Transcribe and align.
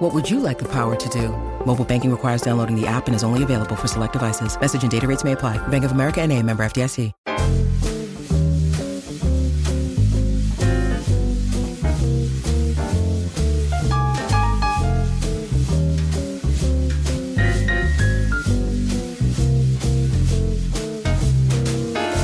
What 0.00 0.14
would 0.14 0.30
you 0.30 0.40
like 0.40 0.58
the 0.58 0.68
power 0.72 0.96
to 0.96 1.08
do? 1.10 1.28
Mobile 1.66 1.84
banking 1.84 2.10
requires 2.10 2.40
downloading 2.40 2.74
the 2.74 2.86
app 2.86 3.06
and 3.06 3.14
is 3.14 3.22
only 3.22 3.42
available 3.42 3.76
for 3.76 3.86
select 3.86 4.14
devices. 4.14 4.58
Message 4.58 4.80
and 4.80 4.90
data 4.90 5.06
rates 5.06 5.24
may 5.24 5.32
apply. 5.32 5.58
Bank 5.68 5.84
of 5.84 5.92
America 5.92 6.22
and 6.22 6.32
a 6.32 6.42
member 6.42 6.62
FDIC. 6.64 7.12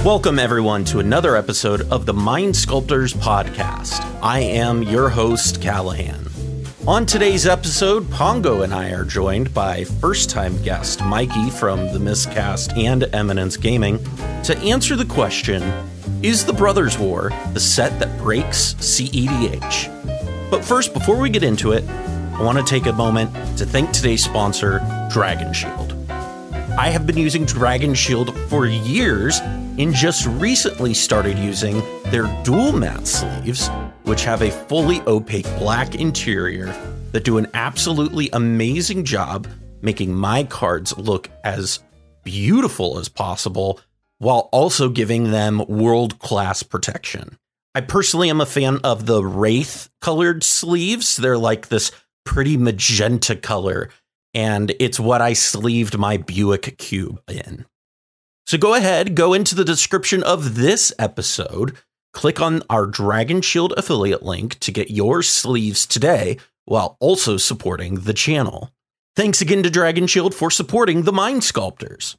Welcome, 0.03 0.39
everyone, 0.39 0.87
to 0.87 1.01
another 1.01 1.37
episode 1.37 1.83
of 1.91 2.07
the 2.07 2.15
Mind 2.15 2.57
Sculptors 2.57 3.13
Podcast. 3.13 4.01
I 4.23 4.39
am 4.39 4.83
your 4.83 5.11
host, 5.11 5.61
Callahan. 5.61 6.26
On 6.87 7.05
today's 7.05 7.49
episode, 7.49 8.09
Pongo 8.13 8.63
and 8.63 8.73
I 8.73 8.91
are 8.93 9.05
joined 9.05 9.53
by 9.53 9.83
first 9.83 10.31
time 10.31 10.57
guest 10.63 11.05
Mikey 11.05 11.51
from 11.51 11.93
the 11.93 11.99
Miscast 11.99 12.75
and 12.77 13.13
Eminence 13.13 13.57
Gaming 13.57 13.99
to 14.45 14.57
answer 14.59 14.95
the 14.95 15.05
question 15.05 15.65
Is 16.23 16.47
the 16.47 16.53
Brothers 16.53 16.97
War 16.97 17.33
the 17.55 17.59
set 17.59 17.99
that 17.99 18.17
breaks 18.19 18.75
CEDH? 18.75 20.49
But 20.49 20.65
first, 20.65 20.95
before 20.95 21.19
we 21.19 21.29
get 21.29 21.43
into 21.43 21.73
it, 21.73 21.83
I 21.89 22.43
want 22.45 22.57
to 22.57 22.65
take 22.65 22.87
a 22.87 22.93
moment 22.93 23.35
to 23.59 23.67
thank 23.67 23.91
today's 23.91 24.23
sponsor, 24.23 24.79
Dragon 25.11 25.53
Shield. 25.53 25.96
I 26.79 26.91
have 26.91 27.07
been 27.07 27.17
using 27.17 27.47
Dragon 27.47 27.95
Shield 27.95 28.39
for 28.51 28.67
years 28.67 29.41
and 29.41 29.95
just 29.95 30.27
recently 30.27 30.93
started 30.93 31.39
using 31.39 31.83
their 32.11 32.27
dual 32.45 32.71
matte 32.71 33.07
sleeves, 33.07 33.69
which 34.03 34.25
have 34.25 34.43
a 34.43 34.51
fully 34.51 35.01
opaque 35.07 35.47
black 35.59 35.95
interior 35.95 36.67
that 37.13 37.25
do 37.25 37.39
an 37.39 37.47
absolutely 37.55 38.29
amazing 38.35 39.07
job 39.07 39.49
making 39.81 40.15
my 40.15 40.45
cards 40.45 40.95
look 40.99 41.31
as 41.45 41.81
beautiful 42.25 42.99
as 42.99 43.09
possible 43.09 43.81
while 44.19 44.51
also 44.53 44.91
giving 44.91 45.31
them 45.31 45.65
world 45.69 46.19
class 46.19 46.63
protection. 46.63 47.39
I 47.75 47.81
personally 47.81 48.29
am 48.29 48.43
a 48.43 48.47
fan 48.47 48.81
of 48.85 49.07
the 49.07 49.25
Wraith 49.25 49.89
colored 50.03 50.45
sleeves. 50.45 51.17
They're 51.17 51.39
like 51.39 51.69
this 51.69 51.91
pretty 52.25 52.59
magenta 52.59 53.35
color 53.35 53.89
and 54.37 54.75
it's 54.79 55.01
what 55.01 55.23
I 55.23 55.33
sleeved 55.33 55.97
my 55.97 56.19
Buick 56.19 56.77
Cube 56.77 57.23
in. 57.27 57.65
So 58.45 58.59
go 58.59 58.75
ahead, 58.75 59.15
go 59.15 59.33
into 59.33 59.55
the 59.55 59.65
description 59.65 60.23
of 60.23 60.57
this 60.57 60.93
episode, 60.99 61.75
click 62.13 62.39
on 62.39 62.63
our 62.69 62.87
Dragon 62.87 63.41
Shield 63.41 63.73
affiliate 63.79 64.23
link 64.23 64.59
to 64.61 64.71
get 64.71 64.91
your 64.91 65.23
sleeves 65.23 65.87
today 65.87 66.37
while 66.67 66.99
also 67.01 67.39
supporting 67.39 68.01
the 68.01 68.13
channel. 68.13 68.71
Thanks 69.17 69.41
again 69.41 69.63
to 69.63 69.71
Dragon 69.71 70.07
Shield 70.07 70.35
for 70.35 70.51
supporting 70.51 71.03
the 71.03 71.15
Mind 71.15 71.43
Sculptors. 71.43 72.19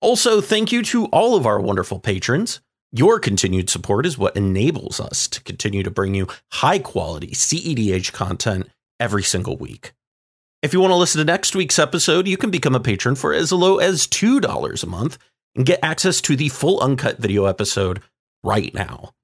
Also, 0.00 0.40
thank 0.40 0.72
you 0.72 0.82
to 0.84 1.04
all 1.08 1.36
of 1.36 1.44
our 1.44 1.60
wonderful 1.60 2.00
patrons. 2.00 2.62
Your 2.90 3.20
continued 3.20 3.68
support 3.68 4.06
is 4.06 4.16
what 4.16 4.34
enables 4.34 4.98
us 4.98 5.28
to 5.28 5.42
continue 5.42 5.82
to 5.82 5.90
bring 5.90 6.14
you 6.14 6.26
high 6.52 6.78
quality 6.78 7.32
CEDH 7.32 8.14
content 8.14 8.70
every 8.98 9.22
single 9.22 9.58
week. 9.58 9.92
If 10.62 10.74
you 10.74 10.80
want 10.80 10.90
to 10.90 10.96
listen 10.96 11.20
to 11.20 11.24
next 11.24 11.56
week's 11.56 11.78
episode, 11.78 12.28
you 12.28 12.36
can 12.36 12.50
become 12.50 12.74
a 12.74 12.80
patron 12.80 13.14
for 13.14 13.32
as 13.32 13.50
low 13.50 13.78
as 13.78 14.06
$2 14.06 14.82
a 14.82 14.86
month 14.86 15.16
and 15.56 15.64
get 15.64 15.80
access 15.82 16.20
to 16.20 16.36
the 16.36 16.50
full 16.50 16.80
uncut 16.80 17.16
video 17.16 17.46
episode 17.46 18.02
right 18.44 18.74
now. 18.74 19.14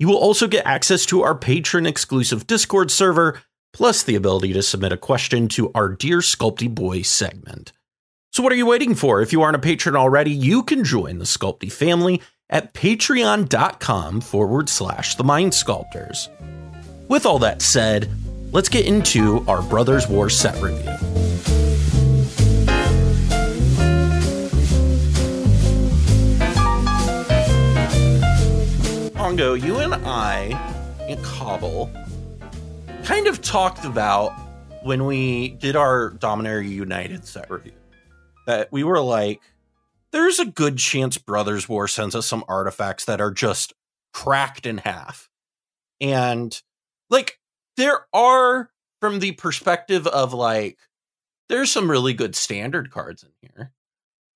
You 0.00 0.08
will 0.08 0.16
also 0.16 0.48
get 0.48 0.66
access 0.66 1.06
to 1.06 1.22
our 1.22 1.36
patron 1.36 1.86
exclusive 1.86 2.48
Discord 2.48 2.90
server, 2.90 3.40
plus 3.72 4.02
the 4.02 4.16
ability 4.16 4.52
to 4.54 4.62
submit 4.62 4.90
a 4.90 4.96
question 4.96 5.46
to 5.50 5.70
our 5.72 5.88
Dear 5.88 6.18
Sculpty 6.18 6.74
Boy 6.74 7.02
segment. 7.02 7.70
So, 8.32 8.42
what 8.42 8.52
are 8.52 8.56
you 8.56 8.66
waiting 8.66 8.96
for? 8.96 9.22
If 9.22 9.32
you 9.32 9.42
aren't 9.42 9.56
a 9.56 9.60
patron 9.60 9.94
already, 9.94 10.32
you 10.32 10.64
can 10.64 10.82
join 10.82 11.18
the 11.18 11.24
Sculpty 11.24 11.70
family 11.70 12.20
at 12.50 12.74
patreon.com 12.74 14.20
forward 14.20 14.68
slash 14.68 15.14
the 15.14 15.24
mind 15.24 15.54
sculptors. 15.54 16.28
With 17.08 17.24
all 17.24 17.38
that 17.38 17.62
said, 17.62 18.10
let's 18.56 18.70
get 18.70 18.86
into 18.86 19.44
our 19.46 19.60
Brothers 19.60 20.08
War 20.08 20.30
set 20.30 20.54
review. 20.62 20.90
Pongo, 29.12 29.52
you 29.52 29.76
and 29.76 29.94
I 30.06 30.58
and 31.06 31.22
Cobble 31.22 31.92
kind 33.04 33.26
of 33.26 33.42
talked 33.42 33.84
about 33.84 34.30
when 34.82 35.04
we 35.04 35.50
did 35.50 35.76
our 35.76 36.12
Dominaria 36.12 36.70
United 36.70 37.26
set 37.26 37.50
review 37.50 37.72
that 38.46 38.72
we 38.72 38.84
were 38.84 39.02
like, 39.02 39.42
there's 40.12 40.38
a 40.38 40.46
good 40.46 40.78
chance 40.78 41.18
Brothers 41.18 41.68
War 41.68 41.88
sends 41.88 42.14
us 42.14 42.24
some 42.24 42.42
artifacts 42.48 43.04
that 43.04 43.20
are 43.20 43.32
just 43.32 43.74
cracked 44.14 44.64
in 44.64 44.78
half. 44.78 45.28
And 46.00 46.58
like, 47.10 47.38
there 47.76 48.06
are 48.12 48.70
from 49.00 49.18
the 49.20 49.32
perspective 49.32 50.06
of 50.06 50.32
like 50.32 50.78
there's 51.48 51.70
some 51.70 51.90
really 51.90 52.12
good 52.12 52.34
standard 52.34 52.90
cards 52.90 53.22
in 53.22 53.30
here. 53.40 53.72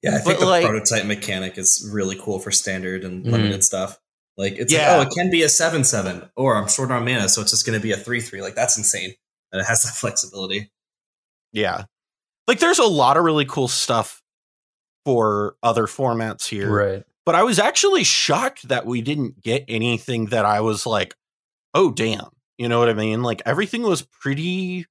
Yeah, 0.02 0.10
I 0.16 0.18
think 0.18 0.38
But, 0.38 0.40
the 0.40 0.46
like- 0.46 0.64
prototype 0.66 1.04
mechanic 1.06 1.58
is 1.58 1.88
really 1.92 2.16
cool 2.20 2.38
for 2.38 2.50
standard 2.50 3.04
and 3.04 3.24
Mhm. 3.24 3.32
limited 3.32 3.64
stuff. 3.64 3.98
Like 4.36 4.54
it's 4.54 4.72
Yeah. 4.72 4.96
like, 4.96 5.08
oh, 5.08 5.10
it 5.10 5.14
can 5.14 5.30
be 5.30 5.42
a 5.42 5.48
seven 5.48 5.84
seven, 5.84 6.30
or 6.36 6.56
I'm 6.56 6.68
short 6.68 6.90
on 6.90 7.04
mana, 7.04 7.28
so 7.28 7.42
it's 7.42 7.50
just 7.50 7.66
going 7.66 7.78
to 7.78 7.82
be 7.82 7.92
a 7.92 7.96
three 7.96 8.20
three. 8.20 8.40
Like 8.40 8.54
that's 8.54 8.76
insane, 8.78 9.14
and 9.52 9.60
it 9.60 9.64
has 9.66 9.82
that 9.82 9.94
flexibility. 9.96 10.72
Yeah. 11.52 11.84
Like 12.46 12.58
there's 12.60 12.78
a 12.78 12.84
lot 12.84 13.16
of 13.16 13.24
really 13.24 13.44
cool 13.44 13.68
stuff 13.68 14.22
for 15.04 15.56
other 15.62 15.86
formats 15.86 16.46
here. 16.46 16.70
Right. 16.70 17.04
But 17.26 17.34
I 17.34 17.42
was 17.42 17.58
actually 17.58 18.04
shocked 18.04 18.68
that 18.68 18.86
we 18.86 19.02
didn't 19.02 19.42
get 19.42 19.64
anything 19.68 20.26
that 20.26 20.44
I 20.44 20.60
was 20.60 20.86
like, 20.86 21.14
oh 21.74 21.90
damn. 21.90 22.28
You 22.60 22.69
know 22.69 22.78
what 22.78 22.91
I 22.91 22.93
mean? 22.93 23.22
Like 23.22 23.41
everything 23.47 23.81
was 23.81 24.03
pretty 24.03 24.84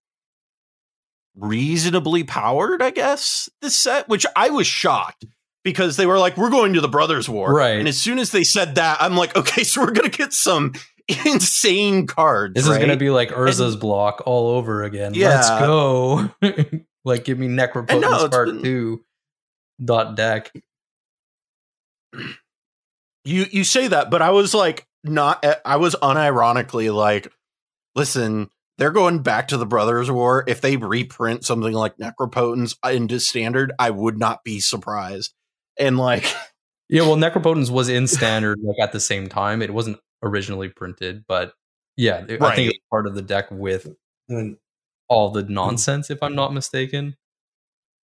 reasonably 1.36 2.24
powered, 2.24 2.82
I 2.82 2.90
guess, 2.90 3.48
this 3.62 3.78
set, 3.78 4.10
which 4.10 4.26
I 4.36 4.50
was 4.50 4.66
shocked 4.66 5.24
because 5.64 5.96
they 5.96 6.08
were 6.08 6.18
like, 6.18 6.36
we're 6.36 6.50
going 6.50 6.74
to 6.74 6.82
the 6.82 6.88
Brothers 6.88 7.30
War. 7.30 7.54
Right. 7.54 7.78
And 7.78 7.88
as 7.88 7.96
soon 7.96 8.18
as 8.18 8.32
they 8.32 8.44
said 8.44 8.74
that, 8.76 8.98
I'm 9.00 9.16
like, 9.16 9.36
okay, 9.36 9.64
so 9.66 9.82
we're 9.82 9.92
gonna 9.92 10.10
get 10.10 10.34
some 10.34 10.74
insane 11.28 12.08
cards. 12.08 12.56
This 12.56 12.66
is 12.68 12.76
gonna 12.80 12.98
be 12.98 13.12
like 13.12 13.30
Urza's 13.30 13.76
block 13.76 14.24
all 14.26 14.50
over 14.50 14.82
again. 14.82 15.14
Yeah. 15.14 15.36
Let's 15.36 15.50
go. 15.52 16.32
like 17.06 17.24
give 17.24 17.38
me 17.38 17.46
And 17.46 18.02
no, 18.02 18.30
Part 18.30 18.48
been- 18.48 18.64
Two 18.64 19.06
dot 19.80 20.16
deck. 20.16 20.52
You 23.26 23.46
you 23.52 23.64
say 23.64 23.90
that, 23.90 24.10
but 24.10 24.24
I 24.24 24.32
was 24.32 24.56
like 24.56 24.88
not 25.04 25.46
eh, 25.46 25.54
I 25.64 25.78
was 25.78 25.96
unironically 26.02 26.92
like, 26.92 27.32
listen, 28.00 28.50
they're 28.78 28.92
going 28.92 29.22
back 29.22 29.50
to 29.50 29.58
the 29.58 29.66
Brothers 29.66 30.10
War. 30.10 30.44
If 30.48 30.62
they 30.62 30.78
reprint 30.78 31.44
something 31.46 31.74
like 31.74 31.98
Necropotence 31.98 32.78
uh, 32.84 32.90
into 32.90 33.20
standard, 33.20 33.74
I 33.78 33.90
would 33.90 34.18
not 34.18 34.44
be 34.44 34.60
surprised. 34.62 35.34
And 35.78 35.98
like 35.98 36.24
Yeah, 36.90 37.02
well, 37.04 37.18
Necropotence 37.18 37.70
was 37.70 37.90
in 37.90 38.08
standard 38.18 38.60
like 38.64 38.78
at 38.82 38.94
the 38.94 39.00
same 39.00 39.28
time. 39.30 39.62
It 39.62 39.74
wasn't 39.74 40.00
originally 40.24 40.70
printed, 40.70 41.26
but 41.28 41.54
yeah, 41.98 42.26
I 42.30 42.36
Right. 42.36 42.56
think 42.56 42.70
it's 42.72 42.80
part 42.90 43.06
of 43.06 43.16
the 43.16 43.22
deck 43.22 43.52
with 43.52 43.88
all 45.10 45.30
the 45.32 45.44
nonsense, 45.44 46.10
if 46.10 46.24
I'm 46.24 46.36
not 46.36 46.54
mistaken. 46.54 47.16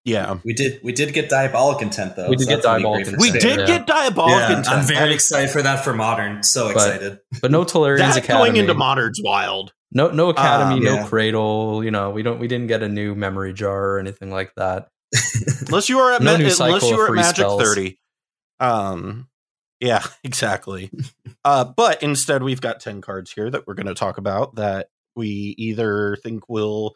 Yeah. 0.06 0.38
we 0.44 0.54
did 0.54 0.80
we 0.84 0.92
did 0.94 1.14
get 1.14 1.30
diabolic 1.30 1.82
intent 1.82 2.16
though. 2.16 2.30
We 2.30 2.36
did 2.36 2.46
so 2.46 2.50
get 2.50 2.56
that's 2.64 2.66
gonna 2.66 2.78
be 2.78 2.84
Diabolic 2.84 3.06
great 3.08 3.20
We 3.20 3.28
Intent, 3.28 3.44
did 3.44 3.60
yeah. 3.60 3.66
get 3.78 3.88
diabolic 3.88 4.32
Yeah, 4.32 4.48
intent. 4.58 4.70
I'm 4.70 4.86
very 4.86 5.10
That- 5.10 5.14
excited 5.16 5.50
for 5.52 5.62
that 5.62 5.84
for 5.84 5.94
modern. 5.94 6.44
So 6.44 6.66
But- 6.68 6.72
excited. 6.76 7.20
But 7.42 7.52
no 7.52 7.64
Tolarian's 7.64 8.16
That 8.16 8.24
Academy. 8.24 8.46
going 8.52 8.56
into 8.58 8.74
modern's 8.74 9.20
wild. 9.24 9.74
no, 9.92 10.10
no 10.10 10.30
Academy, 10.30 10.76
Um, 10.78 10.84
no 10.84 10.94
yeah. 10.96 11.08
Cradle. 11.08 11.84
You 11.84 11.92
know, 11.92 12.12
we 12.12 12.24
don't, 12.24 12.40
we 12.40 12.48
didn't 12.48 12.68
get 12.68 12.82
a 12.82 12.88
new 12.90 13.14
memory 13.16 13.54
jar 13.54 13.92
or 13.92 14.00
anything 14.00 14.32
like 14.32 14.54
that. 14.56 14.88
Unless 15.68 15.90
you 15.90 16.00
are 16.00 16.14
at 16.14 16.22
No 16.22 16.32
Ma- 16.38 16.44
unless 16.44 16.60
you 16.84 16.92
of 16.94 16.98
were 16.98 17.08
at 17.10 17.14
Magic 17.16 17.36
spells. 17.36 17.62
30. 17.62 18.00
Um 18.60 19.28
yeah, 19.80 20.04
exactly. 20.24 20.92
uh 21.44 21.66
but 21.66 22.02
instead 22.04 22.44
we've 22.44 22.62
got 22.62 22.80
10 22.80 23.02
cards 23.02 23.32
here 23.32 23.50
that 23.50 23.66
we're 23.68 23.74
going 23.74 23.88
to 23.88 23.94
talk 23.96 24.18
about 24.18 24.56
that 24.56 24.88
we 25.16 25.56
either 25.58 26.18
think 26.24 26.48
will 26.48 26.96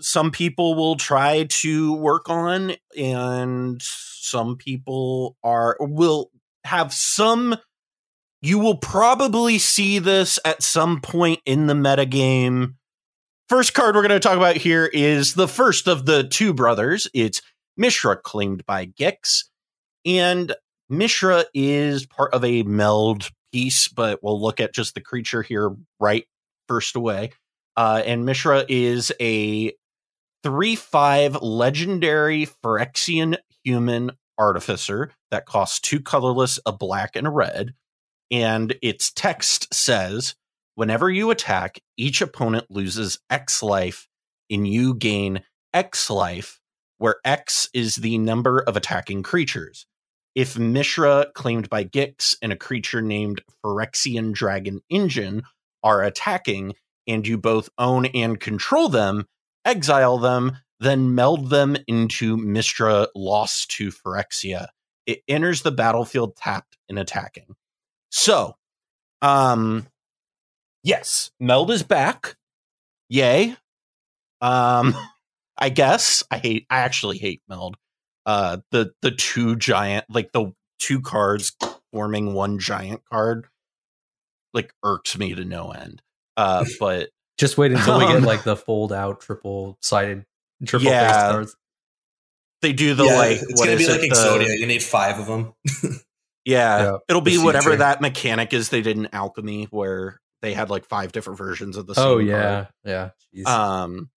some 0.00 0.30
people 0.30 0.74
will 0.74 0.96
try 0.96 1.44
to 1.44 1.94
work 1.94 2.28
on 2.28 2.72
and 2.96 3.80
some 3.82 4.56
people 4.56 5.36
are 5.42 5.76
will 5.80 6.30
have 6.64 6.92
some. 6.92 7.56
You 8.42 8.58
will 8.58 8.76
probably 8.76 9.58
see 9.58 9.98
this 9.98 10.38
at 10.44 10.62
some 10.62 11.00
point 11.00 11.40
in 11.44 11.66
the 11.66 11.74
metagame. 11.74 12.74
First 13.48 13.74
card 13.74 13.94
we're 13.94 14.06
going 14.06 14.10
to 14.10 14.20
talk 14.20 14.36
about 14.36 14.56
here 14.56 14.86
is 14.86 15.34
the 15.34 15.48
first 15.48 15.88
of 15.88 16.06
the 16.06 16.24
two 16.24 16.54
brothers. 16.54 17.08
It's 17.12 17.42
Mishra, 17.76 18.16
claimed 18.16 18.64
by 18.64 18.86
Gix. 18.86 19.44
And 20.06 20.54
Mishra 20.88 21.44
is 21.54 22.06
part 22.06 22.32
of 22.32 22.44
a 22.44 22.62
meld 22.62 23.30
piece, 23.52 23.88
but 23.88 24.22
we'll 24.22 24.40
look 24.40 24.60
at 24.60 24.74
just 24.74 24.94
the 24.94 25.00
creature 25.00 25.42
here 25.42 25.74
right 25.98 26.26
first 26.68 26.96
away. 26.96 27.32
Uh, 27.76 28.02
and 28.04 28.24
Mishra 28.24 28.64
is 28.68 29.12
a 29.20 29.72
3 30.42 30.76
5 30.76 31.42
legendary 31.42 32.46
Phyrexian 32.46 33.36
human 33.64 34.12
artificer 34.38 35.12
that 35.30 35.46
costs 35.46 35.80
two 35.80 36.00
colorless, 36.00 36.58
a 36.64 36.72
black, 36.72 37.14
and 37.14 37.26
a 37.26 37.30
red. 37.30 37.74
And 38.30 38.74
its 38.82 39.12
text 39.12 39.72
says 39.74 40.34
whenever 40.74 41.10
you 41.10 41.30
attack, 41.30 41.80
each 41.96 42.22
opponent 42.22 42.66
loses 42.70 43.18
X 43.28 43.62
life, 43.62 44.08
and 44.50 44.66
you 44.66 44.94
gain 44.94 45.42
X 45.74 46.08
life, 46.08 46.60
where 46.98 47.16
X 47.24 47.68
is 47.74 47.96
the 47.96 48.18
number 48.18 48.60
of 48.60 48.76
attacking 48.76 49.22
creatures. 49.22 49.86
If 50.34 50.58
Mishra, 50.58 51.26
claimed 51.34 51.68
by 51.68 51.84
Gix, 51.84 52.36
and 52.40 52.52
a 52.52 52.56
creature 52.56 53.02
named 53.02 53.42
Phyrexian 53.64 54.32
Dragon 54.32 54.80
Engine 54.88 55.42
are 55.82 56.02
attacking, 56.02 56.74
and 57.06 57.26
you 57.26 57.36
both 57.36 57.68
own 57.78 58.06
and 58.06 58.38
control 58.38 58.88
them, 58.88 59.26
exile 59.64 60.18
them, 60.18 60.58
then 60.78 61.14
meld 61.14 61.50
them 61.50 61.76
into 61.86 62.36
Mishra 62.36 63.08
lost 63.14 63.70
to 63.72 63.90
Phyrexia. 63.90 64.68
It 65.06 65.22
enters 65.28 65.62
the 65.62 65.72
battlefield 65.72 66.36
tapped 66.36 66.78
and 66.88 66.98
attacking. 66.98 67.54
So, 68.10 68.56
um, 69.22 69.86
yes, 70.82 71.30
meld 71.38 71.70
is 71.70 71.82
back. 71.82 72.36
Yay. 73.08 73.56
Um, 74.40 74.94
I 75.58 75.68
guess 75.68 76.24
I 76.30 76.38
hate. 76.38 76.66
I 76.70 76.78
actually 76.78 77.18
hate 77.18 77.42
meld. 77.48 77.76
Uh, 78.24 78.58
the 78.70 78.92
the 79.02 79.10
two 79.10 79.56
giant, 79.56 80.06
like 80.08 80.32
the 80.32 80.52
two 80.78 81.00
cards 81.00 81.52
forming 81.92 82.32
one 82.32 82.58
giant 82.58 83.02
card, 83.10 83.46
like 84.54 84.72
irks 84.82 85.18
me 85.18 85.34
to 85.34 85.44
no 85.44 85.70
end. 85.72 86.00
Uh, 86.36 86.64
but 86.80 87.10
Just 87.40 87.56
wait 87.58 87.72
until 87.72 87.98
we 87.98 88.06
get 88.06 88.16
Um, 88.16 88.24
like 88.24 88.44
the 88.44 88.54
fold 88.56 88.92
out 88.92 89.20
triple 89.20 89.78
sided 89.80 90.26
triple 90.66 90.88
Yeah. 90.90 91.06
face 91.12 91.32
cards. 91.32 91.56
they 92.62 92.72
do 92.74 92.92
the 92.94 93.04
yeah, 93.06 93.16
like 93.16 93.38
it's 93.40 93.58
what 93.58 93.64
gonna 93.66 93.76
be 93.78 93.84
is 93.84 93.88
like 93.88 94.02
it? 94.02 94.12
Exodia. 94.12 94.46
The, 94.46 94.58
You 94.58 94.66
need 94.66 94.82
five 94.82 95.18
of 95.18 95.26
them. 95.26 95.54
yeah, 96.44 96.82
Yeah, 96.82 96.96
it'll 97.08 97.22
be 97.22 97.38
whatever 97.38 97.74
that 97.76 98.00
mechanic 98.02 98.52
is 98.52 98.68
they 98.68 98.82
did 98.82 98.96
in 98.98 99.08
Alchemy, 99.12 99.68
where 99.70 100.20
they 100.42 100.52
had 100.54 100.68
like 100.70 100.84
five 100.84 101.12
different 101.12 101.38
versions 101.38 101.76
of 101.78 101.86
the 101.86 101.94
same 101.94 102.04
Oh 102.04 102.14
card. 102.16 102.26
yeah, 102.26 102.66
yeah. 102.84 103.10
Jeez. 103.34 103.46
Um, 103.46 104.10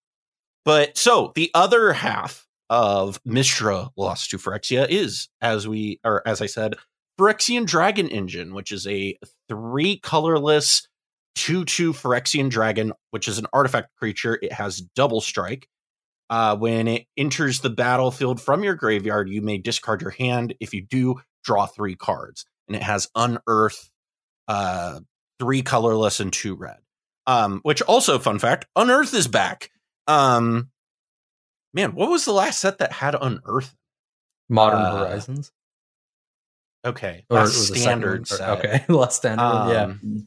but 0.65 0.97
so 0.97 1.31
the 1.35 1.49
other 1.53 1.93
half 1.93 2.45
of 2.69 3.19
Mishra 3.25 3.91
Lost 3.95 4.29
to 4.31 4.37
Phyrexia 4.37 4.87
is, 4.89 5.29
as 5.41 5.67
we 5.67 5.99
or 6.03 6.25
as 6.27 6.41
I 6.41 6.45
said, 6.47 6.75
Phyrexian 7.19 7.65
Dragon 7.65 8.09
Engine, 8.09 8.53
which 8.53 8.71
is 8.71 8.87
a 8.87 9.17
three 9.47 9.97
colorless 9.97 10.87
two 11.35 11.65
two 11.65 11.93
Phyrexian 11.93 12.49
Dragon, 12.49 12.93
which 13.11 13.27
is 13.27 13.37
an 13.37 13.47
artifact 13.53 13.95
creature. 13.97 14.37
It 14.41 14.53
has 14.53 14.79
double 14.79 15.21
strike. 15.21 15.67
Uh, 16.29 16.55
when 16.55 16.87
it 16.87 17.05
enters 17.17 17.59
the 17.59 17.69
battlefield 17.69 18.41
from 18.41 18.63
your 18.63 18.75
graveyard, 18.75 19.29
you 19.29 19.41
may 19.41 19.57
discard 19.57 20.01
your 20.01 20.11
hand. 20.11 20.55
If 20.59 20.73
you 20.73 20.81
do, 20.81 21.21
draw 21.43 21.65
three 21.65 21.95
cards, 21.95 22.45
and 22.67 22.75
it 22.75 22.81
has 22.81 23.09
unearth, 23.15 23.89
uh, 24.47 25.01
three 25.39 25.61
colorless 25.61 26.19
and 26.19 26.31
two 26.33 26.55
red. 26.55 26.77
Um, 27.27 27.59
which 27.63 27.81
also, 27.83 28.19
fun 28.19 28.39
fact, 28.39 28.65
unearth 28.75 29.13
is 29.13 29.27
back. 29.27 29.69
Um, 30.07 30.71
man, 31.73 31.93
what 31.93 32.09
was 32.09 32.25
the 32.25 32.33
last 32.33 32.59
set 32.59 32.79
that 32.79 32.91
had 32.91 33.15
unearth? 33.15 33.75
Modern 34.49 34.81
uh, 34.81 34.97
Horizons. 34.97 35.51
Okay, 36.85 37.23
Or 37.29 37.37
it 37.37 37.41
that's 37.41 37.67
second 37.67 37.81
standard 37.81 38.27
set. 38.27 38.49
Okay, 38.59 38.85
less 38.93 39.15
standard. 39.15 39.43
one, 39.43 39.69
yeah. 39.69 39.83
Um, 39.83 40.25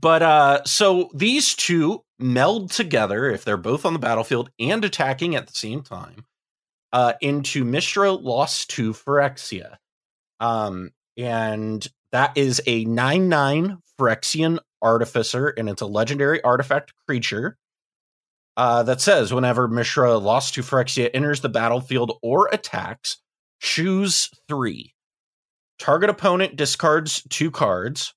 But 0.00 0.22
uh 0.22 0.64
so 0.64 1.10
these 1.14 1.54
two 1.54 2.02
meld 2.18 2.70
together 2.70 3.30
if 3.30 3.44
they're 3.44 3.56
both 3.56 3.84
on 3.84 3.92
the 3.92 3.98
battlefield 3.98 4.50
and 4.58 4.84
attacking 4.84 5.34
at 5.36 5.46
the 5.46 5.54
same 5.54 5.82
time 5.82 6.24
uh 6.92 7.14
into 7.20 7.64
Mishra 7.64 8.12
Lost 8.12 8.70
to 8.70 8.92
Phyrexia. 8.92 9.76
Um 10.40 10.90
and 11.16 11.86
that 12.12 12.36
is 12.36 12.60
a 12.66 12.84
9/9 12.86 13.78
Phyrexian 13.98 14.58
artificer 14.80 15.48
and 15.48 15.68
it's 15.68 15.82
a 15.82 15.86
legendary 15.86 16.42
artifact 16.42 16.92
creature. 17.06 17.56
Uh, 18.56 18.82
that 18.82 19.00
says 19.00 19.32
whenever 19.32 19.66
Mishra 19.66 20.18
Lost 20.18 20.54
to 20.54 20.62
Phyrexia 20.62 21.08
enters 21.14 21.40
the 21.40 21.48
battlefield 21.48 22.18
or 22.22 22.48
attacks, 22.52 23.16
choose 23.60 24.28
three. 24.46 24.94
Target 25.78 26.10
opponent 26.10 26.56
discards 26.56 27.22
two 27.30 27.50
cards. 27.50 28.12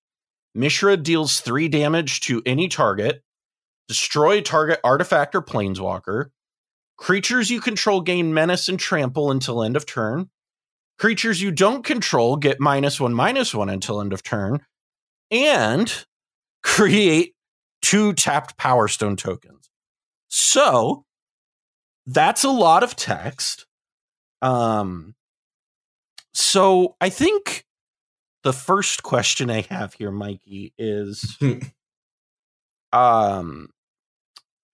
Mishra 0.56 0.96
deals 0.96 1.42
three 1.42 1.68
damage 1.68 2.22
to 2.22 2.42
any 2.46 2.70
target. 2.70 3.22
Destroy 3.90 4.40
target 4.42 4.80
artifact 4.84 5.36
or 5.36 5.42
planeswalker. 5.42 6.28
Creatures 6.98 7.52
you 7.52 7.60
control 7.60 8.00
gain 8.00 8.34
menace 8.34 8.70
and 8.70 8.80
trample 8.80 9.32
until 9.32 9.62
end 9.62 9.76
of 9.76 9.86
turn. 9.86 10.30
Creatures 10.98 11.42
you 11.42 11.52
don't 11.52 11.84
control 11.84 12.38
get 12.38 12.62
minus 12.62 13.02
one, 13.02 13.14
minus 13.14 13.54
one 13.54 13.68
until 13.68 14.00
end 14.00 14.14
of 14.14 14.24
turn. 14.24 14.62
And 15.30 15.94
create 16.64 17.36
two 17.82 18.14
tapped 18.14 18.58
Power 18.58 18.88
Stone 18.88 19.18
tokens. 19.18 19.70
So 20.30 21.04
that's 22.08 22.46
a 22.46 22.50
lot 22.50 22.84
of 22.84 22.96
text. 22.96 23.66
Um, 24.42 25.16
so 26.34 26.96
I 27.02 27.10
think 27.10 27.65
the 28.46 28.54
first 28.54 29.04
question 29.04 29.50
I 29.50 29.62
have 29.70 29.96
here, 29.96 30.12
Mikey, 30.12 30.74
is 30.78 31.38
um 32.94 33.70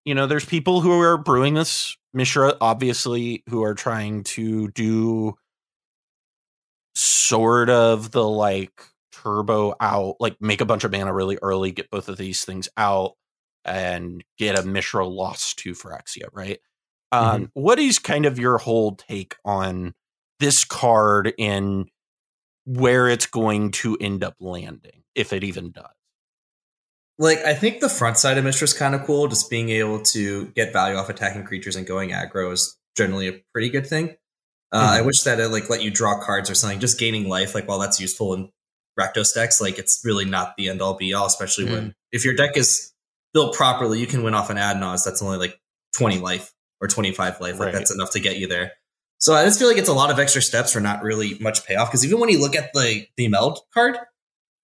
you 0.04 0.16
know, 0.16 0.28
there's 0.28 0.46
people 0.46 0.82
who 0.82 1.00
are 1.00 1.18
brewing 1.18 1.54
this 1.54 1.96
Mishra, 2.14 2.56
obviously, 2.60 3.44
who 3.50 3.64
are 3.64 3.76
trying 3.76 4.24
to 4.24 4.68
do 4.70 5.36
sort 6.96 7.70
of 7.70 8.12
the 8.12 8.28
like 8.28 8.84
turbo 9.14 9.76
out, 9.80 10.16
like 10.20 10.36
make 10.42 10.60
a 10.60 10.66
bunch 10.66 10.84
of 10.84 10.92
mana 10.92 11.14
really 11.14 11.38
early, 11.42 11.72
get 11.72 11.90
both 11.90 12.10
of 12.10 12.18
these 12.18 12.44
things 12.44 12.68
out, 12.76 13.14
and 13.64 14.24
get 14.38 14.60
a 14.60 14.64
Mishra 14.64 15.08
Lost 15.08 15.60
to 15.60 15.74
Phyrexia, 15.74 16.26
right? 16.34 16.60
Um, 17.14 17.50
what 17.54 17.80
is 17.80 18.00
kind 18.00 18.26
of 18.26 18.40
your 18.40 18.58
whole 18.58 18.96
take 18.96 19.36
on 19.46 19.94
this 20.40 20.66
card 20.66 21.34
and 21.38 21.90
where 22.66 23.08
it's 23.08 23.26
going 23.26 23.72
to 23.72 23.98
end 24.00 24.24
up 24.24 24.36
landing, 24.40 25.04
if 25.16 25.34
it 25.34 25.44
even 25.44 25.72
does? 25.72 25.86
Like, 27.18 27.40
I 27.40 27.54
think 27.54 27.82
the 27.82 27.90
front 27.90 28.18
side 28.18 28.38
of 28.38 28.44
Mishra 28.44 28.66
is 28.66 28.74
kind 28.74 28.96
of 28.96 29.04
cool. 29.06 29.28
Just 29.28 29.50
being 29.50 29.70
able 29.70 30.02
to 30.02 30.48
get 30.48 30.74
value 30.74 30.96
off 30.98 31.10
attacking 31.10 31.44
creatures 31.44 31.76
and 31.76 31.86
going 31.86 32.10
aggro 32.10 32.52
is 32.52 32.78
generally 32.98 33.28
a 33.28 33.42
pretty 33.54 33.70
good 33.70 33.86
thing. 33.86 34.16
Uh, 34.74 34.96
I 34.98 35.02
wish 35.02 35.22
that 35.24 35.40
it 35.40 35.50
like 35.50 35.70
let 35.70 35.84
you 35.84 35.92
draw 35.92 36.24
cards 36.24 36.50
or 36.50 36.56
something. 36.56 36.80
Just 36.80 36.98
gaining 36.98 37.28
life, 37.28 37.54
like 37.54 37.68
while 37.68 37.78
that's 37.80 38.00
useful 38.00 38.34
in 38.34 38.50
Rakdos 39.00 39.34
decks, 39.34 39.60
like 39.60 39.78
it's 39.78 40.02
really 40.06 40.26
not 40.26 40.56
the 40.58 40.70
end 40.70 40.82
all 40.82 40.96
be 40.96 41.14
all. 41.14 41.26
Especially 41.26 41.66
when 41.66 41.94
if 42.14 42.24
your 42.24 42.34
deck 42.36 42.56
is 42.56 42.94
built 43.34 43.54
properly, 43.54 44.00
you 44.00 44.08
can 44.08 44.24
win 44.24 44.34
off 44.34 44.50
an 44.50 44.58
Adnaz 44.58 45.04
that's 45.04 45.22
only 45.22 45.38
like 45.38 45.60
twenty 45.96 46.20
life 46.20 46.54
or 46.80 46.88
twenty 46.88 47.12
five 47.12 47.40
life. 47.42 47.60
Like 47.60 47.68
Right. 47.68 47.74
that's 47.74 47.94
enough 47.94 48.12
to 48.12 48.22
get 48.22 48.38
you 48.38 48.48
there. 48.48 48.72
So 49.22 49.36
I 49.36 49.46
just 49.46 49.60
feel 49.60 49.68
like 49.68 49.78
it's 49.78 49.88
a 49.88 49.94
lot 49.94 50.10
of 50.10 50.18
extra 50.18 50.42
steps 50.42 50.74
for 50.74 50.80
not 50.80 51.04
really 51.04 51.38
much 51.40 51.64
payoff. 51.66 51.90
Because 51.90 52.04
even 52.04 52.20
when 52.20 52.30
you 52.30 52.40
look 52.42 52.56
at 52.56 52.74
the 52.74 53.06
the 53.18 53.28
meld 53.28 53.60
card, 53.72 53.98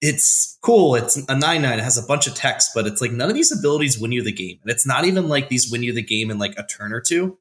it's 0.01 0.57
cool. 0.61 0.95
It's 0.95 1.15
a 1.15 1.35
nine 1.37 1.61
nine. 1.61 1.77
It 1.79 1.83
has 1.83 1.97
a 1.97 2.05
bunch 2.07 2.25
of 2.27 2.33
text, 2.35 2.71
but 2.73 2.87
it's 2.87 2.99
like 2.99 3.11
none 3.11 3.29
of 3.29 3.35
these 3.35 3.51
abilities 3.57 3.99
win 3.99 4.11
you 4.11 4.23
the 4.23 4.31
game, 4.31 4.57
and 4.63 4.71
it's 4.71 4.85
not 4.85 5.05
even 5.05 5.29
like 5.29 5.49
these 5.49 5.71
win 5.71 5.83
you 5.83 5.93
the 5.93 6.01
game 6.01 6.31
in 6.31 6.39
like 6.39 6.55
a 6.57 6.63
turn 6.65 6.91
or 6.91 7.01
two. 7.01 7.37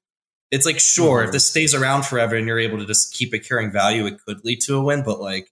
It's 0.50 0.66
like 0.66 0.78
sure, 0.78 1.22
Mhm. 1.22 1.26
if 1.26 1.32
this 1.32 1.48
stays 1.48 1.74
around 1.74 2.04
forever 2.06 2.36
and 2.36 2.46
you're 2.46 2.58
able 2.60 2.78
to 2.78 2.86
just 2.86 3.12
keep 3.12 3.34
it 3.34 3.40
carrying 3.48 3.72
value, 3.72 4.06
it 4.06 4.18
could 4.24 4.44
lead 4.44 4.60
to 4.66 4.76
a 4.76 4.82
win. 4.82 5.02
But 5.02 5.18
like 5.20 5.50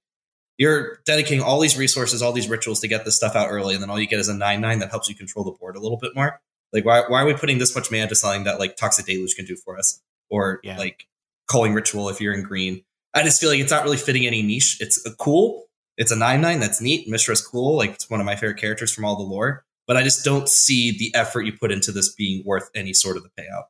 you're 0.58 0.98
dedicating 1.06 1.42
all 1.42 1.60
these 1.60 1.76
resources, 1.76 2.22
all 2.22 2.32
these 2.32 2.48
rituals 2.48 2.80
to 2.80 2.88
get 2.88 3.04
this 3.06 3.16
stuff 3.16 3.34
out 3.34 3.48
early, 3.50 3.74
and 3.74 3.82
then 3.82 3.90
all 3.90 3.98
you 3.98 4.06
get 4.06 4.20
is 4.20 4.28
a 4.28 4.34
nine 4.34 4.60
nine 4.60 4.78
that 4.80 4.90
helps 4.90 5.08
you 5.08 5.14
control 5.14 5.44
the 5.46 5.50
board 5.52 5.76
a 5.76 5.80
little 5.80 5.98
bit 5.98 6.14
more. 6.14 6.40
Like 6.74 6.84
why 6.84 7.02
why 7.08 7.22
are 7.22 7.26
we 7.26 7.34
putting 7.34 7.56
this 7.58 7.74
much 7.74 7.90
mana 7.90 8.06
to 8.08 8.14
something 8.14 8.44
that 8.44 8.58
like 8.60 8.76
Toxic 8.76 9.06
Deluge 9.06 9.34
can 9.34 9.46
do 9.46 9.56
for 9.56 9.78
us, 9.78 10.00
or 10.30 10.60
Yeah. 10.62 10.76
like 10.78 11.06
Culling 11.48 11.74
Ritual 11.74 12.08
if 12.08 12.20
you're 12.20 12.34
in 12.34 12.42
green? 12.42 12.82
I 13.14 13.22
just 13.22 13.40
feel 13.40 13.50
like 13.50 13.60
it's 13.60 13.70
not 13.70 13.84
really 13.84 13.96
fitting 13.96 14.26
any 14.26 14.42
niche. 14.42 14.78
It's 14.80 14.98
cool. 15.18 15.64
It's 15.96 16.10
a 16.10 16.16
nine 16.16 16.40
nine 16.40 16.60
that's 16.60 16.80
neat. 16.80 17.08
Mishra's 17.08 17.46
cool. 17.46 17.76
Like 17.76 17.90
it's 17.90 18.10
one 18.10 18.20
of 18.20 18.26
my 18.26 18.34
favorite 18.34 18.58
characters 18.58 18.92
from 18.92 19.04
all 19.04 19.16
the 19.16 19.22
lore. 19.22 19.64
But 19.86 19.96
I 19.96 20.02
just 20.02 20.24
don't 20.24 20.48
see 20.48 20.96
the 20.96 21.14
effort 21.14 21.42
you 21.42 21.52
put 21.52 21.70
into 21.70 21.92
this 21.92 22.12
being 22.14 22.42
worth 22.44 22.70
any 22.74 22.94
sort 22.94 23.16
of 23.16 23.22
the 23.22 23.28
payout. 23.38 23.64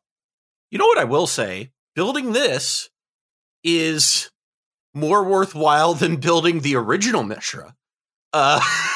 You 0.70 0.78
know 0.78 0.86
what 0.86 0.98
I 0.98 1.04
will 1.04 1.26
say? 1.26 1.72
Building 1.94 2.32
this 2.32 2.88
is 3.62 4.30
more 4.94 5.24
worthwhile 5.24 5.94
than 5.94 6.16
building 6.16 6.60
the 6.60 6.76
original 6.76 7.24
Mishra. 7.24 7.74
Uh, 8.32 8.60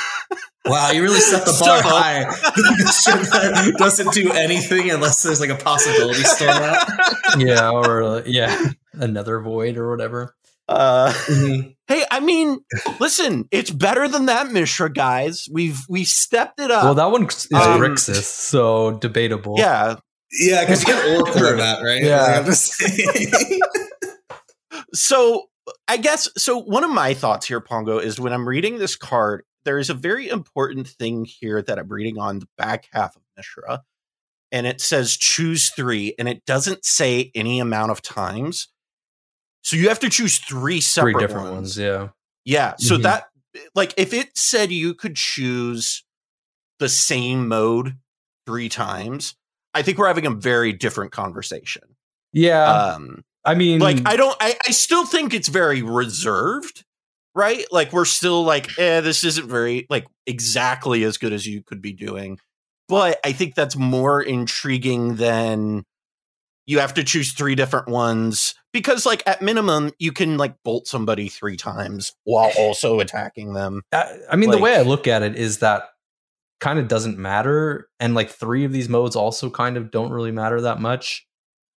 wow, 0.66 0.90
you 0.90 1.02
really 1.02 1.20
set 1.20 1.44
the 1.44 1.56
bar 1.60 1.82
So- 1.82 1.88
high. 1.88 2.24
that 2.24 3.74
doesn't 3.78 4.12
do 4.12 4.32
anything 4.32 4.90
unless 4.90 5.22
there's 5.22 5.40
like 5.40 5.50
a 5.50 5.54
Possibility 5.56 6.22
Storm 6.22 6.50
out. 6.50 6.86
yeah, 7.38 7.70
or 7.70 8.02
uh, 8.02 8.22
yeah, 8.26 8.70
another 8.94 9.40
void 9.40 9.76
or 9.76 9.90
whatever. 9.90 10.34
uh, 10.68 11.12
Mhm. 11.26 11.74
hey, 11.86 12.04
I 12.10 12.20
mean, 12.20 12.58
listen, 13.00 13.46
it's 13.50 13.70
better 13.70 14.06
than 14.08 14.26
that 14.26 14.50
Mishra, 14.50 14.92
guys. 14.92 15.46
We've 15.50 15.78
we 15.88 16.04
stepped 16.04 16.60
it 16.60 16.70
up. 16.70 16.84
well, 16.84 16.94
that 16.94 17.10
one 17.10 17.24
is 17.26 17.48
um, 17.54 17.80
Grixis, 17.80 18.22
so 18.24 18.92
debatable. 18.98 19.54
yeah. 19.58 19.96
Yeah, 20.30 20.60
because 20.60 20.80
you 20.86 20.88
get 20.92 21.06
Oracle 21.16 21.46
in 21.46 21.56
that, 21.56 21.82
right? 21.82 22.02
Yeah. 22.02 22.20
Like, 22.22 22.36
I'm 22.36 22.44
just. 22.44 22.82
So 24.94 25.44
I 25.86 25.96
guess 25.96 26.28
so. 26.36 26.58
One 26.58 26.84
of 26.84 26.90
my 26.90 27.14
thoughts 27.14 27.46
here, 27.46 27.60
Pongo, 27.60 27.98
is 27.98 28.18
when 28.20 28.32
I'm 28.32 28.48
reading 28.48 28.78
this 28.78 28.96
card, 28.96 29.44
there 29.68 29.78
is 29.78 29.90
a 29.90 29.94
very 29.94 30.30
important 30.30 30.88
thing 30.88 31.26
here 31.26 31.60
that 31.60 31.78
I'm 31.78 31.88
reading 31.88 32.18
on 32.18 32.38
the 32.38 32.48
back 32.56 32.88
half 32.90 33.14
of 33.14 33.22
Mishra, 33.36 33.82
and 34.50 34.66
it 34.66 34.80
says 34.80 35.14
choose 35.14 35.68
three, 35.68 36.14
and 36.18 36.26
it 36.26 36.42
doesn't 36.46 36.86
say 36.86 37.30
any 37.34 37.60
amount 37.60 37.90
of 37.90 38.00
times. 38.00 38.68
So 39.60 39.76
you 39.76 39.90
have 39.90 39.98
to 40.00 40.08
choose 40.08 40.38
three 40.38 40.76
three 40.76 40.80
separate 40.80 41.18
different 41.18 41.48
ones. 41.50 41.76
ones. 41.76 41.78
Yeah, 41.78 42.08
Yeah. 42.46 42.76
So 42.78 42.96
Mhm. 42.96 43.02
that 43.02 43.26
like 43.74 43.92
if 43.98 44.14
it 44.14 44.38
said 44.38 44.72
you 44.72 44.94
could 44.94 45.16
choose 45.16 46.02
the 46.78 46.88
same 46.88 47.46
mode 47.46 47.98
three 48.46 48.70
times, 48.70 49.34
I 49.74 49.82
think 49.82 49.98
we're 49.98 50.06
having 50.08 50.24
a 50.24 50.30
very 50.30 50.72
different 50.72 51.12
conversation. 51.12 51.82
yeah. 52.32 52.72
Um 52.72 53.22
I 53.44 53.54
mean, 53.54 53.80
like 53.80 53.98
I 54.06 54.16
don't 54.16 54.36
I, 54.40 54.56
I 54.66 54.70
still 54.70 55.04
think 55.04 55.34
it's 55.34 55.48
very 55.48 55.82
reserved, 55.82 56.84
right? 57.38 57.64
Like 57.70 57.92
we're 57.92 58.04
still 58.04 58.42
like, 58.42 58.76
eh, 58.78 59.00
this 59.00 59.22
isn't 59.22 59.48
very 59.48 59.86
like 59.88 60.06
exactly 60.26 61.04
as 61.04 61.18
good 61.18 61.32
as 61.32 61.46
you 61.46 61.62
could 61.62 61.80
be 61.80 61.92
doing. 61.92 62.38
But 62.88 63.20
I 63.24 63.32
think 63.32 63.54
that's 63.54 63.76
more 63.76 64.20
intriguing 64.20 65.16
than 65.16 65.84
you 66.66 66.80
have 66.80 66.94
to 66.94 67.04
choose 67.04 67.32
three 67.32 67.54
different 67.54 67.86
ones 67.86 68.54
because 68.72 69.06
like 69.06 69.22
at 69.24 69.40
minimum 69.40 69.92
you 69.98 70.10
can 70.10 70.36
like 70.36 70.56
bolt 70.64 70.88
somebody 70.88 71.28
three 71.28 71.56
times 71.56 72.12
while 72.24 72.50
also 72.58 72.98
attacking 72.98 73.52
them. 73.52 73.82
I, 73.92 74.18
I 74.32 74.36
mean, 74.36 74.50
the 74.50 74.58
way 74.58 74.74
I 74.74 74.82
look 74.82 75.06
at 75.06 75.22
it 75.22 75.36
is 75.36 75.58
that 75.58 75.84
kind 76.60 76.80
of 76.80 76.88
doesn't 76.88 77.18
matter, 77.18 77.88
and 78.00 78.16
like 78.16 78.30
three 78.30 78.64
of 78.64 78.72
these 78.72 78.88
modes 78.88 79.14
also 79.14 79.48
kind 79.48 79.76
of 79.76 79.92
don't 79.92 80.10
really 80.10 80.32
matter 80.32 80.60
that 80.62 80.80
much. 80.80 81.24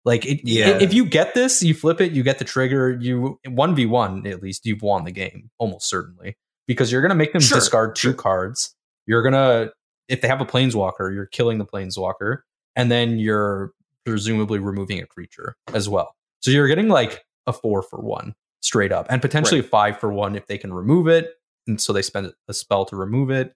Like, 0.08 0.24
it, 0.24 0.40
Yeah. 0.42 0.70
i- 0.70 0.82
if 0.82 0.94
you 0.94 1.04
get 1.04 1.34
this, 1.34 1.62
you 1.62 1.74
flip 1.74 2.00
it, 2.00 2.12
you 2.12 2.22
get 2.22 2.38
the 2.38 2.44
trigger, 2.46 2.96
you 2.98 3.38
one 3.46 3.74
v 3.74 3.84
one 3.84 4.26
at 4.26 4.42
least, 4.42 4.64
you've 4.64 4.80
won 4.80 5.04
the 5.04 5.12
game 5.12 5.50
almost 5.58 5.86
certainly 5.88 6.36
because 6.66 6.90
you're 6.90 7.02
gonna 7.02 7.14
make 7.14 7.32
them 7.34 7.42
Sure, 7.42 7.58
discard 7.58 7.94
two 7.94 8.08
sure. 8.08 8.14
cards. 8.14 8.74
You're 9.06 9.22
gonna 9.22 9.70
if 10.08 10.22
they 10.22 10.28
have 10.28 10.40
a 10.40 10.46
planeswalker, 10.46 11.14
you're 11.14 11.26
killing 11.26 11.58
the 11.58 11.66
planeswalker, 11.66 12.38
and 12.74 12.90
then 12.90 13.18
you're 13.18 13.72
presumably 14.06 14.58
removing 14.58 14.98
a 15.00 15.06
creature 15.06 15.54
as 15.74 15.86
well. 15.90 16.14
So 16.40 16.50
you're 16.50 16.68
getting 16.68 16.88
like 16.88 17.22
a 17.46 17.52
four 17.52 17.82
for 17.82 17.98
one 18.00 18.34
straight 18.62 18.90
up, 18.92 19.06
and 19.10 19.20
potentially 19.20 19.60
a 19.60 19.62
five 19.62 20.00
for 20.00 20.10
one 20.10 20.34
if 20.34 20.46
they 20.46 20.56
can 20.56 20.72
remove 20.72 21.06
it. 21.08 21.34
And 21.66 21.78
so 21.78 21.92
they 21.92 22.00
spend 22.00 22.32
a 22.48 22.54
spell 22.54 22.86
to 22.86 22.96
remove 22.96 23.30
it, 23.30 23.52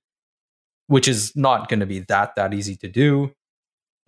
which 0.88 1.08
is 1.08 1.34
not 1.34 1.70
going 1.70 1.80
to 1.80 1.86
be 1.86 2.00
that 2.00 2.34
that 2.36 2.52
easy 2.52 2.76
to 2.76 2.88
do. 2.88 3.32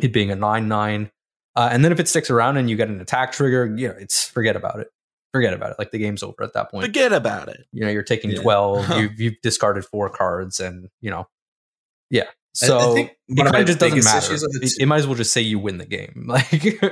It 0.00 0.12
being 0.12 0.30
a 0.30 0.36
nine 0.36 0.68
nine, 0.68 1.10
uh, 1.56 1.68
and 1.70 1.84
then 1.84 1.92
if 1.92 2.00
it 2.00 2.08
sticks 2.08 2.30
around 2.30 2.56
and 2.56 2.68
you 2.68 2.76
get 2.76 2.88
an 2.88 3.00
attack 3.00 3.32
trigger, 3.32 3.66
you 3.76 3.88
know, 3.88 3.94
it's 3.98 4.24
forget 4.28 4.56
about 4.56 4.80
it. 4.80 4.88
Forget 5.32 5.52
about 5.52 5.70
it. 5.70 5.78
Like 5.78 5.90
the 5.90 5.98
game's 5.98 6.22
over 6.22 6.42
at 6.42 6.52
that 6.54 6.70
point. 6.70 6.84
Forget 6.86 7.12
about 7.12 7.48
it. 7.48 7.66
You 7.72 7.84
know, 7.84 7.90
you're 7.90 8.02
taking 8.04 8.30
Yeah. 8.30 8.42
twelve. 8.42 8.88
You've 8.98 9.20
you've 9.20 9.40
discarded 9.42 9.84
four 9.84 10.08
cards, 10.08 10.60
and 10.60 10.88
you 11.00 11.10
know, 11.10 11.26
yeah. 12.10 12.24
So 12.54 12.78
I 12.78 12.94
think 12.94 13.10
it 13.28 13.38
one 13.38 13.46
of 13.48 13.52
kind 13.52 13.54
my 13.54 13.60
of 13.62 13.66
just 13.66 13.80
doesn't 13.80 14.04
matter. 14.04 14.34
it 14.34 14.72
It, 14.78 14.86
might 14.86 14.98
as 14.98 15.06
well 15.08 15.16
just 15.16 15.32
say 15.32 15.40
you 15.40 15.58
win 15.58 15.78
the 15.78 15.86
game. 15.86 16.26
Like, 16.28 16.62
Yeah, 16.62 16.90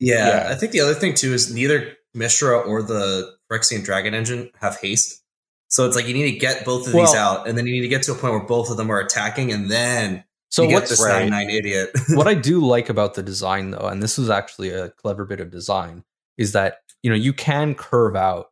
Yeah. 0.00 0.48
I 0.50 0.54
think 0.54 0.72
the 0.72 0.80
other 0.80 0.94
thing 0.94 1.14
too 1.14 1.34
is 1.34 1.52
neither 1.52 1.96
Mishra 2.14 2.58
or 2.58 2.82
the 2.82 3.30
Phyrexian 3.50 3.84
Dragon 3.84 4.14
Engine 4.14 4.50
have 4.60 4.78
haste. 4.80 5.22
So 5.68 5.84
it's 5.86 5.96
like 5.96 6.06
you 6.06 6.14
need 6.14 6.32
to 6.32 6.38
get 6.38 6.64
both 6.64 6.86
of 6.86 6.92
these 6.94 7.14
out, 7.14 7.46
and 7.48 7.58
then 7.58 7.66
you 7.66 7.72
need 7.74 7.82
to 7.82 7.88
get 7.88 8.02
to 8.04 8.12
a 8.12 8.14
point 8.14 8.32
where 8.32 8.44
both 8.44 8.70
of 8.70 8.76
them 8.78 8.90
are 8.90 9.00
attacking, 9.00 9.52
and 9.52 9.70
then 9.70 10.24
so 10.48 10.62
you 10.62 10.74
what's 10.74 11.02
right. 11.02 11.28
nine 11.28 11.30
nine 11.30 11.50
idiot. 11.50 11.90
what 12.10 12.26
I 12.26 12.34
do 12.34 12.64
like 12.64 12.88
about 12.88 13.14
the 13.14 13.22
design, 13.22 13.70
though, 13.70 13.88
and 13.88 14.02
this 14.02 14.18
was 14.18 14.30
actually 14.30 14.70
a 14.70 14.90
clever 14.90 15.24
bit 15.24 15.40
of 15.40 15.50
design, 15.50 16.04
is 16.38 16.52
that 16.52 16.78
you 17.02 17.10
know 17.10 17.16
you 17.16 17.32
can 17.32 17.74
curve 17.74 18.16
out. 18.16 18.46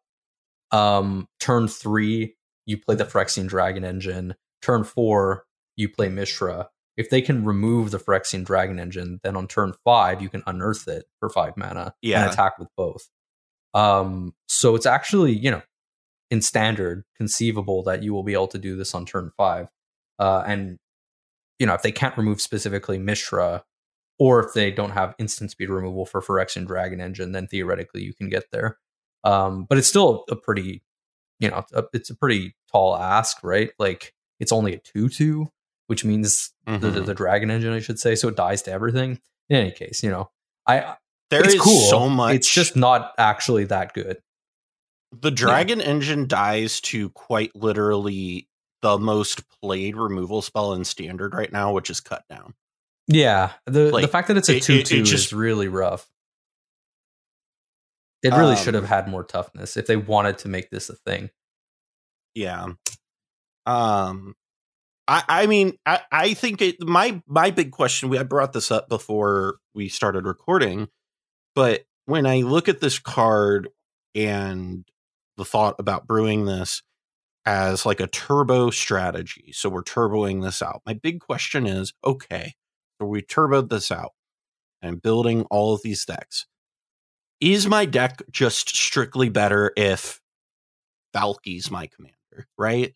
Um, 0.70 1.28
turn 1.38 1.68
three, 1.68 2.36
you 2.66 2.78
play 2.78 2.96
the 2.96 3.04
Phyrexian 3.04 3.46
Dragon 3.46 3.84
Engine. 3.84 4.34
Turn 4.60 4.82
four, 4.82 5.44
you 5.76 5.88
play 5.88 6.08
Mishra. 6.08 6.68
If 6.96 7.10
they 7.10 7.20
can 7.22 7.44
remove 7.44 7.90
the 7.90 7.98
Phyrexian 7.98 8.44
Dragon 8.44 8.78
Engine, 8.78 9.20
then 9.22 9.36
on 9.36 9.46
turn 9.48 9.72
five 9.84 10.20
you 10.20 10.28
can 10.28 10.42
unearth 10.46 10.88
it 10.88 11.04
for 11.20 11.28
five 11.28 11.56
mana 11.56 11.94
Yeah. 12.02 12.24
and 12.24 12.32
attack 12.32 12.58
with 12.58 12.68
both. 12.76 13.08
Um, 13.72 14.34
so 14.48 14.74
it's 14.74 14.86
actually 14.86 15.32
you 15.32 15.50
know 15.50 15.62
in 16.30 16.40
standard 16.42 17.04
conceivable 17.16 17.82
that 17.84 18.02
you 18.02 18.12
will 18.12 18.22
be 18.22 18.32
able 18.32 18.48
to 18.48 18.58
do 18.58 18.76
this 18.76 18.94
on 18.94 19.06
turn 19.06 19.30
five, 19.36 19.68
uh, 20.18 20.42
and 20.46 20.78
you 21.58 21.66
know 21.66 21.75
if 21.75 21.82
they 21.82 21.92
can't 21.92 22.16
remove 22.16 22.40
specifically 22.40 22.99
Mishra, 22.99 23.64
or 24.18 24.44
if 24.44 24.54
they 24.54 24.70
don't 24.70 24.90
have 24.92 25.14
instant 25.18 25.50
speed 25.50 25.70
removal 25.70 26.06
for 26.06 26.20
Phyrexian 26.23 26.66
Dragon 26.66 27.00
Engine, 27.00 27.32
then 27.32 27.46
theoretically 27.46 28.02
you 28.02 28.14
can 28.14 28.28
get 28.28 28.44
there. 28.52 28.78
Um, 29.25 29.64
but 29.68 29.78
it's 29.78 29.88
still 29.88 30.25
a 30.30 30.37
pretty, 30.37 30.82
you 31.40 31.49
know, 31.50 31.64
a, 31.73 31.84
it's 31.92 32.11
a 32.11 32.14
pretty 32.16 32.54
tall 32.70 32.94
ask, 32.96 33.38
right? 33.42 33.70
Like 33.78 34.14
it's 34.38 34.52
only 34.52 34.75
a 34.75 34.78
two-two, 34.78 35.49
which 35.87 36.04
means 36.04 36.52
the, 36.66 36.78
the, 36.78 36.90
Mhm. 37.00 37.06
the 37.06 37.14
Dragon 37.14 37.50
Engine, 37.50 37.73
I 37.73 37.80
should 37.80 37.99
say, 37.99 38.14
so 38.14 38.28
it 38.28 38.37
dies 38.37 38.62
to 38.62 38.70
everything. 38.73 39.20
In 39.49 39.56
any 39.56 39.70
case, 39.70 40.02
you 40.02 40.11
know, 40.11 40.30
I 40.66 40.96
There 41.30 41.46
is 41.46 41.58
cool. 41.61 41.80
so 41.90 42.08
much. 42.08 42.34
It's 42.37 42.52
just 42.52 42.76
not 42.76 43.12
actually 43.18 43.64
that 43.64 43.94
good. 43.94 44.18
the 45.12 45.30
dragon 45.30 45.80
engine 45.80 46.26
dies 46.26 46.80
to 46.80 47.08
quite 47.11 47.54
literally 47.54 48.49
the 48.84 48.98
most 48.98 49.42
played 49.62 49.96
removal 49.96 50.42
spell 50.42 50.74
in 50.74 50.84
standard 50.84 51.32
right 51.34 51.50
now, 51.50 51.72
which 51.72 51.88
is 51.88 52.00
cut 52.00 52.22
down. 52.28 52.52
Yeah, 53.08 53.52
the 53.66 53.90
the 53.90 54.08
fact 54.08 54.28
that 54.28 54.36
it's 54.36 54.48
a 54.50 54.52
it- 54.52 54.56
it- 54.58 54.62
two 54.62 54.72
it 54.74 54.86
two 54.86 55.02
just- 55.02 55.26
is 55.28 55.32
really 55.32 55.68
rough. 55.68 56.06
It 58.22 58.32
really 58.32 58.56
should 58.56 58.74
Um, 58.74 58.82
have 58.82 58.88
had 58.88 59.08
more 59.08 59.24
toughness 59.24 59.76
if 59.76 59.86
they 59.86 59.96
wanted 59.96 60.38
to 60.38 60.48
make 60.48 60.70
this 60.70 60.88
a 60.88 60.96
thing. 60.96 61.30
Yeah. 62.34 62.68
Um 63.66 64.34
I 65.06 65.22
I 65.28 65.46
mean 65.46 65.78
I, 65.86 66.00
I 66.10 66.34
think 66.34 66.62
it 66.62 66.80
my 66.82 67.22
my 67.26 67.50
big 67.50 67.70
question 67.72 68.08
we 68.08 68.18
I 68.18 68.22
brought 68.22 68.52
this 68.54 68.70
up 68.70 68.88
before 68.88 69.58
we 69.74 69.88
started 69.88 70.24
recording, 70.26 70.88
but 71.54 71.84
when 72.06 72.26
I 72.26 72.38
look 72.42 72.68
at 72.68 72.80
this 72.80 72.98
card 72.98 73.68
and 74.14 74.86
the 75.36 75.44
thought 75.44 75.76
about 75.78 76.06
brewing 76.06 76.44
this 76.46 76.82
as 77.46 77.84
like 77.84 78.00
a 78.00 78.06
turbo 78.06 78.70
strategy. 78.70 79.52
So 79.52 79.68
we're 79.68 79.82
turboing 79.82 80.42
this 80.42 80.62
out. 80.62 80.82
My 80.86 80.94
big 80.94 81.20
question 81.20 81.66
is, 81.66 81.92
okay, 82.04 82.54
so 83.00 83.06
we 83.06 83.22
turboed 83.22 83.68
this 83.68 83.90
out 83.90 84.12
and 84.80 85.02
building 85.02 85.42
all 85.50 85.74
of 85.74 85.82
these 85.82 86.04
decks. 86.04 86.46
Is 87.40 87.66
my 87.66 87.84
deck 87.84 88.22
just 88.30 88.74
strictly 88.74 89.28
better 89.28 89.72
if 89.76 90.20
Valki's 91.14 91.70
my 91.70 91.86
commander, 91.88 92.48
right? 92.56 92.94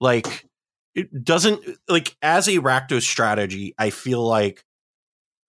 Like 0.00 0.46
it 0.94 1.24
doesn't 1.24 1.60
like 1.88 2.16
as 2.22 2.48
a 2.48 2.58
Rakdos 2.58 3.02
strategy, 3.02 3.74
I 3.78 3.90
feel 3.90 4.22
like 4.22 4.64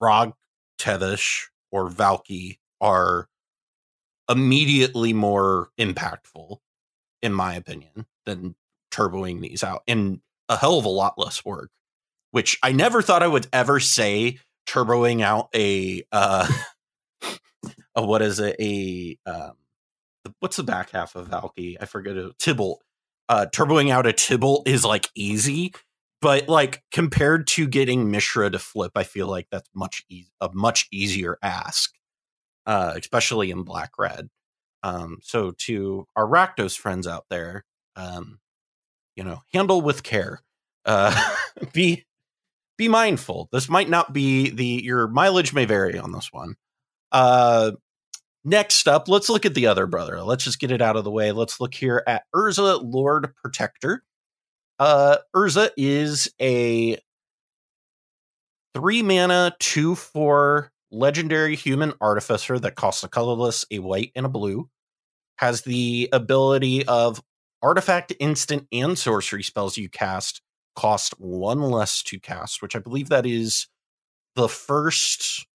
Rog 0.01 0.33
Tevesh 0.79 1.47
or 1.71 1.89
Valky 1.89 2.57
are 2.81 3.27
immediately 4.29 5.11
more 5.13 5.69
impactful, 5.79 6.57
in 7.21 7.33
my 7.33 7.55
opinion, 7.55 8.05
than 8.35 8.55
turboing 8.91 9.41
these 9.41 9.63
out 9.63 9.83
and 9.87 10.19
a 10.47 10.57
hell 10.57 10.79
of 10.79 10.85
a 10.85 10.89
lot 10.89 11.13
less 11.17 11.43
work. 11.45 11.69
Which 12.31 12.59
I 12.61 12.71
never 12.71 13.01
thought 13.01 13.23
I 13.23 13.27
would 13.27 13.47
ever 13.51 13.79
say 13.79 14.39
turboing 14.67 15.21
out 15.21 15.49
a 15.55 16.03
uh 16.11 16.47
a 17.95 18.05
what 18.05 18.21
is 18.21 18.39
it, 18.39 18.55
a 18.59 19.17
um 19.25 19.53
what's 20.39 20.57
the 20.57 20.63
back 20.63 20.91
half 20.91 21.15
of 21.15 21.29
Valki? 21.29 21.77
I 21.79 21.85
forget 21.85 22.17
it. 22.17 22.37
Tibalt. 22.37 22.77
Uh, 23.27 23.45
turboing 23.51 23.91
out 23.91 24.07
a 24.07 24.11
Tibalt 24.11 24.67
is 24.67 24.83
like 24.83 25.07
easy, 25.13 25.73
but 26.21 26.49
like 26.49 26.81
compared 26.91 27.45
to 27.47 27.67
getting 27.67 28.09
Mishra 28.09 28.49
to 28.49 28.59
flip, 28.59 28.91
I 28.95 29.03
feel 29.03 29.27
like 29.27 29.47
that's 29.51 29.69
much 29.75 30.03
e- 30.09 30.25
a 30.41 30.49
much 30.51 30.87
easier 30.91 31.37
ask, 31.43 31.91
uh, 32.65 32.93
especially 32.95 33.51
in 33.51 33.63
black 33.63 33.91
red. 33.99 34.29
Um, 34.81 35.19
so 35.21 35.51
to 35.59 36.07
our 36.15 36.25
Rakdos 36.25 36.77
friends 36.77 37.05
out 37.05 37.25
there, 37.29 37.65
um, 37.99 38.39
you 39.15 39.23
know, 39.23 39.41
handle 39.53 39.81
with 39.81 40.03
care. 40.03 40.41
Uh, 40.85 41.13
be 41.73 42.05
be 42.77 42.87
mindful. 42.87 43.49
This 43.51 43.69
might 43.69 43.89
not 43.89 44.13
be 44.13 44.49
the 44.49 44.81
your 44.83 45.07
mileage 45.07 45.53
may 45.53 45.65
vary 45.65 45.99
on 45.99 46.11
this 46.11 46.29
one. 46.31 46.55
Uh, 47.11 47.71
next 48.43 48.87
up, 48.87 49.07
let's 49.07 49.29
look 49.29 49.45
at 49.45 49.53
the 49.53 49.67
other 49.67 49.85
brother. 49.85 50.21
Let's 50.21 50.45
just 50.45 50.59
get 50.59 50.71
it 50.71 50.81
out 50.81 50.95
of 50.95 51.03
the 51.03 51.11
way. 51.11 51.31
Let's 51.31 51.59
look 51.59 51.73
here 51.73 52.03
at 52.07 52.23
Urza 52.33 52.81
Lord 52.83 53.35
Protector. 53.35 54.03
Uh, 54.79 55.17
Urza 55.35 55.71
is 55.75 56.31
a 56.41 56.97
three 58.73 59.03
mana, 59.03 59.53
two 59.59 59.95
four 59.95 60.71
legendary 60.91 61.55
human 61.55 61.93
artificer 61.99 62.57
that 62.59 62.75
costs 62.75 63.03
a 63.03 63.09
colorless, 63.09 63.65
a 63.69 63.79
white, 63.79 64.11
and 64.15 64.25
a 64.25 64.29
blue. 64.29 64.69
Has 65.37 65.61
the 65.61 66.09
ability 66.11 66.85
of 66.85 67.21
artifact, 67.61 68.13
instant, 68.19 68.67
and 68.71 68.97
sorcery 68.97 69.43
spells 69.43 69.77
you 69.77 69.89
cast 69.89 70.41
cost 70.75 71.13
one 71.19 71.61
less 71.61 72.01
to 72.03 72.19
cast, 72.19 72.61
which 72.61 72.75
I 72.75 72.79
believe 72.79 73.09
that 73.09 73.25
is 73.25 73.67
the 74.35 74.47
first 74.47 75.45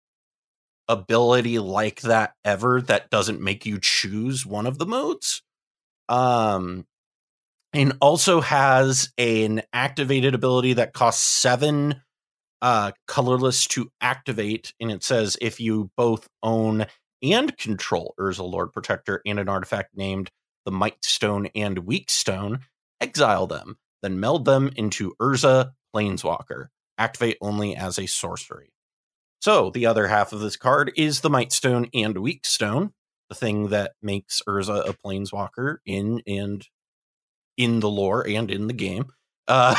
ability 0.87 1.58
like 1.58 2.02
that 2.02 2.34
ever 2.44 2.82
that 2.82 3.08
doesn't 3.08 3.40
make 3.40 3.64
you 3.64 3.78
choose 3.80 4.44
one 4.44 4.66
of 4.66 4.78
the 4.78 4.84
modes. 4.84 5.42
Um, 6.11 6.84
and 7.73 7.96
also 8.02 8.42
has 8.42 9.12
an 9.16 9.62
activated 9.73 10.34
ability 10.34 10.75
that 10.75 10.92
costs 10.92 11.25
seven 11.25 12.02
uh, 12.61 12.92
colorless 13.08 13.66
to 13.68 13.90
activate. 14.00 14.75
And 14.78 14.92
it 14.92 15.02
says 15.02 15.38
if 15.40 15.58
you 15.58 15.90
both 15.96 16.28
own 16.42 16.87
and 17.23 17.56
control 17.56 18.14
Urza 18.20 18.49
Lord 18.49 18.73
Protector 18.73 19.23
and 19.25 19.38
an 19.38 19.49
artifact 19.49 19.96
named 19.96 20.30
the 20.64 20.73
Mightstone 20.73 21.50
and 21.54 21.78
Weakstone, 21.78 22.61
exile 23.00 23.47
them, 23.47 23.76
then 24.02 24.21
meld 24.21 24.44
them 24.44 24.71
into 24.76 25.14
Urza 25.21 25.73
Planeswalker. 25.94 26.68
Activate 26.97 27.38
only 27.40 27.75
as 27.75 27.99
a 27.99 28.06
sorcery. 28.06 28.73
So 29.40 29.71
the 29.71 29.87
other 29.87 30.06
half 30.06 30.33
of 30.33 30.40
this 30.40 30.56
card 30.56 30.92
is 30.97 31.21
the 31.21 31.30
Mightstone 31.30 31.90
and 31.92 32.14
Weakstone, 32.16 32.92
the 33.28 33.35
thing 33.35 33.68
that 33.68 33.92
makes 34.00 34.40
Urza 34.49 34.88
a 34.88 34.94
Planeswalker 34.94 35.78
in 35.85 36.23
and 36.26 36.66
in 37.56 37.80
the 37.80 37.90
lore 37.90 38.26
and 38.26 38.50
in 38.50 38.66
the 38.68 38.73
game. 38.73 39.06
Uh, 39.47 39.75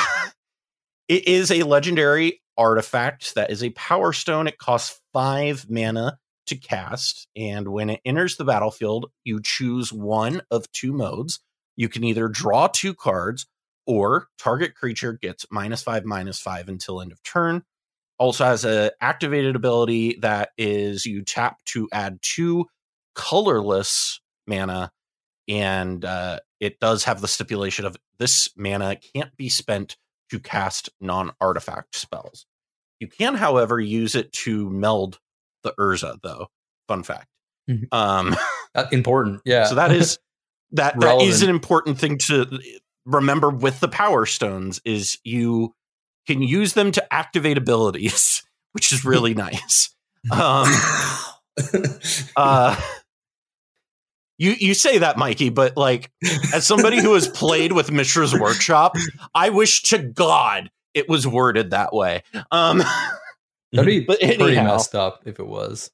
it 1.08 1.27
is 1.27 1.51
a 1.51 1.63
legendary 1.63 2.42
artifact 2.58 3.36
that 3.36 3.50
is 3.50 3.63
a 3.63 3.72
power 3.72 4.13
stone. 4.13 4.48
It 4.48 4.58
costs 4.58 5.00
five 5.13 5.65
mana 5.70 6.18
to 6.47 6.55
cast, 6.55 7.27
and 7.35 7.67
when 7.67 7.89
it 7.89 8.01
enters 8.05 8.37
the 8.37 8.45
battlefield, 8.45 9.11
you 9.23 9.41
choose 9.41 9.91
one 9.91 10.41
of 10.51 10.71
two 10.71 10.93
modes. 10.93 11.39
You 11.75 11.89
can 11.89 12.03
either 12.03 12.27
draw 12.27 12.67
two 12.67 12.93
cards, 12.93 13.47
or 13.87 14.27
target 14.37 14.75
creature 14.75 15.13
gets 15.13 15.45
minus 15.51 15.83
five, 15.83 16.05
minus 16.05 16.39
five 16.39 16.69
until 16.69 17.01
end 17.01 17.11
of 17.11 17.21
turn. 17.23 17.63
Also 18.17 18.45
has 18.45 18.63
an 18.65 18.91
activated 19.01 19.55
ability 19.55 20.17
that 20.21 20.49
is 20.57 21.05
you 21.05 21.21
tap 21.21 21.63
to 21.65 21.87
add 21.91 22.19
two 22.21 22.65
colorless 23.13 24.21
mana, 24.47 24.91
and 25.47 26.03
uh, 26.05 26.39
it 26.59 26.79
does 26.79 27.03
have 27.03 27.21
the 27.21 27.27
stipulation 27.27 27.85
of 27.85 27.97
this 28.17 28.49
mana 28.55 28.95
can't 29.13 29.35
be 29.37 29.49
spent 29.49 29.97
to 30.29 30.39
cast 30.39 30.89
non 30.99 31.31
artifact 31.41 31.95
spells. 31.95 32.45
You 32.99 33.07
can, 33.07 33.35
however, 33.35 33.79
use 33.79 34.15
it 34.15 34.31
to 34.33 34.69
meld 34.69 35.19
the 35.65 35.74
Urza, 35.77 36.17
though. 36.24 36.48
Fun 36.88 37.03
fact. 37.03 37.27
Mhm. 37.69 37.88
Um, 37.91 38.36
Uh, 38.74 38.86
important. 38.91 39.41
Yeah. 39.45 39.65
so 39.65 39.75
that 39.75 39.91
is 39.91 40.17
that 40.72 41.00
that 41.00 41.22
is 41.22 41.41
an 41.41 41.50
important 41.50 41.98
thing 42.00 42.17
to 42.27 42.60
remember 43.05 43.50
with 43.50 43.79
the 43.81 43.88
power 43.88 44.25
stones 44.25 44.81
is 44.86 45.17
you 45.24 45.74
can 46.27 46.41
use 46.41 46.74
them 46.74 46.91
to 46.91 47.13
activate 47.13 47.57
abilities, 47.57 48.43
which 48.74 48.91
is 48.91 49.03
really 49.05 49.34
nice. 49.48 49.95
Um, 50.31 50.67
uh, 52.36 52.79
you 54.38 54.51
you 54.60 54.74
say 54.74 54.98
that, 55.00 55.17
Mikey, 55.17 55.50
but 55.50 55.77
like 55.77 56.12
as 56.53 56.67
somebody 56.67 57.01
who 57.01 57.13
has 57.13 57.27
played 57.27 57.72
with 57.72 57.91
Mishra's 57.91 58.34
workshop, 58.38 58.95
I 59.34 59.50
wish 59.50 59.84
to 59.84 59.98
God 60.00 60.69
it 60.93 61.07
was 61.07 61.25
worded 61.25 61.69
that 61.71 61.93
way. 61.93 62.23
Um, 62.51 62.84
That'd 63.71 63.86
be 63.88 63.99
But 64.06 64.19
pretty 64.19 64.43
anyhow. 64.43 64.63
messed 64.73 64.95
up 64.95 65.21
if 65.25 65.39
it 65.39 65.47
was. 65.47 65.91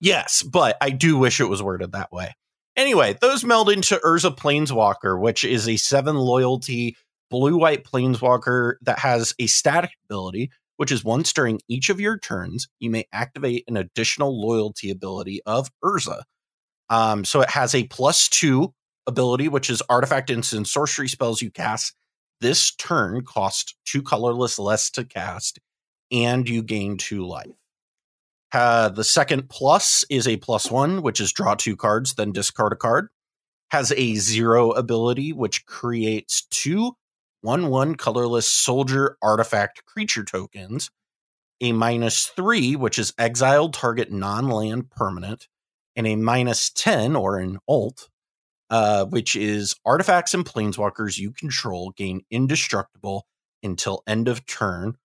yes, 0.00 0.42
but 0.42 0.76
I 0.80 0.90
do 0.90 1.18
wish 1.18 1.40
it 1.40 1.44
was 1.48 1.62
worded 1.62 1.92
that 1.92 2.12
way. 2.12 2.34
Anyway, 2.76 3.16
those 3.20 3.42
meld 3.44 3.70
into 3.70 3.96
Urza 4.04 4.36
Planeswalker, 4.36 5.18
which 5.20 5.44
is 5.44 5.66
a 5.68 5.76
seven 5.76 6.16
loyalty 6.16 6.96
blue 7.30 7.56
white 7.56 7.84
planeswalker 7.84 8.74
that 8.82 8.98
has 8.98 9.34
a 9.38 9.46
static 9.46 9.90
ability, 10.04 10.50
which 10.76 10.92
is 10.92 11.02
once 11.02 11.32
during 11.32 11.58
each 11.68 11.88
of 11.88 11.98
your 12.00 12.18
turns, 12.18 12.68
you 12.78 12.90
may 12.90 13.04
activate 13.12 13.64
an 13.66 13.76
additional 13.78 14.38
loyalty 14.40 14.90
ability 14.90 15.40
of 15.46 15.70
Urza. 15.82 16.22
Um, 16.90 17.24
so 17.24 17.40
it 17.40 17.50
has 17.50 17.74
a 17.74 17.84
plus 17.84 18.28
two 18.28 18.74
ability, 19.06 19.48
which 19.48 19.70
is 19.70 19.82
artifact 19.88 20.28
instant 20.30 20.68
sorcery 20.68 21.08
spells 21.08 21.40
you 21.40 21.50
cast 21.50 21.94
this 22.42 22.74
turn 22.76 23.24
cost 23.24 23.74
two 23.86 24.02
colorless 24.02 24.58
less 24.58 24.90
to 24.90 25.04
cast, 25.04 25.58
and 26.10 26.48
you 26.48 26.62
gain 26.62 26.96
two 26.96 27.26
life. 27.26 27.54
Uh, 28.52 28.88
the 28.88 29.04
second 29.04 29.48
plus 29.48 30.04
is 30.08 30.26
a 30.26 30.36
plus 30.36 30.70
one, 30.70 31.02
which 31.02 31.20
is 31.20 31.32
draw 31.32 31.54
two 31.54 31.76
cards, 31.76 32.14
then 32.14 32.32
discard 32.32 32.72
a 32.72 32.76
card. 32.76 33.08
Has 33.70 33.92
a 33.92 34.14
zero 34.14 34.70
ability, 34.70 35.32
which 35.32 35.66
creates 35.66 36.46
two 36.50 36.92
one 37.40 37.68
one 37.68 37.96
colorless 37.96 38.48
soldier 38.48 39.16
artifact 39.20 39.84
creature 39.84 40.24
tokens. 40.24 40.90
A 41.60 41.72
minus 41.72 42.26
three, 42.26 42.76
which 42.76 42.98
is 42.98 43.14
exiled 43.18 43.74
target 43.74 44.12
non 44.12 44.48
land 44.48 44.90
permanent, 44.90 45.48
and 45.96 46.06
a 46.06 46.16
minus 46.16 46.70
10 46.70 47.16
or 47.16 47.38
an 47.38 47.58
alt, 47.66 48.08
uh, 48.70 49.06
which 49.06 49.34
is 49.34 49.74
artifacts 49.84 50.34
and 50.34 50.44
planeswalkers 50.44 51.18
you 51.18 51.32
control 51.32 51.92
gain 51.96 52.22
indestructible 52.30 53.26
until 53.62 54.02
end 54.06 54.28
of 54.28 54.44
turn, 54.46 54.96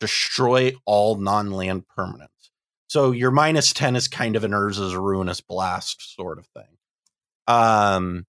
destroy 0.00 0.72
all 0.84 1.16
non 1.16 1.50
land 1.50 1.84
permanents. 1.96 2.28
So 2.88 3.12
your 3.12 3.30
minus 3.30 3.72
10 3.72 3.94
is 3.94 4.08
kind 4.08 4.34
of 4.34 4.42
an 4.42 4.50
Urza's 4.50 4.96
Ruinous 4.96 5.40
Blast 5.40 6.16
sort 6.16 6.38
of 6.38 6.46
thing. 6.48 6.76
Um, 7.46 8.26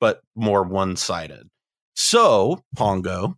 but 0.00 0.22
more 0.34 0.62
one 0.62 0.96
sided. 0.96 1.50
So, 1.94 2.64
Pongo, 2.74 3.36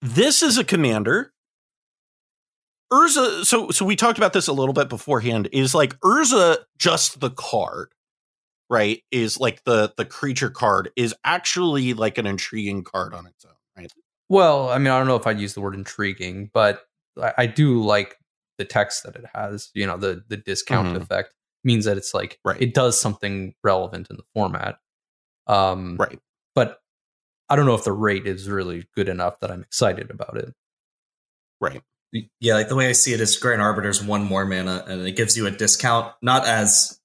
this 0.00 0.42
is 0.42 0.58
a 0.58 0.64
commander. 0.64 1.32
Urza, 2.92 3.44
so 3.44 3.70
so 3.70 3.84
we 3.84 3.96
talked 3.96 4.18
about 4.18 4.32
this 4.32 4.48
a 4.48 4.52
little 4.52 4.72
bit 4.72 4.88
beforehand. 4.88 5.48
Is 5.52 5.74
like 5.74 5.98
Urza 6.00 6.58
just 6.78 7.20
the 7.20 7.30
card, 7.30 7.92
right? 8.68 9.02
Is 9.10 9.38
like 9.38 9.62
the 9.64 9.92
the 9.96 10.04
creature 10.04 10.50
card 10.50 10.90
is 10.96 11.14
actually 11.24 11.94
like 11.94 12.18
an 12.18 12.26
intriguing 12.26 12.82
card 12.82 13.14
on 13.14 13.26
its 13.26 13.44
own? 13.44 13.52
Well, 14.30 14.70
I 14.70 14.78
mean, 14.78 14.86
I 14.88 14.96
don't 14.98 15.08
know 15.08 15.16
if 15.16 15.26
I'd 15.26 15.40
use 15.40 15.52
the 15.54 15.60
word 15.60 15.74
intriguing, 15.74 16.50
but 16.54 16.86
I, 17.20 17.34
I 17.38 17.46
do 17.46 17.82
like 17.82 18.16
the 18.56 18.64
text 18.64 19.02
that 19.02 19.16
it 19.16 19.24
has. 19.34 19.70
You 19.74 19.86
know, 19.86 19.96
the 19.98 20.24
the 20.28 20.36
discount 20.38 20.96
Mhm. 20.96 21.02
effect 21.02 21.34
means 21.64 21.84
that 21.84 21.98
it's 21.98 22.14
like 22.14 22.38
Right. 22.44 22.62
it 22.62 22.72
does 22.72 22.98
something 22.98 23.54
relevant 23.64 24.08
in 24.08 24.16
the 24.16 24.22
format. 24.32 24.78
Um, 25.48 25.96
Right. 25.98 26.18
But 26.54 26.80
I 27.48 27.56
don't 27.56 27.66
know 27.66 27.74
if 27.74 27.82
the 27.84 27.92
rate 27.92 28.26
is 28.26 28.48
really 28.48 28.86
good 28.94 29.08
enough 29.08 29.40
that 29.40 29.50
I'm 29.50 29.62
excited 29.62 30.10
about 30.10 30.36
it. 30.36 30.54
Right. 31.60 31.82
Yeah, 32.40 32.54
like 32.54 32.68
the 32.68 32.76
way 32.76 32.88
I 32.88 32.92
see 32.92 33.12
it 33.12 33.20
is 33.20 33.36
Grand 33.36 33.60
Arbiter's 33.60 34.02
one 34.02 34.22
more 34.24 34.44
mana, 34.44 34.84
and 34.86 35.06
it 35.06 35.12
gives 35.16 35.36
you 35.36 35.46
a 35.46 35.50
discount, 35.50 36.12
not 36.22 36.46
as 36.46 36.99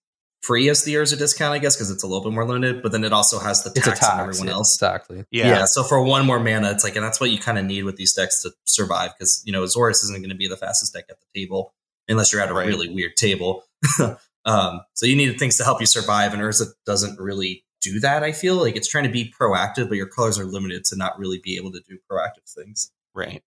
free 0.46 0.70
as 0.70 0.84
the 0.84 0.94
Urza 0.94 1.18
discount, 1.18 1.54
I 1.54 1.60
guess, 1.60 1.76
because 1.76 1.90
it's 1.92 2.04
a 2.04 2.08
little 2.08 2.24
bit 2.24 2.34
more 2.34 2.46
limited, 2.46 2.82
but 2.84 2.92
then 2.92 3.04
it 3.04 3.14
also 3.14 3.40
has 3.40 3.64
the 3.64 3.72
It's 3.76 3.88
a 3.88 3.92
tax 3.92 4.08
on 4.10 4.20
everyone 4.20 4.48
yeah, 4.48 4.54
else. 4.54 4.76
Exactly. 4.76 5.26
Yeah. 5.32 5.48
Yeah. 5.48 5.66
so 5.66 5.84
for 5.84 6.04
one 6.04 6.26
more 6.26 6.40
mana, 6.40 6.72
it's 6.72 6.84
like, 6.84 6.96
and 6.96 7.04
that's 7.04 7.20
what 7.20 7.32
you 7.32 7.38
kind 7.40 7.58
of 7.58 7.66
need 7.66 7.84
with 7.84 7.96
these 7.96 8.14
decks 8.14 8.42
to 8.44 8.52
survive, 8.66 9.12
because 9.18 9.42
you 9.46 9.52
know 9.52 9.64
Azorius 9.64 10.04
isn't 10.04 10.20
going 10.20 10.30
to 10.30 10.36
be 10.36 10.48
the 10.48 10.58
fastest 10.58 10.94
deck 10.94 11.06
at 11.10 11.18
the 11.20 11.40
table 11.40 11.74
unless 12.08 12.32
you're 12.32 12.42
at 12.42 12.50
a 12.50 12.54
Right. 12.54 12.68
really 12.68 12.90
weird 12.90 13.16
table. 13.16 13.64
um, 14.46 14.82
so 14.94 15.06
you 15.06 15.16
need 15.16 15.38
things 15.40 15.58
to 15.58 15.64
help 15.64 15.80
you 15.82 15.88
survive, 15.88 16.34
and 16.34 16.42
Urza 16.42 16.68
doesn't 16.86 17.20
really 17.20 17.64
do 17.82 18.00
that. 18.00 18.24
I 18.24 18.32
feel 18.32 18.56
like 18.56 18.76
it's 18.76 18.88
trying 18.88 19.06
to 19.06 19.10
be 19.12 19.34
proactive, 19.40 19.88
but 19.90 19.98
your 19.98 20.08
colors 20.08 20.40
are 20.40 20.46
limited 20.46 20.86
to 20.86 20.96
not 20.96 21.18
really 21.20 21.40
be 21.44 21.58
able 21.58 21.72
to 21.72 21.82
do 21.88 21.98
proactive 22.12 22.50
things. 22.54 22.92
Right. 23.14 23.44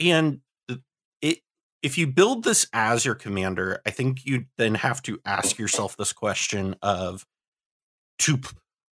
And 0.00 0.34
it 0.34 0.40
if 1.82 1.98
you 1.98 2.06
build 2.06 2.44
this 2.44 2.66
as 2.72 3.04
your 3.04 3.14
commander, 3.14 3.80
I 3.84 3.90
think 3.90 4.24
you 4.24 4.46
then 4.56 4.74
have 4.76 5.02
to 5.02 5.18
ask 5.24 5.58
yourself 5.58 5.96
this 5.96 6.12
question 6.12 6.76
of 6.82 7.26
to 8.20 8.40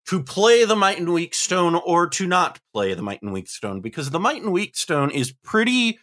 to 0.07 0.23
play 0.23 0.65
the 0.65 0.77
Might 0.77 0.99
and 0.99 1.13
Weak 1.13 1.35
Stone 1.35 1.75
or 1.75 2.09
to 2.09 2.27
not 2.27 2.61
play 2.73 2.95
the 2.95 3.03
Might 3.03 3.21
and 3.23 3.33
Weak 3.33 3.49
Stone 3.49 3.81
because 3.83 4.11
the 4.11 4.19
Might 4.21 4.43
and 4.43 4.53
Weak 4.53 4.77
Stone 4.77 5.11
is 5.11 5.33
pretty 5.33 5.99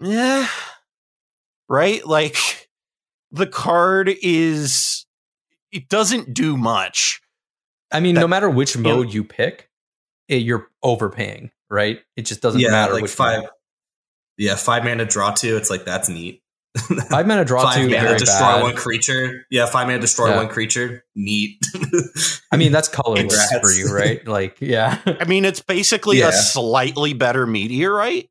yeah 0.00 0.48
right 1.68 2.06
like 2.06 2.68
the 3.32 3.46
card 3.46 4.10
is 4.22 5.06
it 5.72 5.88
doesn't 5.88 6.34
do 6.34 6.56
much 6.56 7.22
I 7.94 8.00
mean, 8.00 8.16
That- 8.16 8.22
no 8.22 8.28
matter 8.28 8.50
which 8.50 8.76
mode 8.76 9.14
you 9.14 9.22
pick, 9.22 9.70
it, 10.26 10.42
you're 10.42 10.68
overpaying, 10.82 11.52
right? 11.70 12.00
It 12.16 12.22
just 12.22 12.40
doesn't 12.40 12.60
yeah, 12.60 12.70
matter 12.70 12.94
like 12.94 13.02
which 13.02 13.12
five. 13.12 13.42
mode. 13.42 13.50
Yeah, 14.38 14.56
five 14.56 14.84
mana 14.84 15.04
draw 15.04 15.32
two. 15.32 15.56
It's 15.56 15.70
like 15.70 15.84
that's 15.84 16.08
neat. 16.08 16.40
Five 17.08 17.28
mana 17.28 17.44
draw 17.44 17.62
five 17.62 17.76
two, 17.76 17.88
mana 17.88 18.00
very 18.02 18.18
destroy 18.18 18.40
bad. 18.54 18.62
one 18.62 18.74
creature. 18.74 19.46
Yeah, 19.48 19.66
five 19.66 19.86
mana 19.86 20.00
destroy 20.00 20.30
Yeah. 20.30 20.36
one 20.38 20.48
creature. 20.48 21.04
Neat. 21.14 21.64
I 22.52 22.56
mean, 22.56 22.72
that's 22.72 22.88
colorless 22.88 23.52
for 23.60 23.70
you, 23.70 23.94
right? 23.94 24.26
Like, 24.26 24.56
yeah. 24.60 24.98
I 25.06 25.24
mean, 25.24 25.44
it's 25.44 25.60
basically 25.60 26.18
Yeah. 26.18 26.30
a 26.30 26.32
slightly 26.32 27.12
better 27.12 27.46
meteorite 27.46 28.28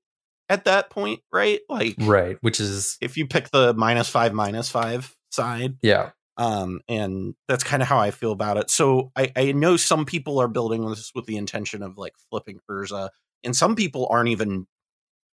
at 0.50 0.66
that 0.66 0.90
point, 0.90 1.22
right? 1.32 1.62
Like 1.70 1.96
right. 2.00 2.38
Which 2.42 2.60
is, 2.60 2.98
if 3.00 3.16
you 3.16 3.28
pick 3.28 3.50
the 3.52 3.74
minus 3.76 4.10
five, 4.10 4.34
minus 4.34 4.68
five 4.70 5.16
side. 5.32 5.78
yeah. 5.82 6.10
Um, 6.36 6.82
and 6.90 7.36
that's 7.48 7.64
kind 7.64 7.82
of 7.82 7.88
how 7.88 8.00
I 8.00 8.12
feel 8.12 8.34
about 8.34 8.58
it. 8.58 8.70
So 8.70 9.12
I, 9.16 9.32
I 9.38 9.52
know 9.54 9.78
some 9.78 10.04
people 10.04 10.40
are 10.42 10.48
building 10.50 10.86
this 10.90 11.12
with 11.16 11.28
the 11.28 11.38
intention 11.38 11.82
of 11.82 11.98
like 11.98 12.14
flipping 12.30 12.60
Urza, 12.70 13.10
and 13.46 13.56
some 13.56 13.76
people 13.76 14.08
aren't 14.10 14.30
even 14.30 14.66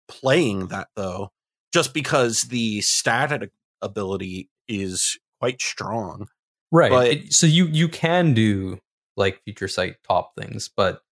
playing 0.09 0.69
that 0.69 0.89
though, 0.97 1.33
just 1.73 1.93
because 1.95 2.43
the 2.43 2.81
static 2.81 3.51
ability 3.83 4.49
is 4.69 5.19
quite 5.41 5.61
strong. 5.61 6.29
Right. 6.73 6.91
But- 6.91 7.09
It- 7.09 7.33
so 7.35 7.47
you 7.47 7.67
you 7.67 7.89
can 7.89 8.35
do 8.35 8.81
like 9.17 9.43
future 9.45 9.69
sight 9.69 9.97
top 10.09 10.33
things, 10.39 10.69
but 10.75 11.03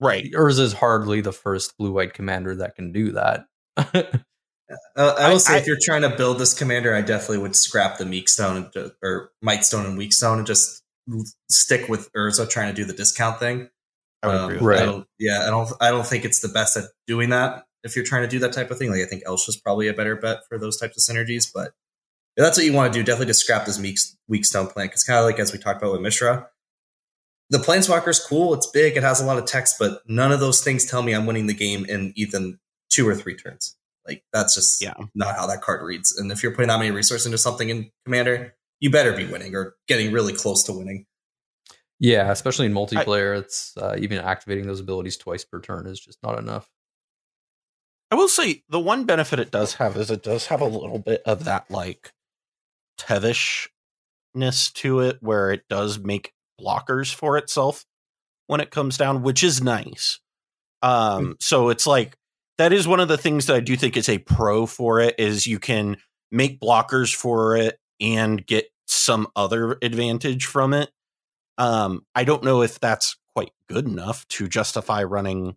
Right. 0.00 0.32
Urza 0.32 0.60
is 0.60 0.72
hardly 0.72 1.20
the 1.20 1.32
first 1.32 1.76
blue 1.78 1.92
white 1.92 2.12
commander 2.14 2.56
that 2.56 2.74
can 2.74 2.92
do 2.92 3.12
that. 3.12 3.46
Uh, 4.96 5.14
I 5.18 5.28
will 5.28 5.34
I- 5.34 5.38
say, 5.38 5.54
I- 5.54 5.58
if 5.58 5.66
you're 5.66 5.76
trying 5.80 6.00
to 6.02 6.08
build 6.16 6.38
this 6.38 6.54
commander, 6.54 6.94
I 6.94 7.02
definitely 7.02 7.38
would 7.38 7.54
scrap 7.54 7.98
the 7.98 8.06
Meek 8.06 8.26
Stone 8.28 8.70
and 8.74 8.92
or 9.02 9.30
Mightstone 9.44 9.84
and 9.84 9.98
Weakstone 9.98 10.38
and 10.38 10.46
just 10.46 10.82
stick 11.50 11.90
with 11.90 12.10
Urza 12.14 12.48
trying 12.48 12.68
to 12.68 12.74
do 12.74 12.86
the 12.86 12.94
discount 12.94 13.38
thing. 13.38 13.68
I 14.22 14.28
would 14.28 14.36
Um, 14.36 14.44
agree 14.44 14.54
with 14.56 14.64
Right. 14.66 14.88
I 14.88 15.04
yeah, 15.18 15.42
I 15.46 15.50
don't. 15.50 15.70
I 15.80 15.90
don't 15.90 16.06
think 16.06 16.24
it's 16.24 16.40
the 16.40 16.48
best 16.48 16.76
at 16.78 16.84
doing 17.06 17.28
that. 17.30 17.66
If 17.84 17.96
you're 17.96 18.04
trying 18.04 18.22
to 18.22 18.28
do 18.28 18.38
that 18.40 18.52
type 18.52 18.70
of 18.70 18.78
thing, 18.78 18.90
like 18.90 19.00
I 19.00 19.06
think 19.06 19.22
Elsh 19.26 19.40
Elsha's 19.48 19.56
probably 19.56 19.88
a 19.88 19.94
better 19.94 20.16
bet 20.16 20.40
for 20.48 20.58
those 20.58 20.76
types 20.76 20.96
of 21.08 21.16
synergies. 21.16 21.50
But 21.52 21.68
if 22.36 22.44
that's 22.44 22.56
what 22.56 22.64
you 22.66 22.72
want 22.72 22.92
to 22.92 22.98
do, 22.98 23.04
definitely 23.04 23.26
just 23.26 23.40
scrap 23.40 23.66
this 23.66 23.78
Meek, 23.78 23.98
Weak 24.28 24.44
Stone 24.44 24.68
plan. 24.68 24.86
Because 24.86 25.04
kind 25.04 25.18
of 25.18 25.24
like 25.24 25.38
as 25.38 25.52
we 25.52 25.58
talked 25.58 25.82
about 25.82 25.92
with 25.92 26.00
Mishra, 26.00 26.48
the 27.50 27.58
Planeswalker 27.58 28.08
is 28.08 28.20
cool. 28.20 28.54
It's 28.54 28.66
big. 28.68 28.96
It 28.96 29.02
has 29.02 29.20
a 29.20 29.24
lot 29.26 29.38
of 29.38 29.44
text, 29.44 29.76
but 29.78 30.00
none 30.06 30.32
of 30.32 30.40
those 30.40 30.62
things 30.62 30.84
tell 30.86 31.02
me 31.02 31.12
I'm 31.12 31.26
winning 31.26 31.46
the 31.48 31.54
game 31.54 31.84
in 31.84 32.12
even 32.16 32.58
two 32.88 33.06
or 33.08 33.14
three 33.14 33.36
turns. 33.36 33.76
Like 34.06 34.24
that's 34.32 34.54
just 34.54 34.80
Yeah. 34.82 34.94
not 35.14 35.36
how 35.36 35.46
that 35.46 35.60
card 35.60 35.82
reads. 35.82 36.16
And 36.16 36.32
if 36.32 36.42
you're 36.42 36.52
putting 36.52 36.68
that 36.68 36.78
many 36.78 36.90
resources 36.90 37.26
into 37.26 37.38
something 37.38 37.68
in 37.68 37.90
Commander, 38.04 38.54
you 38.80 38.90
better 38.90 39.12
be 39.12 39.26
winning 39.26 39.54
or 39.54 39.74
getting 39.86 40.12
really 40.12 40.32
close 40.32 40.64
to 40.64 40.72
winning. 40.72 41.06
yeah, 42.00 42.32
especially 42.32 42.66
in 42.66 42.72
multiplayer, 42.72 43.38
it's 43.38 43.76
uh, 43.76 43.94
even 43.98 44.18
activating 44.18 44.66
those 44.66 44.80
abilities 44.80 45.16
twice 45.16 45.44
per 45.44 45.60
turn 45.60 45.86
is 45.86 46.00
just 46.00 46.18
not 46.22 46.36
enough. 46.38 46.68
I 48.12 48.14
will 48.14 48.28
say 48.28 48.62
the 48.68 48.78
one 48.78 49.06
benefit 49.06 49.38
it 49.38 49.50
does 49.50 49.72
have 49.76 49.96
is 49.96 50.10
it 50.10 50.22
does 50.22 50.48
have 50.48 50.60
a 50.60 50.66
little 50.66 50.98
bit 50.98 51.22
of 51.24 51.44
that 51.46 51.70
like 51.70 52.12
tevishness 52.98 53.70
to 54.74 55.00
it 55.00 55.16
where 55.22 55.50
it 55.50 55.62
does 55.70 55.98
make 55.98 56.34
blockers 56.60 57.12
for 57.14 57.38
itself 57.38 57.86
when 58.48 58.60
it 58.60 58.70
comes 58.70 58.98
down, 58.98 59.22
which 59.22 59.42
is 59.42 59.62
nice. 59.62 60.20
Um 60.82 61.36
so 61.40 61.70
it's 61.70 61.86
like 61.86 62.18
that 62.58 62.74
is 62.74 62.86
one 62.86 63.00
of 63.00 63.08
the 63.08 63.16
things 63.16 63.46
that 63.46 63.56
I 63.56 63.60
do 63.60 63.76
think 63.76 63.96
is 63.96 64.10
a 64.10 64.18
pro 64.18 64.66
for 64.66 65.00
it 65.00 65.14
is 65.16 65.46
you 65.46 65.58
can 65.58 65.96
make 66.30 66.60
blockers 66.60 67.14
for 67.14 67.56
it 67.56 67.78
and 67.98 68.46
get 68.46 68.66
some 68.86 69.26
other 69.34 69.78
advantage 69.80 70.44
from 70.44 70.74
it. 70.74 70.90
Um 71.56 72.04
I 72.14 72.24
don't 72.24 72.44
know 72.44 72.60
if 72.60 72.78
that's 72.78 73.16
quite 73.34 73.52
good 73.70 73.86
enough 73.86 74.28
to 74.28 74.48
justify 74.48 75.02
running 75.02 75.56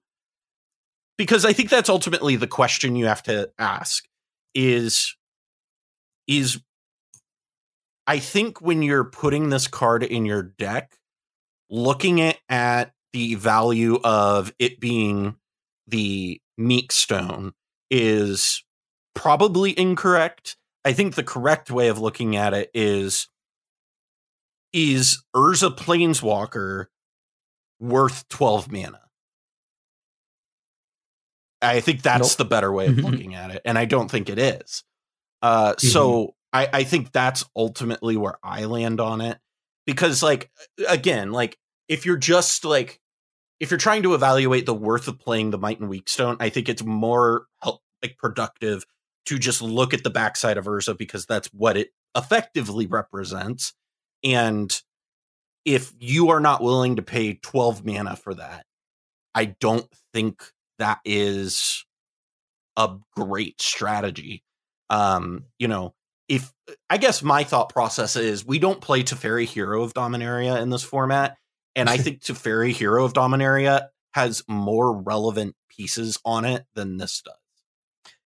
because 1.17 1.45
I 1.45 1.53
think 1.53 1.69
that's 1.69 1.89
ultimately 1.89 2.35
the 2.35 2.47
question 2.47 2.95
you 2.95 3.05
have 3.05 3.23
to 3.23 3.51
ask 3.57 4.05
is 4.53 5.15
is 6.27 6.59
I 8.07 8.19
think 8.19 8.61
when 8.61 8.81
you're 8.81 9.03
putting 9.03 9.49
this 9.49 9.67
card 9.67 10.03
in 10.03 10.25
your 10.25 10.43
deck, 10.43 10.97
looking 11.69 12.21
at, 12.21 12.37
at 12.49 12.93
the 13.13 13.35
value 13.35 13.99
of 14.03 14.53
it 14.59 14.79
being 14.79 15.35
the 15.87 16.41
meek 16.57 16.91
stone 16.91 17.53
is 17.89 18.63
probably 19.13 19.77
incorrect. 19.77 20.57
I 20.83 20.93
think 20.93 21.15
the 21.15 21.23
correct 21.23 21.71
way 21.71 21.87
of 21.87 21.99
looking 21.99 22.35
at 22.35 22.53
it 22.53 22.69
is 22.73 23.27
is 24.73 25.23
Urza 25.35 25.75
Planeswalker 25.75 26.87
worth 27.79 28.27
12 28.27 28.71
mana? 28.71 29.04
I 31.61 31.79
think 31.79 32.01
that's 32.01 32.29
Nope. 32.31 32.37
the 32.37 32.45
better 32.45 32.71
way 32.71 32.87
of 32.87 32.95
Mhm. 32.95 33.03
looking 33.11 33.35
at 33.35 33.51
it, 33.51 33.61
and 33.65 33.77
I 33.77 33.85
don't 33.85 34.09
think 34.09 34.29
it 34.29 34.37
is. 34.39 34.83
Uh, 35.41 35.75
so 35.77 36.35
I, 36.53 36.69
I 36.71 36.83
think 36.83 37.11
that's 37.11 37.43
ultimately 37.55 38.17
where 38.17 38.37
I 38.43 38.65
land 38.65 38.99
on 38.99 39.21
it 39.21 39.39
because, 39.85 40.23
like, 40.23 40.51
again, 40.87 41.31
like 41.31 41.57
if 41.87 42.05
you're 42.05 42.17
just 42.17 42.65
like 42.65 42.99
if 43.59 43.71
you're 43.71 43.77
trying 43.77 44.03
to 44.03 44.13
evaluate 44.13 44.65
the 44.65 44.73
worth 44.73 45.07
of 45.07 45.17
playing 45.17 45.49
the 45.51 45.57
Might 45.57 45.79
and 45.79 45.89
Weak 45.89 46.09
Stone, 46.09 46.37
I 46.41 46.49
think 46.49 46.67
it's 46.67 46.83
more 46.83 47.45
help, 47.63 47.81
like 48.03 48.17
productive 48.17 48.85
to 49.27 49.39
just 49.39 49.61
look 49.61 49.93
at 49.93 50.03
the 50.03 50.09
backside 50.09 50.57
of 50.57 50.65
Urza 50.65 50.97
because 50.97 51.25
that's 51.25 51.47
what 51.53 51.77
it 51.77 51.91
effectively 52.17 52.85
represents. 52.85 53.73
And 54.25 54.77
if 55.63 55.93
you 55.99 56.29
are 56.29 56.39
not 56.41 56.61
willing 56.61 56.97
to 56.97 57.01
pay 57.01 57.35
12 57.35 57.85
mana 57.85 58.15
for 58.17 58.33
that, 58.35 58.65
I 59.33 59.45
don't 59.45 59.87
think 60.13 60.51
that 60.79 60.99
is 61.05 61.85
a 62.77 62.95
great 63.15 63.61
strategy. 63.61 64.43
Um, 64.89 65.45
you 65.57 65.67
know, 65.67 65.93
if 66.27 66.51
I 66.89 66.97
guess 66.97 67.21
my 67.23 67.43
thought 67.43 67.69
process 67.69 68.15
is 68.15 68.45
we 68.45 68.59
don't 68.59 68.81
play 68.81 69.03
Teferi 69.03 69.45
Hero 69.45 69.83
of 69.83 69.93
Dominaria 69.93 70.61
in 70.61 70.69
this 70.69 70.83
format, 70.83 71.37
and 71.75 71.89
I 71.89 71.97
think 71.99 72.21
Teferi 72.21 72.71
Hero 72.71 73.05
of 73.05 73.13
Dominaria 73.13 73.87
has 74.13 74.43
more 74.47 74.95
relevant 75.01 75.55
pieces 75.69 76.17
on 76.25 76.45
it 76.45 76.65
than 76.73 76.97
this 76.97 77.21
does. 77.21 77.35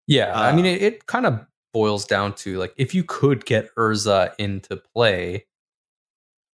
Yeah, 0.08 0.32
I 0.34 0.56
mean, 0.56 0.66
Uh, 0.66 0.70
it, 0.70 0.82
it 0.82 1.06
kind 1.06 1.26
of 1.26 1.46
boils 1.74 2.06
down 2.06 2.34
to 2.34 2.58
like 2.58 2.74
if 2.78 2.96
you 2.96 3.04
could 3.04 3.46
get 3.46 3.74
Urza 3.76 4.34
into 4.40 4.82
play, 4.96 5.46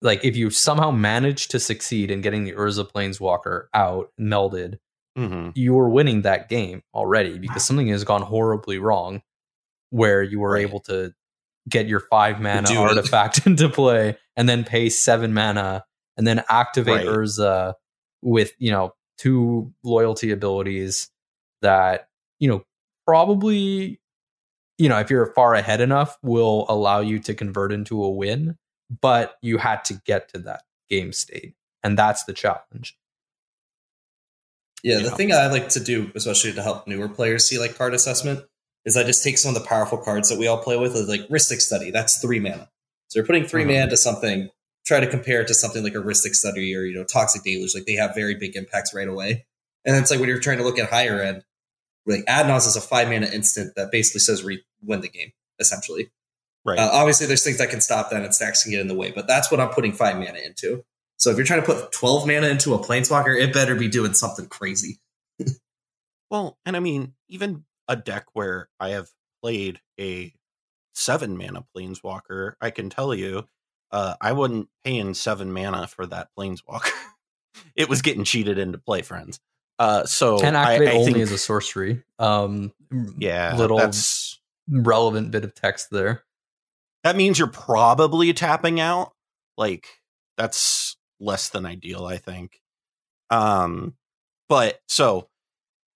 like 0.02 0.24
if 0.26 0.36
you 0.36 0.50
somehow 0.50 0.92
manage 0.92 1.50
to 1.50 1.60
succeed 1.60 2.10
in 2.12 2.22
getting 2.22 2.44
the 2.46 2.54
Urza 2.54 2.90
Planeswalker 2.90 3.66
out 3.74 4.12
melded, 4.20 4.80
Mm-hmm. 5.18 5.50
you 5.54 5.74
were 5.76 5.90
winning 5.90 6.24
that 6.24 6.50
game 6.50 6.82
already 6.94 7.38
because 7.38 7.64
something 7.64 7.88
has 7.90 8.04
gone 8.04 8.24
horribly 8.24 8.80
wrong 8.80 9.22
where 9.92 10.24
you 10.24 10.40
were 10.40 10.54
Right. 10.54 10.64
able 10.64 10.80
to 10.82 11.14
get 11.70 11.88
your 11.88 12.00
five 12.00 12.42
mana 12.42 12.68
artifact 12.76 13.46
into 13.46 13.70
play 13.70 14.18
and 14.36 14.50
then 14.50 14.64
pay 14.64 14.90
seven 14.90 15.34
mana 15.34 15.86
and 16.18 16.26
then 16.26 16.44
activate 16.50 17.06
Right. 17.06 17.16
Urza 17.16 17.76
with, 18.24 18.54
you 18.58 18.72
know, 18.72 18.94
two 19.20 19.72
loyalty 19.84 20.32
abilities 20.32 21.10
that, 21.62 22.08
you 22.40 22.48
know, 22.50 22.64
probably, 23.06 24.02
you 24.80 24.90
know, 24.90 25.00
if 25.00 25.10
you're 25.12 25.32
far 25.34 25.54
ahead 25.54 25.80
enough, 25.80 26.18
will 26.24 26.66
allow 26.70 27.00
you 27.02 27.20
to 27.20 27.34
convert 27.36 27.72
into 27.72 28.04
a 28.04 28.10
win, 28.10 28.58
but 29.02 29.36
you 29.44 29.60
had 29.60 29.86
to 29.86 29.94
get 30.06 30.30
to 30.34 30.40
that 30.40 30.64
game 30.90 31.14
state. 31.14 31.54
And 31.84 31.98
that's 31.98 32.24
the 32.24 32.34
challenge. 32.34 32.98
Yeah, 34.84 34.98
the 34.98 35.10
know. 35.10 35.16
thing 35.16 35.32
I 35.32 35.48
like 35.48 35.70
to 35.70 35.80
do, 35.80 36.12
especially 36.16 36.54
to 36.54 36.62
help 36.62 36.88
newer 36.88 37.08
players 37.10 37.46
see 37.48 37.58
like 37.58 37.78
card 37.78 37.94
assessment, 37.94 38.44
is 38.86 38.98
I 38.98 39.04
just 39.04 39.24
take 39.24 39.38
some 39.38 39.56
of 39.56 39.62
the 39.62 39.68
powerful 39.68 39.98
cards 39.98 40.30
that 40.30 40.38
we 40.38 40.48
all 40.48 40.58
play 40.62 40.78
with, 40.78 40.94
like 41.08 41.28
Rhystic 41.30 41.62
Study. 41.62 41.90
That's 41.90 42.18
three 42.22 42.40
mana. 42.40 42.70
So 43.08 43.20
you're 43.20 43.26
putting 43.26 43.46
3 43.46 43.64
Mhm. 43.64 43.68
mana 43.68 43.90
to 43.92 43.98
something. 43.98 44.50
Try 44.86 45.00
to 45.00 45.08
compare 45.08 45.42
it 45.42 45.48
to 45.48 45.54
something 45.54 45.84
like 45.84 45.94
a 45.94 46.00
Rhystic 46.00 46.36
Study 46.36 46.76
or 46.76 46.82
you 46.84 46.94
know 46.96 47.04
Toxic 47.06 47.44
Deluge. 47.44 47.74
Like 47.76 47.86
they 47.86 47.94
have 47.94 48.14
very 48.16 48.36
big 48.36 48.56
impacts 48.56 48.94
right 48.94 49.08
away. 49.08 49.46
And 49.86 49.96
it's 49.96 50.12
like 50.12 50.20
when 50.20 50.28
you're 50.30 50.40
trying 50.40 50.58
to 50.58 50.64
look 50.64 50.80
at 50.80 50.90
higher 50.90 51.22
end, 51.22 51.44
like 52.06 52.26
Adnos 52.26 52.68
is 52.68 52.76
a 52.76 52.82
five 52.82 53.08
mana 53.08 53.28
instant 53.28 53.76
that 53.76 53.92
basically 53.92 54.20
says 54.20 54.44
re- 54.44 54.64
win 54.82 55.00
the 55.02 55.08
game 55.10 55.32
essentially. 55.60 56.10
Right. 56.66 56.80
Uh, 56.80 56.90
obviously, 56.92 57.28
there's 57.28 57.44
things 57.44 57.58
that 57.60 57.70
can 57.70 57.82
stop 57.82 58.10
that, 58.10 58.24
and 58.24 58.34
stacks 58.34 58.64
can 58.64 58.72
get 58.72 58.82
in 58.82 58.88
the 58.88 58.96
way. 58.96 59.12
But 59.12 59.28
that's 59.28 59.52
what 59.52 59.60
I'm 59.60 59.70
putting 59.70 59.92
five 59.94 60.18
mana 60.18 60.40
into. 60.40 60.84
So 61.18 61.30
if 61.30 61.38
you're 61.38 61.46
trying 61.46 61.62
to 61.62 61.66
put 61.66 61.92
12 61.92 62.28
mana 62.28 62.48
into 62.48 62.74
a 62.74 62.80
planeswalker, 62.80 63.40
it 63.40 63.54
better 63.54 63.76
be 63.76 63.88
doing 63.88 64.14
something 64.14 64.48
crazy. 64.48 65.00
Well, 66.30 66.58
and 66.66 66.76
I 66.76 66.80
mean, 66.80 67.14
even 67.30 67.66
a 67.88 67.96
deck 67.96 68.26
where 68.34 68.70
I 68.80 68.90
have 68.90 69.10
played 69.42 69.80
a 70.00 70.34
seven 70.96 71.38
mana 71.38 71.64
planeswalker, 71.76 72.54
I 72.60 72.72
can 72.72 72.90
tell 72.90 73.14
you, 73.14 73.48
uh, 73.92 74.16
I 74.20 74.32
wasn't 74.32 74.70
paying 74.84 75.14
seven 75.14 75.54
mana 75.54 75.88
for 75.88 76.06
that 76.08 76.30
planeswalker. 76.38 76.90
it 77.76 77.88
was 77.88 78.02
getting 78.02 78.24
cheated 78.24 78.58
into 78.58 78.80
play, 78.80 79.04
friends. 79.04 79.40
Uh, 79.80 80.06
so 80.06 80.40
and 80.42 80.58
I, 80.58 80.74
activate 80.74 80.94
I 80.94 80.98
only 80.98 81.14
think, 81.14 81.24
as 81.24 81.32
a 81.32 81.38
sorcery. 81.38 82.04
Um, 82.20 82.74
yeah, 83.18 83.56
little 83.56 83.78
that's 83.78 84.40
relevant 84.68 85.32
bit 85.32 85.44
of 85.44 85.54
text 85.54 85.90
there. 85.92 86.24
that 87.04 87.16
means 87.16 87.38
you're 87.38 87.48
probably 87.48 88.34
tapping 88.34 88.80
out. 88.80 89.14
Like 89.58 89.88
that's 90.38 90.96
less 91.24 91.50
than 91.50 91.66
ideal, 91.66 92.06
I 92.06 92.18
think. 92.18 92.60
Um, 93.30 93.96
but 94.50 94.80
so, 94.88 95.30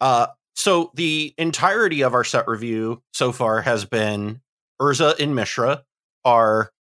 uh, 0.01 0.27
so 0.55 0.91
the 0.95 1.35
entirety 1.37 2.01
of 2.01 2.13
our 2.13 2.23
set 2.23 2.47
review 2.47 3.03
so 3.13 3.31
far 3.31 3.61
has 3.61 3.85
been 3.85 4.41
Urza 4.81 5.19
and 5.19 5.35
Mishra 5.35 5.83
are 6.25 6.71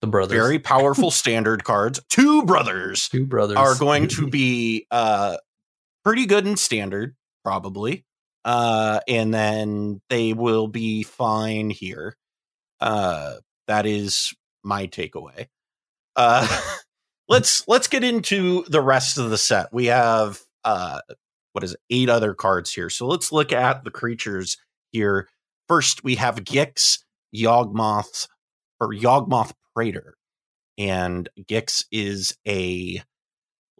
The 0.00 0.06
brothers, 0.06 0.36
very 0.36 0.58
powerful 0.58 1.10
standard 1.10 1.64
cards. 1.64 2.00
Two 2.08 2.44
brothers 2.44 3.08
two 3.08 3.26
brothers, 3.26 3.56
are 3.56 3.74
going 3.74 4.08
to 4.08 4.26
be 4.30 4.86
uh 4.90 5.38
pretty 6.04 6.26
good 6.26 6.46
in 6.46 6.56
standard, 6.56 7.16
probably. 7.44 8.04
Uh 8.44 9.00
and 9.08 9.34
then 9.34 10.00
they 10.08 10.32
will 10.32 10.68
be 10.68 11.02
fine 11.02 11.70
here. 11.70 12.16
Uh 12.80 13.34
that 13.66 13.86
is 13.86 14.32
my 14.62 14.86
takeaway. 14.86 15.48
Uh 16.14 16.46
let's 17.28 17.66
let's 17.68 17.88
get 17.88 18.04
into 18.04 18.64
the 18.68 18.80
rest 18.80 19.18
of 19.18 19.30
the 19.30 19.38
set. 19.38 19.72
We 19.72 19.86
have 19.86 20.40
uh 20.64 21.00
what 21.52 21.64
is 21.64 21.72
it, 21.72 21.80
eight 21.90 22.08
other 22.08 22.34
cards 22.34 22.72
here. 22.72 22.90
So 22.90 23.06
let's 23.06 23.32
look 23.32 23.52
at 23.52 23.82
the 23.84 23.90
creatures 23.90 24.58
here. 24.92 25.28
First, 25.68 26.04
we 26.04 26.16
have 26.16 26.44
Gix, 26.44 26.98
Yawgmoth's 27.34 28.28
or 28.80 28.92
Yawgmoth 28.92 29.52
Praetor. 29.74 30.16
And 30.78 31.28
Gix 31.48 31.86
is 31.90 32.36
a 32.46 33.02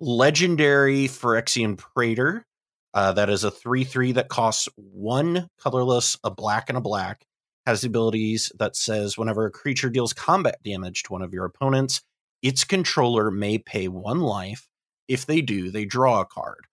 legendary 0.00 1.06
Phyrexian 1.06 1.76
Praetor. 1.76 2.46
Uh, 2.94 3.12
that 3.12 3.28
is 3.28 3.44
a 3.44 3.50
3 3.50 3.84
3 3.84 4.12
that 4.12 4.28
costs 4.28 4.68
one 4.76 5.48
colorless, 5.60 6.16
a 6.24 6.30
black, 6.30 6.70
and 6.70 6.78
a 6.78 6.80
black. 6.80 7.26
Has 7.66 7.80
the 7.82 7.88
abilities 7.88 8.50
that 8.58 8.76
says 8.76 9.18
whenever 9.18 9.44
a 9.44 9.50
creature 9.50 9.90
deals 9.90 10.12
combat 10.12 10.62
damage 10.64 11.02
to 11.02 11.12
one 11.12 11.20
of 11.20 11.34
your 11.34 11.44
opponents, 11.44 12.00
its 12.42 12.64
controller 12.64 13.30
may 13.30 13.58
pay 13.58 13.88
one 13.88 14.20
life. 14.20 14.68
If 15.08 15.26
they 15.26 15.40
do, 15.40 15.70
they 15.70 15.84
draw 15.84 16.20
a 16.20 16.26
card. 16.26 16.66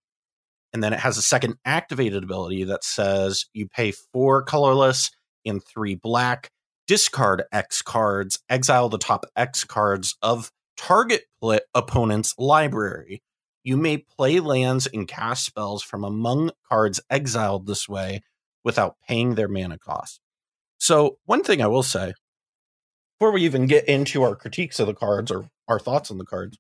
And 0.74 0.84
then 0.84 0.94
it 0.94 1.00
has 1.00 1.18
a 1.18 1.22
second 1.22 1.56
activated 1.66 2.24
ability 2.24 2.64
that 2.66 2.84
says 2.84 3.46
you 3.54 3.68
pay 3.68 3.92
four 3.92 4.42
colorless 4.42 5.12
and 5.46 5.62
three 5.64 5.96
black, 5.96 6.50
discard 6.88 7.44
X 7.52 7.82
cards, 7.82 8.40
exile 8.50 8.90
the 8.90 8.98
top 8.98 9.26
X 9.36 9.64
cards 9.64 10.16
of 10.22 10.52
target 10.78 11.24
pl- 11.40 11.60
opponent's 11.76 12.34
library. 12.38 13.22
You 13.64 13.78
may 13.78 13.98
play 13.98 14.40
lands 14.40 14.88
and 14.92 15.08
cast 15.08 15.46
spells 15.46 15.84
from 15.84 16.04
among 16.04 16.52
cards 16.68 17.00
exiled 17.10 17.68
this 17.68 17.88
way 17.88 18.22
without 18.64 18.96
paying 19.08 19.36
their 19.36 19.48
mana 19.48 19.78
cost. 19.78 20.20
So, 20.80 21.18
one 21.26 21.44
thing 21.44 21.62
I 21.62 21.68
will 21.68 21.84
say 21.84 22.14
before 23.24 23.32
we 23.32 23.46
even 23.46 23.68
get 23.68 23.88
into 23.88 24.22
our 24.22 24.36
critiques 24.36 24.82
of 24.82 24.88
the 24.88 24.94
cards 24.94 25.32
or 25.32 25.50
our 25.70 25.80
thoughts 25.80 26.12
on 26.12 26.18
the 26.18 26.26
cards 26.26 26.58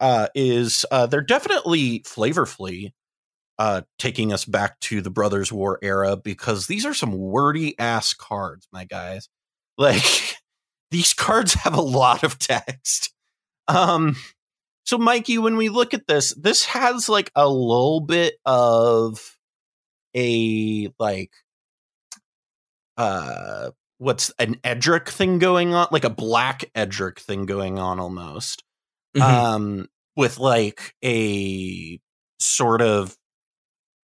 uh, 0.00 0.26
is 0.34 0.86
uh, 0.90 1.04
they're 1.04 1.20
definitely 1.20 2.00
flavorfully 2.00 2.92
uh, 3.58 3.82
taking 3.98 4.32
us 4.32 4.46
back 4.46 4.80
to 4.80 5.02
the 5.02 5.10
Brothers 5.10 5.52
War 5.52 5.78
era 5.82 6.16
because 6.16 6.68
these 6.68 6.86
are 6.86 6.94
some 6.94 7.12
wordy 7.12 7.78
ass 7.78 8.14
cards, 8.14 8.66
my 8.72 8.84
guys. 8.84 9.28
Like 9.76 10.36
these 10.90 11.14
cards 11.14 11.54
have 11.54 11.74
a 11.74 11.80
lot 11.80 12.24
of 12.24 12.38
text. 12.38 13.12
Um, 13.68 14.16
so 14.84 14.98
Mikey, 14.98 15.38
when 15.38 15.56
we 15.56 15.68
look 15.68 15.94
at 15.94 16.08
this, 16.08 16.34
this 16.34 16.64
has 16.64 17.08
like 17.08 17.30
a 17.36 17.48
little 17.48 18.00
bit 18.00 18.38
of 18.44 19.36
a 20.16 20.88
like 20.98 21.30
uh 22.96 23.70
what's 23.98 24.30
an 24.38 24.58
Edric 24.64 25.08
thing 25.08 25.38
going 25.38 25.74
on, 25.74 25.88
like 25.90 26.04
a 26.04 26.10
black 26.10 26.64
Edric 26.74 27.18
thing 27.18 27.46
going 27.46 27.78
on 27.78 28.00
almost. 28.00 28.64
Mhm. 29.16 29.22
Um 29.22 29.88
with 30.16 30.38
like 30.38 30.94
a 31.04 32.00
sort 32.40 32.82
of 32.82 33.16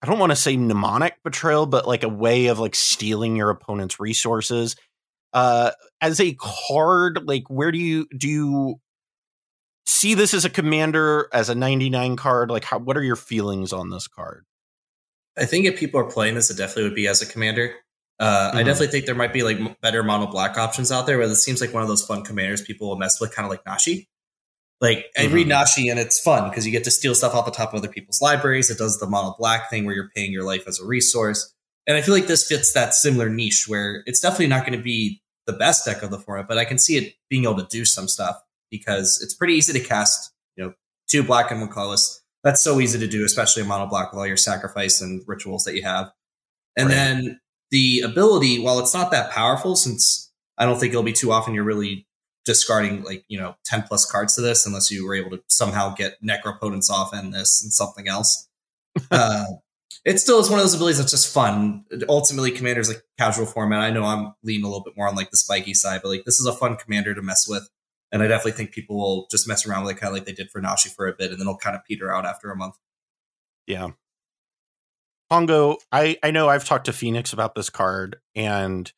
I 0.02 0.06
don't 0.06 0.18
want 0.18 0.32
to 0.32 0.36
say 0.36 0.56
mnemonic 0.56 1.16
betrayal, 1.22 1.66
but 1.66 1.86
like 1.86 2.02
a 2.02 2.08
way 2.08 2.46
of 2.46 2.58
like 2.58 2.74
stealing 2.74 3.36
your 3.36 3.50
opponent's 3.50 4.00
resources. 4.00 4.76
Uh 5.32 5.72
as 6.00 6.20
a 6.20 6.34
card, 6.34 7.20
like 7.24 7.44
where 7.48 7.72
do 7.72 7.78
you 7.78 8.06
do 8.16 8.28
you 8.28 8.80
see 9.86 10.14
this 10.14 10.34
as 10.34 10.44
a 10.44 10.50
commander 10.50 11.28
as 11.32 11.48
a 11.48 11.54
99 11.54 12.16
card? 12.16 12.50
Like 12.50 12.64
how 12.64 12.78
what 12.78 12.96
are 12.96 13.02
your 13.02 13.16
feelings 13.16 13.72
on 13.72 13.90
this 13.90 14.08
card? 14.08 14.44
I 15.38 15.46
think 15.46 15.64
if 15.64 15.78
people 15.78 16.00
are 16.00 16.10
playing 16.10 16.34
this, 16.34 16.50
it 16.50 16.56
definitely 16.56 16.84
would 16.84 16.94
be 16.94 17.08
as 17.08 17.22
a 17.22 17.26
commander. 17.26 17.74
Uh, 18.20 18.50
I 18.54 18.62
Mhm. 18.62 18.66
definitely 18.66 18.88
think 18.88 19.06
there 19.06 19.14
might 19.14 19.32
be 19.32 19.42
like 19.42 19.80
better 19.80 20.02
mono 20.04 20.26
black 20.26 20.58
options 20.58 20.92
out 20.92 21.06
there, 21.06 21.18
but 21.18 21.28
it 21.30 21.36
seems 21.36 21.60
like 21.60 21.72
one 21.72 21.82
of 21.82 21.88
those 21.88 22.04
fun 22.04 22.22
commanders 22.22 22.60
people 22.62 22.88
will 22.88 22.96
mess 22.98 23.18
with, 23.20 23.34
kind 23.34 23.46
of 23.46 23.50
like 23.50 23.64
Nashi. 23.66 24.08
Like 24.80 25.06
I 25.18 25.26
read 25.26 25.46
Mhm. 25.46 25.50
Nashi 25.50 25.88
and 25.88 25.98
it's 25.98 26.20
fun 26.20 26.48
because 26.50 26.66
you 26.66 26.72
get 26.72 26.84
to 26.84 26.90
steal 26.90 27.14
stuff 27.14 27.34
off 27.34 27.44
the 27.46 27.50
top 27.50 27.70
of 27.72 27.78
other 27.78 27.88
people's 27.88 28.20
libraries. 28.20 28.70
It 28.70 28.78
does 28.78 28.98
the 29.00 29.06
mono 29.06 29.34
black 29.38 29.70
thing 29.70 29.84
where 29.86 29.94
you're 29.94 30.10
paying 30.14 30.32
your 30.32 30.44
life 30.44 30.64
as 30.68 30.78
a 30.80 30.84
resource, 30.84 31.52
and 31.86 31.96
I 31.96 32.02
feel 32.02 32.14
like 32.14 32.26
this 32.28 32.46
fits 32.46 32.72
that 32.74 32.94
similar 32.94 33.28
niche 33.30 33.64
where 33.68 34.02
it's 34.06 34.20
definitely 34.20 34.48
not 34.48 34.66
going 34.66 34.78
to 34.78 34.82
be 34.84 35.22
the 35.46 35.52
best 35.54 35.84
deck 35.86 36.02
of 36.02 36.10
the 36.10 36.18
format, 36.18 36.46
but 36.46 36.58
I 36.58 36.64
can 36.66 36.78
see 36.78 36.96
it 36.98 37.14
being 37.30 37.44
able 37.44 37.56
to 37.56 37.66
do 37.68 37.84
some 37.84 38.06
stuff 38.06 38.36
because 38.70 39.20
it's 39.22 39.34
pretty 39.34 39.54
easy 39.54 39.72
to 39.72 39.80
cast. 39.80 40.30
You 40.56 40.64
know, 40.64 40.74
two 41.08 41.22
black 41.22 41.50
and 41.50 41.60
one 41.60 41.70
colorless. 41.70 42.20
That's 42.44 42.62
so 42.62 42.80
easy 42.80 42.98
to 42.98 43.06
do, 43.06 43.24
especially 43.24 43.62
in 43.62 43.68
mono 43.68 43.86
black 43.86 44.12
with 44.12 44.18
all 44.18 44.26
your 44.26 44.36
sacrifice 44.36 45.00
and 45.00 45.22
rituals 45.26 45.64
that 45.64 45.74
you 45.74 45.82
have. 45.82 46.10
And 46.76 46.88
Right. 46.88 46.94
then 46.94 47.40
the 47.70 48.00
ability, 48.00 48.58
while 48.58 48.78
it's 48.78 48.94
not 48.94 49.10
that 49.10 49.30
powerful, 49.30 49.76
since 49.76 50.30
I 50.58 50.66
don't 50.66 50.78
think 50.78 50.92
it'll 50.92 51.02
be 51.02 51.12
too 51.12 51.32
often 51.32 51.54
you're 51.54 51.64
really 51.64 52.06
discarding 52.44 53.02
like, 53.02 53.24
you 53.28 53.38
know, 53.38 53.54
10 53.64 53.82
plus 53.82 54.04
cards 54.10 54.34
to 54.34 54.40
this 54.40 54.66
unless 54.66 54.90
you 54.90 55.06
were 55.06 55.14
able 55.14 55.30
to 55.30 55.42
somehow 55.48 55.94
get 55.94 56.22
necropotence 56.22 56.90
off 56.90 57.12
and 57.12 57.32
this 57.32 57.62
and 57.62 57.72
something 57.72 58.08
else. 58.08 58.48
uh, 59.10 59.44
it 60.04 60.18
still 60.18 60.40
is 60.40 60.48
one 60.48 60.58
of 60.58 60.64
those 60.64 60.74
abilities 60.74 60.98
that's 60.98 61.10
just 61.10 61.32
fun. 61.32 61.84
Ultimately, 62.08 62.50
commander's 62.50 62.88
like 62.88 63.02
casual 63.18 63.46
format. 63.46 63.80
I 63.80 63.90
know 63.90 64.04
I'm 64.04 64.32
leaning 64.42 64.64
a 64.64 64.68
little 64.68 64.82
bit 64.82 64.96
more 64.96 65.08
on 65.08 65.14
like 65.14 65.30
the 65.30 65.36
spiky 65.36 65.74
side, 65.74 66.00
but 66.02 66.08
like 66.08 66.24
this 66.24 66.40
is 66.40 66.46
a 66.46 66.52
fun 66.52 66.76
commander 66.76 67.14
to 67.14 67.22
mess 67.22 67.46
with. 67.48 67.68
And 68.12 68.22
I 68.22 68.26
definitely 68.26 68.52
think 68.52 68.72
people 68.72 68.96
will 68.96 69.28
just 69.30 69.46
mess 69.46 69.66
around 69.66 69.84
with 69.84 69.96
it 69.96 70.00
kind 70.00 70.08
of 70.08 70.14
like 70.14 70.24
they 70.24 70.32
did 70.32 70.50
for 70.50 70.60
Nashi 70.60 70.88
for 70.88 71.06
a 71.06 71.12
bit, 71.12 71.30
and 71.30 71.38
then 71.38 71.46
it'll 71.46 71.56
kind 71.56 71.76
of 71.76 71.84
peter 71.84 72.12
out 72.12 72.26
after 72.26 72.50
a 72.50 72.56
month. 72.56 72.74
Yeah. 73.66 73.90
Pongo, 75.30 75.76
I, 75.92 76.18
I 76.22 76.30
know 76.32 76.48
I've 76.48 76.64
talked 76.64 76.86
to 76.86 76.92
Fenix 76.92 77.32
about 77.32 77.54
this 77.54 77.70
card, 77.70 78.16
and 78.34 78.92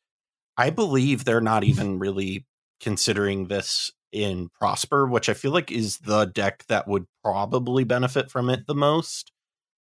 I 0.57 0.69
believe 0.71 1.23
they're 1.25 1.41
not 1.41 1.63
even 1.63 1.99
really 1.99 2.45
considering 2.81 3.47
this 3.47 3.91
in 4.11 4.49
Prosper, 4.59 5.07
which 5.07 5.29
I 5.29 5.33
feel 5.33 5.51
like 5.51 5.71
is 5.71 5.97
the 5.99 6.25
deck 6.25 6.65
that 6.67 6.87
would 6.87 7.05
probably 7.23 7.83
benefit 7.83 8.29
from 8.29 8.49
it 8.49 8.67
the 8.67 8.75
most. 8.75 9.31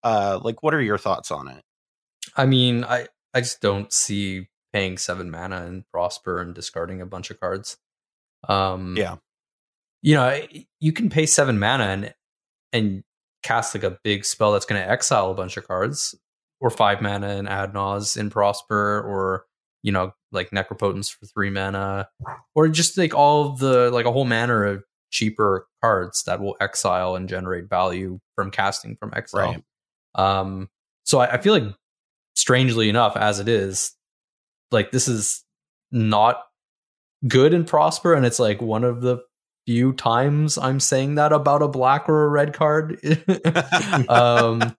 Uh, 0.03 0.39
like, 0.43 0.63
what 0.63 0.75
are 0.75 0.81
your 0.83 0.99
thoughts 0.99 1.31
on 1.31 1.49
it? 1.49 1.63
I 2.37 2.47
mean, 2.47 2.85
I 2.85 3.09
I 3.35 3.41
just 3.41 3.61
don't 3.61 3.93
see 3.93 4.49
paying 4.73 4.99
seven 4.99 5.31
mana 5.31 5.65
and 5.65 5.85
prosper 5.93 6.41
and 6.41 6.55
discarding 6.55 7.01
a 7.01 7.07
bunch 7.07 7.31
of 7.31 7.41
cards. 7.41 7.79
Um, 8.49 8.97
Yeah. 8.97 9.17
you 10.03 10.15
know, 10.15 10.41
you 10.79 10.93
can 10.93 11.09
pay 11.11 11.27
seven 11.27 11.59
mana 11.59 11.85
and 11.85 12.15
and 12.73 13.05
cast 13.43 13.75
like 13.75 13.85
a 13.85 13.99
big 14.05 14.25
spell 14.25 14.53
that's 14.53 14.67
going 14.67 14.81
to 14.81 14.89
exile 14.89 15.31
a 15.31 15.35
bunch 15.35 15.57
of 15.57 15.67
cards, 15.67 16.15
or 16.61 16.71
five 16.71 17.01
mana 17.01 17.29
and 17.29 17.49
add 17.49 17.75
Nas 17.75 18.17
in 18.17 18.31
prosper, 18.31 19.01
or 19.01 19.47
you 19.83 19.93
know, 19.93 20.13
like 20.33 20.51
necropotence 20.51 21.13
for 21.13 21.27
three 21.27 21.51
mana, 21.51 22.09
or 22.55 22.69
just 22.69 22.99
like 22.99 23.15
all 23.15 23.57
the 23.57 23.91
like 23.91 24.07
a 24.07 24.13
whole 24.13 24.25
manner 24.25 24.65
of 24.65 24.85
cheaper 25.11 25.67
cards 25.83 26.25
that 26.25 26.41
will 26.41 26.57
exile 26.61 27.17
and 27.17 27.29
generate 27.29 27.69
value 27.69 28.21
from 28.35 28.51
casting 28.51 28.97
from 28.97 29.13
exile. 29.17 29.57
Right. 30.17 30.41
Um, 30.41 30.69
so 31.05 31.21
I, 31.21 31.35
I 31.35 31.39
feel 31.39 31.55
like, 31.55 31.75
strangely 32.35 32.89
enough, 32.89 33.17
as 33.17 33.41
it 33.41 33.49
is, 33.49 33.95
like 34.71 34.91
this 34.91 35.09
is 35.09 35.45
not 35.91 36.43
good 37.27 37.55
in 37.55 37.65
Prosper, 37.65 38.15
and 38.15 38.27
it's 38.27 38.39
like 38.39 38.61
one 38.61 38.85
of 38.85 39.01
the 39.01 39.19
few 39.67 39.93
times 39.93 40.57
I'm 40.57 40.81
saying 40.81 41.17
that 41.17 41.33
about 41.33 41.61
a 41.63 41.69
black 41.69 42.09
or 42.09 42.25
a 42.25 42.29
red 42.29 42.55
card. 42.55 42.99
um, 44.09 44.77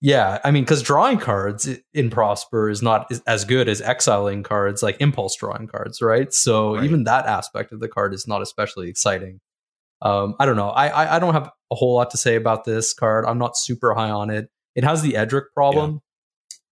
yeah, 0.00 0.38
I 0.44 0.50
mean, 0.50 0.64
because 0.64 0.82
drawing 0.82 1.18
cards 1.18 1.68
in 1.94 2.10
Prosper 2.10 2.68
is 2.68 2.82
not 2.82 3.10
as- 3.26 3.44
good 3.44 3.68
as 3.68 3.80
exiling 3.80 4.42
cards, 4.42 4.82
like 4.82 4.96
impulse 5.00 5.36
drawing 5.36 5.66
cards, 5.66 6.02
right? 6.02 6.32
So 6.32 6.74
Right. 6.76 6.84
even 6.84 7.04
that 7.04 7.26
aspect 7.26 7.72
of 7.72 7.80
the 7.80 7.88
card 7.88 8.12
is 8.14 8.26
not 8.28 8.42
especially 8.42 8.88
exciting. 8.88 9.40
Um, 10.02 10.34
I 10.38 10.44
don't 10.46 10.56
know. 10.56 10.68
I, 10.70 10.88
I 10.88 11.16
I 11.16 11.18
don't 11.18 11.32
have 11.32 11.50
a 11.70 11.74
whole 11.74 11.94
lot 11.94 12.10
to 12.10 12.18
say 12.18 12.36
about 12.36 12.64
this 12.64 12.92
card. 12.92 13.24
I'm 13.24 13.38
not 13.38 13.56
super 13.56 13.94
high 13.94 14.10
on 14.10 14.28
it. 14.30 14.50
It 14.74 14.84
has 14.84 15.00
the 15.02 15.16
Edric 15.16 15.54
problem 15.54 16.00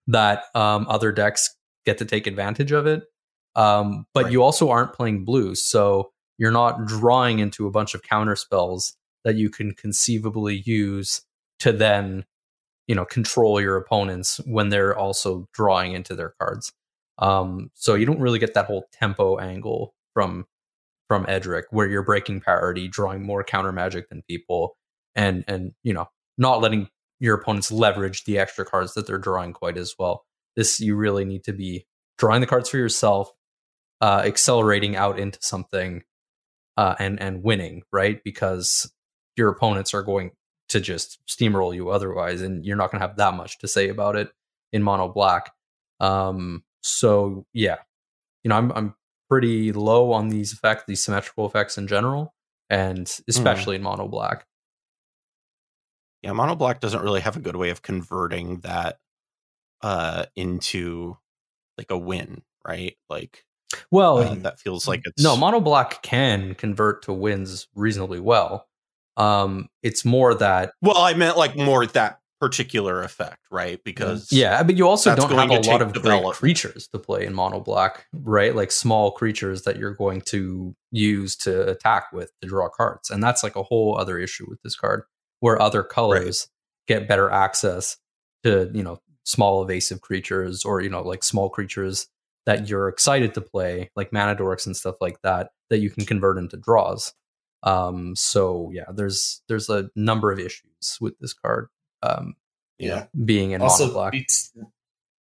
that 0.09 0.45
um, 0.55 0.87
other 0.89 1.11
decks 1.11 1.57
get 1.87 1.99
to 1.99 2.05
take 2.05 2.27
advantage 2.27 2.71
of 2.73 2.87
it. 2.87 3.05
Um, 3.57 4.05
but 4.13 4.25
Right. 4.25 4.33
you 4.33 4.43
also 4.43 4.69
aren't 4.71 4.93
playing 4.93 5.25
blue, 5.25 5.55
so 5.55 6.11
you're 6.37 6.51
not 6.51 6.85
drawing 6.87 7.39
into 7.39 7.67
a 7.67 7.71
bunch 7.71 7.95
of 7.95 8.03
counter 8.03 8.37
spells 8.37 8.97
that 9.25 9.37
you 9.37 9.49
can 9.49 9.73
conceivably 9.73 10.63
use 10.67 11.23
to 11.61 11.73
then, 11.73 12.25
you 12.87 12.95
know, 12.95 13.05
control 13.05 13.61
your 13.61 13.77
opponents 13.77 14.41
when 14.47 14.69
they're 14.69 14.97
also 14.97 15.49
drawing 15.53 15.93
into 15.93 16.15
their 16.15 16.35
cards. 16.41 16.73
Um, 17.19 17.71
so 17.75 17.95
you 17.95 18.07
don't 18.07 18.21
really 18.21 18.39
get 18.39 18.55
that 18.55 18.67
whole 18.67 18.87
tempo 18.93 19.39
angle 19.39 19.95
from 20.13 20.47
from 21.09 21.27
Edric, 21.29 21.67
where 21.71 21.87
you're 21.87 22.03
breaking 22.03 22.41
parity, 22.41 22.89
drawing 22.89 23.23
more 23.23 23.45
counter 23.45 23.73
magic 23.73 24.09
than 24.09 24.23
people, 24.29 24.77
and 25.15 25.45
and 25.47 25.73
you 25.83 25.93
know, 25.93 26.07
not 26.39 26.61
letting 26.61 26.89
your 27.21 27.37
opponents 27.37 27.71
leverage 27.71 28.25
the 28.25 28.39
extra 28.39 28.65
cards 28.65 28.95
that 28.95 29.07
they're 29.07 29.19
drawing 29.19 29.53
quite 29.53 29.77
as 29.77 29.95
well. 29.99 30.25
This 30.57 30.81
you 30.81 30.97
really 30.97 31.25
need 31.25 31.45
to 31.45 31.53
be 31.53 31.87
drawing 32.19 32.41
the 32.41 32.47
cards 32.47 32.69
for 32.69 32.79
yourself, 32.79 33.31
uh, 34.01 34.23
accelerating 34.25 34.97
out 34.97 35.19
into 35.19 35.39
something 35.43 36.03
uh, 36.77 36.95
and 36.99 37.21
and 37.21 37.43
winning, 37.43 37.83
right? 37.93 38.23
Because 38.25 38.91
your 39.37 39.49
opponents 39.51 39.95
are 39.95 40.03
going 40.03 40.33
to 40.75 40.81
just 40.81 41.19
steamroll 41.27 41.75
you 41.75 41.91
otherwise, 41.91 42.43
and 42.43 42.67
you're 42.67 42.77
not 42.77 42.91
going 42.91 43.01
to 43.01 43.07
have 43.07 43.17
that 43.17 43.35
much 43.35 43.59
to 43.61 43.69
say 43.69 43.89
about 43.89 44.17
it 44.17 44.29
in 44.73 44.83
mono 44.83 45.09
black. 45.09 45.53
Um, 46.01 46.65
so 46.83 47.47
yeah, 47.53 47.77
you 48.43 48.49
know, 48.49 48.57
I'm 48.57 48.73
I'm 48.73 48.95
pretty 49.31 49.73
low 49.73 50.13
on 50.13 50.29
these 50.29 50.53
effects, 50.53 50.85
these 50.87 51.03
symmetrical 51.03 51.47
effects 51.47 51.79
in 51.79 51.87
general, 51.87 52.35
and 52.69 53.11
especially 53.29 53.77
mm. 53.77 53.79
in 53.79 53.83
mono 53.85 54.09
black. 54.09 54.47
Yeah, 56.23 56.33
mono 56.33 56.57
black 56.57 56.81
doesn't 56.81 57.03
really 57.03 57.21
have 57.21 57.37
a 57.37 57.41
good 57.41 57.57
way 57.57 57.71
of 57.71 57.83
converting 57.83 58.61
that 58.61 58.99
uh 59.81 60.27
into 60.35 61.17
like 61.79 61.91
a 61.91 61.99
win, 61.99 62.43
right? 62.67 62.97
Like 63.09 63.45
well, 63.91 64.35
that 64.35 64.59
feels 64.59 64.89
like 64.89 65.03
it's 65.05 65.23
no 65.23 65.37
mono 65.37 65.61
black 65.61 66.03
can 66.03 66.55
convert 66.55 67.03
to 67.05 67.13
wins 67.13 67.69
reasonably 67.75 68.21
well. 68.21 68.67
Um, 69.17 69.69
it's 69.83 70.05
more 70.05 70.35
that 70.35 70.73
well, 70.83 70.99
I 70.99 71.15
meant 71.15 71.37
like 71.37 71.57
more 71.57 71.87
that 71.87 72.19
particular 72.41 73.03
effect, 73.03 73.39
right? 73.51 73.81
Because 73.85 74.31
yeah, 74.31 74.63
but 74.63 74.77
you 74.77 74.87
also 74.87 75.15
don't 75.15 75.31
have 75.31 75.51
a 75.51 75.71
lot 75.71 75.81
of 75.81 75.93
great 75.95 76.25
creatures 76.33 76.89
to 76.89 76.99
play 76.99 77.25
in 77.25 77.33
mono 77.33 77.61
black, 77.61 78.07
right? 78.13 78.55
Like 78.55 78.71
small 78.71 79.13
creatures 79.13 79.63
that 79.63 79.79
you're 79.79 79.95
going 79.95 80.21
to 80.27 80.75
use 80.91 81.37
to 81.37 81.69
attack 81.69 82.13
with 82.13 82.31
to 82.43 82.49
draw 82.49 82.69
cards, 82.69 83.11
and 83.11 83.23
that's 83.23 83.43
like 83.43 83.57
a 83.57 83.63
whole 83.63 83.97
other 83.99 84.19
issue 84.19 84.47
with 84.49 84.61
this 84.63 84.77
card, 84.77 85.05
where 85.41 85.61
other 85.61 85.83
colors 85.83 86.49
right. 86.89 86.99
get 86.99 87.09
better 87.09 87.31
access 87.31 87.97
to 88.43 88.71
you 88.75 88.83
know 88.83 88.99
small 89.25 89.63
evasive 89.63 90.01
creatures 90.01 90.65
or 90.65 90.81
you 90.81 90.91
know 90.91 91.03
like 91.03 91.25
small 91.25 91.49
creatures 91.49 92.09
that 92.47 92.69
you're 92.69 92.89
excited 92.89 93.35
to 93.35 93.41
play, 93.41 93.91
like 93.97 94.13
mana 94.13 94.37
dorks 94.37 94.67
and 94.67 94.77
stuff 94.77 94.97
like 95.01 95.21
that, 95.23 95.51
that 95.71 95.79
you 95.79 95.91
can 95.91 96.05
convert 96.05 96.37
into 96.37 96.57
draws. 96.57 97.15
Um, 97.65 98.15
so 98.15 98.71
yeah, 98.73 98.85
there's 98.93 99.43
there's 99.49 99.69
a 99.69 99.91
number 99.97 100.31
of 100.31 100.39
issues 100.39 100.99
with 101.01 101.19
this 101.19 101.33
card. 101.33 101.69
Um, 102.03 102.37
yeah, 102.79 103.07
being 103.25 103.53
in 103.53 103.63
also 103.63 103.87
mono 103.87 103.95
black. 103.95 104.15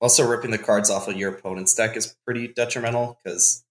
Also, 0.01 0.29
ripping 0.29 0.53
the 0.53 0.59
cards 0.59 0.90
off 0.90 1.09
of 1.09 1.16
your 1.16 1.35
opponent's 1.35 1.74
deck 1.74 1.96
is 1.96 2.16
pretty 2.24 2.46
detrimental 2.46 3.18
because 3.22 3.64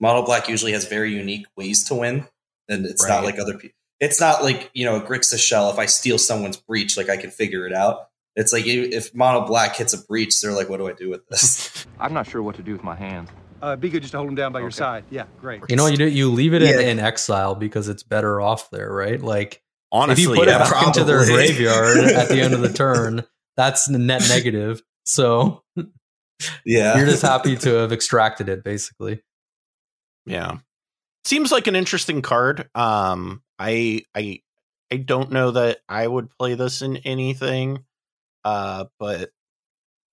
mono 0.00 0.24
black 0.24 0.48
usually 0.48 0.72
has 0.72 0.86
very 0.86 1.12
unique 1.12 1.46
ways 1.56 1.82
to 1.84 1.96
win, 1.96 2.28
and 2.68 2.86
it's 2.86 3.02
right. 3.02 3.16
not 3.16 3.24
like 3.24 3.38
other 3.40 3.58
people. 3.58 3.76
It's 3.98 4.20
not 4.20 4.44
like 4.44 4.70
you 4.72 4.84
know 4.84 5.00
Grixis 5.00 5.44
shell. 5.44 5.70
If 5.70 5.78
I 5.78 5.86
steal 5.86 6.18
someone's 6.18 6.56
breach, 6.56 6.96
like 6.96 7.08
I 7.08 7.16
can 7.16 7.30
figure 7.30 7.66
it 7.66 7.74
out. 7.74 8.08
It's 8.36 8.52
like 8.52 8.66
if 8.66 9.12
mono 9.12 9.44
black 9.44 9.74
hits 9.74 9.92
a 9.92 9.98
breach, 9.98 10.40
they're 10.40 10.52
like, 10.52 10.68
"What 10.68 10.76
do 10.76 10.86
I 10.86 10.92
do 10.92 11.10
with 11.10 11.26
this?" 11.28 11.84
I'm 11.98 12.14
not 12.14 12.28
sure 12.28 12.42
what 12.42 12.54
to 12.56 12.62
do 12.62 12.72
with 12.72 12.84
my 12.84 12.94
hands. 12.94 13.30
Uh, 13.62 13.76
be 13.76 13.88
good 13.90 14.02
just 14.02 14.12
to 14.12 14.18
hold 14.18 14.28
them 14.28 14.34
down 14.34 14.52
by 14.52 14.58
okay. 14.58 14.64
your 14.64 14.70
side. 14.70 15.04
Yeah, 15.10 15.24
great. 15.40 15.62
You 15.68 15.76
know, 15.76 15.86
you 15.86 15.96
do, 15.96 16.06
you 16.06 16.30
leave 16.30 16.54
it 16.54 16.62
yeah. 16.62 16.80
in, 16.80 16.98
in, 16.98 16.98
exile 16.98 17.54
because 17.54 17.88
it's 17.88 18.02
better 18.02 18.40
off 18.40 18.70
there, 18.70 18.92
right? 18.92 19.20
Like, 19.20 19.62
honestly, 19.90 20.24
if 20.24 20.28
you 20.28 20.34
put 20.34 20.48
yeah, 20.48 20.56
it 20.56 20.58
back 20.60 20.68
probably. 20.68 20.88
into 20.88 21.04
their 21.04 21.24
graveyard 21.24 21.98
at 21.98 22.28
the 22.28 22.40
end 22.40 22.54
of 22.54 22.60
the 22.60 22.72
turn, 22.72 23.24
that's 23.56 23.88
net 23.88 24.22
negative. 24.28 24.82
So, 25.04 25.62
yeah, 26.64 26.96
you're 26.98 27.06
just 27.06 27.22
happy 27.22 27.56
to 27.56 27.70
have 27.74 27.92
extracted 27.92 28.48
it, 28.48 28.64
basically. 28.64 29.22
Yeah, 30.26 30.58
seems 31.24 31.52
like 31.52 31.66
an 31.66 31.76
interesting 31.76 32.22
card. 32.22 32.68
Um, 32.74 33.42
I 33.58 34.02
I 34.14 34.40
I 34.90 34.96
don't 34.96 35.32
know 35.32 35.52
that 35.52 35.78
I 35.88 36.06
would 36.06 36.30
play 36.38 36.54
this 36.54 36.82
in 36.82 36.98
anything. 36.98 37.84
Uh, 38.44 38.84
but 38.98 39.30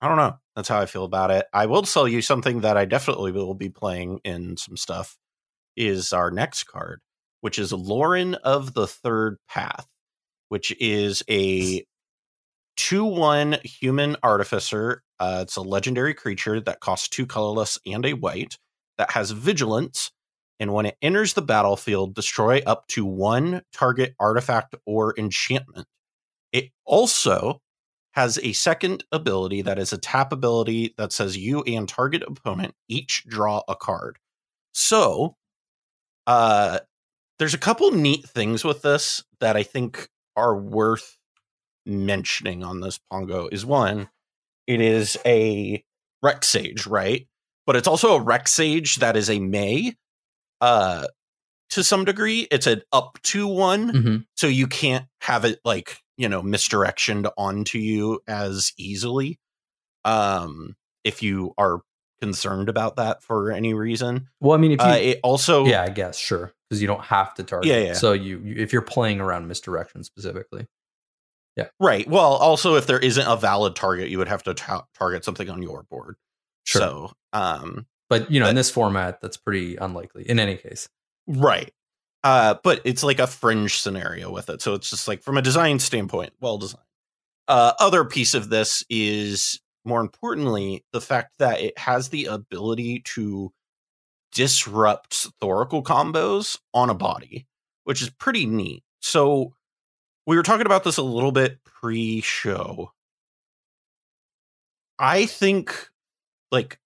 I 0.01 0.07
don't 0.07 0.17
know. 0.17 0.37
That's 0.55 0.67
how 0.67 0.79
I 0.79 0.87
feel 0.87 1.03
about 1.03 1.31
it. 1.31 1.45
I 1.53 1.67
will 1.67 1.83
tell 1.83 2.07
you 2.07 2.21
something 2.21 2.61
that 2.61 2.75
I 2.75 2.85
definitely 2.85 3.31
will 3.31 3.53
be 3.53 3.69
playing 3.69 4.19
in 4.23 4.57
some 4.57 4.75
stuff 4.75 5.17
is 5.77 6.11
our 6.11 6.31
next 6.31 6.63
card, 6.63 7.01
which 7.41 7.59
is 7.59 7.71
Loran 7.71 8.35
of 8.43 8.73
the 8.73 8.87
Third 8.87 9.37
Path, 9.47 9.87
which 10.49 10.75
is 10.79 11.23
a 11.29 11.85
2 12.77 13.05
1 13.05 13.57
human 13.63 14.17
artificer. 14.23 15.03
Uh, 15.19 15.39
it's 15.43 15.55
a 15.55 15.61
legendary 15.61 16.15
creature 16.15 16.59
that 16.59 16.79
costs 16.79 17.07
two 17.07 17.27
colorless 17.27 17.77
and 17.85 18.05
a 18.05 18.13
white 18.13 18.57
that 18.97 19.11
has 19.11 19.31
vigilance. 19.31 20.11
And 20.59 20.73
when 20.73 20.87
it 20.87 20.97
enters 21.01 21.33
the 21.33 21.41
battlefield, 21.41 22.15
destroy 22.15 22.61
up 22.65 22.87
to 22.89 23.05
one 23.05 23.61
target 23.71 24.15
artifact 24.19 24.75
or 24.85 25.13
enchantment. 25.17 25.87
It 26.51 26.71
also 26.85 27.61
has 28.13 28.37
a 28.43 28.53
second 28.53 29.03
ability 29.11 29.61
that 29.61 29.79
is 29.79 29.93
a 29.93 29.97
tap 29.97 30.33
ability 30.33 30.93
that 30.97 31.13
says 31.13 31.37
you 31.37 31.63
and 31.63 31.87
target 31.87 32.23
opponent 32.27 32.75
each 32.89 33.23
draw 33.27 33.61
a 33.67 33.75
card. 33.75 34.17
So, 34.73 35.37
uh, 36.27 36.79
there's 37.39 37.53
a 37.53 37.59
couple 37.59 37.91
neat 37.91 38.27
things 38.27 38.63
with 38.63 38.81
this 38.81 39.23
that 39.39 39.55
I 39.55 39.63
think 39.63 40.09
are 40.35 40.55
worth 40.55 41.17
mentioning 41.85 42.63
on 42.63 42.81
this 42.81 42.99
Pongo. 43.11 43.47
Is 43.51 43.65
one, 43.65 44.09
it 44.67 44.81
is 44.81 45.17
a 45.25 45.83
Rec 46.21 46.43
Sage, 46.45 46.85
right? 46.85 47.27
But 47.65 47.75
it's 47.75 47.87
also 47.87 48.15
a 48.15 48.21
Rec 48.21 48.47
Sage 48.47 48.97
that 48.97 49.15
is 49.15 49.29
a 49.29 49.39
May. 49.39 49.95
Uh, 50.59 51.07
to 51.71 51.83
some 51.83 52.05
degree, 52.05 52.47
it's 52.51 52.67
an 52.67 52.81
up 52.93 53.17
to 53.23 53.47
one, 53.47 53.91
mm-hmm. 53.91 54.17
so 54.35 54.47
you 54.47 54.67
can't 54.67 55.05
have 55.21 55.45
it 55.45 55.59
like 55.65 55.97
you 56.21 56.29
know 56.29 56.43
misdirectioned 56.43 57.29
onto 57.35 57.79
you 57.79 58.21
as 58.27 58.73
easily 58.77 59.39
um 60.05 60.75
if 61.03 61.23
you 61.23 61.53
are 61.57 61.81
concerned 62.21 62.69
about 62.69 62.97
that 62.97 63.23
for 63.23 63.51
any 63.51 63.73
reason 63.73 64.27
well 64.39 64.53
i 64.53 64.57
mean 64.57 64.71
if 64.71 64.79
you 64.79 64.85
uh, 64.85 64.95
it 64.95 65.19
also 65.23 65.65
yeah 65.65 65.81
i 65.81 65.89
guess 65.89 66.17
sure 66.17 66.53
because 66.69 66.79
you 66.79 66.87
don't 66.87 67.03
have 67.03 67.33
to 67.33 67.43
target 67.43 67.67
yeah, 67.67 67.79
yeah. 67.79 67.93
so 67.93 68.13
you, 68.13 68.39
you 68.39 68.55
if 68.55 68.71
you're 68.71 68.83
playing 68.83 69.19
around 69.19 69.47
misdirection 69.47 70.03
specifically 70.03 70.67
yeah 71.57 71.67
right 71.79 72.07
well 72.07 72.33
also 72.35 72.75
if 72.75 72.85
there 72.85 72.99
isn't 72.99 73.27
a 73.27 73.35
valid 73.35 73.75
target 73.75 74.09
you 74.09 74.19
would 74.19 74.27
have 74.27 74.43
to 74.43 74.53
ta- 74.53 74.85
target 74.95 75.25
something 75.25 75.49
on 75.49 75.63
your 75.63 75.83
board 75.89 76.15
sure. 76.65 76.81
so 76.81 77.11
um 77.33 77.87
but 78.07 78.29
you 78.29 78.39
know 78.39 78.45
but, 78.45 78.51
in 78.51 78.55
this 78.55 78.69
format 78.69 79.19
that's 79.21 79.37
pretty 79.37 79.75
unlikely 79.77 80.29
in 80.29 80.37
any 80.39 80.55
case 80.55 80.87
right 81.31 81.73
uh, 82.23 82.55
but 82.63 82.81
it's 82.85 83.03
like 83.03 83.19
a 83.19 83.27
fringe 83.27 83.79
scenario 83.79 84.31
with 84.31 84.49
it. 84.49 84.61
So 84.61 84.73
it's 84.73 84.89
just 84.89 85.07
like 85.07 85.23
from 85.23 85.37
a 85.37 85.41
design 85.41 85.79
standpoint, 85.79 86.33
well 86.39 86.57
designed. 86.57 86.85
Uh, 87.47 87.73
other 87.79 88.05
piece 88.05 88.33
of 88.33 88.49
this 88.49 88.83
is 88.89 89.59
more 89.83 90.01
importantly 90.01 90.85
the 90.93 91.01
fact 91.01 91.31
that 91.39 91.59
it 91.59 91.77
has 91.77 92.09
the 92.09 92.25
ability 92.25 93.01
to 93.03 93.51
disrupt 94.31 95.27
Thoracle 95.41 95.83
combos 95.83 96.59
on 96.73 96.89
a 96.89 96.93
body, 96.93 97.47
which 97.83 98.01
is 98.01 98.09
pretty 98.11 98.45
neat. 98.45 98.83
So 98.99 99.55
we 100.27 100.37
were 100.37 100.43
talking 100.43 100.67
about 100.67 100.83
this 100.83 100.97
a 100.97 101.03
little 101.03 101.31
bit 101.31 101.57
pre-show. 101.63 102.91
I 104.99 105.25
think 105.25 105.89
like 106.51 106.79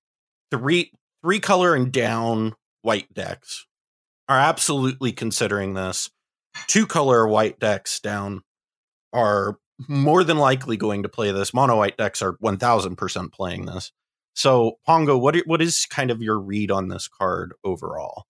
three 0.50 0.94
three 1.22 1.42
color 1.42 1.76
and 1.76 1.92
down 1.92 2.56
white 2.82 3.14
decks 3.14 3.68
are 4.28 4.40
absolutely 4.40 5.12
considering 5.12 5.74
this. 5.74 6.10
Two 6.68 6.88
color 6.88 7.28
white 7.28 7.60
decks 7.60 8.00
down 8.00 8.42
are 9.14 9.58
more 9.88 10.24
than 10.24 10.38
likely 10.38 10.78
going 10.78 11.04
to 11.04 11.10
play 11.10 11.32
this. 11.32 11.54
Mono 11.54 11.78
white 11.78 11.98
decks 11.98 12.22
are 12.22 12.38
1000% 12.38 13.32
playing 13.32 13.66
this. 13.66 13.92
So, 14.34 14.80
Pongo, 14.86 15.18
what 15.18 15.38
what 15.46 15.62
is 15.62 15.86
kind 15.86 16.12
of 16.12 16.22
your 16.22 16.38
read 16.38 16.70
on 16.70 16.90
this 16.90 17.08
card 17.08 17.54
overall? 17.64 18.26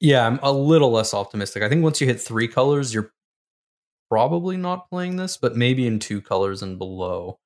Yeah, 0.00 0.26
I'm 0.26 0.40
a 0.42 0.52
little 0.52 0.90
less 0.90 1.14
optimistic. 1.14 1.62
I 1.62 1.68
think 1.68 1.82
once 1.82 2.00
you 2.00 2.06
hit 2.06 2.20
three 2.20 2.48
colors, 2.48 2.92
you're 2.92 3.12
probably 4.10 4.56
not 4.56 4.90
playing 4.90 5.16
this, 5.16 5.36
but 5.36 5.56
maybe 5.56 5.86
in 5.86 6.00
two 6.00 6.20
colors 6.20 6.62
and 6.62 6.76
below, 6.76 7.38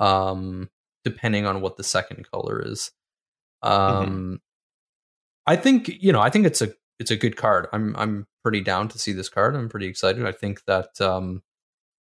um, 0.00 0.70
depending 1.04 1.46
on 1.46 1.60
what 1.60 1.76
the 1.76 1.84
second 1.84 2.28
color 2.30 2.62
is. 2.64 2.90
Mm-hmm. 3.62 3.82
Um, 3.82 4.06
mm-hmm. 4.06 4.34
I 5.46 5.56
think 5.56 5.88
you 6.02 6.12
know, 6.12 6.20
I 6.20 6.30
think 6.30 6.46
it's 6.46 6.62
a 6.62 6.72
it's 6.98 7.10
a 7.10 7.16
good 7.16 7.36
card. 7.36 7.66
I'm 7.72 7.94
I'm 7.96 8.26
pretty 8.42 8.60
down 8.60 8.88
to 8.88 8.98
see 8.98 9.12
this 9.12 9.28
card. 9.28 9.56
I'm 9.56 9.68
pretty 9.68 9.86
excited. 9.86 10.26
I 10.26 10.32
think 10.32 10.64
that 10.66 11.00
um, 11.00 11.42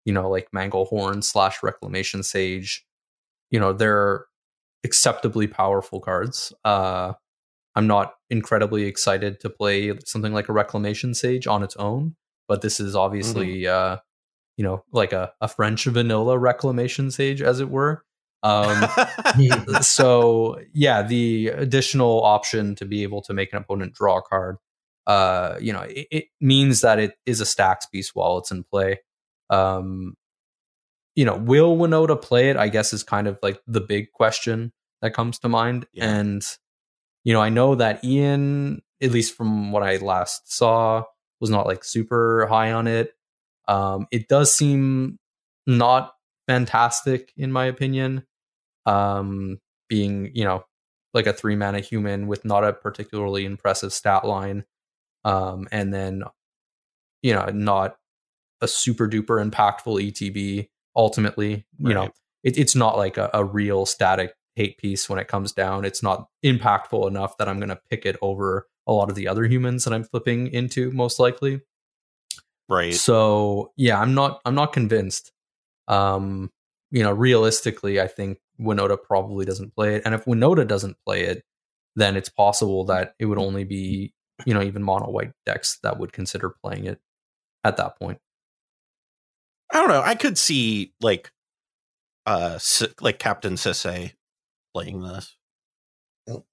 you 0.05 0.13
know, 0.13 0.29
like 0.29 0.49
Manglehorn 0.55 1.23
slash 1.23 1.63
Reclamation 1.63 2.23
Sage, 2.23 2.85
you 3.49 3.59
know, 3.59 3.73
they're 3.73 4.25
acceptably 4.83 5.47
powerful 5.47 5.99
cards. 5.99 6.53
Uh, 6.65 7.13
I'm 7.75 7.87
not 7.87 8.13
incredibly 8.29 8.83
excited 8.83 9.39
to 9.39 9.49
play 9.49 9.97
something 10.05 10.33
like 10.33 10.49
a 10.49 10.53
Reclamation 10.53 11.13
Sage 11.13 11.47
on 11.47 11.63
its 11.63 11.75
own, 11.77 12.15
but 12.47 12.61
this 12.61 12.79
is 12.79 12.95
obviously 12.95 13.61
mm-hmm. 13.61 13.93
uh, 13.93 13.97
you 14.57 14.63
know, 14.63 14.83
like 14.91 15.13
a, 15.13 15.31
a 15.41 15.47
French 15.47 15.85
vanilla 15.85 16.37
Reclamation 16.37 17.09
Sage, 17.09 17.41
as 17.41 17.59
it 17.59 17.69
were. 17.69 18.03
Um, 18.43 18.87
so 19.81 20.59
yeah, 20.73 21.01
the 21.01 21.47
additional 21.47 22.23
option 22.23 22.75
to 22.75 22.85
be 22.85 23.03
able 23.03 23.21
to 23.23 23.33
make 23.33 23.53
an 23.53 23.59
opponent 23.59 23.93
draw 23.93 24.19
a 24.19 24.21
card 24.21 24.57
uh, 25.07 25.57
you 25.59 25.73
know, 25.73 25.81
it, 25.81 26.07
it, 26.11 26.25
means 26.39 26.81
that 26.81 26.99
it 26.99 27.15
is 27.25 27.41
a 27.41 27.45
stacks 27.45 27.85
piece 27.85 28.15
while 28.15 28.37
it's 28.37 28.51
in 28.51 28.63
play. 28.63 28.99
Um, 29.49 30.15
you 31.15 31.25
know, 31.25 31.35
will 31.35 31.77
Winota 31.77 32.19
play 32.19 32.49
it? 32.49 32.57
I 32.57 32.69
guess 32.69 32.93
is 32.93 33.03
kind 33.03 33.27
of 33.27 33.37
like 33.43 33.61
the 33.67 33.81
big 33.81 34.11
question 34.11 34.71
that 35.01 35.13
comes 35.13 35.39
to 35.39 35.49
mind. 35.49 35.85
Yeah. 35.93 36.05
And 36.15 36.43
you 37.23 37.33
know, 37.33 37.41
I 37.41 37.49
know 37.49 37.75
that 37.75 38.03
Ian, 38.03 38.81
at 39.01 39.11
least 39.11 39.35
from 39.35 39.71
what 39.71 39.83
I 39.83 39.97
last 39.97 40.51
saw, 40.51 41.03
was 41.39 41.49
not 41.49 41.67
like 41.67 41.83
super 41.83 42.47
high 42.49 42.71
on 42.71 42.87
it. 42.87 43.13
Um, 43.67 44.07
it 44.11 44.27
does 44.27 44.53
seem 44.53 45.19
not 45.67 46.13
fantastic 46.47 47.31
in 47.37 47.51
my 47.51 47.65
opinion. 47.65 48.25
Um, 48.85 49.59
being 49.87 50.31
you 50.33 50.43
know 50.43 50.65
like 51.13 51.27
a 51.27 51.33
three 51.33 51.55
mana 51.55 51.79
human 51.79 52.27
with 52.27 52.43
not 52.43 52.63
a 52.63 52.73
particularly 52.73 53.45
impressive 53.45 53.93
stat 53.93 54.25
line, 54.25 54.65
um, 55.23 55.67
and 55.71 55.93
then 55.93 56.23
you 57.21 57.33
know 57.33 57.45
not 57.53 57.97
a 58.61 58.67
super 58.67 59.07
duper 59.07 59.43
impactful 59.43 60.11
ETB. 60.11 60.69
Ultimately, 60.95 61.65
you 61.79 61.93
know, 61.93 62.11
it, 62.43 62.57
it's 62.57 62.75
not 62.75 62.97
like 62.97 63.17
a, 63.17 63.29
a 63.33 63.43
real 63.43 63.85
static 63.85 64.35
hate 64.55 64.77
piece 64.77 65.09
when 65.09 65.19
it 65.19 65.27
comes 65.27 65.51
down. 65.51 65.85
It's 65.85 66.03
not 66.03 66.27
impactful 66.45 67.07
enough 67.07 67.37
that 67.37 67.49
I'm 67.49 67.57
going 67.57 67.69
to 67.69 67.79
pick 67.89 68.05
it 68.05 68.15
over 68.21 68.67
a 68.85 68.93
lot 68.93 69.09
of 69.09 69.15
the 69.15 69.27
other 69.27 69.45
humans 69.45 69.85
that 69.85 69.93
I'm 69.93 70.03
flipping 70.03 70.47
into, 70.47 70.91
most 70.91 71.19
likely. 71.19 71.61
Right. 72.69 72.93
So 72.93 73.71
yeah, 73.75 73.99
I'm 73.99 74.13
not 74.13 74.41
I'm 74.45 74.55
not 74.55 74.73
convinced. 74.73 75.31
Um, 75.87 76.51
you 76.91 77.03
know, 77.03 77.11
realistically, 77.11 77.99
I 77.99 78.07
think 78.07 78.39
Winota 78.59 78.97
probably 79.01 79.45
doesn't 79.45 79.75
play 79.75 79.95
it, 79.95 80.03
and 80.05 80.13
if 80.15 80.25
Winota 80.25 80.67
doesn't 80.67 80.97
play 81.05 81.23
it, 81.23 81.43
then 81.95 82.15
it's 82.15 82.29
possible 82.29 82.85
that 82.85 83.15
it 83.19 83.25
would 83.25 83.37
only 83.37 83.63
be 83.63 84.13
you 84.45 84.53
know 84.53 84.61
even 84.61 84.83
mono 84.83 85.09
white 85.09 85.31
decks 85.45 85.77
that 85.83 85.99
would 85.99 86.11
consider 86.13 86.49
playing 86.63 86.85
it 86.85 86.99
at 87.63 87.77
that 87.77 87.97
point. 87.99 88.19
I 89.71 89.79
don't 89.79 89.89
know. 89.89 90.01
I 90.01 90.15
could 90.15 90.37
see 90.37 90.93
like 91.01 91.31
uh 92.25 92.59
like 93.01 93.19
Captain 93.19 93.55
Sisay 93.55 94.13
playing 94.73 95.01
this. 95.01 95.35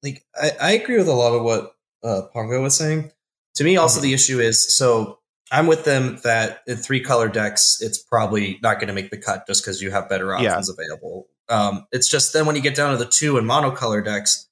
like 0.02 0.24
I, 0.40 0.50
I 0.60 0.70
agree 0.72 0.96
with 0.98 1.08
a 1.08 1.12
lot 1.12 1.32
of 1.34 1.42
what 1.42 1.74
uh, 2.02 2.22
Pongo 2.32 2.62
was 2.62 2.76
saying. 2.76 3.12
To 3.56 3.64
me, 3.64 3.76
also 3.76 4.00
Mhm. 4.00 4.04
the 4.04 4.14
issue 4.14 4.40
is 4.40 4.76
so 4.76 5.18
I'm 5.52 5.66
with 5.66 5.84
them 5.84 6.18
that 6.22 6.62
in 6.66 6.76
three 6.76 7.00
color 7.00 7.28
decks, 7.28 7.78
it's 7.80 7.98
probably 7.98 8.58
not 8.62 8.76
going 8.78 8.86
to 8.88 8.92
make 8.94 9.10
the 9.10 9.18
cut 9.18 9.46
just 9.48 9.62
because 9.62 9.82
you 9.82 9.90
have 9.90 10.08
better 10.08 10.26
Yeah. 10.28 10.50
options 10.52 10.70
available. 10.70 11.26
Um, 11.48 11.86
it's 11.90 12.08
just 12.08 12.32
then 12.32 12.46
when 12.46 12.54
you 12.56 12.62
get 12.62 12.76
down 12.76 12.92
to 12.92 12.96
the 13.04 13.10
two 13.10 13.36
and 13.36 13.46
monocolor 13.48 14.04
decks, 14.04 14.48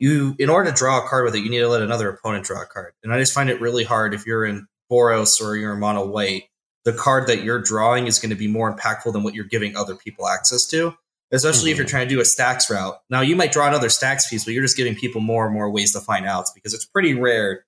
you 0.00 0.34
in 0.40 0.50
order 0.50 0.70
to 0.70 0.76
draw 0.76 1.04
a 1.04 1.08
card 1.08 1.24
with 1.24 1.36
it, 1.36 1.44
you 1.44 1.50
need 1.50 1.60
to 1.60 1.68
let 1.68 1.82
another 1.82 2.08
opponent 2.08 2.44
draw 2.44 2.62
a 2.62 2.66
card. 2.66 2.92
And 3.04 3.12
I 3.12 3.18
just 3.20 3.32
find 3.32 3.48
it 3.48 3.60
really 3.60 3.84
hard 3.84 4.12
if 4.14 4.26
you're 4.26 4.44
in 4.44 4.66
Boros 4.90 5.40
or 5.40 5.56
you're 5.56 5.74
in 5.74 5.80
mono 5.80 6.04
white. 6.06 6.44
The 6.84 6.92
card 6.92 7.28
that 7.28 7.44
you're 7.44 7.60
drawing 7.62 8.06
is 8.08 8.18
going 8.18 8.30
to 8.30 8.36
be 8.36 8.48
more 8.48 8.74
impactful 8.74 9.12
than 9.12 9.22
what 9.22 9.34
you're 9.34 9.44
giving 9.44 9.76
other 9.76 9.94
people 9.94 10.26
access 10.26 10.66
to 10.68 10.94
especially 11.32 11.70
if 11.70 11.76
you're 11.76 11.86
Mhm. 11.86 11.90
trying 11.90 12.08
to 12.08 12.14
do 12.14 12.20
a 12.20 12.24
stacks 12.24 12.68
route. 12.68 12.98
Now 13.08 13.20
you 13.20 13.36
might 13.36 13.52
draw 13.52 13.68
another 13.68 13.88
stacks 13.88 14.28
piece, 14.28 14.44
but 14.44 14.52
you're 14.52 14.64
just 14.64 14.76
giving 14.76 14.96
people 14.96 15.20
more 15.20 15.44
and 15.44 15.54
more 15.54 15.70
ways 15.70 15.92
to 15.92 16.00
find 16.00 16.26
outs 16.26 16.50
because 16.52 16.74
it's 16.74 16.84
pretty 16.86 17.14
rare 17.14 17.64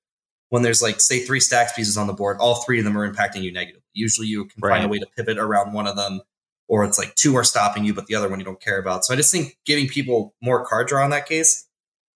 when 0.48 0.62
there's 0.62 0.82
like 0.82 1.00
say 1.00 1.20
three 1.20 1.38
stacks 1.40 1.72
pieces 1.72 1.96
on 1.96 2.08
the 2.08 2.12
board, 2.12 2.38
all 2.40 2.56
three 2.56 2.78
of 2.80 2.84
them 2.84 2.98
are 2.98 3.08
impacting 3.08 3.42
you 3.42 3.52
negatively. 3.52 3.82
Usually 3.94 4.26
you 4.26 4.46
can 4.46 4.60
find 4.60 4.84
a 4.84 4.88
way 4.88 4.98
to 4.98 5.06
pivot 5.16 5.38
around 5.38 5.72
one 5.74 5.86
of 5.86 5.94
them, 5.94 6.22
or 6.66 6.84
it's 6.84 6.98
like 6.98 7.14
two 7.14 7.36
are 7.36 7.44
stopping 7.44 7.84
you, 7.84 7.94
but 7.94 8.06
the 8.06 8.16
other 8.16 8.28
one 8.28 8.40
you 8.40 8.44
don't 8.44 8.60
care 8.60 8.78
about. 8.78 9.04
So 9.04 9.14
I 9.14 9.16
just 9.16 9.30
think 9.30 9.56
giving 9.64 9.86
people 9.86 10.34
more 10.42 10.66
card 10.66 10.88
draw 10.88 11.04
in 11.04 11.10
that 11.10 11.26
case 11.28 11.66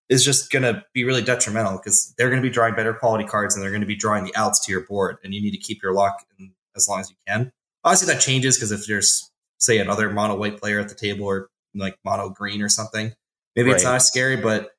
is 0.08 0.24
just 0.24 0.50
going 0.50 0.62
to 0.62 0.84
be 0.92 1.04
really 1.04 1.22
detrimental 1.22 1.78
because 1.78 2.14
they're 2.16 2.28
going 2.28 2.40
to 2.40 2.48
be 2.48 2.52
drawing 2.52 2.74
better 2.74 2.94
quality 2.94 3.24
cards 3.24 3.54
and 3.54 3.62
they're 3.62 3.70
going 3.70 3.80
to 3.80 3.86
be 3.86 3.96
drawing 3.96 4.24
the 4.24 4.34
outs 4.36 4.64
to 4.64 4.72
your 4.72 4.86
board, 4.86 5.18
and 5.24 5.34
you 5.34 5.42
need 5.42 5.52
to 5.52 5.58
keep 5.58 5.82
your 5.82 5.92
luck 5.92 6.24
in 6.38 6.52
as 6.76 6.88
long 6.88 7.00
as 7.00 7.10
you 7.10 7.16
can. 7.26 7.52
Obviously, 7.84 8.12
that 8.12 8.20
changes 8.20 8.56
because 8.56 8.72
if 8.72 8.86
there's 8.86 9.30
say 9.58 9.78
another 9.78 10.10
mono 10.10 10.36
white 10.36 10.58
player 10.60 10.78
at 10.80 10.88
the 10.88 10.94
table 10.94 11.24
or 11.24 11.48
like 11.74 11.98
mono 12.04 12.28
green 12.28 12.62
or 12.62 12.68
something, 12.68 13.12
maybe 13.54 13.70
it's 13.70 13.84
not 13.84 13.96
as 13.96 14.06
scary. 14.06 14.36
But 14.36 14.70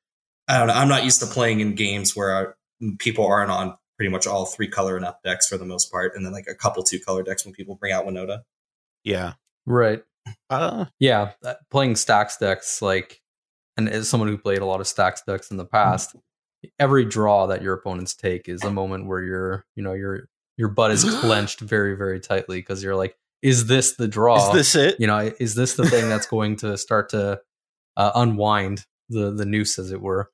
I 0.48 0.60
don't 0.60 0.68
know. 0.68 0.74
I'm 0.74 0.90
not 0.90 1.04
used 1.04 1.20
to 1.22 1.26
playing 1.26 1.60
in 1.60 1.76
games 1.76 2.16
where 2.16 2.36
I, 2.36 2.88
people 3.00 3.26
aren't 3.26 3.52
on 3.52 3.78
pretty 3.98 4.12
much 4.12 4.28
all 4.28 4.46
three 4.46 4.68
color 4.68 4.96
and 4.96 5.06
up 5.06 5.24
decks 5.24 5.48
for 5.48 5.58
the 5.58 5.66
most 5.66 5.92
part, 5.92 6.16
and 6.16 6.26
then 6.26 6.32
like 6.32 6.48
a 6.48 6.56
couple 6.56 6.84
two 6.84 7.00
color 7.00 7.24
decks 7.24 7.44
when 7.46 7.54
people 7.54 7.76
bring 7.76 7.92
out 7.92 8.06
Winota. 8.06 8.44
Yeah. 9.04 9.34
Right. 9.66 10.04
Uh 10.50 10.86
Yeah, 11.00 11.32
playing 11.72 11.96
stacks 11.96 12.38
decks 12.38 12.82
like, 12.82 13.22
and 13.78 13.88
as 13.90 14.10
someone 14.10 14.30
who 14.30 14.38
played 14.38 14.60
a 14.60 14.66
lot 14.66 14.82
of 14.82 14.88
stacks 14.88 15.22
decks 15.26 15.52
in 15.52 15.58
the 15.58 15.66
past, 15.66 16.16
every 16.80 17.06
draw 17.06 17.46
that 17.48 17.62
your 17.62 17.74
opponents 17.74 18.16
take 18.16 18.50
is 18.50 18.64
a 18.64 18.72
moment 18.72 19.06
where 19.06 19.22
your 19.22 19.66
you 19.76 19.84
know 19.84 19.94
your 19.94 20.28
your 20.58 20.70
butt 20.70 20.92
is 20.92 21.04
clenched 21.22 21.60
very 21.60 21.96
very 21.96 22.20
tightly 22.20 22.58
because 22.58 22.84
you're 22.84 22.96
like, 22.96 23.16
is 23.42 23.68
this 23.68 23.96
the 23.96 24.08
draw? 24.08 24.50
is 24.50 24.54
this 24.54 24.76
it? 24.76 25.00
you 25.00 25.08
know, 25.08 25.32
is 25.40 25.56
this 25.56 25.76
the 25.76 25.90
thing 25.90 26.10
that's 26.10 26.28
going 26.28 26.56
to 26.64 26.78
start 26.78 27.10
to 27.10 27.40
uh, 27.96 28.12
unwind 28.16 28.86
the 29.10 29.32
the 29.32 29.46
noose, 29.46 29.80
as 29.80 29.92
it 29.92 30.02
were? 30.02 30.32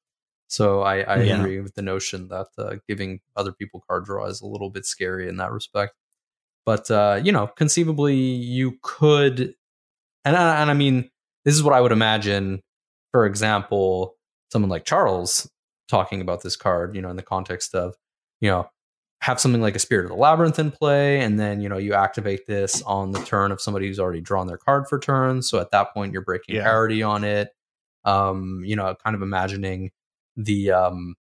So 0.48 0.82
I, 0.82 1.00
I 1.02 1.18
Yeah. 1.24 1.39
agree 1.39 1.60
with 1.62 1.74
the 1.74 1.82
notion 1.82 2.28
that 2.28 2.48
uh, 2.60 2.76
giving 2.88 3.22
other 3.36 3.52
people 3.52 3.84
card 3.88 4.06
draw 4.06 4.26
is 4.28 4.39
a 4.41 4.46
little 4.46 4.70
bit 4.70 4.86
scary 4.86 5.28
in 5.28 5.38
that 5.38 5.52
respect. 5.52 5.96
But 6.66 6.89
uh, 6.91 7.20
you 7.24 7.32
know, 7.32 7.48
conceivably, 7.48 8.16
you 8.16 8.78
could, 8.84 9.56
and 10.24 10.36
I, 10.38 10.62
and 10.62 10.70
I 10.70 10.74
mean, 10.76 11.10
this 11.44 11.56
is 11.56 11.64
what 11.64 11.74
I 11.74 11.82
would 11.82 11.91
imagine. 11.91 12.62
For 13.14 13.26
example, 13.26 14.18
someone 14.51 14.70
like 14.70 14.84
Charles 14.86 15.49
talking 15.88 16.20
about 16.20 16.43
this 16.43 16.57
card, 16.57 16.95
you 16.95 17.01
know, 17.01 17.09
in 17.09 17.16
the 17.16 17.24
context 17.24 17.74
of, 17.76 17.95
you 18.41 18.49
know, 18.49 18.70
have 19.22 19.39
something 19.39 19.61
like 19.61 19.76
a 19.76 19.80
Spirit 19.80 20.03
of 20.03 20.09
the 20.09 20.18
Labyrinth 20.18 20.59
in 20.59 20.70
play, 20.70 21.22
and 21.22 21.39
then 21.39 21.61
you 21.61 21.70
know 21.70 21.78
you 21.78 21.93
activate 21.93 22.45
this 22.45 22.82
on 22.82 23.11
the 23.14 23.20
turn 23.24 23.53
of 23.53 23.61
somebody 23.61 23.88
who's 23.88 23.99
already 23.99 24.20
drawn 24.20 24.47
their 24.47 24.57
card 24.57 24.86
for 24.89 24.99
turn. 24.99 25.41
So 25.41 25.59
at 25.61 25.72
that 25.72 25.93
point, 25.93 26.11
you're 26.11 26.22
breaking 26.24 26.55
Yeah. 26.55 26.64
parity 26.64 27.01
on 27.03 27.24
it. 27.24 27.51
Um, 28.03 28.64
you 28.66 28.76
know, 28.76 28.93
kind 29.01 29.16
of 29.16 29.22
imagining 29.22 29.91
the 30.36 30.72
um, 30.72 31.16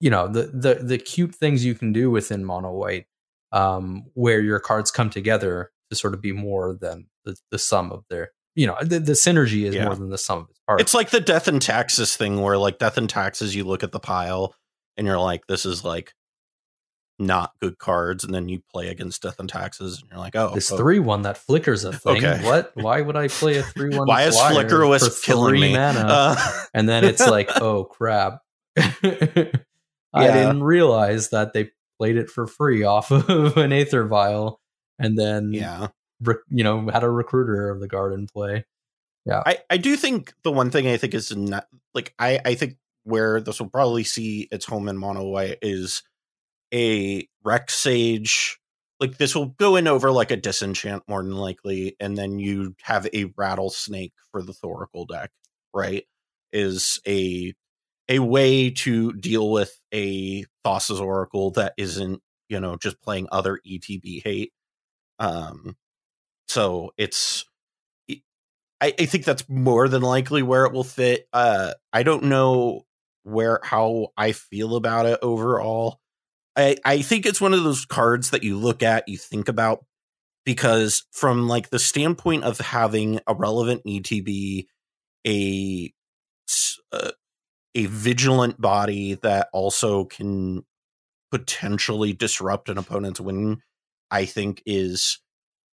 you 0.00 0.08
know, 0.10 0.26
the 0.26 0.44
the 0.44 0.74
the 0.82 0.98
cute 0.98 1.34
things 1.34 1.64
you 1.64 1.74
can 1.74 1.92
do 1.92 2.10
within 2.10 2.44
mono 2.46 2.72
white, 2.72 3.06
um, 3.52 4.04
where 4.14 4.40
your 4.40 4.58
cards 4.58 4.90
come 4.90 5.10
together 5.10 5.70
to 5.90 5.96
sort 5.96 6.14
of 6.14 6.22
be 6.22 6.32
more 6.32 6.72
than 6.80 7.08
the, 7.26 7.36
the 7.50 7.58
sum 7.58 7.92
of 7.92 8.04
their, 8.08 8.30
you 8.54 8.66
know, 8.66 8.76
the, 8.82 8.98
the 9.00 9.12
synergy 9.12 9.64
is 9.64 9.74
Yeah. 9.74 9.86
more 9.86 9.94
than 9.96 10.10
the 10.10 10.18
sum 10.18 10.40
of 10.40 10.50
its 10.50 10.58
parts. 10.66 10.82
It's 10.82 10.94
like 10.94 11.10
the 11.10 11.20
death 11.20 11.48
and 11.48 11.60
taxes 11.60 12.16
thing 12.16 12.40
where 12.40 12.58
like 12.58 12.78
death 12.78 12.98
and 12.98 13.08
taxes 13.08 13.54
you 13.54 13.64
look 13.64 13.82
at 13.82 13.92
the 13.92 14.00
pile 14.00 14.54
and 14.96 15.06
you're 15.06 15.18
like 15.18 15.46
this 15.46 15.64
is 15.64 15.84
like 15.84 16.12
not 17.18 17.52
good 17.60 17.78
cards 17.78 18.24
and 18.24 18.34
then 18.34 18.48
you 18.48 18.60
play 18.72 18.88
against 18.88 19.22
death 19.22 19.38
and 19.38 19.48
taxes 19.48 20.00
and 20.00 20.10
you're 20.10 20.18
like 20.18 20.34
oh 20.34 20.52
this 20.54 20.70
three 20.70 20.98
one 20.98 21.22
that 21.22 21.36
flickers 21.38 21.84
a 21.84 21.92
thing. 21.96 22.16
Okay. 22.24 22.44
What? 22.44 22.72
Why 22.74 23.00
would 23.00 23.16
I 23.16 23.28
play 23.28 23.56
a 23.58 23.62
three 23.74 23.96
one? 23.96 24.06
why 24.08 24.24
is 24.24 24.38
flicker 24.40 24.86
was 24.86 25.20
killing 25.20 25.60
me 25.60 25.72
Mana? 25.72 26.00
Uh, 26.00 26.36
and 26.74 26.88
then 26.88 27.04
it's 27.04 27.26
like, 27.26 27.48
oh 27.60 27.84
crap. 27.84 28.40
I 28.76 30.26
didn't 30.26 30.62
realize 30.62 31.30
that 31.30 31.52
they 31.52 31.70
played 31.98 32.16
it 32.16 32.28
for 32.28 32.46
free 32.46 32.82
off 32.84 33.10
of 33.10 33.56
an 33.56 33.72
Aether 33.72 34.06
vial, 34.06 34.60
and 34.98 35.18
then 35.18 35.52
yeah 35.52 35.88
you 36.48 36.64
know 36.64 36.88
had 36.88 37.04
a 37.04 37.10
recruiter 37.10 37.70
of 37.70 37.80
the 37.80 37.88
garden 37.88 38.26
play. 38.26 38.64
Yeah, 39.24 39.42
I, 39.46 39.58
I 39.70 39.76
do 39.76 39.96
think 39.96 40.32
the 40.42 40.50
one 40.50 40.70
thing 40.70 40.88
I 40.88 40.96
think 40.96 41.14
is 41.14 41.34
not 41.34 41.66
like 41.94 42.14
I, 42.18 42.40
I 42.44 42.54
think 42.54 42.76
where 43.04 43.40
this 43.40 43.60
will 43.60 43.68
probably 43.68 44.04
see 44.04 44.48
its 44.50 44.64
home 44.64 44.88
in 44.88 44.96
mono 44.96 45.24
white 45.24 45.58
is 45.62 46.02
a 46.72 47.28
Rec 47.44 47.70
Sage. 47.70 48.58
Like 49.00 49.18
this 49.18 49.34
will 49.34 49.46
go 49.46 49.76
in 49.76 49.88
over 49.88 50.10
like 50.12 50.30
a 50.30 50.36
disenchant 50.36 51.04
more 51.08 51.22
than 51.22 51.36
likely, 51.36 51.96
and 52.00 52.16
then 52.16 52.38
you 52.38 52.74
have 52.82 53.06
a 53.12 53.32
rattlesnake 53.36 54.12
for 54.30 54.42
the 54.42 54.52
Thoracle 54.52 55.06
deck, 55.08 55.30
right? 55.74 56.04
Is 56.52 57.00
a 57.06 57.54
a 58.08 58.18
way 58.18 58.70
to 58.70 59.12
deal 59.14 59.50
with 59.50 59.72
a 59.94 60.44
Thassa's 60.64 61.00
Oracle 61.00 61.52
that 61.52 61.74
isn't, 61.76 62.20
you 62.48 62.60
know, 62.60 62.76
just 62.76 63.00
playing 63.00 63.28
other 63.32 63.60
ETB 63.66 64.22
hate. 64.22 64.52
Um 65.18 65.76
so 66.52 66.92
it's 66.98 67.46
I, 68.08 68.92
I 68.98 69.06
think 69.06 69.24
that's 69.24 69.48
more 69.48 69.88
than 69.88 70.02
likely 70.02 70.42
where 70.42 70.66
it 70.66 70.72
will 70.72 70.84
fit. 70.84 71.26
Uh, 71.32 71.72
I 71.94 72.02
don't 72.02 72.24
know 72.24 72.82
where 73.22 73.58
how 73.62 74.08
I 74.18 74.32
feel 74.32 74.76
about 74.76 75.06
it 75.06 75.18
overall. 75.22 75.98
I 76.54 76.76
I 76.84 77.00
think 77.00 77.24
it's 77.24 77.40
one 77.40 77.54
of 77.54 77.64
those 77.64 77.86
cards 77.86 78.30
that 78.30 78.42
you 78.42 78.58
look 78.58 78.82
at, 78.82 79.08
you 79.08 79.16
think 79.16 79.48
about, 79.48 79.86
because 80.44 81.06
from 81.10 81.48
like 81.48 81.70
the 81.70 81.78
standpoint 81.78 82.44
of 82.44 82.58
having 82.58 83.20
a 83.26 83.34
relevant 83.34 83.82
ETB, 83.86 84.66
a 85.26 85.94
uh, 86.92 87.12
a 87.74 87.86
vigilant 87.86 88.60
body 88.60 89.14
that 89.22 89.48
also 89.54 90.04
can 90.04 90.66
potentially 91.30 92.12
disrupt 92.12 92.68
an 92.68 92.76
opponent's 92.76 93.22
win, 93.22 93.62
I 94.10 94.26
think 94.26 94.62
is 94.66 95.18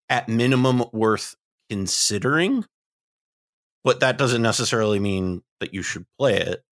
at 0.08 0.28
minimum 0.28 0.84
worth 0.92 1.34
considering 1.70 2.64
but 3.84 4.00
that 4.00 4.18
doesn't 4.18 4.42
necessarily 4.42 4.98
mean 4.98 5.42
that 5.60 5.72
you 5.72 5.82
should 5.82 6.04
play 6.18 6.36
it. 6.36 6.62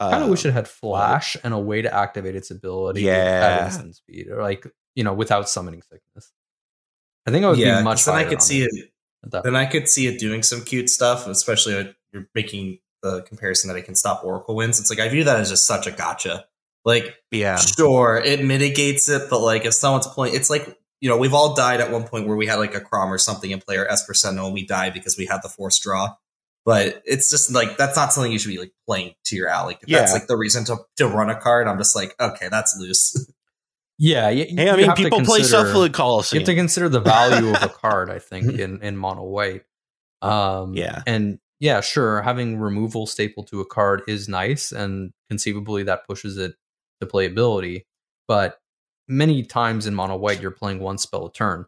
I 0.00 0.10
kind 0.10 0.24
of 0.24 0.30
wish 0.30 0.44
Um, 0.44 0.50
it 0.50 0.52
had 0.54 0.68
flash 0.68 1.36
and 1.42 1.54
a 1.54 1.58
way 1.58 1.80
to 1.80 1.94
activate 1.94 2.34
its 2.36 2.50
ability 2.50 3.02
Yeah. 3.02 3.12
at 3.60 3.66
instant 3.66 3.96
speed, 3.96 4.28
or 4.28 4.42
like 4.42 4.66
you 4.94 5.04
know 5.04 5.14
without 5.14 5.48
summoning 5.48 5.80
sickness. 5.82 6.32
I 7.26 7.30
think 7.30 7.44
I 7.44 7.50
would 7.50 7.58
yeah, 7.58 7.78
be 7.78 7.84
much. 7.84 8.04
then 8.04 8.16
I 8.16 8.24
could 8.24 8.42
see 8.42 8.62
it 8.62 8.90
Then 9.22 9.56
I 9.56 9.64
could 9.64 9.88
see 9.88 10.06
it 10.06 10.18
doing 10.20 10.42
some 10.42 10.62
cute 10.64 10.90
stuff, 10.90 11.26
especially 11.26 11.74
if 11.74 11.94
you're 12.12 12.28
making 12.34 12.80
the 13.02 13.22
comparison 13.22 13.68
that 13.68 13.76
it 13.76 13.82
can 13.82 13.94
stop 13.94 14.22
Oracle 14.24 14.54
wins. 14.54 14.78
It's 14.80 14.90
like 14.90 14.98
I 15.00 15.08
view 15.08 15.24
that 15.24 15.38
as 15.40 15.48
just 15.50 15.66
such 15.66 15.86
a 15.86 15.92
gotcha. 15.92 16.44
Like, 16.84 17.14
Yeah. 17.30 17.56
sure, 17.56 18.18
it 18.22 18.44
mitigates 18.44 19.08
it, 19.08 19.30
but 19.30 19.40
like 19.40 19.64
if 19.64 19.72
someone's 19.72 20.06
playing, 20.08 20.34
it's 20.34 20.50
like 20.50 20.78
you 21.04 21.10
know 21.10 21.18
we've 21.18 21.34
all 21.34 21.54
died 21.54 21.82
at 21.82 21.90
one 21.92 22.04
point 22.04 22.26
where 22.26 22.34
we 22.34 22.46
had 22.46 22.54
like 22.54 22.74
a 22.74 22.80
Kraum 22.80 23.12
or 23.12 23.18
something 23.18 23.50
in 23.50 23.60
player 23.60 23.86
Esper 23.86 24.14
Sentinel 24.14 24.46
and 24.46 24.54
we 24.54 24.64
die 24.66 24.88
because 24.88 25.18
we 25.18 25.26
had 25.26 25.40
the 25.42 25.50
force 25.50 25.78
draw. 25.78 26.14
But 26.64 27.02
it's 27.04 27.28
just 27.28 27.52
like 27.52 27.76
that's 27.76 27.94
not 27.94 28.14
something 28.14 28.32
you 28.32 28.38
should 28.38 28.48
be 28.48 28.56
like 28.58 28.72
playing 28.86 29.12
to 29.26 29.36
your 29.36 29.48
ally. 29.48 29.74
If 29.82 29.86
that's 29.86 30.14
like 30.14 30.28
the 30.28 30.36
reason 30.38 30.64
to 30.64 30.78
to 30.96 31.06
run 31.06 31.28
a 31.28 31.38
card. 31.38 31.68
I'm 31.68 31.76
just 31.76 31.94
like, 31.94 32.14
okay, 32.18 32.48
that's 32.50 32.74
loose. 32.80 33.30
Yeah, 33.96 34.26
y- 34.26 34.46
Hey, 34.50 34.70
I 34.70 34.76
mean, 34.76 34.86
have 34.86 34.96
to 34.96 35.04
people 35.04 35.20
play 35.20 35.38
consider- 35.40 35.66
Suffolk 35.72 36.32
You 36.32 36.40
have 36.40 36.46
to 36.46 36.54
consider 36.56 36.88
the 36.88 37.00
value 37.00 37.54
of 37.54 37.62
a 37.62 37.68
card, 37.82 38.10
I 38.10 38.18
think, 38.18 38.58
in, 38.58 38.82
in 38.82 38.96
mono 38.96 39.22
white. 39.22 39.62
Um, 40.20 40.74
Yeah. 40.74 41.02
And 41.06 41.38
yeah, 41.60 41.80
sure, 41.80 42.20
having 42.22 42.58
removal 42.58 43.06
staple 43.06 43.44
to 43.44 43.60
a 43.60 43.64
card 43.64 44.02
is 44.08 44.28
nice, 44.28 44.72
and 44.72 45.12
conceivably 45.30 45.84
that 45.84 46.06
pushes 46.08 46.38
it 46.38 46.56
to 47.00 47.06
playability. 47.06 47.84
But 48.26 48.58
many 49.08 49.42
times 49.42 49.86
in 49.86 49.94
mono 49.94 50.16
white, 50.16 50.40
you're 50.40 50.50
playing 50.50 50.80
one 50.80 50.98
spell 50.98 51.26
a 51.26 51.32
turn. 51.32 51.66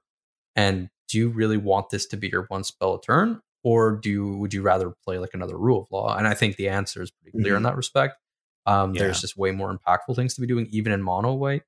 And 0.54 0.88
do 1.08 1.18
you 1.18 1.28
really 1.28 1.56
want 1.56 1.90
this 1.90 2.06
to 2.06 2.16
be 2.16 2.28
your 2.28 2.44
one 2.48 2.64
spell 2.64 2.94
a 2.94 3.00
turn? 3.00 3.40
Or 3.62 3.96
do 3.96 4.10
you, 4.10 4.36
would 4.38 4.54
you 4.54 4.62
rather 4.62 4.94
play 5.04 5.18
like 5.18 5.34
another 5.34 5.58
rule 5.58 5.82
of 5.82 5.88
law? 5.90 6.16
And 6.16 6.26
I 6.26 6.34
think 6.34 6.56
the 6.56 6.68
answer 6.68 7.02
is 7.02 7.10
pretty 7.10 7.36
clear 7.36 7.56
in 7.56 7.64
that 7.64 7.76
respect. 7.76 8.16
Um, 8.64 8.94
Yeah. 8.94 9.02
There's 9.02 9.20
just 9.20 9.36
way 9.36 9.50
more 9.50 9.76
impactful 9.76 10.16
things 10.16 10.34
to 10.34 10.40
be 10.40 10.46
doing, 10.46 10.68
even 10.70 10.92
in 10.92 11.02
mono 11.02 11.34
white. 11.34 11.62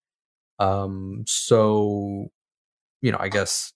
Um, 0.59 1.25
so 1.27 2.29
you 3.01 3.13
know, 3.13 3.19
I 3.21 3.29
guess 3.29 3.73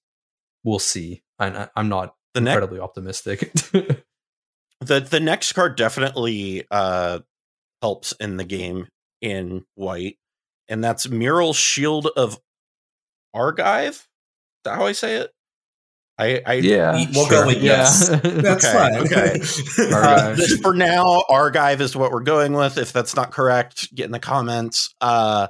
we'll 0.64 0.78
see. 0.78 1.22
I, 1.38 1.68
I'm 1.76 1.88
not 1.88 2.14
the 2.34 2.40
incredibly 2.40 2.80
optimistic. 2.80 3.52
the 4.80 5.00
the 5.00 5.20
next 5.20 5.52
card 5.52 5.76
definitely 5.76 6.64
uh 6.70 7.20
helps 7.80 8.12
in 8.12 8.36
the 8.36 8.44
game 8.44 8.88
in 9.20 9.64
white, 9.74 10.16
and 10.72 10.82
that's 10.82 11.06
Myrel 11.06 11.54
Shield 11.54 12.08
of 12.16 12.38
Argive. 13.34 13.90
Is 13.94 14.06
that 14.64 14.76
how 14.76 14.86
I 14.86 14.92
say 14.92 15.16
it? 15.16 15.30
I 16.18 16.42
I 16.46 17.06
We'll 17.14 17.28
go 17.28 17.46
with 17.46 17.62
yes. 17.62 18.08
That's 18.22 18.64
Okay, 18.64 18.72
fine. 18.72 18.94
okay. 19.06 19.40
Uh, 19.94 20.34
just 20.36 20.62
for 20.62 20.74
now, 20.74 21.24
Argive 21.30 21.80
is 21.80 21.96
what 21.96 22.10
we're 22.12 22.20
going 22.20 22.52
with. 22.52 22.76
If 22.78 22.92
that's 22.92 23.16
not 23.16 23.30
correct, 23.32 23.94
get 23.94 24.06
in 24.06 24.12
the 24.12 24.18
comments. 24.18 24.94
Uh, 25.00 25.48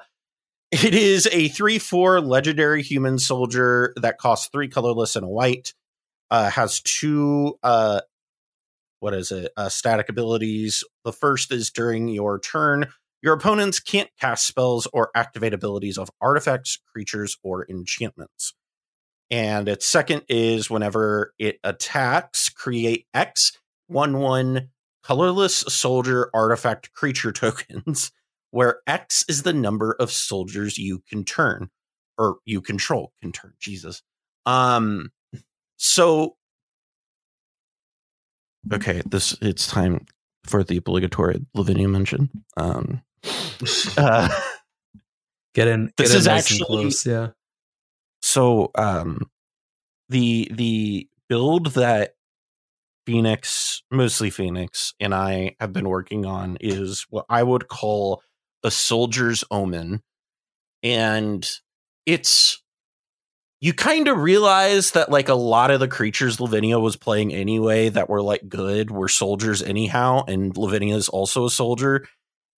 it 0.70 0.94
is 0.94 1.28
a 1.32 1.48
3 1.48 1.78
4 1.78 2.20
legendary 2.20 2.82
human 2.82 3.18
soldier 3.18 3.92
that 3.96 4.18
costs 4.18 4.48
three 4.52 4.68
colorless 4.68 5.16
and 5.16 5.24
a 5.24 5.28
white. 5.28 5.74
Uh, 6.30 6.48
has 6.48 6.80
two, 6.80 7.58
uh, 7.62 8.00
what 9.00 9.12
is 9.12 9.32
it, 9.32 9.52
uh, 9.56 9.68
static 9.68 10.08
abilities. 10.08 10.82
The 11.04 11.12
first 11.12 11.52
is 11.52 11.70
during 11.70 12.08
your 12.08 12.38
turn, 12.38 12.86
your 13.22 13.34
opponents 13.34 13.78
can't 13.78 14.10
cast 14.20 14.46
spells 14.46 14.88
or 14.92 15.10
activate 15.14 15.54
abilities 15.54 15.96
of 15.96 16.10
artifacts, 16.20 16.78
creatures, 16.92 17.36
or 17.42 17.64
enchantments. 17.70 18.54
And 19.30 19.68
its 19.68 19.86
second 19.86 20.24
is 20.28 20.68
whenever 20.68 21.32
it 21.38 21.58
attacks, 21.64 22.48
create 22.50 23.06
X 23.14 23.52
one 23.86 24.18
one 24.18 24.68
colorless 25.02 25.56
soldier 25.56 26.30
artifact 26.34 26.92
creature 26.92 27.32
tokens, 27.32 28.12
where 28.50 28.80
X 28.86 29.24
is 29.28 29.42
the 29.42 29.54
number 29.54 29.96
of 29.98 30.10
soldiers 30.10 30.76
you 30.76 31.02
can 31.08 31.24
turn 31.24 31.70
or 32.18 32.36
you 32.44 32.60
control 32.60 33.12
can 33.22 33.32
turn. 33.32 33.54
Jesus. 33.58 34.02
Um 34.44 35.10
so 35.76 36.36
okay, 38.72 39.00
this 39.06 39.36
it's 39.40 39.66
time 39.66 40.06
for 40.44 40.62
the 40.62 40.76
obligatory 40.76 41.40
Lavinia 41.54 41.88
mention. 41.88 42.28
Um 42.56 43.00
uh, 43.96 44.28
get 45.54 45.68
in. 45.68 45.92
This 45.96 46.08
get 46.10 46.14
in 46.14 46.18
is 46.20 46.26
nice 46.26 46.52
actually- 46.52 46.66
close. 46.66 47.06
Yeah. 47.06 47.28
so 48.22 48.70
um 48.74 49.30
the 50.08 50.48
the 50.52 51.08
build 51.28 51.66
that 51.74 52.14
Fenix 53.06 53.82
mostly 53.90 54.30
Fenix 54.30 54.94
and 55.00 55.12
i 55.14 55.56
have 55.58 55.72
been 55.72 55.88
working 55.88 56.24
on 56.26 56.56
is 56.60 57.06
what 57.10 57.24
i 57.28 57.42
would 57.42 57.66
call 57.68 58.22
a 58.62 58.70
soldier's 58.70 59.42
omen 59.50 60.02
and 60.84 61.48
it's 62.06 62.62
you 63.60 63.72
kind 63.72 64.06
of 64.08 64.18
realize 64.18 64.92
that 64.92 65.10
like 65.10 65.28
a 65.28 65.34
lot 65.34 65.70
of 65.72 65.80
the 65.80 65.88
creatures 65.88 66.40
lavinia 66.40 66.78
was 66.78 66.96
playing 66.96 67.32
anyway 67.34 67.88
that 67.88 68.08
were 68.08 68.22
like 68.22 68.48
good 68.48 68.90
were 68.90 69.08
soldiers 69.08 69.62
anyhow 69.62 70.22
and 70.28 70.56
lavinia 70.56 70.94
is 70.94 71.08
also 71.08 71.44
a 71.46 71.50
soldier 71.50 72.06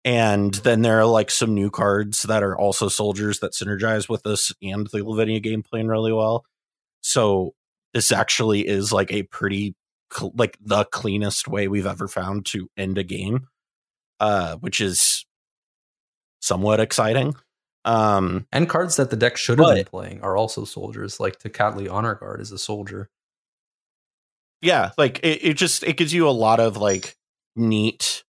and 0.05 0.55
then 0.55 0.83
there 0.83 0.99
are 1.01 1.07
like 1.07 1.31
some 1.31 1.55
new 1.55 1.71
cards 1.71 2.23
that 2.23 2.43
are 2.43 2.57
also 2.59 2.89
soldiers 2.89 3.41
that 3.41 3.53
synergize 3.53 4.09
with 4.09 4.23
this 4.23 4.53
and 4.63 4.87
the 4.93 5.03
Lavinia 5.05 5.41
game 5.41 5.63
plan 5.63 5.89
really 5.89 6.13
well. 6.13 6.45
So 7.01 7.55
this 7.93 8.13
actually 8.13 8.67
is 8.67 8.93
like 8.93 9.13
a 9.13 9.23
pretty 9.25 9.75
cl- 10.13 10.33
like 10.35 10.59
the 10.61 10.85
cleanest 10.87 11.49
way 11.49 11.69
we've 11.69 11.87
ever 11.87 12.09
found 12.09 12.45
to 12.47 12.69
end 12.77 12.99
a 12.99 13.05
game, 13.05 13.49
uh, 14.21 14.57
which 14.57 14.81
is 14.81 15.25
somewhat 16.41 16.81
exciting. 16.81 17.35
Um, 17.87 18.47
And 18.53 18.69
cards 18.69 18.97
that 18.97 19.11
the 19.11 19.17
deck 19.17 19.37
should 19.37 19.59
have 19.59 19.75
been 19.75 19.85
playing 19.85 20.21
are 20.23 20.37
also 20.37 20.65
soldiers. 20.65 21.21
Like 21.21 21.39
Tecatli 21.39 21.91
Honor 21.91 22.15
Guard 22.15 22.41
is 22.41 22.51
a 22.53 22.59
soldier. 22.59 23.09
yeah, 24.61 24.91
like 24.97 25.21
it, 25.23 25.45
it 25.45 25.55
just 25.55 25.83
it 25.85 25.97
gives 25.97 26.13
you 26.13 26.29
a 26.29 26.31
lot 26.31 26.61
of 26.61 26.77
like 26.79 27.17
neat 27.57 28.24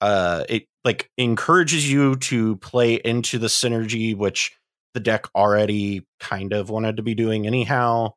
uh 0.00 0.44
it 0.48 0.66
like 0.84 1.10
encourages 1.18 1.90
you 1.90 2.16
to 2.16 2.56
play 2.56 2.94
into 2.94 3.38
the 3.38 3.48
synergy 3.48 4.16
which 4.16 4.52
the 4.94 5.00
deck 5.00 5.26
already 5.34 6.06
kind 6.18 6.52
of 6.52 6.70
wanted 6.70 6.96
to 6.96 7.02
be 7.02 7.14
doing 7.14 7.46
anyhow. 7.46 8.12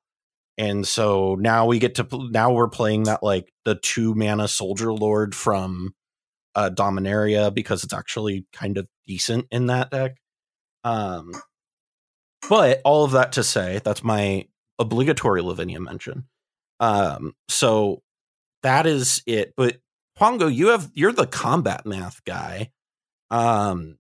And 0.58 0.88
so 0.88 1.36
now 1.36 1.66
we 1.66 1.80
get 1.80 1.96
to 1.96 2.08
now 2.32 2.52
we're 2.54 2.70
playing 2.70 3.04
that 3.04 3.24
like 3.24 3.52
the 3.66 3.76
two 3.76 4.16
mana 4.16 4.48
soldier 4.48 4.94
lord 4.94 5.36
from 5.36 5.94
uh 6.56 6.70
dominaria 6.74 7.54
because 7.54 7.84
it's 7.84 7.94
actually 7.94 8.46
kind 8.54 8.78
of 8.78 8.88
decent 9.06 9.48
in 9.52 9.68
that 9.68 9.92
deck. 9.92 10.16
Um 10.84 11.32
but 12.50 12.82
all 12.84 13.06
of 13.06 13.12
that 13.12 13.34
to 13.34 13.44
say 13.44 13.80
that's 13.84 14.04
my 14.04 14.48
obligatory 14.80 15.42
lavinia 15.42 15.80
mention. 15.80 16.26
Um 16.80 17.34
so 17.50 18.02
that 18.64 18.86
is 18.88 19.24
it 19.26 19.54
but 19.56 19.78
pongo 20.22 20.48
you 20.48 20.68
have 20.68 20.92
you're 20.94 21.12
the 21.12 21.26
combat 21.28 21.86
math 21.86 22.24
guy 22.26 22.72
um 23.32 23.98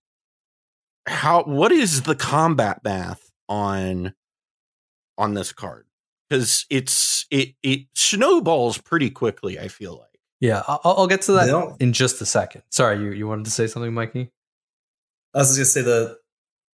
how 1.07 1.43
what 1.43 1.71
is 1.71 2.03
the 2.03 2.15
combat 2.15 2.79
math 2.83 3.31
on 3.49 4.13
on 5.17 5.33
this 5.33 5.51
card 5.51 5.85
because 6.29 6.65
it's 6.69 7.25
it 7.31 7.55
it 7.63 7.87
snowballs 7.95 8.77
pretty 8.77 9.09
quickly 9.09 9.59
i 9.59 9.67
feel 9.67 9.93
like 9.97 10.19
Yeah, 10.39 10.63
I'll, 10.67 10.81
I'll 10.83 11.07
get 11.07 11.21
to 11.23 11.33
that 11.33 11.45
They 11.79 11.85
in 11.85 11.93
just 11.93 12.21
a 12.21 12.25
second. 12.25 12.63
Sorry, 12.69 12.97
you, 12.99 13.11
you 13.11 13.27
wanted 13.27 13.45
to 13.45 13.51
say 13.51 13.67
something, 13.67 13.93
Mikey? 13.93 14.31
I 15.35 15.37
was 15.39 15.55
just 15.55 15.57
gonna 15.57 15.65
say 15.65 15.81
the 15.91 16.17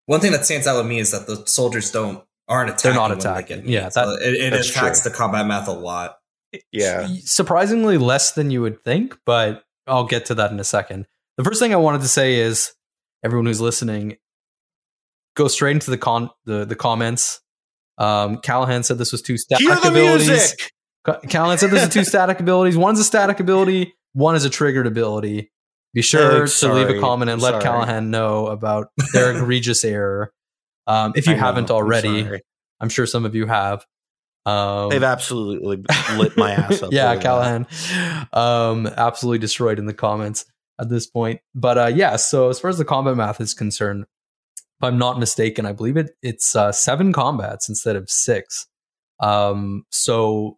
one 0.05 0.19
thing 0.21 0.31
that 0.33 0.45
stands 0.45 0.67
out 0.67 0.77
with 0.77 0.85
me 0.85 0.99
is 0.99 1.11
that 1.11 1.25
the 1.25 1.45
soldiers 1.47 1.89
don't 1.91 2.23
aren't 2.47 2.69
attacking. 2.69 2.91
They're 2.91 2.99
not 3.09 3.11
attacking. 3.11 3.67
Yeah, 3.67 3.85
hit. 3.85 3.93
So 3.93 4.05
that- 4.05 4.21
it, 4.21 4.35
it 4.35 4.53
attacks 4.53 5.01
true. 5.01 5.09
the 5.11 5.17
combat 5.17 5.47
math 5.47 5.67
a 5.67 5.71
lot. 5.71 6.17
Yeah 6.71 7.07
surprisingly 7.23 7.97
less 7.97 8.31
than 8.33 8.51
you 8.51 8.61
would 8.61 8.83
think, 8.83 9.17
but 9.25 9.63
I'll 9.87 10.05
get 10.05 10.25
to 10.27 10.35
that 10.35 10.51
in 10.51 10.59
a 10.59 10.63
second. 10.63 11.05
The 11.37 11.43
first 11.43 11.59
thing 11.59 11.73
I 11.73 11.77
wanted 11.77 12.01
to 12.01 12.07
say 12.07 12.35
is 12.35 12.73
everyone 13.23 13.45
who's 13.45 13.61
listening, 13.61 14.17
go 15.35 15.47
straight 15.47 15.71
into 15.73 15.91
the 15.91 15.97
con 15.97 16.29
the, 16.45 16.65
the 16.65 16.75
comments. 16.75 17.41
Um, 17.97 18.37
Callahan 18.39 18.83
said 18.83 18.97
this 18.97 19.11
was 19.11 19.21
two 19.21 19.37
static 19.37 19.65
abilities. 19.67 20.27
music! 20.27 20.71
Callahan 21.29 21.57
said 21.57 21.71
this 21.71 21.83
is 21.83 21.89
two 21.93 22.03
static 22.11 22.39
abilities. 22.39 22.75
One's 22.77 22.99
a 22.99 23.03
static 23.03 23.39
ability, 23.39 23.93
one 24.13 24.35
is 24.35 24.45
a 24.45 24.49
triggered 24.49 24.87
ability. 24.87 25.51
Be 25.93 26.01
sure 26.01 26.43
Oh, 26.43 26.45
to 26.45 26.73
leave 26.73 26.89
a 26.89 26.99
comment 26.99 27.31
and 27.31 27.41
let 27.41 27.51
Sorry. 27.51 27.63
Callahan 27.63 28.11
know 28.11 28.47
about 28.47 28.87
their 29.13 29.31
egregious 29.35 29.85
error. 29.85 30.33
Um, 30.87 31.13
if 31.15 31.25
you 31.25 31.33
I 31.33 31.37
haven't 31.37 31.69
I'm 31.71 31.77
already. 31.77 32.27
I'm 32.81 32.89
sure 32.89 33.05
some 33.05 33.25
of 33.25 33.33
you 33.33 33.45
have. 33.45 33.85
Um, 34.45 34.89
they've 34.89 35.03
absolutely 35.03 35.83
lit 36.17 36.37
my 36.37 36.51
ass 36.51 36.83
up 36.83 36.89
yeah. 36.93 37.15
Callahan, 37.15 37.67
um, 38.31 38.85
absolutely 38.85 39.39
destroyed 39.39 39.79
in 39.79 39.85
the 39.85 39.93
comments 39.93 40.45
at 40.79 40.89
this 40.89 41.07
point. 41.07 41.41
But 41.53 41.77
uh, 41.77 41.87
yeah, 41.87 42.15
so 42.17 42.49
as 42.49 42.59
far 42.59 42.69
as 42.69 42.77
the 42.77 42.85
combat 42.85 43.15
math 43.15 43.41
is 43.41 43.53
concerned, 43.53 44.05
if 44.57 44.83
I'm 44.83 44.97
not 44.97 45.19
mistaken, 45.19 45.65
I 45.65 45.71
believe 45.71 45.97
it 45.97 46.11
it's 46.21 46.55
uh, 46.55 46.71
seven 46.71 47.13
combats 47.13 47.69
instead 47.69 47.95
of 47.95 48.09
six. 48.09 48.67
Um, 49.19 49.85
so 49.89 50.57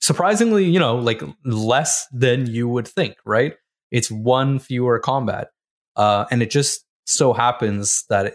surprisingly, 0.00 0.64
you 0.64 0.78
know, 0.78 0.96
like 0.96 1.22
less 1.44 2.06
than 2.12 2.46
you 2.46 2.68
would 2.68 2.86
think, 2.86 3.16
right? 3.24 3.54
It's 3.90 4.10
one 4.10 4.58
fewer 4.58 4.98
combat, 5.00 5.48
uh, 5.96 6.24
and 6.30 6.42
it 6.42 6.50
just 6.50 6.86
so 7.04 7.32
happens 7.32 8.04
that 8.08 8.26
it, 8.26 8.34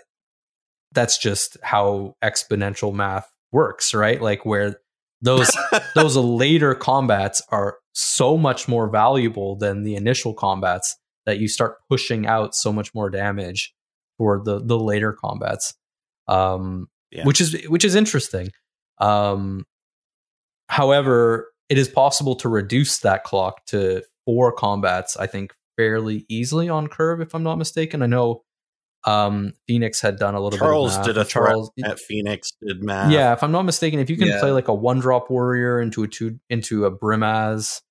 that's 0.92 1.18
just 1.18 1.58
how 1.64 2.16
exponential 2.24 2.94
math 2.94 3.32
works, 3.52 3.94
right? 3.94 4.22
Like 4.22 4.46
where 4.46 4.78
those 5.22 5.50
those 5.96 6.16
later 6.18 6.76
combats 6.76 7.42
are 7.50 7.78
so 7.94 8.38
much 8.38 8.68
more 8.68 8.90
valuable 8.90 9.56
than 9.56 9.84
the 9.84 9.96
initial 9.96 10.34
combats 10.34 10.96
that 11.26 11.40
you 11.40 11.48
start 11.48 11.78
pushing 11.90 12.26
out 12.28 12.54
so 12.56 12.72
much 12.72 12.94
more 12.94 13.10
damage 13.10 13.74
for 14.18 14.42
the 14.44 14.60
the 14.64 14.78
later 14.78 15.12
combats 15.14 15.74
um 16.28 16.88
Yeah. 17.12 17.24
which 17.26 17.42
is 17.42 17.56
which 17.68 17.84
is 17.86 17.96
interesting 17.96 18.50
um 19.00 19.66
however 20.70 21.52
it 21.70 21.78
is 21.78 21.88
possible 21.88 22.36
to 22.36 22.50
reduce 22.50 23.00
that 23.00 23.24
clock 23.24 23.66
to 23.68 24.04
four 24.26 24.52
combats 24.52 25.18
i 25.18 25.28
think 25.28 25.54
fairly 25.78 26.26
easily 26.30 26.70
on 26.70 26.88
curve 26.88 27.22
if 27.22 27.34
i'm 27.34 27.44
not 27.44 27.58
mistaken 27.58 28.02
i 28.02 28.06
know 28.06 28.42
um 29.08 29.54
Fenix 29.68 30.02
had 30.02 30.18
done 30.18 30.36
a 30.36 30.40
little 30.42 30.60
Charles 30.60 30.92
bit 30.98 31.00
of 31.02 31.06
math. 31.08 31.16
did 31.16 31.18
a 31.18 31.26
charles 31.26 31.72
at 31.84 32.00
Fenix 32.00 32.52
did 32.62 32.84
math. 32.84 33.12
yeah, 33.12 33.34
if 33.34 33.42
I'm 33.44 33.52
not 33.52 33.64
mistaken, 33.64 34.00
if 34.00 34.10
you 34.10 34.18
can 34.18 34.28
Yeah. 34.28 34.40
play 34.40 34.52
like 34.52 34.68
a 34.68 34.74
one 34.74 35.00
drop 35.00 35.30
warrior 35.30 35.80
into 35.82 36.04
a 36.04 36.08
two 36.08 36.40
into 36.50 36.86
a 36.86 36.92
Brimaz, 36.92 37.82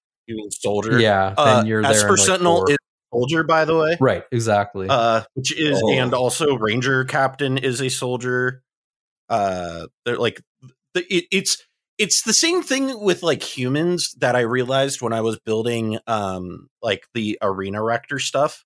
soldier. 0.50 1.00
yeah, 1.00 1.34
Uh, 1.36 1.56
then 1.56 1.66
you're 1.66 1.82
there. 1.82 1.92
Esper 1.92 2.08
in, 2.08 2.14
like, 2.16 2.26
Sentinel 2.26 2.56
four. 2.58 2.70
is 2.70 2.76
soldier, 3.12 3.44
by 3.44 3.64
the 3.64 3.76
way. 3.76 3.96
right, 4.00 4.24
exactly. 4.30 4.88
Uh, 4.90 5.22
which 5.34 5.56
is 5.58 5.80
Oh. 5.82 5.90
and 5.92 6.12
also 6.12 6.56
Ranger 6.56 7.04
Captain 7.04 7.56
is 7.58 7.80
a 7.80 7.88
soldier. 7.88 8.62
Uh, 9.28 9.86
they're 10.04 10.18
like 10.18 10.40
it, 10.94 11.24
it's 11.32 11.62
it's 11.98 12.22
the 12.22 12.34
same 12.34 12.62
thing 12.62 13.00
with 13.00 13.22
like 13.22 13.42
humans 13.42 14.14
that 14.18 14.36
I 14.36 14.40
realized 14.40 15.00
when 15.00 15.14
I 15.14 15.22
was 15.22 15.38
building 15.38 15.98
um 16.06 16.68
like 16.82 17.06
the 17.14 17.38
arena 17.40 17.82
rector 17.82 18.18
stuff 18.18 18.65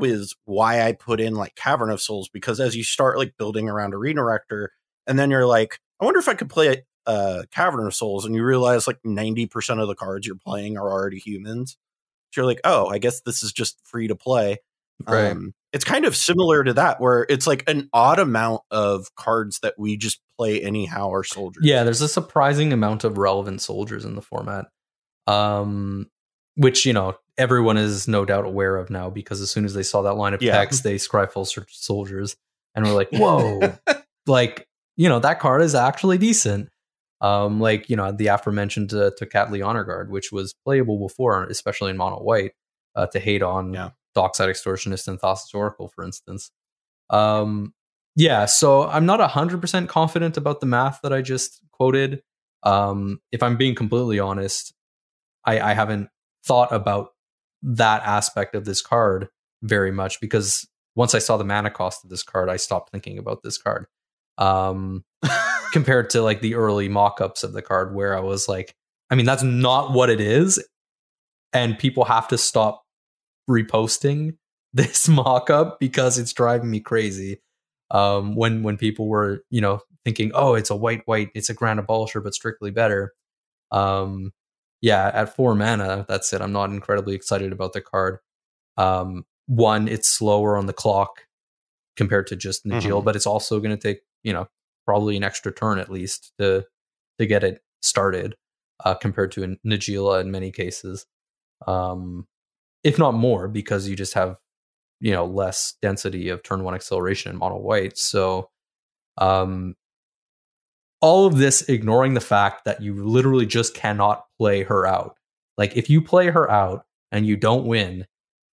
with 0.00 0.30
why 0.44 0.82
I 0.82 0.92
put 0.92 1.20
in 1.20 1.34
like 1.34 1.54
Cavern 1.54 1.90
of 1.90 2.00
Souls 2.00 2.28
because 2.28 2.60
as 2.60 2.74
you 2.74 2.84
start 2.84 3.18
like 3.18 3.36
building 3.36 3.68
around 3.68 3.94
arena 3.94 4.24
rector 4.24 4.72
and 5.06 5.18
then 5.18 5.30
you're 5.30 5.46
like 5.46 5.78
I 6.00 6.04
wonder 6.04 6.20
if 6.20 6.28
I 6.28 6.34
could 6.34 6.50
play 6.50 6.84
uh 7.06 7.44
Cavern 7.50 7.86
of 7.86 7.94
Souls 7.94 8.24
and 8.24 8.34
you 8.34 8.44
realize 8.44 8.86
like 8.86 8.98
90% 9.06 9.80
of 9.80 9.88
the 9.88 9.94
cards 9.94 10.26
you're 10.26 10.36
playing 10.36 10.76
are 10.76 10.90
already 10.90 11.18
humans. 11.18 11.76
So 12.32 12.40
you're 12.40 12.46
like, 12.46 12.60
"Oh, 12.62 12.86
I 12.86 12.98
guess 12.98 13.22
this 13.22 13.42
is 13.42 13.52
just 13.52 13.80
free 13.84 14.06
to 14.06 14.14
play." 14.14 14.58
Right. 15.06 15.32
Um, 15.32 15.54
it's 15.72 15.84
kind 15.84 16.04
of 16.04 16.16
similar 16.16 16.64
to 16.64 16.72
that, 16.74 17.00
where 17.00 17.26
it's 17.28 17.46
like 17.46 17.68
an 17.68 17.88
odd 17.92 18.18
amount 18.18 18.62
of 18.70 19.14
cards 19.14 19.60
that 19.60 19.74
we 19.78 19.96
just 19.96 20.20
play 20.36 20.60
anyhow 20.60 21.10
are 21.12 21.24
soldiers. 21.24 21.64
yeah, 21.64 21.84
there's 21.84 22.00
a 22.00 22.08
surprising 22.08 22.72
amount 22.72 23.04
of 23.04 23.18
relevant 23.18 23.62
soldiers 23.62 24.04
in 24.04 24.14
the 24.14 24.22
format, 24.22 24.66
um, 25.26 26.10
which 26.56 26.86
you 26.86 26.92
know 26.92 27.16
everyone 27.40 27.76
is 27.76 28.06
no 28.06 28.24
doubt 28.24 28.44
aware 28.44 28.76
of 28.76 28.90
now 28.90 29.10
because 29.10 29.40
as 29.40 29.50
soon 29.50 29.64
as 29.64 29.74
they 29.74 29.82
saw 29.82 30.02
that 30.02 30.14
line 30.14 30.34
of 30.34 30.42
Yeah. 30.42 30.52
text, 30.52 30.84
they 30.84 30.96
Scryfall 30.96 31.46
soldiers 31.68 32.36
and 32.74 32.84
we're 32.84 32.92
like, 32.92 33.08
whoa, 33.12 33.76
like 34.26 34.68
you 34.96 35.08
know 35.08 35.18
that 35.18 35.40
card 35.40 35.62
is 35.62 35.74
actually 35.74 36.18
decent. 36.18 36.68
Um, 37.22 37.60
like 37.60 37.90
you 37.90 37.96
know 37.96 38.12
the 38.12 38.28
aforementioned 38.28 38.92
uh, 38.94 39.10
to 39.18 39.26
Cat 39.26 39.48
Honor 39.62 39.84
Guard, 39.84 40.10
which 40.10 40.30
was 40.32 40.54
playable 40.64 40.98
before, 40.98 41.44
especially 41.44 41.90
in 41.90 41.96
mono 41.96 42.16
white, 42.22 42.52
uh, 42.94 43.06
to 43.08 43.18
hate 43.18 43.42
on 43.42 43.72
Yeah. 43.74 43.90
Dockside 44.14 44.48
Extortionist 44.48 45.08
and 45.08 45.18
Thassa's 45.20 45.52
Oracle, 45.54 45.88
for 45.94 46.04
instance. 46.04 46.50
Um, 47.10 47.74
yeah, 48.16 48.44
so 48.46 48.86
I'm 48.88 49.06
not 49.06 49.20
hundred 49.30 49.60
percent 49.60 49.88
confident 49.88 50.36
about 50.36 50.60
the 50.60 50.66
math 50.66 51.00
that 51.02 51.12
I 51.12 51.22
just 51.22 51.60
quoted. 51.72 52.22
Um, 52.62 53.20
if 53.32 53.42
I'm 53.42 53.56
being 53.56 53.74
completely 53.74 54.18
honest, 54.18 54.74
I, 55.44 55.60
I 55.60 55.74
haven't 55.74 56.08
thought 56.44 56.72
about 56.72 57.10
that 57.62 58.02
aspect 58.02 58.54
of 58.54 58.64
this 58.64 58.82
card 58.82 59.28
very 59.62 59.90
much 59.90 60.20
because 60.20 60.66
once 60.96 61.14
I 61.14 61.18
saw 61.18 61.36
the 61.36 61.44
mana 61.44 61.70
cost 61.70 62.04
of 62.04 62.10
this 62.10 62.22
card, 62.22 62.48
I 62.48 62.56
stopped 62.56 62.90
thinking 62.90 63.18
about 63.18 63.42
this 63.42 63.58
card. 63.58 63.86
Um, 64.38 65.04
compared 65.72 66.10
to 66.10 66.22
like 66.22 66.40
the 66.40 66.54
early 66.54 66.88
mock-ups 66.88 67.44
of 67.44 67.52
the 67.52 67.62
card 67.62 67.94
where 67.94 68.16
I 68.16 68.20
was 68.20 68.48
like, 68.48 68.74
I 69.10 69.14
mean, 69.14 69.26
that's 69.26 69.42
not 69.42 69.92
what 69.92 70.10
it 70.10 70.20
is. 70.20 70.62
And 71.52 71.78
people 71.78 72.04
have 72.04 72.28
to 72.28 72.38
stop 72.38 72.82
reposting 73.48 74.36
this 74.72 75.08
mock-up 75.08 75.80
because 75.80 76.18
it's 76.18 76.32
driving 76.32 76.70
me 76.70 76.80
crazy. 76.80 77.40
Um, 77.90 78.36
when 78.36 78.62
when 78.62 78.76
people 78.76 79.08
were, 79.08 79.42
you 79.50 79.60
know, 79.60 79.80
thinking, 80.04 80.30
oh, 80.32 80.54
it's 80.54 80.70
a 80.70 80.76
white 80.76 81.02
white, 81.06 81.30
it's 81.34 81.50
a 81.50 81.54
grand 81.54 81.80
abolisher, 81.80 82.22
but 82.22 82.34
strictly 82.34 82.70
better. 82.70 83.12
Um, 83.72 84.32
yeah, 84.80 85.10
at 85.14 85.34
four 85.36 85.54
mana, 85.54 86.06
that's 86.08 86.32
it. 86.32 86.40
I'm 86.40 86.52
not 86.52 86.70
incredibly 86.70 87.14
excited 87.14 87.52
about 87.52 87.72
the 87.72 87.80
card. 87.80 88.18
Um, 88.76 89.24
one, 89.46 89.88
it's 89.88 90.08
slower 90.08 90.56
on 90.56 90.66
the 90.66 90.72
clock 90.72 91.22
compared 91.96 92.26
to 92.28 92.36
just 92.36 92.64
Najeela, 92.64 93.00
Mhm. 93.00 93.04
but 93.04 93.16
it's 93.16 93.26
also 93.26 93.58
going 93.60 93.76
to 93.76 93.82
take, 93.82 94.00
you 94.22 94.32
know, 94.32 94.48
probably 94.86 95.16
an 95.16 95.24
extra 95.24 95.52
turn 95.52 95.78
at 95.78 95.90
least 95.90 96.32
to 96.38 96.64
to 97.18 97.26
get 97.26 97.44
it 97.44 97.62
started 97.82 98.34
uh, 98.84 98.94
compared 98.94 99.30
to 99.32 99.44
a 99.44 99.48
Najeela 99.68 100.20
in 100.22 100.30
many 100.30 100.50
cases, 100.50 101.04
um, 101.66 102.26
if 102.82 102.98
not 102.98 103.12
more, 103.12 103.46
because 103.48 103.86
you 103.88 103.96
just 103.96 104.14
have 104.14 104.36
you 105.00 105.12
know 105.12 105.26
less 105.26 105.74
density 105.82 106.28
of 106.30 106.42
turn 106.42 106.62
one 106.64 106.74
acceleration 106.74 107.32
in 107.32 107.38
mono 107.38 107.56
white. 107.58 107.98
So, 107.98 108.50
um, 109.18 109.74
all 111.00 111.26
of 111.26 111.38
this 111.38 111.62
ignoring 111.68 112.14
the 112.14 112.20
fact 112.20 112.64
that 112.64 112.82
you 112.82 112.94
literally 113.04 113.46
just 113.46 113.74
cannot 113.74 114.24
play 114.38 114.62
her 114.62 114.86
out. 114.86 115.16
Like 115.56 115.76
if 115.76 115.88
you 115.90 116.02
play 116.02 116.28
her 116.28 116.50
out 116.50 116.84
and 117.10 117.26
you 117.26 117.36
don't 117.36 117.66
win, 117.66 118.06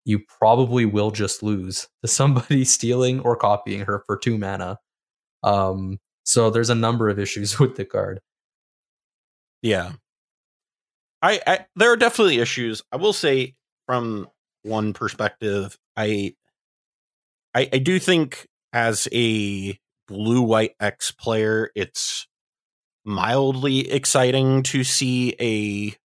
you 0.04 0.18
probably 0.18 0.84
will 0.84 1.10
just 1.10 1.42
lose 1.42 1.88
to 2.02 2.08
somebody 2.08 2.64
stealing 2.66 3.20
or 3.20 3.36
copying 3.36 3.80
her 3.80 4.02
for 4.06 4.16
two 4.16 4.38
mana. 4.38 4.78
Um, 5.42 5.98
so 6.24 6.50
there's 6.50 6.70
a 6.70 6.74
number 6.74 7.08
of 7.08 7.18
issues 7.18 7.58
with 7.58 7.76
the 7.76 7.84
card. 7.84 8.20
Yeah. 9.62 9.92
I, 11.20 11.40
I 11.46 11.66
there 11.76 11.92
are 11.92 11.96
definitely 11.96 12.38
issues. 12.40 12.82
I 12.90 12.96
will 12.96 13.12
say 13.12 13.54
from 13.86 14.28
one 14.64 14.92
perspective, 14.92 15.78
I 15.96 16.34
I, 17.54 17.68
I 17.72 17.78
do 17.78 18.00
think 18.00 18.48
as 18.72 19.06
a 19.12 19.78
blue 20.08 20.42
white 20.42 20.74
X 20.80 21.12
player, 21.12 21.70
it's 21.76 22.26
mildly 23.04 23.90
exciting 23.90 24.62
to 24.64 24.84
see 24.84 25.34
a 25.40 25.96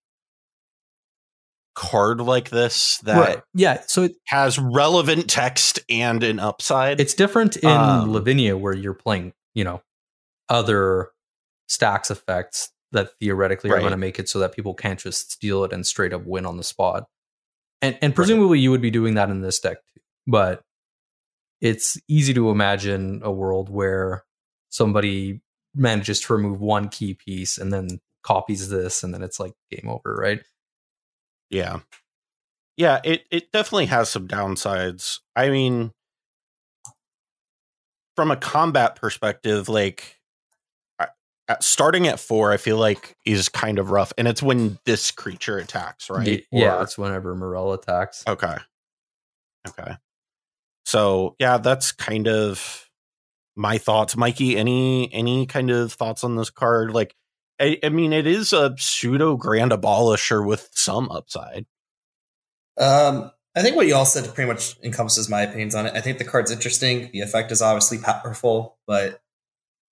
card 1.76 2.20
like 2.20 2.50
this 2.50 2.98
that 3.04 3.18
Yeah. 3.54 3.82
So 3.86 4.04
it, 4.04 4.16
has 4.26 4.58
relevant 4.58 5.30
text 5.30 5.80
and 5.90 6.24
an 6.24 6.40
upside. 6.40 7.00
it's 7.00 7.14
different 7.14 7.56
in 7.58 7.70
Um, 7.70 8.12
Lavinia 8.12 8.58
where 8.58 8.76
you're 8.76 8.96
playing, 8.96 9.34
you 9.54 9.64
know, 9.64 9.82
other 10.50 11.10
stacks 11.68 12.10
effects 12.10 12.72
that 12.94 13.12
theoretically 13.20 13.70
are 13.70 13.80
going 13.80 13.92
to 13.92 13.98
make 13.98 14.18
it 14.18 14.28
so 14.28 14.40
that 14.40 14.56
people 14.56 14.74
can't 14.74 15.00
just 15.00 15.32
steal 15.32 15.64
it 15.64 15.74
and 15.74 15.86
straight 15.86 16.14
up 16.14 16.26
win 16.26 16.46
on 16.46 16.58
the 16.58 16.64
spot. 16.64 17.06
And 17.82 17.98
and 18.02 18.16
presumably 18.16 18.60
you 18.60 18.72
would 18.72 18.82
be 18.82 18.92
doing 18.92 19.14
that 19.14 19.30
in 19.30 19.42
this 19.42 19.60
deck 19.60 19.78
too. 19.94 20.02
But 20.26 20.62
it's 21.62 21.98
easy 22.08 22.34
to 22.34 22.50
imagine 22.50 23.22
a 23.24 23.32
world 23.32 23.70
where 23.70 24.24
somebody 24.70 25.42
manages 25.78 26.20
to 26.22 26.34
remove 26.34 26.60
one 26.60 26.90
key 26.90 27.14
piece 27.14 27.58
and 27.58 27.72
then 27.72 28.00
copies 28.24 28.70
this 28.70 29.04
and 29.04 29.14
then 29.14 29.24
it's 29.24 29.40
like 29.40 29.54
game 29.72 29.90
over, 29.90 30.16
right? 30.16 30.42
Yeah. 31.50 31.80
Yeah, 32.76 33.00
it, 33.04 33.24
it 33.32 33.52
definitely 33.52 33.86
has 33.88 34.10
some 34.10 34.28
downsides. 34.28 35.20
I 35.36 35.50
mean, 35.50 35.92
from 38.16 38.32
a 38.32 38.36
combat 38.36 38.96
perspective, 38.96 39.70
like 39.70 40.20
uh, 41.00 41.56
starting 41.62 42.08
at 42.08 42.20
four, 42.20 42.52
I 42.52 42.58
feel 42.58 42.78
like 42.78 43.16
is 43.26 43.48
kind 43.48 43.80
of 43.80 43.90
rough. 43.92 44.12
And 44.18 44.28
it's 44.28 44.44
when 44.44 44.78
this 44.86 45.12
creature 45.12 45.58
attacks, 45.58 46.10
right? 46.10 46.46
Yeah, 46.52 46.78
Or- 46.78 46.84
it's 46.84 46.98
whenever 46.98 47.36
Myrel 47.36 47.74
attacks. 47.74 48.24
Okay. 48.28 48.58
Okay. 49.68 49.96
So 50.86 51.36
yeah, 51.40 51.58
that's 51.58 51.92
kind 51.92 52.28
of 52.28 52.87
my 53.58 53.78
thoughts. 53.78 54.16
Mikey, 54.16 54.58
any 54.58 55.12
any 55.14 55.46
kind 55.46 55.70
of 55.72 55.92
thoughts 55.92 56.24
on 56.24 56.36
this 56.36 56.50
card? 56.50 56.92
Like 56.92 57.16
I, 57.60 57.80
I 57.84 57.90
mean, 57.90 58.14
it 58.14 58.28
is 58.28 58.54
a 58.54 58.76
pseudo 58.78 59.36
grand 59.36 59.72
abolisher 59.72 60.46
with 60.46 60.70
some 60.74 61.10
upside. 61.12 61.66
Um, 62.78 63.32
I 63.56 63.64
think 63.64 63.76
what 63.76 63.88
you 63.88 63.96
all 63.96 64.06
said 64.06 64.32
pretty 64.36 64.48
much 64.48 64.78
encompasses 64.84 65.30
my 65.30 65.42
opinions 65.42 65.74
on 65.74 65.88
it. 65.88 65.94
I 65.96 66.02
think 66.02 66.20
the 66.20 66.24
card's 66.24 66.52
interesting. 66.52 67.10
The 67.12 67.22
effect 67.22 67.52
is 67.52 67.62
obviously 67.62 67.98
powerful, 67.98 68.78
but 68.86 69.20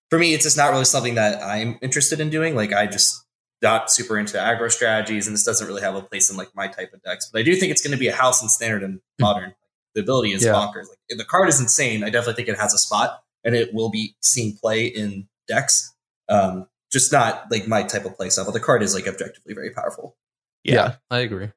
for 0.08 0.18
me, 0.20 0.34
it's 0.34 0.44
just 0.44 0.56
not 0.56 0.70
really 0.70 0.84
something 0.84 1.16
that 1.16 1.42
I'm 1.42 1.78
interested 1.82 2.20
in 2.20 2.30
doing. 2.30 2.54
Like, 2.54 2.72
I 2.72 2.86
just 2.86 3.24
not 3.62 3.90
super 3.90 4.16
into 4.16 4.36
aggro 4.36 4.70
strategies, 4.70 5.26
and 5.26 5.34
this 5.34 5.42
doesn't 5.42 5.66
really 5.66 5.82
have 5.82 5.96
a 5.96 6.02
place 6.02 6.30
in 6.30 6.36
like 6.36 6.54
my 6.54 6.68
type 6.68 6.92
of 6.92 7.02
decks. 7.02 7.28
But 7.32 7.40
I 7.40 7.42
do 7.42 7.56
think 7.56 7.72
it's 7.72 7.82
going 7.82 7.90
to 7.92 7.98
be 7.98 8.06
a 8.06 8.14
house 8.14 8.40
in 8.40 8.48
standard 8.48 8.84
and 8.84 9.00
modern. 9.20 9.54
The 9.96 10.02
ability 10.02 10.32
is 10.32 10.44
Yeah. 10.44 10.52
bonkers. 10.52 10.84
Like, 10.88 11.18
the 11.18 11.24
card 11.24 11.48
is 11.48 11.58
insane. 11.60 12.04
I 12.04 12.10
definitely 12.10 12.34
think 12.34 12.48
it 12.48 12.60
has 12.60 12.72
a 12.72 12.78
spot, 12.78 13.24
and 13.46 13.54
it 13.54 13.72
will 13.72 13.88
be 13.88 14.14
seen 14.20 14.58
play 14.60 14.86
in 14.86 15.28
decks. 15.48 15.94
Um, 16.28 16.66
just 16.92 17.12
not 17.12 17.44
like 17.50 17.68
my 17.68 17.84
type 17.84 18.04
of 18.04 18.16
play 18.16 18.28
style. 18.28 18.44
But 18.44 18.54
the 18.54 18.60
card 18.60 18.82
is 18.82 18.92
like 18.92 19.06
objectively 19.06 19.54
very 19.54 19.70
powerful. 19.70 20.16
Yeah. 20.64 20.96
I 21.10 21.20
agree. 21.20 21.50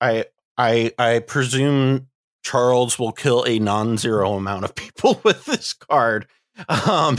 I 0.00 0.26
I 0.58 0.92
I 0.98 1.20
presume 1.20 2.08
Charles 2.42 2.98
will 2.98 3.12
kill 3.12 3.44
a 3.46 3.58
non-zero 3.58 4.34
amount 4.34 4.64
of 4.64 4.74
people 4.74 5.20
with 5.24 5.46
this 5.46 5.72
card. 5.72 6.26
Um 6.68 7.18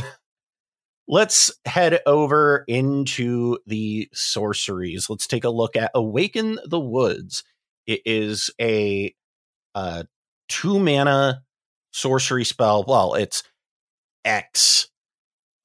let's 1.07 1.51
head 1.65 2.01
over 2.05 2.65
into 2.67 3.57
the 3.65 4.09
sorceries. 4.13 5.09
Let's 5.09 5.27
take 5.27 5.45
a 5.45 5.49
look 5.49 5.77
at 5.77 5.91
Awaken 5.95 6.59
the 6.65 6.79
Woods. 6.79 7.43
It 7.85 8.01
is 8.05 8.51
a 8.59 9.15
uh, 9.73 10.03
two 10.49 10.79
mana 10.79 11.43
sorcery 11.91 12.45
spell. 12.45 12.83
Well, 12.87 13.15
it's 13.15 13.43
X. 14.25 14.89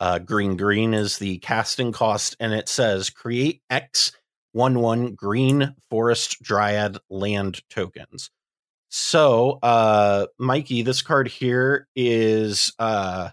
Uh, 0.00 0.18
green 0.18 0.56
green 0.56 0.94
is 0.94 1.18
the 1.18 1.38
casting 1.38 1.92
cost, 1.92 2.36
and 2.40 2.52
it 2.52 2.68
says 2.68 3.10
create 3.10 3.62
X 3.70 4.12
one 4.52 4.80
one 4.80 5.14
green 5.14 5.74
forest 5.90 6.42
dryad 6.42 6.98
land 7.08 7.60
tokens. 7.70 8.30
So, 8.88 9.58
uh, 9.62 10.26
Mikey, 10.38 10.82
this 10.82 11.02
card 11.02 11.28
here 11.28 11.88
is 11.96 12.72
uh, 12.78 13.30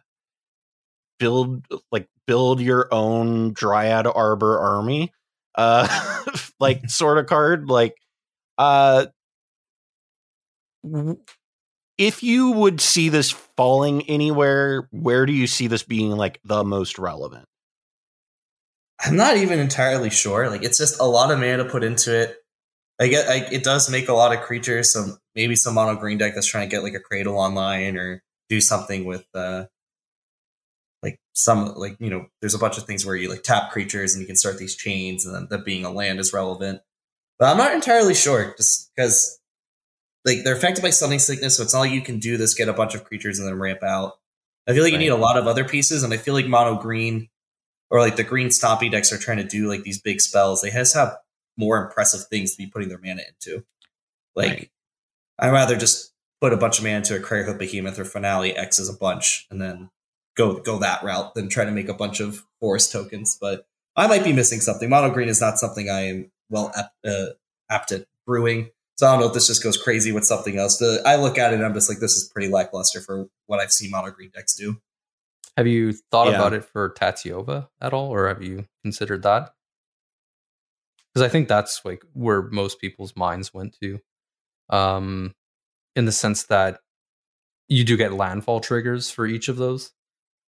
build 1.19 1.65
like 1.91 2.07
build 2.25 2.61
your 2.61 2.87
own 2.93 3.53
dryad 3.53 4.07
arbor 4.07 4.59
army, 4.59 5.11
uh, 5.55 6.23
like 6.59 6.89
sort 6.89 7.17
of 7.17 7.25
card. 7.27 7.67
Like, 7.69 7.95
uh, 8.57 9.07
if 12.00 12.24
you 12.24 12.52
would 12.52 12.80
see 12.80 13.10
this 13.10 13.30
falling 13.30 14.04
anywhere, 14.10 14.88
where 14.91 15.26
do 15.26 15.34
you 15.34 15.45
see 15.45 15.68
this 15.68 15.84
being 15.84 16.12
like 16.12 16.39
the 16.45 16.64
most 16.64 16.97
relevant? 16.97 17.45
I'm 19.02 19.18
not 19.18 19.36
even 19.36 19.60
entirely 19.60 20.10
sure. 20.10 20.50
Like 20.50 20.64
it's 20.64 20.78
just 20.78 21.00
a 21.00 21.06
lot 21.06 21.30
of 21.30 21.39
mana 21.39 21.66
put 21.66 21.84
into 21.84 22.18
it. 22.18 22.38
I 23.00 23.08
get 23.10 23.28
I, 23.28 23.45
it 23.52 23.64
does 23.64 23.89
make 23.89 24.08
a 24.08 24.14
lot 24.14 24.34
of 24.34 24.41
creatures. 24.41 24.93
So 24.93 25.18
maybe 25.36 25.56
some 25.58 25.76
mono 25.76 26.00
green 26.00 26.18
deck 26.18 26.36
that's 26.36 26.47
trying 26.47 26.70
to 26.70 26.74
get 26.74 26.84
like 26.84 26.93
a 26.93 27.00
cradle 27.00 27.38
online 27.38 27.97
or 27.97 28.24
do 28.47 28.62
something 28.62 29.04
with 29.06 29.26
uh 29.36 29.66
like 31.04 31.20
some 31.34 31.74
like 31.76 31.97
you 32.00 32.10
know 32.10 32.28
there's 32.41 32.56
a 32.56 32.60
bunch 32.60 32.78
of 32.78 32.86
things 32.86 33.06
where 33.06 33.16
you 33.16 33.30
like 33.30 33.43
tap 33.43 33.72
creatures 33.72 34.14
and 34.14 34.22
you 34.22 34.28
can 34.28 34.36
start 34.36 34.58
these 34.58 34.76
chains 34.76 35.26
and 35.26 35.36
then 35.36 35.47
that 35.50 35.66
being 35.66 35.84
a 35.84 35.91
land 35.91 36.20
is 36.20 36.34
relevant. 36.34 36.82
But 37.38 37.50
I'm 37.50 37.58
not 37.58 37.74
entirely 37.74 38.16
sure 38.16 38.54
just 38.58 38.91
because 38.95 39.38
like 40.26 40.43
they're 40.43 40.55
affected 40.55 40.82
by 40.82 40.89
summoning 40.89 41.20
sickness, 41.20 41.57
so 41.57 41.63
it's 41.63 41.74
not 41.74 41.82
like 41.82 41.91
you 41.91 42.01
can 42.01 42.20
do 42.20 42.38
this, 42.38 42.53
get 42.53 42.70
a 42.70 42.74
bunch 42.74 42.95
of 42.95 43.03
creatures 43.03 43.39
and 43.39 43.47
then 43.47 43.57
ramp 43.57 43.84
out. 43.84 44.20
I 44.67 44.74
feel 44.74 44.84
like 44.84 44.91
Right. 44.93 44.99
you 45.01 45.09
need 45.09 45.13
a 45.13 45.15
lot 45.17 45.38
of 45.38 45.47
other 45.47 45.63
pieces, 45.63 46.03
and 46.03 46.13
I 46.13 46.17
feel 46.17 46.34
like 46.34 46.45
mono 46.47 46.76
green 46.82 47.30
or 47.89 47.99
like 47.99 48.15
the 48.17 48.24
green 48.24 48.49
stompy 48.49 48.91
decks 48.91 49.11
are 49.11 49.17
trying 49.17 49.38
to 49.38 49.43
do 49.43 49.67
like 49.67 49.84
these 49.84 49.99
big 50.01 50.22
spells. 50.22 50.61
They 50.61 50.70
just 50.70 50.93
have 50.95 51.17
more 51.57 51.84
impressive 51.84 52.28
things 52.30 52.51
to 52.51 52.57
be 52.57 52.67
putting 52.67 52.89
their 52.89 52.99
mana 53.03 53.24
into. 53.28 53.65
Like 54.36 54.49
Right. 54.51 54.72
I'd 55.39 55.51
rather 55.51 55.76
just 55.76 56.13
put 56.41 56.53
a 56.53 56.57
bunch 56.57 56.78
of 56.78 56.84
mana 56.84 56.97
into 56.97 57.15
a 57.15 57.20
Craterhoof 57.20 57.57
Behemoth 57.57 57.97
or 57.99 58.05
Finale 58.05 58.55
X 58.55 58.78
as 58.80 58.89
a 58.89 58.93
bunch 58.93 59.47
and 59.49 59.59
then 59.61 59.89
go 60.38 60.59
go 60.59 60.80
that 60.80 61.03
route 61.03 61.34
than 61.34 61.49
try 61.49 61.65
to 61.65 61.72
make 61.72 61.89
a 61.89 61.93
bunch 61.93 62.20
of 62.20 62.43
forest 62.59 62.91
tokens. 62.91 63.38
But 63.39 63.65
I 63.95 64.07
might 64.07 64.24
be 64.24 64.34
missing 64.34 64.61
something. 64.61 64.89
Mono 64.89 65.09
green 65.09 65.28
is 65.30 65.41
not 65.41 65.57
something 65.59 65.89
I 65.89 66.01
am 66.07 66.32
well 66.49 66.72
ap- 66.78 66.93
uh, 67.03 67.26
apt 67.70 67.91
at 67.91 68.05
brewing. 68.28 68.70
So 69.00 69.08
I 69.08 69.12
don't 69.12 69.22
know 69.22 69.28
if 69.28 69.34
this 69.34 69.47
just 69.47 69.64
goes 69.64 69.78
crazy 69.82 70.12
with 70.12 70.26
something 70.26 70.58
else. 70.60 70.78
The, 70.78 71.02
I 71.06 71.16
look 71.16 71.38
at 71.38 71.54
it 71.54 71.56
and 71.56 71.64
I'm 71.66 71.74
just 71.74 71.88
like, 71.88 72.00
this 72.00 72.18
is 72.18 72.30
pretty 72.34 72.50
lackluster 72.52 73.00
for 73.00 73.28
what 73.45 73.62
I've 73.62 73.72
seen 73.72 73.91
mono 73.91 74.12
green 74.12 74.30
decks 74.30 74.54
do. 74.54 74.76
Have 75.56 75.68
you 75.68 75.93
thought 76.12 76.28
Yeah. 76.28 76.36
about 76.36 76.52
it 76.52 76.66
for 76.66 76.89
Tatyova 76.89 77.70
at 77.80 77.93
all, 77.93 78.10
or 78.10 78.28
have 78.28 78.43
you 78.43 78.66
considered 78.84 79.24
that? 79.24 79.54
Because 81.14 81.26
I 81.26 81.30
think 81.30 81.47
that's 81.47 81.80
like 81.86 82.04
where 82.12 82.41
most 82.41 82.82
people's 82.82 83.16
minds 83.16 83.54
went 83.54 83.74
to, 83.82 84.00
um, 84.70 85.34
in 85.95 86.04
the 86.04 86.12
sense 86.12 86.43
that 86.47 86.82
you 87.70 87.86
do 87.86 87.95
get 87.95 88.12
landfall 88.12 88.60
triggers 88.60 89.10
for 89.10 89.26
each 89.26 89.47
of 89.47 89.56
those. 89.56 89.93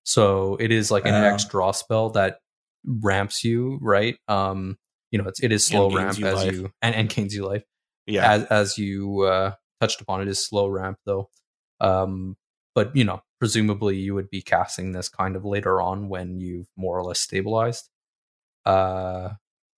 So 0.06 0.56
it 0.62 0.72
is 0.72 0.90
like 0.90 1.06
an 1.06 1.16
Oh. 1.16 1.34
X 1.34 1.44
draw 1.44 1.72
spell 1.74 2.12
that 2.12 2.40
ramps 2.86 3.44
you, 3.44 3.78
right? 3.82 4.18
Um, 4.30 4.78
you 5.12 5.22
know, 5.22 5.28
it's 5.28 5.44
it 5.44 5.52
is 5.52 5.68
slow 5.68 5.94
ramp 5.94 6.18
you 6.18 6.28
as 6.28 6.36
life. 6.36 6.54
you 6.54 6.72
and, 6.82 6.96
and 6.96 7.10
gains 7.10 7.36
you 7.36 7.46
life 7.46 7.64
Yeah, 8.08 8.32
as 8.32 8.44
as 8.46 8.78
you 8.78 9.22
uh, 9.22 9.54
touched 9.82 10.02
upon, 10.02 10.22
it 10.22 10.28
is 10.28 10.44
slow 10.44 10.68
ramp 10.68 11.00
though. 11.06 11.30
Um, 11.80 12.38
but 12.76 12.96
you 12.96 13.04
know, 13.04 13.22
presumably 13.40 13.98
you 13.98 14.16
would 14.16 14.30
be 14.30 14.42
casting 14.42 14.92
this 14.92 15.10
kind 15.10 15.36
of 15.36 15.46
later 15.46 15.82
on 15.82 16.10
when 16.10 16.40
you've 16.40 16.68
more 16.78 16.98
or 16.98 17.04
less 17.04 17.20
stabilized. 17.20 17.90
Uh, 18.66 19.30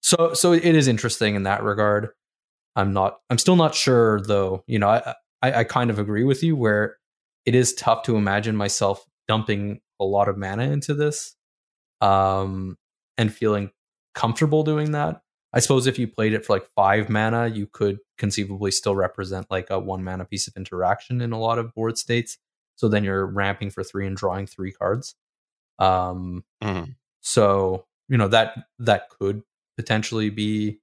so 0.02 0.34
so 0.34 0.54
it 0.54 0.64
is 0.64 0.88
interesting 0.88 1.36
in 1.36 1.44
that 1.44 1.64
regard. 1.64 2.10
I'm 2.76 2.94
not. 2.94 3.20
I'm 3.30 3.38
still 3.38 3.56
not 3.56 3.76
sure 3.76 4.22
though. 4.22 4.64
You 4.68 4.80
know, 4.80 4.90
I 4.90 5.16
I, 5.42 5.54
I 5.60 5.64
kind 5.64 5.90
of 5.90 6.00
agree 6.00 6.24
with 6.24 6.44
you 6.44 6.56
where 6.56 6.98
it 7.46 7.56
is 7.56 7.74
tough 7.74 8.04
to 8.04 8.16
imagine 8.16 8.56
myself 8.56 9.06
dumping 9.28 9.82
a 10.00 10.06
lot 10.06 10.30
of 10.30 10.38
mana 10.38 10.64
into 10.64 10.94
this, 10.94 11.36
um, 12.02 12.78
and 13.18 13.34
feeling 13.34 13.72
comfortable 14.16 14.64
doing 14.64 14.92
that. 14.94 15.22
I 15.54 15.60
suppose 15.60 15.88
if 15.88 15.98
you 15.98 16.08
played 16.08 16.34
it 16.34 16.46
for 16.46 16.54
like 16.54 16.68
five 16.76 17.10
mana, 17.10 17.48
you 17.48 17.66
could 17.68 18.00
conceivably 18.18 18.72
still 18.72 18.96
represent 18.96 19.50
like 19.50 19.70
a 19.70 19.80
one 19.80 20.04
mana 20.04 20.26
piece 20.26 20.48
of 20.48 20.56
interaction 20.56 21.22
in 21.22 21.32
a 21.32 21.40
lot 21.40 21.58
of 21.60 21.74
board 21.74 21.98
states. 21.98 22.38
So 22.76 22.88
then 22.88 23.04
you're 23.04 23.26
ramping 23.26 23.70
for 23.72 23.84
three 23.84 24.06
and 24.08 24.16
drawing 24.16 24.46
three 24.48 24.72
cards. 24.72 25.16
Um, 25.80 26.44
Mhm. 26.64 26.96
so 27.22 27.86
you 28.10 28.18
know 28.18 28.28
that 28.30 28.66
that 28.80 29.10
could 29.10 29.44
potentially 29.78 30.30
be 30.30 30.82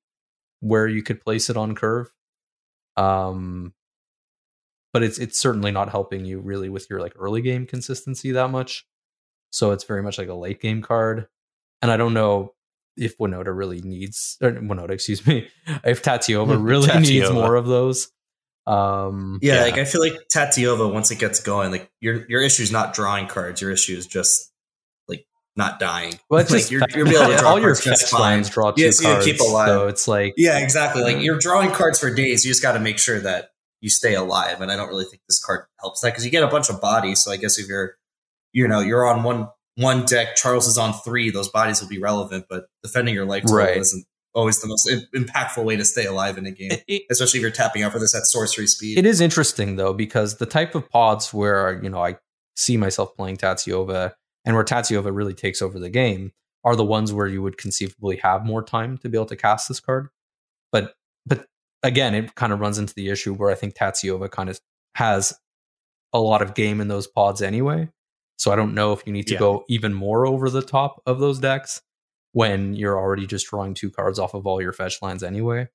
where 0.60 0.88
you 0.88 1.02
could 1.02 1.20
place 1.20 1.50
it 1.50 1.56
on 1.56 1.74
curve. 1.74 2.12
Um, 2.96 3.74
but 4.92 5.02
it's 5.02 5.18
it's 5.18 5.38
certainly 5.38 5.70
not 5.70 5.90
helping 5.90 6.24
you 6.24 6.40
really 6.40 6.68
with 6.68 6.88
your 6.90 7.00
like 7.00 7.14
early 7.18 7.42
game 7.42 7.66
consistency 7.66 8.32
that 8.32 8.50
much. 8.50 8.86
So 9.50 9.72
it's 9.72 9.84
very 9.84 10.02
much 10.02 10.18
like 10.18 10.28
a 10.28 10.34
late 10.34 10.60
game 10.60 10.82
card. 10.82 11.28
And 11.82 11.90
I 11.90 11.96
don't 11.96 12.14
know 12.14 12.54
if 12.97 13.18
Winota 13.18 13.57
really 13.57 13.80
needs 13.82 14.36
or 14.40 14.51
Winota, 14.53 14.90
excuse 14.90 15.26
me, 15.26 15.49
if 15.84 16.03
Tatyova 16.03 16.62
really 16.62 16.88
needs 17.01 17.30
more 17.30 17.55
of 17.57 17.66
those. 17.66 18.09
Um 18.66 19.38
Yeah, 19.42 19.57
Yeah. 19.57 19.62
like 19.62 19.78
I 19.78 19.84
feel 19.84 20.01
like 20.01 20.14
Tatyova, 20.32 20.92
once 20.92 21.11
it 21.11 21.18
gets 21.18 21.40
going, 21.40 21.70
like 21.70 21.90
your 22.01 22.26
your 22.28 22.42
issue 22.42 22.62
is 22.62 22.72
not 22.72 22.94
drawing 22.94 23.26
cards. 23.28 23.61
Your 23.61 23.70
issue 23.70 23.97
is 23.97 24.07
just 24.07 24.51
like 25.09 25.24
not 25.55 25.78
dying. 25.78 26.18
well, 26.28 26.40
it's 26.40 26.51
like 26.51 26.61
just 26.61 26.70
you're, 26.72 26.82
you're 26.94 27.07
able 27.09 27.32
to 27.32 27.38
draw 27.38 27.51
all 27.51 27.61
your 27.61 27.74
fetch 27.76 28.12
lands 28.12 28.51
draw 28.51 28.72
two 28.72 28.82
Yeah, 28.82 28.90
so 28.90 29.03
you 29.09 29.14
cards. 29.14 29.26
keep 29.26 29.40
alive. 29.40 29.68
So 29.68 29.86
it's 29.88 30.09
like 30.09 30.34
Yeah, 30.36 30.59
exactly. 30.59 31.03
Like 31.03 31.22
you're 31.22 31.38
drawing 31.38 31.70
cards 31.70 32.01
for 32.01 32.12
days. 32.12 32.44
You 32.44 32.51
just 32.51 32.62
got 32.62 32.72
to 32.72 32.80
make 32.80 32.99
sure 32.99 33.20
that 33.20 33.51
you 33.80 33.90
stay 33.90 34.14
alive. 34.14 34.61
And 34.62 34.72
I 34.72 34.76
don't 34.76 34.88
really 34.88 35.05
think 35.05 35.22
this 35.28 35.38
card 35.44 35.66
helps 35.78 36.01
that 36.01 36.09
because 36.09 36.24
you 36.24 36.30
get 36.32 36.42
a 36.42 36.49
bunch 36.49 36.68
of 36.70 36.80
bodies. 36.80 37.22
So 37.22 37.30
I 37.30 37.36
guess 37.36 37.59
if 37.59 37.68
you're, 37.68 37.94
you 38.53 38.66
know, 38.66 38.80
you're 38.80 39.07
on 39.07 39.22
one 39.22 39.49
one 39.76 40.04
deck, 40.04 40.36
Charles 40.36 40.66
is 40.66 40.78
on 40.78 40.92
three. 40.92 41.30
Those 41.30 41.48
bodies 41.48 41.80
will 41.80 41.88
be 41.88 41.98
relevant, 41.98 42.46
but 42.48 42.66
defending 42.82 43.14
your 43.14 43.24
life 43.26 43.42
total 43.42 43.58
Right. 43.58 43.76
isn't 43.76 44.04
always 44.34 44.60
the 44.60 44.66
most 44.66 44.86
impactful 45.14 45.64
way 45.64 45.76
to 45.76 45.84
stay 45.84 46.04
alive 46.04 46.36
in 46.38 46.44
a 46.46 46.50
game. 46.50 46.70
it- 46.88 47.02
Especially 47.10 47.38
if 47.38 47.42
you're 47.42 47.50
tapping 47.50 47.82
out 47.82 47.92
for 47.92 47.98
this 47.98 48.14
at 48.14 48.24
sorcery 48.26 48.66
speed. 48.66 48.98
It 48.98 49.06
is 49.06 49.20
interesting 49.20 49.76
though 49.76 49.92
because 49.94 50.36
the 50.36 50.46
type 50.46 50.74
of 50.74 50.88
pods 50.90 51.32
where 51.32 51.80
you 51.82 51.88
know 51.90 52.02
I 52.02 52.18
see 52.56 52.76
myself 52.76 53.14
playing 53.16 53.36
Tatyova 53.38 54.12
and 54.44 54.54
where 54.56 54.64
Tatyova 54.64 55.14
really 55.14 55.34
takes 55.34 55.60
over 55.62 55.78
the 55.78 55.88
game 55.90 56.32
are 56.64 56.76
the 56.76 56.84
ones 56.84 57.12
where 57.12 57.26
you 57.26 57.42
would 57.42 57.56
conceivably 57.58 58.16
have 58.16 58.44
more 58.44 58.62
time 58.62 58.98
to 58.98 59.08
be 59.08 59.16
able 59.16 59.26
to 59.26 59.36
cast 59.36 59.68
this 59.68 59.80
card. 59.80 60.08
But 60.72 60.94
but 61.26 61.46
again, 61.82 62.14
it 62.14 62.34
kind 62.34 62.52
of 62.52 62.60
runs 62.60 62.78
into 62.78 62.94
the 62.94 63.08
issue 63.08 63.32
where 63.34 63.50
I 63.50 63.54
think 63.54 63.74
Tatyova 63.74 64.30
kind 64.30 64.48
of 64.50 64.60
has 64.96 65.32
a 66.12 66.20
lot 66.20 66.40
of 66.42 66.54
game 66.54 66.80
in 66.80 66.88
those 66.88 67.06
pods 67.06 67.40
anyway. 67.42 67.88
So 68.37 68.53
I 68.53 68.57
don't 68.57 68.74
know 68.74 68.93
if 68.93 69.03
you 69.07 69.12
need 69.12 69.26
to 69.28 69.32
Yeah. 69.34 69.39
go 69.41 69.64
even 69.68 69.95
more 69.95 70.26
over 70.26 70.51
the 70.51 70.62
top 70.62 71.03
of 71.07 71.18
those 71.20 71.39
decks 71.39 71.80
when 72.32 72.74
you're 72.74 72.99
already 72.99 73.26
just 73.26 73.47
drawing 73.49 73.72
two 73.74 73.91
cards 73.91 74.18
off 74.18 74.34
of 74.34 74.47
all 74.47 74.61
your 74.61 74.72
fetch 74.72 75.01
lands 75.01 75.22
anyway. 75.22 75.68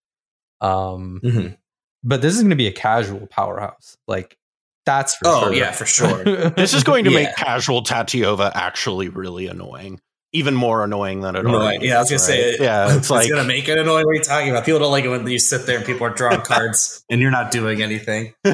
Um, 0.62 1.20
Mhm. 1.24 1.58
but 2.04 2.22
this 2.22 2.36
is 2.36 2.42
going 2.42 2.52
to 2.52 2.56
be 2.56 2.68
a 2.68 2.72
casual 2.72 3.26
powerhouse. 3.28 3.98
Like 4.08 4.38
that's 4.86 5.16
for 5.16 5.28
Oh, 5.28 5.40
sure. 5.46 5.54
yeah, 5.54 5.72
for 5.72 5.86
sure. 5.86 6.24
this 6.52 6.74
is 6.74 6.84
going 6.84 7.06
to 7.06 7.12
make 7.12 7.30
Yeah. 7.30 7.34
casual 7.36 7.84
Tatyova 7.84 8.52
actually 8.56 9.10
really 9.10 9.48
annoying, 9.48 10.00
even 10.34 10.56
more 10.56 10.84
annoying 10.84 11.20
than 11.22 11.36
it 11.36 11.44
No, 11.44 11.56
already. 11.62 11.88
yeah, 11.88 11.98
I 11.98 12.00
was 12.00 12.10
gonna 12.10 12.16
is, 12.16 12.26
say, 12.26 12.52
right? 12.52 12.60
yeah, 12.62 12.96
it's 12.98 13.10
like 13.10 13.26
it's 13.26 13.32
gonna 13.34 13.48
make 13.48 13.68
it 13.68 13.78
annoying. 13.78 14.06
What 14.06 14.12
are 14.12 14.16
you 14.16 14.22
talking 14.24 14.50
about? 14.50 14.64
People 14.66 14.80
don't 14.80 14.92
like 14.92 15.04
it 15.04 15.10
when 15.10 15.28
you 15.28 15.40
sit 15.40 15.66
there 15.66 15.78
and 15.78 15.86
people 15.86 16.08
are 16.08 16.12
drawing 16.14 16.42
cards 16.46 17.04
and 17.10 17.20
you're 17.22 17.32
not 17.32 17.52
doing 17.52 17.82
anything. 17.82 18.34
My 18.46 18.54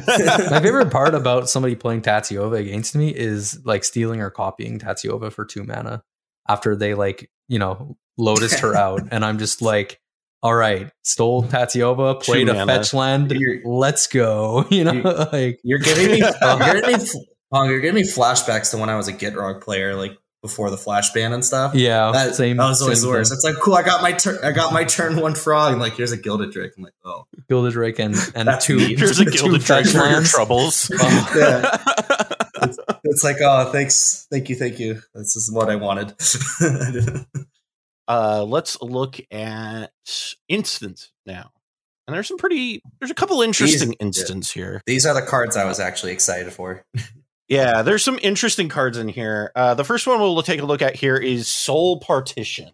favorite 0.60 0.92
part 0.92 1.14
about 1.14 1.50
somebody 1.50 1.76
playing 1.76 2.02
Tatyova 2.02 2.58
against 2.60 2.96
me 2.96 3.10
is 3.10 3.64
like 3.66 3.84
stealing 3.84 4.22
or 4.22 4.30
copying 4.32 4.80
Tatyova 4.80 5.32
for 5.32 5.46
two 5.46 5.64
mana 5.64 6.02
after 6.50 6.76
they 6.76 6.94
like, 6.96 7.30
you 7.48 7.60
know, 7.60 7.96
lotus 8.18 8.60
her 8.60 8.76
out. 8.76 9.10
And 9.12 9.24
I'm 9.24 9.38
just 9.38 9.62
like, 9.62 10.00
all 10.42 10.56
right, 10.56 10.92
stole 11.04 11.44
Tatyova, 11.44 12.22
played 12.24 12.50
a 12.50 12.54
mana. 12.54 12.66
fetch 12.78 12.94
land, 12.94 13.32
You're- 13.32 13.62
let's 13.66 14.08
go. 14.08 14.66
You 14.72 14.84
know, 14.84 14.94
You- 14.94 15.04
like 15.04 15.60
You're 15.64 15.80
giving 15.80 16.12
me, 16.12 16.18
you're 16.20 16.82
giving 16.82 16.98
me, 17.00 17.06
oh, 17.52 17.64
you're 17.66 17.80
giving 17.82 18.02
me 18.02 18.08
flashbacks 18.08 18.72
to 18.72 18.78
when 18.78 18.90
I 18.90 18.96
was 18.98 19.08
a 19.08 19.14
Gitrog 19.14 19.62
player, 19.62 19.96
like 19.96 20.18
before 20.42 20.70
the 20.70 20.78
flash 20.78 21.12
ban 21.14 21.34
and 21.34 21.44
stuff. 21.44 21.74
yeah, 21.76 22.12
that, 22.12 22.36
same. 22.36 22.58
that 22.58 22.68
was 22.68 22.82
always 22.82 23.00
same 23.02 23.10
the 23.10 23.16
worst. 23.18 23.34
It's 23.34 23.44
like, 23.44 23.56
cool, 23.62 23.74
I 23.74 23.82
got 23.84 24.02
my 24.02 24.12
turn, 24.14 24.38
I 24.44 24.52
got 24.52 24.72
my 24.74 24.84
turn 24.84 25.16
one 25.20 25.34
frog, 25.36 25.72
and 25.74 25.82
like, 25.82 25.94
here's 25.96 26.12
a 26.12 26.18
gilded 26.18 26.52
drake. 26.52 26.74
I'm 26.78 26.84
like, 26.84 26.94
oh, 27.04 27.26
Gilded 27.50 27.74
Drake 27.74 28.00
and 28.00 28.16
and 28.36 28.50
two. 28.62 28.78
neat. 28.78 29.00
here's 29.00 29.20
a 29.20 29.26
gilded 29.26 29.62
drake 29.62 29.88
for 29.88 29.98
your 29.98 30.06
lands. 30.08 30.32
troubles. 30.32 30.92
Yeah. 31.36 31.78
it's, 32.64 32.80
it's 33.04 33.24
like, 33.24 33.38
oh, 33.42 33.72
thanks, 33.72 34.28
thank 34.32 34.50
you, 34.50 34.56
thank 34.56 34.80
you. 34.80 35.02
This 35.14 35.36
is 35.36 35.52
what 35.52 35.70
I 35.70 35.76
wanted. 35.76 36.14
uh, 38.08 38.44
let's 38.44 38.82
look 38.82 39.20
at 39.32 39.92
instance 40.48 41.12
now. 41.26 41.52
And 42.08 42.16
there's 42.16 42.28
some 42.28 42.38
pretty, 42.38 42.82
there's 43.00 43.12
a 43.12 43.16
couple 43.16 43.42
interesting 43.42 43.90
These- 43.90 43.98
yeah. 44.00 44.06
instance 44.06 44.52
here. 44.52 44.82
These 44.86 45.06
are 45.06 45.14
the 45.14 45.22
cards 45.28 45.58
I 45.58 45.66
was 45.66 45.80
actually 45.80 46.14
excited 46.14 46.54
for. 46.54 46.86
Yeah, 47.48 47.82
there's 47.82 48.04
some 48.04 48.20
interesting 48.22 48.68
cards 48.68 48.98
in 48.98 49.08
here. 49.08 49.52
Uh, 49.56 49.74
the 49.74 49.86
first 49.86 50.06
one 50.06 50.20
we'll 50.20 50.44
take 50.44 50.62
a 50.62 50.66
look 50.66 50.82
at 50.82 50.96
here 50.96 51.16
is 51.16 51.48
Soul 51.48 52.00
Partition. 52.00 52.72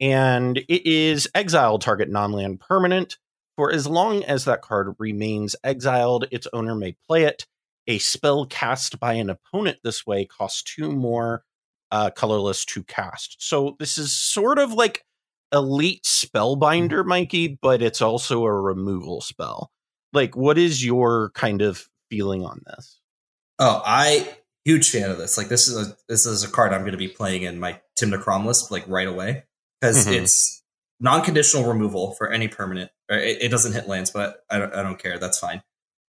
And 0.00 0.58
it 0.58 0.86
is 0.86 1.28
exile 1.34 1.78
target 1.78 2.08
non 2.08 2.32
land 2.32 2.60
permanent. 2.60 3.18
For 3.56 3.72
as 3.72 3.88
long 3.88 4.22
as 4.22 4.44
that 4.44 4.62
card 4.62 4.94
remains 5.00 5.56
exiled, 5.64 6.26
its 6.30 6.46
owner 6.52 6.76
may 6.76 6.96
play 7.08 7.24
it. 7.24 7.46
A 7.88 7.98
spell 7.98 8.46
cast 8.46 9.00
by 9.00 9.14
an 9.14 9.30
opponent 9.30 9.78
this 9.82 10.06
way 10.06 10.26
costs 10.26 10.62
two 10.62 10.92
more 10.92 11.42
uh, 11.90 12.10
colorless 12.10 12.64
to 12.66 12.84
cast. 12.84 13.36
So 13.40 13.74
this 13.80 13.98
is 13.98 14.16
sort 14.16 14.60
of 14.60 14.72
like 14.74 15.04
Elite 15.52 16.04
Spellbinder, 16.04 17.04
Mikey, 17.04 17.58
but 17.60 17.82
it's 17.82 18.02
also 18.02 18.44
a 18.44 18.52
removal 18.52 19.20
spell. 19.22 19.72
Like, 20.12 20.36
what 20.36 20.56
is 20.56 20.84
your 20.84 21.30
kind 21.34 21.62
of 21.62 21.88
feeling 22.10 22.44
on 22.44 22.60
this? 22.66 23.00
Oh, 23.58 23.82
I 23.84 24.28
huge 24.64 24.90
fan 24.90 25.10
of 25.10 25.18
this. 25.18 25.36
Like 25.38 25.48
this 25.48 25.66
is 25.68 25.76
a 25.88 25.96
this 26.08 26.26
is 26.26 26.44
a 26.44 26.50
card 26.50 26.72
I'm 26.72 26.80
going 26.82 26.92
to 26.92 26.98
be 26.98 27.08
playing 27.08 27.42
in 27.42 27.58
my 27.58 27.80
Tymna 27.98 28.20
Kraum 28.22 28.46
list 28.46 28.70
like 28.70 28.84
right 28.88 29.08
away 29.08 29.44
because 29.80 30.06
Mhm. 30.06 30.12
it's 30.22 30.62
non-conditional 31.00 31.64
removal 31.64 32.12
for 32.14 32.30
any 32.30 32.48
permanent. 32.48 32.90
Or 33.10 33.16
it, 33.16 33.42
it 33.42 33.48
doesn't 33.48 33.72
hit 33.72 33.88
lands, 33.88 34.10
but 34.10 34.44
I 34.50 34.58
don't, 34.58 34.74
I 34.74 34.82
don't 34.82 34.98
care. 34.98 35.18
That's 35.18 35.38
fine. 35.38 35.62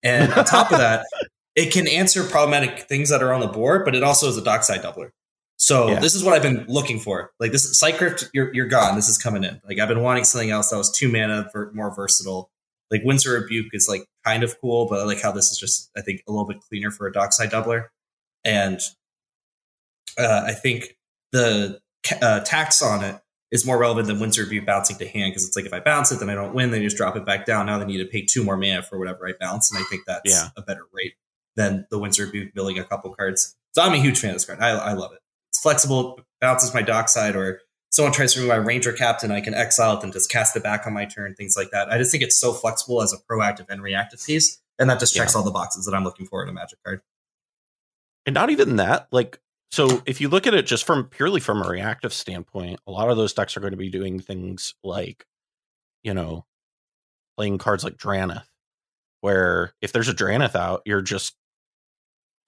And 0.04 0.34
on 0.34 0.46
top 0.46 0.72
of 0.72 0.78
that, 0.80 1.06
it 1.56 1.72
can 1.72 1.88
answer 1.88 2.24
problematic 2.24 2.82
things 2.82 3.10
that 3.10 3.22
are 3.24 3.32
on 3.34 3.40
the 3.42 3.48
board, 3.48 3.86
but 3.86 3.96
it 3.96 4.04
also 4.04 4.28
is 4.28 4.38
a 4.38 4.44
dockside 4.44 4.82
doubler. 4.82 5.12
So 5.58 5.90
Yeah. 5.90 6.00
this 6.00 6.16
is 6.16 6.24
what 6.24 6.34
I've 6.34 6.42
been 6.42 6.66
looking 6.68 7.00
for. 7.00 7.32
Like 7.40 7.52
this 7.52 7.82
Cycrypt, 7.82 8.30
you're 8.34 8.54
you're 8.54 8.68
gone. 8.68 8.96
This 8.96 9.10
is 9.10 9.18
coming 9.18 9.44
in. 9.44 9.62
Like 9.68 9.80
I've 9.80 9.90
been 9.90 10.02
wanting 10.04 10.24
something 10.24 10.50
else 10.52 10.70
that 10.70 10.78
was 10.78 10.92
two 10.92 11.10
mana 11.10 11.50
for 11.52 11.72
more 11.74 11.94
versatile. 11.94 12.50
Like 12.92 13.02
Winds 13.04 13.26
of 13.26 13.34
Rebuke 13.34 13.68
is 13.74 13.88
like 13.88 14.06
kind 14.26 14.44
of 14.44 14.60
cool, 14.60 14.88
but 14.90 15.00
I 15.00 15.04
like 15.04 15.22
how 15.22 15.32
this 15.32 15.52
is 15.52 15.58
just 15.58 15.92
I 15.98 16.02
think 16.02 16.22
a 16.28 16.32
little 16.32 16.48
bit 16.48 16.62
cleaner 16.62 16.92
for 16.92 17.08
a 17.08 17.12
dockside 17.12 17.52
doubler. 17.52 17.86
And 18.44 18.80
uh, 20.18 20.44
I 20.48 20.54
think 20.54 20.98
the 21.32 21.80
uh, 22.22 22.40
tax 22.42 22.82
on 22.82 23.04
it 23.04 23.20
is 23.52 23.66
more 23.66 23.78
relevant 23.80 24.08
than 24.08 24.20
Winds 24.20 24.38
of 24.38 24.46
Rebuke 24.46 24.66
bouncing 24.66 24.98
to 24.98 25.08
hand 25.08 25.32
because 25.32 25.46
it's 25.48 25.56
like 25.56 25.66
if 25.66 25.74
I 25.74 25.80
bounce 25.80 26.12
it, 26.12 26.20
then 26.20 26.30
I 26.30 26.36
don't 26.36 26.54
win. 26.54 26.72
Then 26.72 26.82
you 26.82 26.88
just 26.88 26.98
drop 26.98 27.16
it 27.16 27.26
back 27.26 27.46
down. 27.46 27.66
Now 27.66 27.78
they 27.80 27.86
need 27.86 27.98
to 27.98 28.06
pay 28.06 28.24
two 28.26 28.44
more 28.44 28.58
mana 28.58 28.84
for 28.84 28.98
whatever 29.00 29.28
I 29.28 29.34
bounce, 29.40 29.72
and 29.72 29.80
I 29.80 29.84
think 29.90 30.04
that's 30.06 30.32
Yeah. 30.32 30.50
a 30.58 30.62
better 30.62 30.88
rate 30.94 31.14
than 31.56 31.86
the 31.90 32.00
Winds 32.00 32.20
of 32.20 32.28
Rebuke 32.28 32.54
building 32.54 32.80
a 32.80 32.84
couple 32.84 33.14
cards. 33.14 33.56
So 33.74 33.82
I'm 33.82 33.94
a 33.94 33.98
huge 33.98 34.20
fan 34.20 34.32
of 34.32 34.36
this 34.36 34.46
card. 34.46 34.60
I, 34.60 34.70
I 34.70 34.94
love 34.94 35.12
it. 35.14 35.20
It's 35.50 35.60
flexible, 35.62 36.20
bounces 36.42 36.74
my 36.74 36.82
dockside, 36.82 37.36
or 37.36 37.62
someone 37.90 38.14
tries 38.14 38.34
to 38.34 38.40
remove 38.42 38.58
my 38.58 38.64
Ranger 38.64 38.94
Captain, 38.94 39.32
I 39.32 39.42
can 39.42 39.54
exile 39.54 39.98
it 39.98 40.04
and 40.04 40.14
just 40.14 40.30
cast 40.32 40.56
it 40.56 40.64
back 40.64 40.86
on 40.86 40.94
my 40.94 41.06
turn, 41.06 41.34
things 41.36 41.56
like 41.58 41.72
that. 41.72 41.90
I 41.90 41.98
just 41.98 42.12
think 42.12 42.24
it's 42.24 42.40
so 42.40 42.54
flexible 42.54 43.02
as 43.02 43.14
a 43.14 43.18
proactive 43.18 43.66
and 43.70 43.82
reactive 43.82 44.24
piece, 44.24 44.60
and 44.78 44.90
that 44.90 45.00
just 45.00 45.16
checks 45.16 45.36
all 45.36 45.44
the 45.44 45.52
boxes 45.52 45.86
that 45.86 45.96
I'm 45.96 46.04
looking 46.04 46.26
for 46.28 46.44
in 46.44 46.50
a 46.50 46.54
Magic 46.54 46.80
card. 46.84 47.02
and 48.26 48.34
not 48.34 48.50
even 48.50 48.76
that 48.78 49.08
like 49.12 49.40
so 49.72 50.02
if 50.06 50.20
you 50.22 50.30
look 50.30 50.48
at 50.48 50.54
it 50.54 50.66
just 50.66 50.86
from 50.86 51.06
purely 51.06 51.40
from 51.40 51.62
a 51.62 51.70
reactive 51.70 52.14
standpoint 52.14 52.80
a 52.88 52.92
lot 52.92 53.10
of 53.10 53.18
those 53.18 53.34
decks 53.34 53.56
are 53.56 53.60
going 53.60 53.72
to 53.72 53.78
be 53.78 53.90
doing 53.90 54.20
things 54.20 54.76
like 54.84 55.26
you 56.04 56.14
know 56.14 56.46
playing 57.38 57.58
cards 57.58 57.84
like 57.84 57.98
Drannith 57.98 58.46
where 59.22 59.74
if 59.82 59.92
there's 59.92 60.10
a 60.10 60.14
Drannith 60.14 60.56
out 60.56 60.82
you're 60.86 61.02
just 61.02 61.36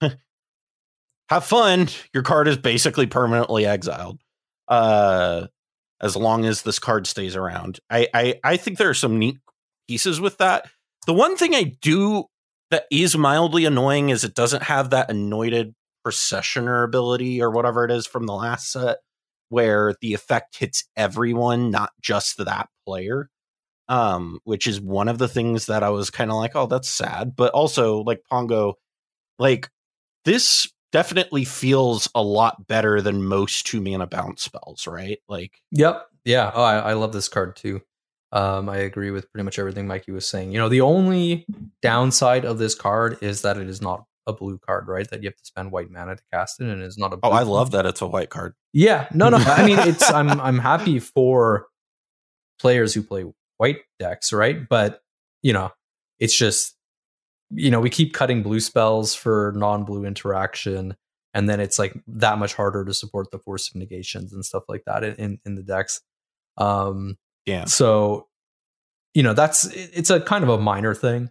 have 0.00 1.44
fun 1.44 1.88
your 2.12 2.22
card 2.22 2.48
is 2.48 2.56
basically 2.56 3.06
permanently 3.06 3.66
exiled 3.66 4.20
uh 4.72 5.46
as 6.00 6.16
long 6.16 6.44
as 6.46 6.62
this 6.62 6.78
card 6.80 7.06
stays 7.06 7.36
around. 7.36 7.78
I 7.90 8.08
i, 8.14 8.40
I 8.42 8.56
think 8.56 8.78
there 8.78 8.88
are 8.90 8.94
some 8.94 9.18
neat 9.18 9.38
pieces 9.88 10.20
with 10.20 10.38
that. 10.38 10.68
The 11.06 11.14
one 11.14 11.36
thing 11.36 11.54
i 11.54 11.64
do 11.80 12.24
that 12.70 12.86
is 12.90 13.16
mildly 13.16 13.66
annoying 13.66 14.08
is 14.08 14.24
it 14.24 14.34
doesn't 14.34 14.62
have 14.62 14.90
that 14.90 15.10
anointed 15.10 15.74
processioner 16.04 16.82
ability 16.82 17.42
or 17.42 17.50
whatever 17.50 17.84
it 17.84 17.90
is 17.90 18.06
from 18.06 18.26
the 18.26 18.32
last 18.32 18.72
set 18.72 18.98
where 19.50 19.94
the 20.00 20.14
effect 20.14 20.58
hits 20.58 20.84
everyone 20.96 21.70
not 21.70 21.90
just 22.00 22.38
that 22.38 22.68
player 22.86 23.28
um 23.88 24.40
which 24.44 24.66
is 24.66 24.80
one 24.80 25.08
of 25.08 25.18
the 25.18 25.28
things 25.28 25.66
that 25.66 25.82
i 25.82 25.90
was 25.90 26.10
kind 26.10 26.30
of 26.30 26.36
like 26.38 26.56
oh 26.56 26.66
that's 26.66 26.88
sad. 26.88 27.36
But 27.36 27.52
also 27.52 27.98
like 27.98 28.22
pongo 28.28 28.74
like 29.38 29.68
this 30.24 30.68
definitely 30.92 31.44
feels 31.44 32.08
a 32.14 32.22
lot 32.22 32.66
better 32.66 33.00
than 33.00 33.24
most 33.24 33.66
two 33.66 33.80
mana 33.80 34.06
bounce 34.06 34.42
spells 34.42 34.86
right 34.86 35.18
like 35.28 35.60
Yep. 35.72 36.06
Yeah. 36.24 36.52
Oh, 36.54 36.62
I, 36.62 36.78
I 36.78 36.92
love 36.92 37.12
this 37.12 37.28
card 37.28 37.56
too. 37.56 37.80
Um, 38.30 38.68
I 38.68 38.76
agree 38.78 39.10
with 39.10 39.30
pretty 39.32 39.44
much 39.44 39.58
everything 39.58 39.86
Mikey 39.86 40.12
was 40.12 40.26
saying. 40.26 40.52
You 40.52 40.58
know, 40.58 40.68
the 40.68 40.80
only 40.80 41.44
downside 41.82 42.44
of 42.44 42.58
this 42.58 42.74
card 42.74 43.18
is 43.20 43.42
that 43.42 43.58
it 43.58 43.68
is 43.68 43.82
not 43.82 44.04
a 44.26 44.32
blue 44.32 44.58
card, 44.58 44.86
right? 44.88 45.08
That 45.10 45.22
you 45.22 45.28
have 45.28 45.36
to 45.36 45.44
spend 45.44 45.72
white 45.72 45.90
mana 45.90 46.16
to 46.16 46.22
cast 46.32 46.60
it, 46.60 46.68
and 46.68 46.80
it's 46.80 46.96
not 46.96 47.12
a. 47.12 47.18
oh 47.24 47.30
i 47.30 47.42
love 47.42 47.72
that 47.72 47.86
it's 47.86 48.00
a 48.00 48.06
white 48.06 48.30
card 48.30 48.54
Yeah. 48.72 49.08
No, 49.12 49.28
no. 49.28 49.38
I 49.38 49.66
mean, 49.66 49.78
it's 49.80 50.10
I'm 50.12 50.40
I'm 50.40 50.58
happy 50.58 50.98
for 51.00 51.66
players 52.60 52.94
who 52.94 53.02
play 53.02 53.24
white 53.58 53.80
decks, 53.98 54.32
right? 54.32 54.68
But 54.68 55.02
you 55.42 55.52
know, 55.52 55.72
it's 56.20 56.36
just 56.36 56.76
you 57.54 57.70
know 57.70 57.80
we 57.80 57.90
keep 57.90 58.12
cutting 58.14 58.42
blue 58.42 58.60
spells 58.60 59.14
for 59.14 59.52
non-blue 59.56 60.04
interaction, 60.04 60.96
and 61.34 61.48
then 61.48 61.60
it's 61.60 61.78
like 61.78 61.94
that 62.06 62.38
much 62.38 62.54
harder 62.54 62.84
to 62.84 62.94
support 62.94 63.30
the 63.30 63.38
force 63.38 63.68
of 63.68 63.76
negations 63.76 64.32
and 64.32 64.44
stuff 64.44 64.64
like 64.68 64.84
that 64.86 65.04
in 65.04 65.38
in 65.44 65.54
the 65.54 65.62
decks. 65.62 66.00
Um, 66.58 67.16
yeah 67.46 67.64
so 67.64 68.28
you 69.14 69.22
know 69.22 69.32
that's 69.34 69.64
it's 69.74 70.10
a 70.10 70.20
kind 70.20 70.44
of 70.44 70.50
a 70.50 70.58
minor 70.58 70.94
thing 70.94 71.30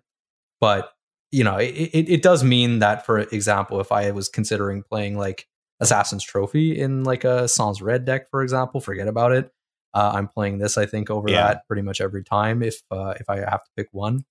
but 0.60 0.92
you 1.32 1.44
know 1.44 1.56
it, 1.58 1.70
it, 1.94 2.10
it 2.10 2.22
does 2.22 2.44
mean 2.44 2.80
that 2.80 3.06
for 3.06 3.20
example 3.20 3.80
if 3.80 3.92
i 3.92 4.12
was 4.12 4.28
considering 4.28 4.84
playing 4.84 5.18
like 5.18 5.48
assassin's 5.80 6.24
trophy 6.24 6.78
in 6.78 7.04
like 7.06 7.24
a 7.24 7.48
sans 7.48 7.82
red 7.82 8.04
deck 8.04 8.30
for 8.30 8.44
example 8.44 8.82
forget 8.82 9.08
about 9.08 9.32
it 9.32 9.52
uh, 9.94 10.12
i'm 10.14 10.28
playing 10.28 10.58
this 10.58 10.78
i 10.78 10.86
think 10.86 11.10
over 11.10 11.30
Yeah. 11.30 11.48
that 11.48 11.68
pretty 11.68 11.82
much 11.82 12.02
every 12.02 12.24
time 12.24 12.62
if 12.62 12.82
uh, 12.92 13.14
if 13.20 13.30
i 13.30 13.38
have 13.38 13.64
to 13.64 13.72
pick 13.78 13.88
one 13.92 14.26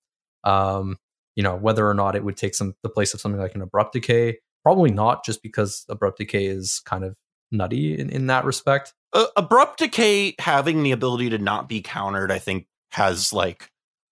um 0.45 0.99
you 1.37 1.43
know 1.43 1.57
whether 1.57 1.89
or 1.89 1.95
not 1.95 2.17
it 2.17 2.25
would 2.25 2.37
take 2.37 2.55
some 2.55 2.75
the 2.83 2.89
place 2.89 3.15
of 3.15 3.21
something 3.21 3.41
like 3.41 3.55
an 3.55 3.63
abrupt 3.63 3.93
decay 3.93 4.39
probably 4.63 4.91
not 4.91 5.25
just 5.25 5.43
because 5.43 5.85
abrupt 5.89 6.19
decay 6.19 6.47
is 6.47 6.81
kind 6.85 7.05
of 7.05 7.17
nutty 7.51 7.99
in, 7.99 8.11
in 8.11 8.27
that 8.27 8.45
respect 8.45 8.95
uh, 9.13 9.27
abrupt 9.37 9.79
decay 9.79 10.35
having 10.39 10.83
the 10.83 10.93
ability 10.93 11.31
to 11.31 11.39
not 11.39 11.69
be 11.69 11.81
countered 11.81 12.31
i 12.31 12.39
think 12.39 12.67
has 12.93 13.33
like 13.33 13.71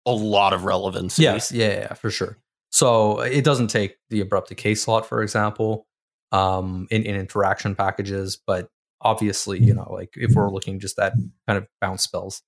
a 0.09 0.13
lot 0.13 0.55
of 0.55 0.65
relevance 0.65 1.19
Yes, 1.19 1.53
yeah, 1.53 1.81
yeah, 1.81 1.95
for 1.95 2.11
sure. 2.11 2.39
So 2.71 3.21
it 3.21 3.45
doesn't 3.45 3.69
take 3.69 3.97
the 4.09 4.21
abrupt 4.21 4.49
decay 4.49 4.75
slot, 4.75 5.07
for 5.07 5.23
example, 5.23 5.87
um, 6.33 6.87
in, 6.91 7.03
in 7.03 7.15
interaction 7.15 7.75
packages, 7.75 8.39
but 8.47 8.69
obviously, 9.01 9.59
you 9.59 9.75
know, 9.75 9.91
like 9.93 10.11
if 10.17 10.35
we're 10.35 10.51
looking 10.51 10.81
just 10.81 10.99
at 10.99 11.13
kind 11.47 11.59
of 11.59 11.67
bounce 11.81 12.03
spells, 12.03 12.43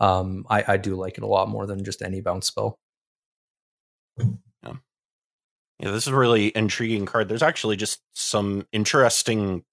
um, 0.00 0.46
I, 0.48 0.64
I 0.68 0.76
do 0.76 0.94
like 0.94 1.16
it 1.16 1.24
a 1.24 1.26
lot 1.26 1.48
more 1.48 1.66
than 1.66 1.84
just 1.84 2.02
any 2.02 2.20
bounce 2.20 2.46
spell. 2.48 2.78
Yeah, 4.18 4.74
yeah, 5.78 5.90
this 5.90 6.06
is 6.06 6.12
a 6.12 6.16
really 6.16 6.56
intriguing 6.56 7.06
card. 7.06 7.28
There's 7.28 7.42
actually 7.42 7.76
just 7.76 8.00
some 8.14 8.66
interesting 8.72 9.64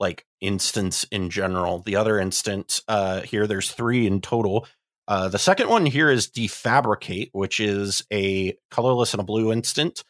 like 0.00 0.26
instance 0.40 1.04
in 1.10 1.30
general. 1.30 1.80
The 1.80 1.96
other 1.96 2.18
instance 2.18 2.82
uh 2.88 3.22
here 3.22 3.46
there's 3.46 3.72
3 3.72 4.06
in 4.06 4.20
total. 4.20 4.66
Uh 5.08 5.28
the 5.28 5.38
second 5.38 5.68
one 5.68 5.86
here 5.86 6.10
is 6.10 6.28
defabricate, 6.28 7.30
which 7.32 7.60
is 7.60 8.04
a 8.12 8.56
colorless 8.70 9.14
and 9.14 9.20
a 9.20 9.24
blue 9.24 9.52
instant. 9.52 10.04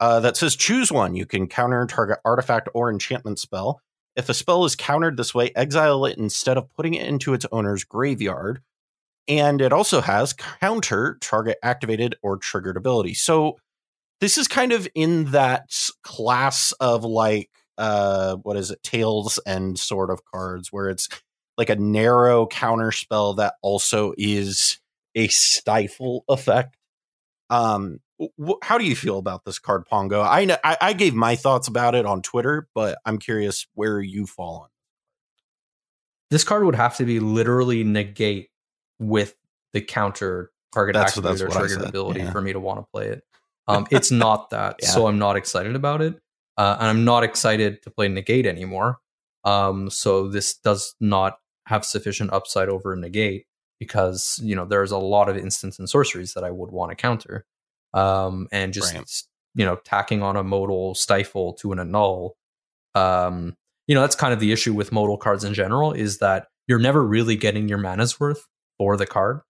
Uh 0.00 0.20
that 0.20 0.36
says 0.36 0.56
choose 0.56 0.92
one. 0.92 1.16
You 1.16 1.26
can 1.26 1.46
counter 1.48 1.86
target 1.86 2.18
artifact 2.24 2.68
or 2.74 2.90
enchantment 2.90 3.38
spell. 3.38 3.80
If 4.16 4.28
a 4.28 4.34
spell 4.34 4.64
is 4.64 4.76
countered 4.76 5.16
this 5.16 5.34
way, 5.34 5.52
exile 5.54 6.04
it 6.06 6.18
instead 6.18 6.56
of 6.58 6.68
putting 6.70 6.94
it 6.94 7.06
into 7.06 7.34
its 7.34 7.46
owner's 7.52 7.84
graveyard. 7.84 8.62
And 9.28 9.60
it 9.60 9.72
also 9.72 10.00
has 10.00 10.32
counter 10.32 11.18
target 11.20 11.58
activated 11.62 12.16
or 12.22 12.36
triggered 12.38 12.76
ability. 12.76 13.14
So 13.14 13.58
this 14.20 14.38
is 14.38 14.48
kind 14.48 14.72
of 14.72 14.88
in 14.94 15.26
that 15.26 15.70
class 16.02 16.72
of 16.80 17.04
like 17.04 17.50
uh 17.78 18.36
what 18.36 18.56
is 18.56 18.70
it 18.70 18.82
Tale's 18.82 19.38
End 19.46 19.78
sort 19.78 20.10
of 20.10 20.24
cards 20.24 20.72
where 20.72 20.88
it's 20.88 21.08
like 21.56 21.70
a 21.70 21.76
narrow 21.76 22.46
counter 22.46 22.92
spell 22.92 23.34
that 23.34 23.54
also 23.62 24.14
is 24.18 24.78
a 25.14 25.28
stifle 25.28 26.24
effect 26.28 26.76
um 27.50 28.00
wh- 28.20 28.58
how 28.62 28.78
do 28.78 28.84
you 28.84 28.96
feel 28.96 29.18
about 29.18 29.44
this 29.44 29.58
card 29.58 29.84
pongo 29.86 30.22
I, 30.22 30.46
kn- 30.46 30.58
I 30.64 30.76
i 30.80 30.92
gave 30.92 31.14
my 31.14 31.36
thoughts 31.36 31.68
about 31.68 31.94
it 31.94 32.06
on 32.06 32.22
twitter 32.22 32.68
but 32.74 32.98
i'm 33.06 33.18
curious 33.18 33.66
where 33.74 34.00
you 34.00 34.26
fall 34.26 34.62
on 34.62 34.68
This 36.30 36.44
card 36.44 36.64
would 36.64 36.74
have 36.74 36.96
to 36.98 37.04
be 37.04 37.20
literally 37.20 37.84
negate 37.84 38.50
with 38.98 39.34
the 39.72 39.80
counter 39.80 40.50
target 40.74 40.94
That's- 40.94 41.16
activated 41.16 41.42
or 41.42 41.50
triggered 41.50 41.82
ability 41.88 42.20
yeah. 42.20 42.30
for 42.32 42.40
me 42.40 42.52
to 42.52 42.60
want 42.60 42.80
to 42.80 42.86
play 42.92 43.06
it. 43.08 43.22
Um, 43.68 43.86
it's 43.90 44.10
not 44.10 44.48
that, 44.48 44.76
Yeah. 44.80 44.88
so 44.88 45.06
I'm 45.08 45.18
not 45.18 45.36
excited 45.36 45.76
about 45.76 46.00
it. 46.00 46.18
uh, 46.56 46.76
and 46.80 46.88
I'm 46.88 47.04
not 47.04 47.22
excited 47.22 47.82
to 47.82 47.90
play 47.90 48.08
negate 48.08 48.46
anymore. 48.46 48.96
Um, 49.44 49.90
so 49.90 50.26
this 50.28 50.56
does 50.56 50.94
not 51.00 51.36
have 51.66 51.84
sufficient 51.84 52.32
upside 52.32 52.70
over 52.70 52.96
negate 52.96 53.44
because 53.78 54.40
you 54.42 54.56
know 54.56 54.64
there's 54.64 54.90
a 54.90 54.96
lot 54.96 55.28
of 55.28 55.36
instants 55.36 55.78
and 55.78 55.86
sorceries 55.86 56.32
that 56.32 56.44
I 56.44 56.50
would 56.50 56.70
want 56.70 56.92
to 56.92 56.96
counter, 56.96 57.44
um, 57.92 58.48
and 58.50 58.72
just 58.72 58.94
Right. 58.94 59.22
you 59.54 59.66
know 59.66 59.76
tacking 59.84 60.22
on 60.22 60.36
a 60.36 60.42
modal 60.42 60.94
stifle 60.94 61.52
to 61.60 61.70
an 61.72 61.78
annul. 61.78 62.38
Um, 62.94 63.54
you 63.86 63.94
know 63.94 64.00
that's 64.00 64.16
kind 64.16 64.32
of 64.32 64.40
the 64.40 64.50
issue 64.50 64.72
with 64.72 64.92
modal 64.92 65.18
cards 65.18 65.44
in 65.44 65.52
general 65.52 65.92
is 65.92 66.18
that 66.20 66.48
you're 66.66 66.78
never 66.78 67.04
really 67.06 67.36
getting 67.36 67.68
your 67.68 67.78
mana's 67.78 68.18
worth 68.18 68.46
for 68.78 68.96
the 68.96 69.06
card. 69.06 69.40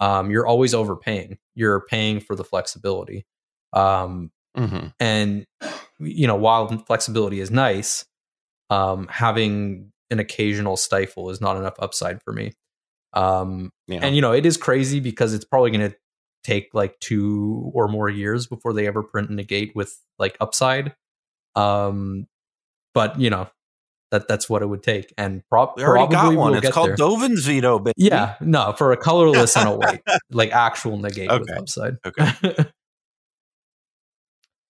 Um, 0.00 0.30
you're 0.30 0.46
always 0.46 0.74
overpaying. 0.74 1.38
You're 1.54 1.80
paying 1.86 2.20
for 2.20 2.36
the 2.36 2.44
flexibility. 2.44 3.24
Um, 3.72 4.30
hmm 4.56 4.88
and 5.00 5.46
you 5.98 6.26
know 6.26 6.36
while 6.36 6.68
flexibility 6.86 7.40
is 7.40 7.50
nice 7.50 8.04
um 8.70 9.06
having 9.08 9.92
an 10.10 10.18
occasional 10.18 10.76
stifle 10.76 11.30
is 11.30 11.40
not 11.40 11.56
enough 11.56 11.74
upside 11.78 12.22
for 12.22 12.32
me 12.32 12.52
um 13.14 13.70
Yeah. 13.88 14.00
and 14.02 14.14
you 14.14 14.20
know 14.20 14.32
it 14.32 14.44
is 14.44 14.56
crazy 14.56 15.00
because 15.00 15.32
it's 15.34 15.44
probably 15.44 15.70
going 15.70 15.90
to 15.90 15.96
take 16.44 16.68
like 16.74 16.98
two 17.00 17.70
or 17.74 17.88
more 17.88 18.08
years 18.10 18.46
before 18.46 18.72
they 18.72 18.86
ever 18.86 19.02
print 19.02 19.30
negate 19.30 19.74
with 19.74 19.98
like 20.18 20.36
upside 20.40 20.94
um 21.54 22.26
but 22.94 23.18
you 23.18 23.30
know 23.30 23.48
that 24.12 24.28
that's 24.28 24.48
what 24.48 24.62
it 24.62 24.66
would 24.66 24.82
take 24.84 25.12
and 25.18 25.42
prob- 25.48 25.72
we 25.76 25.82
already 25.82 26.06
probably 26.14 26.36
got 26.36 26.40
one. 26.40 26.52
we'll 26.52 26.60
It's 26.64 26.70
called 26.72 26.90
there. 26.90 26.96
Dovin's 26.96 27.44
veto, 27.44 27.80
baby. 27.80 27.94
yeah 27.96 28.36
no 28.40 28.72
for 28.78 28.92
a 28.92 28.96
colorless 28.96 29.56
and 29.56 29.68
a 29.68 29.72
white 29.76 30.02
like 30.30 30.52
actual 30.52 30.96
negate 30.98 31.30
with 31.30 31.50
Okay. 31.50 31.58
upside 31.58 31.96
Okay. 32.06 32.30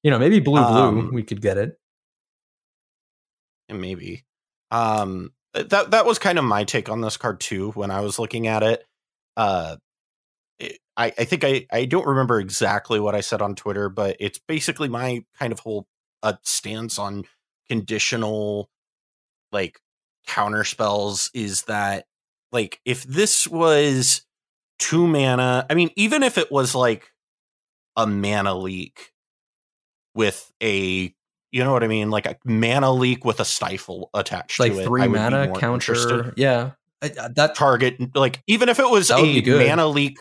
you 0.02 0.10
know 0.10 0.18
maybe 0.18 0.40
blue 0.40 0.64
blue 0.64 0.82
Um, 0.88 1.10
we 1.12 1.22
could 1.22 1.42
get 1.42 1.58
it 1.58 1.78
maybe. 3.68 4.24
Um, 4.70 5.32
that 5.54 5.90
that 5.90 6.06
was 6.06 6.18
kind 6.18 6.38
of 6.38 6.44
my 6.44 6.64
take 6.64 6.88
on 6.88 7.00
this 7.00 7.16
card 7.16 7.40
too. 7.40 7.70
When 7.72 7.90
I 7.90 8.00
was 8.00 8.18
looking 8.18 8.46
at 8.46 8.62
it, 8.62 8.84
uh, 9.36 9.76
it, 10.58 10.78
I 10.96 11.06
I 11.18 11.24
think 11.24 11.44
I 11.44 11.66
I 11.72 11.84
don't 11.86 12.06
remember 12.06 12.38
exactly 12.40 13.00
what 13.00 13.14
I 13.14 13.20
said 13.20 13.40
on 13.42 13.54
Twitter, 13.54 13.88
but 13.88 14.16
it's 14.20 14.38
basically 14.46 14.88
my 14.88 15.24
kind 15.38 15.52
of 15.52 15.60
whole 15.60 15.86
uh, 16.22 16.34
stance 16.42 16.98
on 16.98 17.24
conditional 17.68 18.68
like 19.52 19.80
counter 20.26 20.64
spells 20.64 21.30
is 21.34 21.62
that 21.64 22.06
like 22.52 22.80
if 22.84 23.02
this 23.04 23.46
was 23.48 24.22
two 24.78 25.06
mana, 25.06 25.66
I 25.70 25.74
mean, 25.74 25.90
even 25.96 26.22
if 26.22 26.38
it 26.38 26.50
was 26.50 26.74
like 26.74 27.10
a 27.96 28.06
mana 28.06 28.54
leak 28.56 29.12
with 30.14 30.50
a 30.62 31.14
you 31.50 31.62
know 31.62 31.72
what 31.72 31.84
I 31.84 31.88
mean? 31.88 32.10
Like 32.10 32.24
a 32.26 32.36
mana 32.44 32.90
leak 32.92 33.24
with 33.26 33.38
a 33.40 33.44
stifle 33.44 34.08
attached 34.14 34.58
like 34.58 34.72
to 34.72 34.78
it. 34.80 34.84
three 34.86 35.06
mana 35.08 35.48
counter. 35.60 35.92
interested. 35.92 36.32
Yeah, 36.36 36.70
I- 37.02 37.12
I- 37.20 37.28
that 37.36 37.54
target 37.54 38.14
like 38.16 38.42
even 38.46 38.68
if 38.68 38.78
it 38.78 38.88
was 38.88 39.10
a 39.10 39.16
mana 39.68 39.86
leak 39.88 40.18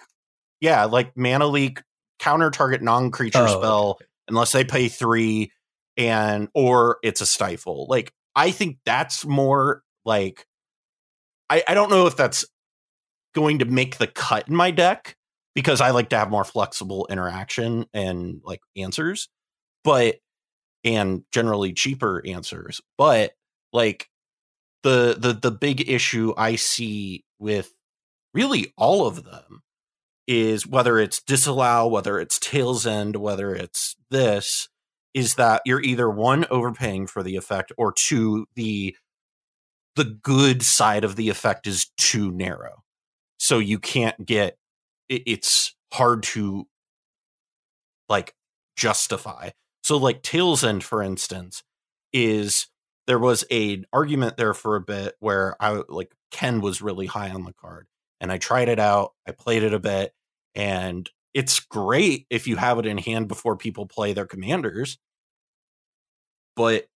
yeah 0.59 0.83
like 0.85 1.15
mana 1.15 1.47
leak 1.47 1.81
counter 2.19 2.51
target 2.51 2.81
non-creature 2.81 3.45
Oh, 3.47 3.59
spell 3.59 3.99
unless 4.27 4.51
they 4.51 4.63
pay 4.63 4.89
three 4.89 5.51
and 5.97 6.49
or 6.53 6.97
it's 7.01 7.21
a 7.21 7.25
stifle 7.25 7.87
like 7.89 8.13
i 8.35 8.51
think 8.51 8.77
that's 8.85 9.25
more 9.25 9.83
like 10.05 10.45
i 11.49 11.63
i 11.67 11.73
don't 11.73 11.89
know 11.89 12.07
if 12.07 12.15
that's 12.15 12.45
going 13.33 13.59
to 13.59 13.65
make 13.65 13.97
the 13.97 14.07
cut 14.07 14.47
in 14.47 14.55
my 14.55 14.71
deck 14.71 15.15
because 15.55 15.81
i 15.81 15.91
like 15.91 16.09
to 16.09 16.17
have 16.17 16.29
more 16.29 16.43
flexible 16.43 17.07
interaction 17.09 17.85
and 17.93 18.41
like 18.43 18.61
answers 18.75 19.29
but 19.83 20.15
and 20.83 21.23
generally 21.31 21.73
cheaper 21.73 22.21
answers 22.25 22.81
but 22.97 23.31
like 23.73 24.07
the 24.83 25.15
the 25.17 25.33
the 25.33 25.51
big 25.51 25.89
issue 25.89 26.33
I 26.37 26.55
see 26.55 27.23
with 27.39 27.73
really 28.33 28.73
all 28.77 29.05
of 29.07 29.23
them 29.23 29.61
is 30.27 30.65
whether 30.65 30.97
it's 30.99 31.21
disallow, 31.21 31.87
whether 31.87 32.19
it's 32.19 32.39
Tale's 32.39 32.85
End, 32.85 33.15
whether 33.15 33.53
it's 33.53 33.95
this, 34.09 34.69
is 35.13 35.35
that 35.35 35.61
you're 35.65 35.81
either 35.81 36.09
one 36.09 36.45
overpaying 36.49 37.07
for 37.07 37.23
the 37.23 37.35
effect 37.35 37.71
or 37.77 37.91
two 37.93 38.45
the 38.55 38.95
the 39.95 40.05
good 40.05 40.63
side 40.63 41.03
of 41.03 41.15
the 41.15 41.29
effect 41.29 41.67
is 41.67 41.91
too 41.97 42.31
narrow. 42.31 42.83
So 43.37 43.59
you 43.59 43.77
can't 43.79 44.25
get 44.25 44.57
it, 45.09 45.23
it's 45.25 45.75
hard 45.93 46.23
to 46.23 46.67
like 48.07 48.33
justify. 48.77 49.49
So 49.83 49.97
like 49.97 50.21
Tale's 50.21 50.63
End, 50.63 50.83
for 50.83 51.01
instance, 51.03 51.63
is 52.13 52.67
there 53.07 53.19
was 53.19 53.43
a 53.51 53.83
argument 53.91 54.37
there 54.37 54.53
for 54.53 54.75
a 54.75 54.81
bit 54.81 55.15
where 55.19 55.55
I 55.59 55.81
like 55.89 56.13
Ken 56.31 56.61
was 56.61 56.81
really 56.81 57.07
high 57.07 57.31
on 57.31 57.43
the 57.43 57.53
card 57.53 57.87
and 58.21 58.31
I 58.31 58.37
tried 58.37 58.69
it 58.69 58.79
out. 58.79 59.13
I 59.27 59.31
played 59.31 59.63
it 59.63 59.73
a 59.73 59.79
bit 59.79 60.13
and 60.55 61.09
it's 61.33 61.59
great 61.59 62.25
if 62.29 62.47
you 62.47 62.55
have 62.57 62.79
it 62.79 62.85
in 62.85 62.97
hand 62.97 63.27
before 63.27 63.55
people 63.55 63.85
play 63.85 64.13
their 64.13 64.25
commanders. 64.25 64.97
But 66.55 66.87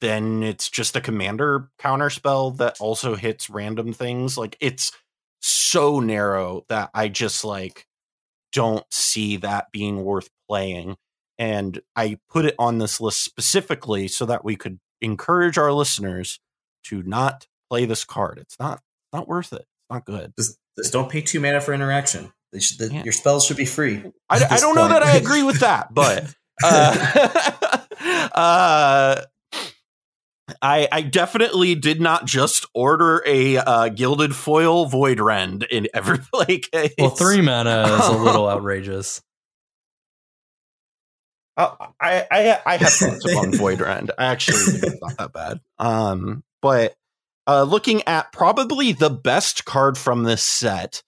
then 0.00 0.42
it's 0.42 0.68
just 0.68 0.96
a 0.96 1.00
commander 1.00 1.70
counter 1.78 2.10
spell 2.10 2.52
that 2.52 2.76
also 2.80 3.14
hits 3.14 3.50
random 3.50 3.92
things. 3.92 4.36
Like 4.36 4.56
it's 4.60 4.92
so 5.40 6.00
narrow 6.00 6.64
that 6.68 6.90
I 6.94 7.08
just 7.08 7.44
like 7.44 7.86
don't 8.52 8.84
see 8.90 9.36
that 9.38 9.70
being 9.72 10.04
worth 10.04 10.28
playing. 10.48 10.96
And 11.38 11.80
I 11.94 12.18
put 12.28 12.44
it 12.44 12.54
on 12.58 12.78
this 12.78 13.00
list 13.00 13.22
specifically 13.22 14.08
so 14.08 14.26
that 14.26 14.44
we 14.44 14.56
could 14.56 14.78
encourage 15.00 15.58
our 15.58 15.72
listeners 15.72 16.40
to 16.84 17.02
not 17.04 17.46
play 17.70 17.84
this 17.84 18.04
card. 18.04 18.38
It's 18.38 18.58
not 18.58 18.80
not 19.12 19.28
worth 19.28 19.52
it. 19.52 19.60
It's 19.62 19.90
not 19.90 20.04
good. 20.04 20.32
Just, 20.38 20.58
just 20.76 20.92
don't 20.92 21.10
pay 21.10 21.20
two 21.20 21.40
mana 21.40 21.60
for 21.60 21.72
interaction. 21.72 22.32
They 22.52 22.60
should, 22.60 22.78
the, 22.78 22.94
Yeah. 22.94 23.04
Your 23.04 23.12
spells 23.12 23.44
should 23.44 23.56
be 23.56 23.66
free. 23.66 24.02
I, 24.28 24.44
I 24.50 24.58
don't 24.58 24.74
know 24.74 24.88
that 24.88 25.02
I 25.02 25.16
agree 25.16 25.42
with 25.42 25.60
that, 25.60 25.92
but 25.92 26.34
uh, 26.62 27.86
uh, 28.34 29.22
I 30.62 30.88
I 30.90 31.02
definitely 31.02 31.74
did 31.74 32.00
not 32.00 32.24
just 32.24 32.66
order 32.74 33.22
a 33.26 33.58
uh, 33.58 33.88
gilded 33.90 34.34
foil 34.34 34.86
void 34.86 35.20
rend 35.20 35.64
in 35.64 35.88
every 35.92 36.18
play 36.32 36.58
case. 36.58 36.94
well, 36.98 37.10
three 37.10 37.42
mana 37.42 37.98
is 38.00 38.08
a 38.08 38.12
little 38.12 38.48
outrageous. 38.48 39.22
Uh, 41.56 41.74
I 42.00 42.26
I 42.30 42.60
I 42.64 42.76
have 42.76 42.92
thoughts 42.92 43.36
on 43.36 43.52
Void 43.52 43.80
Rend. 43.80 44.12
I 44.16 44.26
actually 44.26 44.58
think 44.58 44.84
it's 44.84 45.02
not 45.02 45.16
that 45.18 45.32
bad. 45.32 45.60
Um, 45.78 46.44
but 46.62 46.94
uh, 47.48 47.64
looking 47.64 48.02
at 48.06 48.32
probably 48.32 48.92
the 48.92 49.10
best 49.10 49.64
card 49.64 49.98
from 49.98 50.22
this 50.22 50.42
set 50.42 51.02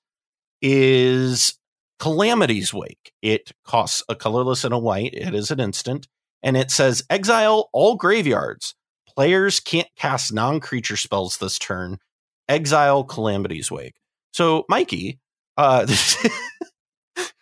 is 0.62 1.58
Calamity's 1.98 2.72
Wake. 2.72 3.12
It 3.22 3.52
costs 3.64 4.02
a 4.08 4.14
colorless 4.14 4.64
and 4.64 4.74
a 4.74 4.78
white. 4.78 5.14
It 5.14 5.34
is 5.34 5.50
an 5.50 5.60
instant, 5.60 6.08
and 6.42 6.56
it 6.56 6.70
says 6.70 7.04
exile 7.10 7.68
all 7.72 7.96
graveyards. 7.96 8.74
Players 9.14 9.60
can't 9.60 9.88
cast 9.96 10.32
non-creature 10.32 10.96
spells 10.96 11.38
this 11.38 11.58
turn. 11.58 11.98
Exile 12.48 13.04
Calamity's 13.04 13.70
Wake. 13.70 13.94
So, 14.32 14.64
Mikey, 14.68 15.20
uh, 15.56 15.84
this, 15.84 16.16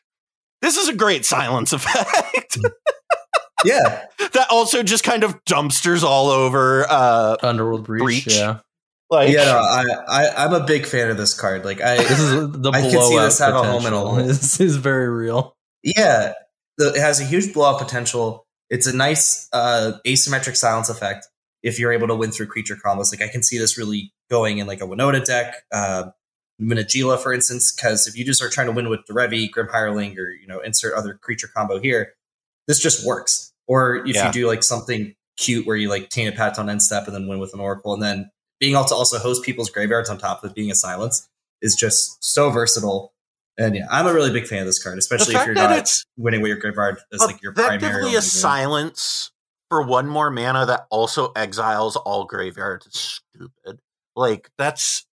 this 0.62 0.76
is 0.76 0.88
a 0.88 0.94
great 0.94 1.24
silence 1.24 1.72
effect. 1.72 2.58
Yeah. 3.64 4.04
that 4.32 4.46
also 4.50 4.82
just 4.82 5.04
kind 5.04 5.24
of 5.24 5.44
dumpsters 5.44 6.02
all 6.02 6.28
over 6.28 6.86
uh 6.88 7.36
Underworld 7.42 7.84
Breach. 7.84 8.02
Breach. 8.02 8.26
Yeah, 8.36 8.60
like 9.10 9.30
yeah, 9.30 9.44
no, 9.44 9.56
I, 9.58 9.84
I, 10.06 10.44
I'm 10.44 10.54
a 10.54 10.64
big 10.64 10.86
fan 10.86 11.10
of 11.10 11.16
this 11.16 11.34
card. 11.38 11.64
Like, 11.64 11.80
I, 11.80 11.96
this 11.96 12.18
is 12.18 12.50
the 12.52 12.70
I 12.72 12.82
can 12.82 12.90
see 13.02 13.18
this 13.18 13.38
have 13.38 13.54
a 13.54 13.62
home 13.62 13.86
in 13.86 13.92
a 13.92 13.98
hole. 13.98 14.16
This 14.16 14.60
is 14.60 14.76
very 14.76 15.08
real. 15.08 15.56
Yeah, 15.82 16.34
it 16.78 17.00
has 17.00 17.20
a 17.20 17.24
huge 17.24 17.52
blowout 17.54 17.78
potential. 17.78 18.46
It's 18.70 18.86
a 18.86 18.94
nice 18.94 19.48
uh, 19.52 19.92
asymmetric 20.06 20.56
silence 20.56 20.88
effect 20.90 21.26
if 21.62 21.78
you're 21.78 21.92
able 21.92 22.08
to 22.08 22.14
win 22.14 22.30
through 22.30 22.46
creature 22.46 22.76
combos. 22.76 23.12
Like 23.12 23.22
I 23.26 23.32
can 23.32 23.42
see 23.42 23.58
this 23.58 23.78
really 23.78 24.12
going 24.30 24.58
in 24.58 24.66
like 24.66 24.80
a 24.80 24.84
Winota 24.84 25.24
deck, 25.24 25.54
uh, 25.72 26.10
Minagila, 26.60 27.18
for 27.18 27.32
instance, 27.32 27.72
because 27.72 28.06
if 28.06 28.16
you 28.16 28.24
just 28.24 28.42
are 28.42 28.48
trying 28.50 28.66
to 28.66 28.72
win 28.72 28.88
with 28.88 29.00
Derevi, 29.08 29.50
Grim 29.50 29.68
Hireling, 29.68 30.18
or 30.18 30.28
you 30.30 30.46
know 30.46 30.60
insert 30.60 30.94
other 30.94 31.14
creature 31.14 31.48
combo 31.54 31.78
here, 31.80 32.14
this 32.66 32.80
just 32.80 33.06
works. 33.06 33.52
Or 33.66 33.96
if 34.06 34.16
Yeah. 34.16 34.26
you 34.26 34.32
do 34.32 34.46
like 34.46 34.62
something 34.62 35.14
cute 35.36 35.66
where 35.66 35.76
you 35.76 35.88
like 35.88 36.10
Tainted 36.10 36.34
Pact 36.36 36.58
on 36.58 36.68
end 36.68 36.82
step 36.82 37.06
and 37.06 37.14
then 37.14 37.28
win 37.28 37.38
with 37.38 37.54
an 37.54 37.60
Oracle, 37.60 37.94
and 37.94 38.02
then 38.02 38.30
being 38.60 38.74
able 38.74 38.84
to 38.86 38.94
also 38.94 39.18
host 39.18 39.44
people's 39.44 39.70
graveyards 39.70 40.10
on 40.10 40.18
top 40.18 40.44
of 40.44 40.54
being 40.54 40.70
a 40.70 40.74
silence 40.74 41.28
is 41.62 41.74
just 41.74 42.22
so 42.22 42.50
versatile. 42.50 43.12
And 43.56 43.74
yeah, 43.74 43.86
I'm 43.90 44.06
a 44.06 44.14
really 44.14 44.32
big 44.32 44.46
fan 44.46 44.60
of 44.60 44.66
this 44.66 44.82
card, 44.82 44.98
especially 44.98 45.34
if 45.34 45.44
you're 45.44 45.54
not 45.54 45.90
winning 46.16 46.42
with 46.42 46.50
your 46.50 46.58
graveyard 46.58 46.98
as 47.12 47.20
like 47.20 47.42
your 47.42 47.52
primary. 47.52 47.76
effectively 47.76 48.10
a 48.10 48.12
game. 48.14 48.20
silence 48.22 49.32
for 49.68 49.82
one 49.82 50.06
more 50.06 50.30
mana 50.30 50.64
that 50.66 50.86
also 50.90 51.32
exiles 51.34 51.96
all 51.96 52.24
graveyards 52.24 52.86
is 52.86 53.20
stupid. 53.34 53.80
Like 54.14 54.50
that's 54.58 55.06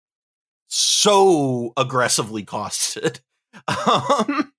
so 0.67 1.71
aggressively 1.77 2.43
costed. 2.43 3.21
um, 3.67 4.51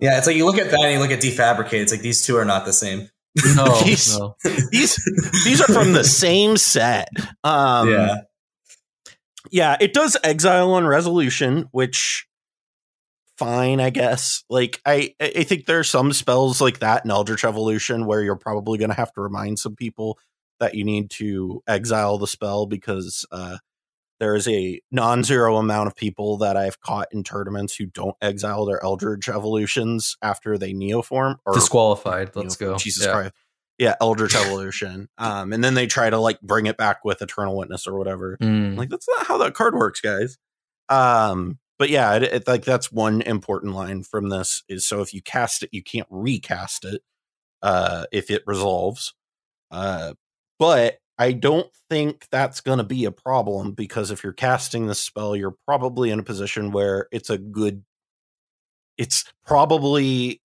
Yeah, 0.00 0.18
it's 0.18 0.26
like 0.26 0.36
you 0.36 0.44
look 0.44 0.58
at 0.58 0.70
that 0.70 0.80
and 0.80 0.92
you 0.92 0.98
look 1.00 1.10
at 1.10 1.20
defabricate. 1.20 1.82
It's 1.82 1.92
like 1.92 2.02
these 2.02 2.24
two 2.24 2.36
are 2.36 2.44
not 2.44 2.64
the 2.64 2.72
same. 2.72 3.10
No, 3.56 3.80
These- 3.84 4.18
no. 4.18 4.36
these 4.70 4.96
these 5.44 5.60
are 5.60 5.72
from 5.72 5.92
the 5.92 6.04
same 6.04 6.56
set. 6.56 7.08
Um, 7.44 7.88
yeah. 7.90 8.16
yeah, 9.50 9.76
it 9.80 9.92
does 9.92 10.16
exile 10.24 10.72
on 10.72 10.86
resolution, 10.86 11.68
which 11.72 12.26
fine, 13.36 13.80
I 13.80 13.90
guess. 13.90 14.44
Like 14.50 14.80
I 14.84 15.14
I 15.20 15.44
think 15.44 15.66
there 15.66 15.78
are 15.78 15.84
some 15.84 16.12
spells 16.12 16.60
like 16.60 16.80
that 16.80 17.04
in 17.04 17.10
Eldritch 17.10 17.44
Evolution 17.44 18.06
where 18.06 18.22
you're 18.22 18.36
probably 18.36 18.78
going 18.78 18.90
to 18.90 18.96
have 18.96 19.12
to 19.12 19.20
remind 19.20 19.58
some 19.58 19.76
people 19.76 20.18
that 20.60 20.74
you 20.74 20.84
need 20.84 21.10
to 21.10 21.62
exile 21.68 22.18
the 22.18 22.26
spell 22.26 22.66
because 22.66 23.24
uh 23.30 23.58
there 24.20 24.34
is 24.34 24.48
a 24.48 24.80
non-zero 24.90 25.56
amount 25.56 25.86
of 25.86 25.94
people 25.96 26.38
that 26.38 26.56
I've 26.56 26.80
caught 26.80 27.08
in 27.12 27.22
tournaments 27.22 27.76
who 27.76 27.86
don't 27.86 28.16
exile 28.20 28.64
their 28.66 28.82
Eldritch 28.82 29.28
evolutions 29.28 30.16
after 30.22 30.58
they 30.58 30.72
neoform 30.72 31.36
or 31.46 31.54
Disqualified. 31.54 32.34
Let's 32.34 32.56
Neoform. 32.56 32.58
go. 32.60 32.76
Jesus 32.78 33.06
Yeah. 33.06 33.12
Christ. 33.12 33.32
Yeah, 33.78 33.94
Eldritch 34.00 34.34
Evolution. 34.36 35.08
Um, 35.18 35.52
and 35.52 35.62
then 35.62 35.74
they 35.74 35.86
try 35.86 36.10
to 36.10 36.18
like 36.18 36.40
bring 36.40 36.66
it 36.66 36.76
back 36.76 37.04
with 37.04 37.22
Eternal 37.22 37.56
Witness 37.56 37.86
or 37.86 37.96
whatever. 37.96 38.36
Mm. 38.42 38.76
Like 38.76 38.88
that's 38.88 39.06
not 39.08 39.26
how 39.26 39.38
that 39.38 39.54
card 39.54 39.74
works, 39.76 40.00
guys. 40.00 40.36
Um, 40.88 41.58
but 41.78 41.88
yeah, 41.90 42.14
it, 42.16 42.22
it, 42.24 42.48
like 42.48 42.64
that's 42.64 42.90
one 42.90 43.22
important 43.22 43.74
line 43.74 44.02
from 44.02 44.30
this 44.30 44.64
is 44.68 44.84
so 44.86 45.00
if 45.00 45.14
you 45.14 45.22
cast 45.22 45.62
it, 45.62 45.68
you 45.70 45.82
can't 45.84 46.08
recast 46.10 46.84
it 46.84 47.02
uh, 47.62 48.06
if 48.10 48.32
it 48.32 48.42
resolves. 48.46 49.14
Uh, 49.70 50.14
but 50.58 50.98
I 51.18 51.32
don't 51.32 51.68
think 51.90 52.26
that's 52.30 52.60
going 52.60 52.78
to 52.78 52.84
be 52.84 53.04
a 53.04 53.10
problem 53.10 53.72
because 53.72 54.10
if 54.10 54.22
you're 54.22 54.32
casting 54.32 54.86
this 54.86 55.00
spell, 55.00 55.34
you're 55.34 55.56
probably 55.66 56.10
in 56.10 56.20
a 56.20 56.24
position 56.24 56.70
where 56.70 57.08
it's 57.10 57.30
a 57.30 57.38
good. 57.38 57.84
It's 58.96 59.24
probably 59.46 60.40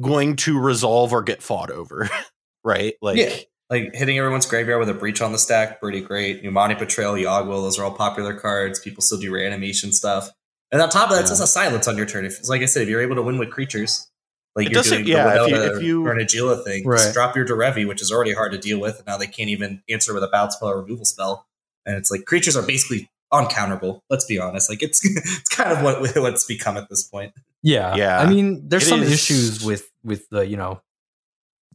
going 0.00 0.36
to 0.36 0.58
resolve 0.58 1.12
or 1.12 1.22
get 1.22 1.42
fought 1.42 1.70
over, 1.70 2.08
right? 2.64 2.94
Like, 3.00 3.18
yeah. 3.18 3.36
Like 3.68 3.94
hitting 3.94 4.16
everyone's 4.16 4.46
graveyard 4.46 4.78
with 4.78 4.88
a 4.88 4.94
breach 4.94 5.20
on 5.20 5.32
the 5.32 5.38
stack, 5.38 5.80
pretty 5.80 6.00
great. 6.00 6.44
Numani 6.44 6.78
Betrayal, 6.78 7.14
Yogwill, 7.14 7.62
those 7.62 7.80
are 7.80 7.84
all 7.84 7.90
popular 7.90 8.38
cards. 8.38 8.78
People 8.78 9.02
still 9.02 9.18
do 9.18 9.32
reanimation 9.34 9.92
stuff. 9.92 10.30
And 10.70 10.80
on 10.80 10.88
top 10.88 11.10
of 11.10 11.16
that, 11.16 11.22
it's 11.22 11.30
just 11.30 11.42
a 11.42 11.48
silence 11.48 11.88
on 11.88 11.96
your 11.96 12.06
turn. 12.06 12.24
If, 12.24 12.48
like 12.48 12.62
I 12.62 12.66
said, 12.66 12.82
if 12.82 12.88
you're 12.88 13.00
able 13.00 13.16
to 13.16 13.22
win 13.22 13.38
with 13.38 13.50
creatures, 13.50 14.08
like 14.56 14.66
It 14.66 14.72
you're 14.72 14.82
doesn't- 14.82 15.04
doing 15.04 15.08
yeah, 15.08 15.34
the 15.34 15.44
if 15.44 15.48
you- 15.50 15.54
Winota 15.56 15.76
if 15.76 15.82
you- 15.82 16.06
or 16.06 16.12
an 16.12 16.18
Agila 16.26 16.64
thing, 16.64 16.86
Right. 16.86 16.96
just 16.98 17.12
drop 17.14 17.36
your 17.36 17.46
Derevi, 17.46 17.86
which 17.86 18.00
is 18.02 18.10
already 18.10 18.32
hard 18.32 18.52
to 18.52 18.58
deal 18.58 18.80
with, 18.80 18.96
and 18.96 19.06
now 19.06 19.16
they 19.18 19.26
can't 19.26 19.50
even 19.50 19.82
answer 19.88 20.12
with 20.14 20.24
a 20.24 20.28
bounce 20.28 20.54
spell 20.56 20.70
or 20.70 20.80
removal 20.82 21.04
spell. 21.04 21.46
And 21.84 21.96
it's 21.96 22.10
like 22.10 22.24
creatures 22.24 22.56
are 22.56 22.62
basically 22.62 23.10
uncounterable. 23.32 24.00
Let's 24.10 24.24
be 24.24 24.38
honest. 24.38 24.68
Like 24.70 24.82
it's 24.82 25.00
it's 25.04 25.48
kind 25.50 25.70
of 25.72 25.82
what 25.82 26.00
what's 26.16 26.44
become 26.44 26.76
at 26.76 26.88
this 26.88 27.04
point. 27.04 27.32
Yeah, 27.62 27.94
Yeah. 27.96 28.18
I 28.18 28.26
mean, 28.26 28.68
there's 28.68 28.84
It 28.86 28.88
some 28.88 29.02
is- 29.02 29.12
issues 29.12 29.64
with 29.64 29.90
with 30.02 30.28
the 30.30 30.46
you 30.46 30.56
know, 30.56 30.80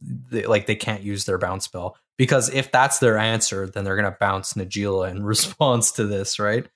the, 0.00 0.46
like 0.46 0.66
they 0.66 0.74
can't 0.74 1.02
use 1.02 1.24
their 1.24 1.38
bounce 1.38 1.64
spell 1.66 1.96
because 2.18 2.48
if 2.50 2.72
that's 2.72 2.98
their 2.98 3.16
answer, 3.18 3.66
then 3.68 3.84
they're 3.84 3.96
gonna 3.96 4.16
bounce 4.18 4.54
Najeela 4.54 5.10
in 5.10 5.22
response 5.24 5.92
to 5.92 6.04
this, 6.06 6.38
right? 6.38 6.66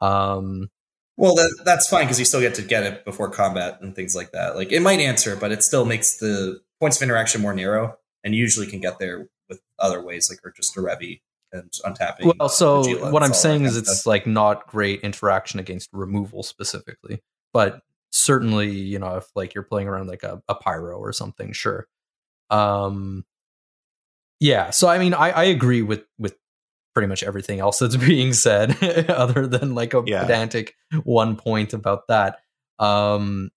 Um, 0.00 0.70
Well, 1.16 1.34
that, 1.34 1.62
that's 1.64 1.88
fine 1.88 2.04
because 2.04 2.18
you 2.18 2.24
still 2.24 2.40
get 2.40 2.54
to 2.54 2.62
get 2.62 2.84
it 2.84 3.04
before 3.04 3.30
combat 3.30 3.78
and 3.80 3.94
things 3.94 4.14
like 4.14 4.32
that. 4.32 4.56
Like 4.56 4.72
it 4.72 4.80
might 4.80 5.00
answer, 5.00 5.36
but 5.36 5.52
it 5.52 5.62
still 5.62 5.84
makes 5.84 6.16
the 6.16 6.60
points 6.80 6.96
of 6.96 7.02
interaction 7.02 7.42
more 7.42 7.54
narrow, 7.54 7.98
and 8.24 8.34
you 8.34 8.40
usually 8.40 8.66
can 8.66 8.80
get 8.80 8.98
there 8.98 9.28
with 9.48 9.60
other 9.78 10.02
ways, 10.02 10.30
like 10.30 10.40
or 10.44 10.52
just 10.52 10.74
Derevi 10.74 11.20
and 11.52 11.70
untapping. 11.84 12.34
well, 12.38 12.48
so 12.48 13.10
what 13.10 13.22
I'm 13.22 13.34
saying 13.34 13.64
is 13.64 13.76
it's 13.76 14.06
like 14.06 14.26
not 14.26 14.66
great 14.66 15.00
interaction 15.00 15.60
against 15.60 15.90
removal 15.92 16.42
specifically, 16.42 17.22
but 17.52 17.82
certainly 18.10 18.70
you 18.70 18.98
know 18.98 19.16
if 19.16 19.26
like 19.34 19.54
you're 19.54 19.64
playing 19.64 19.88
around 19.88 20.06
like 20.06 20.22
a, 20.22 20.42
a 20.48 20.54
pyro 20.54 20.98
or 20.98 21.12
something, 21.12 21.52
sure. 21.52 21.86
Um, 22.50 23.24
yeah. 24.40 24.70
So 24.70 24.88
I 24.88 24.98
mean, 24.98 25.14
I 25.14 25.30
I 25.30 25.44
agree 25.44 25.82
with 25.82 26.04
with 26.18 26.36
pretty 26.94 27.06
much 27.08 27.22
everything 27.22 27.60
else 27.60 27.78
that's 27.78 27.96
being 28.08 28.32
said, 28.32 28.76
other 29.10 29.46
than 29.46 29.74
like 29.74 29.94
a 29.94 30.02
Yeah. 30.06 30.22
pedantic 30.22 30.74
one 31.04 31.36
point 31.36 31.72
about 31.72 32.06
that. 32.08 32.40
Um, 32.78 33.50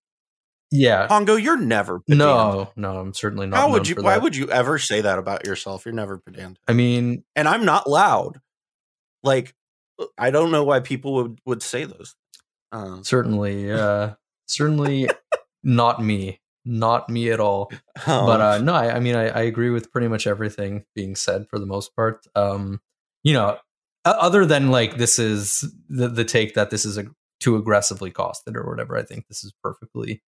yeah. 0.72 1.08
Pongo, 1.08 1.36
you're 1.36 1.58
never 1.58 2.00
pedantic. 2.00 2.18
No, 2.18 2.72
no, 2.76 3.00
I'm 3.00 3.14
certainly 3.14 3.48
not. 3.48 3.58
How 3.58 3.72
would 3.72 3.88
you? 3.88 3.96
Why 3.96 4.18
would 4.18 4.36
you 4.36 4.50
ever 4.52 4.78
say 4.80 5.02
that 5.02 5.20
about 5.20 5.46
yourself? 5.46 5.86
You're 5.86 5.94
never 5.94 6.18
pedantic, 6.18 6.62
I 6.68 6.74
mean, 6.74 7.24
and 7.36 7.48
I'm 7.48 7.66
not 7.66 7.90
loud. 7.90 8.42
Like, 9.24 9.56
I 10.18 10.32
don't 10.32 10.52
know 10.52 10.64
why 10.64 10.80
people 10.82 11.14
would 11.16 11.40
would 11.46 11.62
say 11.64 11.86
those. 11.86 12.16
Uh, 12.72 13.02
certainly, 13.04 13.72
uh, 13.72 14.16
certainly 14.48 15.08
not 15.64 16.04
me, 16.04 16.42
not 16.66 17.10
me 17.10 17.30
at 17.32 17.40
all. 17.40 17.72
um, 18.06 18.26
but 18.26 18.42
uh, 18.42 18.58
no, 18.58 18.74
I, 18.74 18.96
I 18.96 19.00
mean, 19.00 19.16
I, 19.16 19.28
I 19.30 19.42
agree 19.44 19.70
with 19.70 19.92
pretty 19.92 20.08
much 20.10 20.28
everything 20.28 20.84
being 20.94 21.16
said 21.16 21.48
for 21.50 21.58
the 21.60 21.66
most 21.66 21.96
part. 21.96 22.26
Um, 22.36 22.82
you 23.26 23.34
know, 23.34 23.58
other 24.06 24.46
than 24.46 24.70
like 24.72 24.98
this 24.98 25.20
is 25.20 25.70
the, 25.90 26.08
the 26.08 26.24
take 26.24 26.54
that 26.54 26.70
this 26.70 26.86
is 26.86 26.98
a, 26.98 27.06
too 27.42 27.58
aggressively 27.58 28.12
costed 28.12 28.56
or 28.56 28.70
whatever. 28.70 28.96
I 28.96 29.04
think 29.04 29.28
this 29.28 29.44
is 29.44 29.52
perfectly 29.64 30.22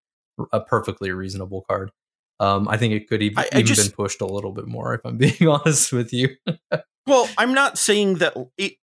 a 0.52 0.60
perfectly 0.60 1.12
reasonable 1.12 1.64
card. 1.70 1.92
Um, 2.40 2.68
I 2.68 2.78
think 2.78 2.94
it 2.94 3.08
could 3.08 3.22
even, 3.24 3.38
I- 3.40 3.44
I 3.44 3.60
even 3.60 3.66
just- 3.68 3.90
been 3.90 3.96
pushed 3.96 4.20
a 4.22 4.26
little 4.26 4.52
bit 4.52 4.68
more 4.68 4.94
if 4.96 5.02
I'm 5.06 5.18
being 5.26 5.48
honest 5.48 5.94
with 5.94 6.12
you. 6.12 6.30
well, 7.06 7.30
I'm 7.38 7.54
not 7.54 7.78
saying 7.78 8.16
that. 8.16 8.36
It, 8.58 8.74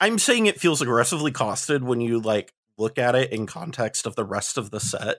I'm 0.00 0.18
saying 0.18 0.46
it 0.46 0.60
feels 0.60 0.82
aggressively 0.82 1.32
costed 1.32 1.82
when 1.82 2.00
you 2.00 2.20
like 2.20 2.52
look 2.76 2.98
at 2.98 3.14
it 3.14 3.32
in 3.32 3.46
context 3.46 4.04
of 4.06 4.16
the 4.16 4.24
rest 4.24 4.58
of 4.58 4.70
the 4.70 4.80
set, 4.80 5.18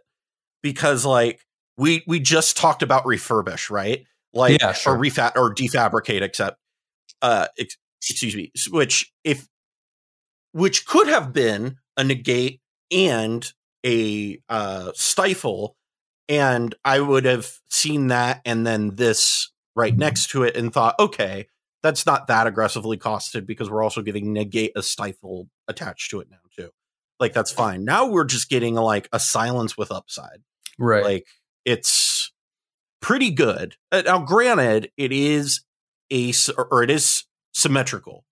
because 0.61 1.05
like 1.05 1.39
we 1.77 2.03
we 2.07 2.19
just 2.19 2.55
talked 2.57 2.83
about 2.83 3.03
refurbish, 3.05 3.69
right? 3.69 4.05
Like 4.33 4.61
Yeah, 4.61 4.73
sure. 4.73 4.95
or 4.95 4.97
refat 4.97 5.35
or 5.35 5.53
defabricate, 5.53 6.21
except 6.21 6.57
uh, 7.21 7.47
ex- 7.57 7.77
excuse 8.09 8.35
me, 8.35 8.51
which 8.69 9.11
if 9.23 9.47
which 10.51 10.85
could 10.85 11.07
have 11.07 11.33
been 11.33 11.77
a 11.97 12.03
negate 12.03 12.61
and 12.91 13.51
a 13.85 14.39
uh, 14.49 14.91
stifle, 14.95 15.75
and 16.29 16.73
I 16.83 16.99
would 16.99 17.25
have 17.25 17.59
seen 17.69 18.07
that 18.07 18.41
and 18.45 18.65
then 18.65 18.95
this 18.95 19.51
right 19.75 19.95
next 19.95 20.29
to 20.31 20.43
it 20.43 20.55
and 20.55 20.73
thought, 20.73 20.95
okay, 20.99 21.47
that's 21.83 22.05
not 22.05 22.27
that 22.27 22.47
aggressively 22.47 22.97
costed 22.97 23.45
because 23.45 23.69
we're 23.69 23.83
also 23.83 24.01
getting 24.01 24.33
negate 24.33 24.71
a 24.75 24.81
stifle 24.81 25.49
attached 25.67 26.09
to 26.11 26.19
it 26.19 26.29
now 26.31 26.37
too. 26.55 26.71
Like 27.19 27.33
that's 27.33 27.51
fine. 27.51 27.85
Now 27.85 28.07
we're 28.07 28.25
just 28.25 28.49
getting 28.49 28.75
like 28.75 29.07
a 29.13 29.19
silence 29.19 29.77
with 29.77 29.91
upside. 29.91 30.41
right. 30.79 31.03
Like 31.03 31.27
it's 31.63 32.31
pretty 33.01 33.29
good. 33.29 33.75
Uh, 33.91 34.01
Now, 34.05 34.19
granted, 34.19 34.91
it 34.97 35.11
is 35.11 35.61
a 36.11 36.33
or 36.57 36.81
it 36.83 36.89
is 36.89 37.25
symmetrical, 37.55 38.25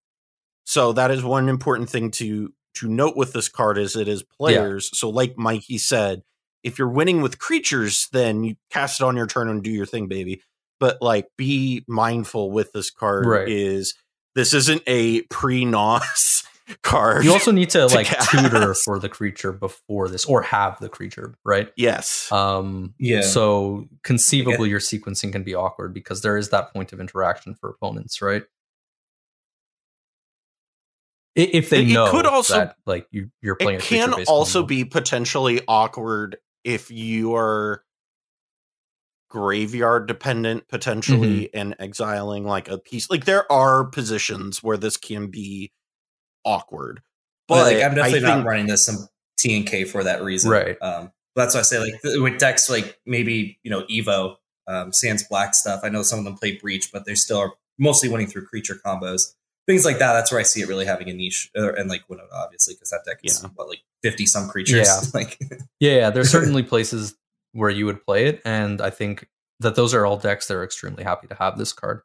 so 0.66 0.94
that 0.94 1.10
is 1.12 1.24
one 1.24 1.50
important 1.50 1.90
thing 1.90 2.12
to 2.12 2.54
to 2.76 2.88
note 2.88 3.16
with 3.16 3.34
this 3.34 3.50
card 3.50 3.78
is 3.78 3.96
it 3.96 4.08
is 4.08 4.24
players. 4.24 4.90
So, 4.98 5.10
like 5.10 5.38
Mikey 5.38 5.78
said, 5.78 6.24
if 6.64 6.78
you're 6.80 6.90
winning 6.90 7.22
with 7.22 7.40
creatures, 7.40 8.08
then 8.12 8.44
you 8.44 8.56
cast 8.72 9.00
it 9.00 9.04
on 9.04 9.16
your 9.16 9.28
turn 9.28 9.48
and 9.50 9.62
do 9.64 9.70
your 9.72 9.86
thing, 9.86 10.08
baby. 10.08 10.42
But 10.80 11.02
like, 11.02 11.28
be 11.38 11.84
mindful 11.88 12.52
with 12.52 12.72
this 12.74 12.90
card 12.90 13.26
Right. 13.28 13.48
is 13.48 13.94
this 14.36 14.54
isn't 14.54 14.82
a 14.88 15.22
pre 15.24 15.66
nos 15.66 16.44
card. 16.82 17.24
you 17.24 17.32
also 17.32 17.52
need 17.52 17.70
to, 17.72 17.88
to 17.88 17.96
like 17.96 18.08
tutor 18.30 18.74
for 18.74 18.98
the 18.98 19.08
creature 19.10 19.52
before 19.52 20.10
this 20.10 20.26
or 20.26 20.42
have 20.42 20.80
the 20.80 20.90
creature, 20.90 21.36
right? 21.46 21.72
yes, 21.78 22.32
Um, 22.32 22.96
Yeah. 22.98 23.22
So 23.22 23.88
conceivably, 24.04 24.70
your 24.70 24.80
sequencing 24.80 25.32
can 25.32 25.44
be 25.44 25.54
awkward 25.54 25.94
because 25.94 26.22
there 26.22 26.38
is 26.38 26.50
that 26.50 26.74
point 26.74 26.92
of 26.92 27.00
interaction 27.00 27.54
for 27.54 27.70
opponents, 27.70 28.20
right? 28.22 28.44
If 31.36 31.70
they 31.70 31.82
It- 31.84 31.92
it 31.92 32.10
could 32.10 32.26
also- 32.26 32.54
that, 32.56 32.78
like 32.86 33.08
you, 33.12 33.32
you're 33.42 33.56
playing, 33.56 33.80
it 33.80 33.84
can 33.84 34.14
also 34.28 34.64
be 34.64 34.86
potentially 34.86 35.62
awkward 35.68 36.38
if 36.64 36.92
you 36.92 37.36
are 37.36 37.84
graveyard 39.30 40.08
dependent 40.08 40.68
potentially 40.68 41.46
Mm-hmm. 41.46 41.58
and 41.60 41.76
exiling 41.80 42.46
like 42.46 42.70
a 42.70 42.78
piece 42.78 43.10
like 43.10 43.26
there 43.26 43.52
are 43.52 43.84
positions 43.84 44.62
where 44.62 44.78
this 44.78 44.96
can 44.96 45.28
be 45.28 45.72
awkward 46.46 47.02
but 47.48 47.56
but 47.56 47.74
like, 47.74 47.84
I'm 47.84 47.96
definitely 47.96 48.20
I 48.20 48.22
not 48.22 48.36
think, 48.36 48.46
running 48.48 48.68
this 48.68 48.86
some 48.86 49.08
T 49.40 49.58
and 49.58 49.66
K 49.66 49.84
for 49.86 50.04
that 50.04 50.24
reason. 50.24 50.52
Right. 50.52 50.78
Um, 50.82 51.12
that's 51.36 51.54
why 51.56 51.60
I 51.62 51.64
say 51.64 51.80
like 51.80 51.94
with 52.04 52.38
decks 52.40 52.70
like 52.70 53.00
maybe 53.06 53.60
you 53.64 53.72
know 53.72 53.84
Evo, 53.92 54.36
um, 54.68 54.94
Sans 54.94 55.24
Black 55.28 55.54
stuff. 55.56 55.82
I 55.84 55.90
know 55.90 56.04
some 56.04 56.20
of 56.20 56.26
them 56.26 56.36
play 56.38 56.56
Breach, 56.56 56.92
but 56.94 57.06
they 57.06 57.16
still 57.16 57.40
are 57.40 57.52
mostly 57.78 58.08
winning 58.08 58.28
through 58.28 58.46
creature 58.46 58.80
combos, 58.86 59.34
things 59.68 59.86
like 59.86 60.00
that. 60.00 60.14
That's 60.14 60.32
where 60.32 60.40
I 60.40 60.44
see 60.44 60.62
it 60.62 60.68
really 60.68 60.86
having 60.86 61.10
a 61.10 61.14
niche, 61.14 61.50
uh, 61.58 61.74
and 61.74 61.90
like 61.90 62.08
Winota 62.08 62.28
obviously 62.34 62.74
because 62.76 62.90
that 62.92 63.04
deck 63.06 63.20
is 63.24 63.42
Yeah. 63.44 63.50
what 63.56 63.68
like 63.68 63.82
fifty 64.02 64.26
some 64.26 64.48
creatures. 64.50 64.88
Yeah. 64.88 65.00
like 65.14 65.40
yeah, 65.80 65.96
yeah, 65.96 66.10
there's 66.10 66.30
certainly 66.32 66.64
places 66.64 67.16
where 67.54 67.70
you 67.70 67.86
would 67.86 68.04
play 68.06 68.26
it, 68.28 68.42
and 68.46 68.82
I 68.82 68.90
think 68.90 69.28
that 69.60 69.76
those 69.76 69.94
are 69.94 70.06
all 70.06 70.18
decks 70.18 70.48
that 70.48 70.56
are 70.56 70.64
extremely 70.64 71.04
happy 71.04 71.28
to 71.28 71.36
have 71.36 71.58
this 71.58 71.72
card. 71.74 72.02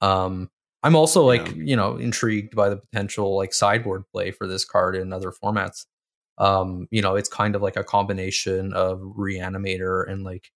Um, 0.00 0.50
I'm 0.82 0.96
also 0.96 1.22
like 1.24 1.46
Yeah. 1.48 1.52
you 1.56 1.76
know 1.76 1.96
intrigued 1.96 2.54
by 2.56 2.68
the 2.70 2.76
potential 2.76 3.36
like 3.36 3.52
sideboard 3.54 4.04
play 4.12 4.30
for 4.30 4.46
this 4.46 4.64
card 4.64 4.96
in 4.96 5.12
other 5.12 5.30
formats. 5.32 5.86
Um, 6.38 6.88
you 6.90 7.02
know, 7.02 7.16
it's 7.16 7.28
kind 7.28 7.54
of 7.54 7.60
like 7.60 7.76
a 7.76 7.84
combination 7.84 8.72
of 8.72 8.98
Reanimator 9.00 10.10
and 10.10 10.24
like 10.24 10.50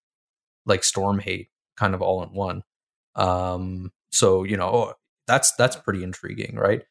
like 0.66 0.84
Storm 0.84 1.20
Hate, 1.20 1.50
kind 1.78 1.94
of 1.94 2.02
all 2.02 2.24
in 2.24 2.30
one. 2.30 2.64
Um, 3.16 3.92
so 4.12 4.44
you 4.44 4.56
know 4.58 4.94
that's 5.28 5.54
that's 5.54 5.76
pretty 5.76 6.04
intriguing, 6.04 6.56
right? 6.56 6.84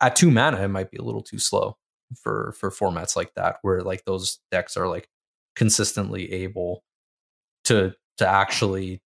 At 0.00 0.16
two 0.16 0.30
mana, 0.30 0.62
it 0.62 0.68
might 0.68 0.90
be 0.90 0.98
a 0.98 1.02
little 1.02 1.22
too 1.22 1.38
slow 1.38 1.76
for 2.20 2.54
for 2.58 2.70
formats 2.70 3.16
like 3.16 3.34
that, 3.34 3.58
where 3.62 3.82
like 3.82 4.04
those 4.04 4.38
decks 4.50 4.76
are 4.76 4.88
like 4.88 5.08
consistently 5.54 6.32
able 6.32 6.82
to 7.64 7.94
to 8.18 8.28
actually 8.28 9.00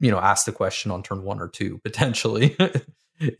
you 0.00 0.10
know 0.10 0.18
ask 0.18 0.46
the 0.46 0.52
question 0.52 0.90
on 0.90 1.02
turn 1.02 1.22
one 1.22 1.40
or 1.40 1.48
two 1.48 1.78
potentially 1.84 2.56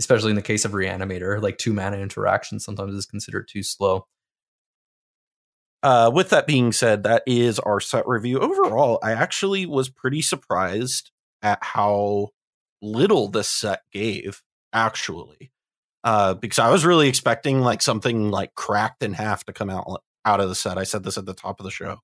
especially 0.01 0.31
in 0.31 0.37
the 0.37 0.43
case 0.43 0.65
of 0.65 0.73
reanimator 0.73 1.41
like 1.41 1.59
two 1.59 1.73
mana 1.73 1.99
interaction 1.99 2.59
sometimes 2.59 2.95
is 2.95 3.07
considered 3.07 3.47
too 3.47 3.63
slow 3.63 4.07
uh, 5.83 6.11
with 6.13 6.31
that 6.31 6.47
being 6.47 6.73
said, 6.73 7.05
that 7.05 7.23
is 7.27 7.59
our 7.61 7.81
set 7.81 8.07
review. 8.09 8.41
Overall, 8.41 8.99
I 9.03 9.13
actually 9.13 9.65
was 9.67 9.89
pretty 9.89 10.23
surprised 10.23 11.13
at 11.41 11.63
how 11.63 12.31
little 12.83 13.29
this 13.29 13.49
set 13.49 13.83
gave, 13.93 14.43
actually. 14.73 15.51
Uh, 16.05 16.35
because 16.35 16.59
I 16.59 16.71
was 16.71 16.85
really 16.85 17.09
expecting 17.09 17.61
like 17.61 17.83
something 17.83 18.31
like 18.31 18.55
cracked 18.55 19.03
in 19.03 19.13
half 19.13 19.45
to 19.45 19.53
come 19.53 19.69
out 19.69 20.03
out 20.25 20.41
of 20.41 20.49
the 20.49 20.55
set. 20.55 20.79
I 20.79 20.85
said 20.85 21.03
this 21.05 21.19
at 21.19 21.27
the 21.27 21.35
top 21.35 21.61
of 21.61 21.65
the 21.65 21.71
show. 21.71 21.99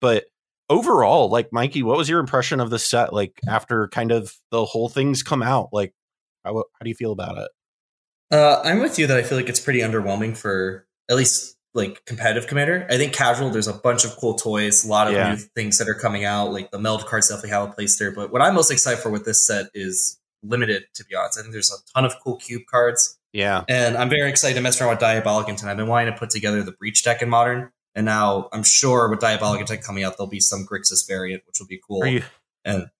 But 0.00 0.24
overall, 0.70 1.28
like 1.28 1.52
Mikey, 1.52 1.82
what 1.82 1.96
was 1.98 2.08
your 2.08 2.20
impression 2.20 2.60
of 2.60 2.70
the 2.70 2.78
set? 2.78 3.12
Like 3.12 3.38
after 3.48 3.88
kind 3.88 4.10
of 4.10 4.34
the 4.50 4.64
whole 4.64 4.88
thing's 4.88 5.22
come 5.22 5.42
out, 5.42 5.68
like 5.72 5.92
how 6.44 6.54
how 6.54 6.82
do 6.82 6.88
you 6.88 6.94
feel 6.94 7.12
about 7.12 7.38
it? 7.38 7.50
Uh, 8.30 8.60
I'm 8.64 8.80
with 8.80 8.98
you 8.98 9.06
that 9.06 9.16
I 9.16 9.22
feel 9.22 9.38
like 9.38 9.48
it's 9.48 9.60
pretty 9.60 9.80
underwhelming 9.80 10.36
for 10.36 10.86
at 11.08 11.16
least 11.16 11.56
like 11.74 12.04
competitive 12.06 12.48
commander. 12.48 12.86
I 12.90 12.96
think 12.96 13.12
casual, 13.12 13.50
there's 13.50 13.68
a 13.68 13.72
bunch 13.74 14.04
of 14.04 14.16
cool 14.16 14.34
toys, 14.34 14.84
a 14.84 14.88
lot 14.88 15.06
of 15.08 15.12
Yeah. 15.12 15.30
new 15.32 15.36
things 15.36 15.78
that 15.78 15.88
are 15.88 15.94
coming 15.94 16.24
out. 16.24 16.52
Like 16.52 16.70
the 16.70 16.78
meld 16.78 17.06
cards 17.06 17.28
definitely 17.28 17.50
have 17.50 17.68
a 17.68 17.72
place 17.72 17.98
there. 17.98 18.10
But 18.10 18.32
what 18.32 18.40
I'm 18.42 18.54
most 18.54 18.70
excited 18.70 19.00
for 19.02 19.10
with 19.10 19.24
this 19.24 19.46
set 19.46 19.66
is 19.74 20.18
limited, 20.42 20.84
to 20.94 21.04
be 21.04 21.14
honest. 21.14 21.38
I 21.38 21.42
think 21.42 21.52
there's 21.52 21.70
a 21.70 21.92
ton 21.94 22.04
of 22.04 22.14
cool 22.22 22.36
cube 22.36 22.62
cards. 22.70 23.18
Yeah. 23.32 23.64
And 23.68 23.96
I'm 23.96 24.08
very 24.08 24.30
excited 24.30 24.54
to 24.54 24.60
mess 24.60 24.80
around 24.80 24.90
with 24.90 25.00
Diabolic 25.00 25.48
Intent. 25.48 25.70
I've 25.70 25.76
been 25.76 25.88
wanting 25.88 26.12
to 26.12 26.18
put 26.18 26.30
together 26.30 26.62
the 26.62 26.72
Breach 26.72 27.04
deck 27.04 27.22
in 27.22 27.28
Modern. 27.28 27.70
And 27.94 28.06
now 28.06 28.48
I'm 28.52 28.62
sure 28.62 29.08
with 29.08 29.20
Diabolic 29.20 29.60
Intent 29.60 29.82
coming 29.82 30.04
out, 30.04 30.16
there'll 30.16 30.30
be 30.30 30.40
some 30.40 30.66
Grixis 30.70 31.06
variant, 31.08 31.42
which 31.46 31.56
will 31.60 31.66
be 31.66 31.80
cool. 31.86 32.06
You 32.06 32.22
and 32.64 32.90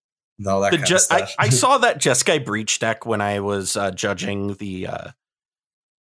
all 0.46 0.60
that 0.62 0.70
the 0.72 0.78
kind 0.78 0.90
of 0.90 0.94
I, 0.94 0.98
stuff. 0.98 1.34
I 1.38 1.48
saw 1.50 1.78
that 1.78 2.00
Jeskai 2.00 2.44
Breach 2.44 2.78
deck 2.78 3.06
when 3.06 3.20
I 3.20 3.40
was 3.40 3.76
uh, 3.76 3.90
judging 3.90 4.54
the 4.54 4.86
uh, 4.88 5.10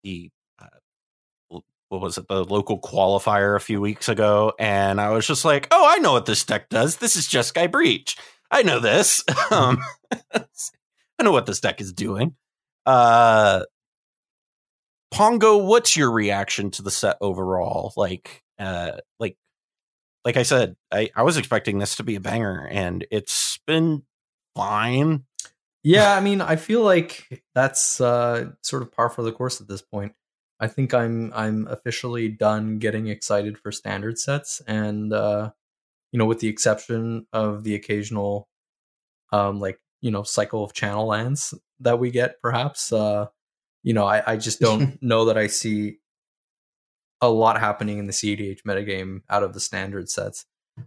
the 0.04 0.32
uh, 0.60 1.60
what 1.90 2.02
was 2.02 2.18
it 2.18 2.28
the 2.28 2.44
local 2.44 2.80
qualifier 2.80 3.56
a 3.56 3.60
few 3.60 3.80
weeks 3.82 4.10
ago, 4.10 4.54
and 4.60 5.00
I 5.00 5.10
was 5.10 5.28
just 5.28 5.46
like, 5.46 5.68
oh, 5.72 5.88
I 5.88 5.98
know 5.98 6.14
what 6.14 6.26
this 6.26 6.44
deck 6.44 6.70
does. 6.70 6.98
This 6.98 7.16
is 7.16 7.28
Jeskai 7.28 7.72
Breach. 7.72 8.18
I 8.50 8.64
know 8.64 8.80
this. 8.80 9.24
um, 9.52 9.80
I 11.20 11.24
know 11.24 11.32
what 11.32 11.46
this 11.46 11.60
deck 11.62 11.80
is 11.82 11.94
doing. 11.94 12.36
Uh, 12.86 13.64
Pongo, 15.14 15.58
what's 15.66 15.96
your 15.96 16.12
reaction 16.12 16.72
to 16.72 16.82
the 16.82 16.92
set 16.92 17.18
overall? 17.22 17.94
Like, 17.96 18.44
uh, 18.60 18.94
like, 19.20 19.38
like 20.26 20.38
I 20.38 20.44
said, 20.44 20.76
I, 20.92 21.10
I 21.16 21.24
was 21.24 21.38
expecting 21.38 21.80
this 21.80 21.98
to 21.98 22.04
be 22.04 22.16
a 22.16 22.20
banger, 22.20 22.68
and 22.72 23.06
it's 23.12 23.60
been 23.68 24.04
fine. 24.56 25.24
yeah 25.84 26.16
i 26.16 26.20
mean 26.20 26.40
i 26.42 26.56
feel 26.56 26.82
like 26.82 27.44
that's 27.56 28.00
uh 28.00 28.52
sort 28.62 28.82
of 28.84 28.92
par 28.92 29.10
for 29.10 29.24
the 29.24 29.32
course 29.32 29.60
at 29.60 29.68
this 29.68 29.82
point 29.82 30.14
i 30.60 30.68
think 30.68 30.94
i'm 30.94 31.32
i'm 31.36 31.68
officially 31.68 32.30
done 32.30 32.78
getting 32.78 33.08
excited 33.08 33.58
for 33.58 33.72
standard 33.72 34.18
sets 34.18 34.62
and 34.68 35.12
uh 35.12 35.50
you 36.12 36.20
know 36.20 36.26
with 36.26 36.40
the 36.40 36.48
exception 36.48 37.26
of 37.34 37.64
the 37.64 37.74
occasional 37.76 38.48
um 39.32 39.60
like 39.60 39.80
you 40.04 40.12
know 40.12 40.22
cycle 40.22 40.64
of 40.64 40.74
channel 40.74 41.08
lands 41.08 41.54
that 41.80 41.98
we 41.98 42.12
get 42.12 42.40
perhaps 42.42 42.92
uh 42.94 43.26
you 43.84 43.94
know 43.94 44.06
i 44.06 44.22
i 44.34 44.38
just 44.38 44.60
don't 44.60 45.02
know 45.02 45.26
that 45.26 45.38
i 45.38 45.48
see 45.48 45.98
a 47.22 47.30
lot 47.30 47.60
happening 47.60 47.98
in 48.00 48.06
the 48.06 48.14
cdh 48.14 48.60
metagame 48.68 49.22
out 49.30 49.44
of 49.44 49.54
the 49.54 49.60
standard 49.60 50.10
sets 50.10 50.46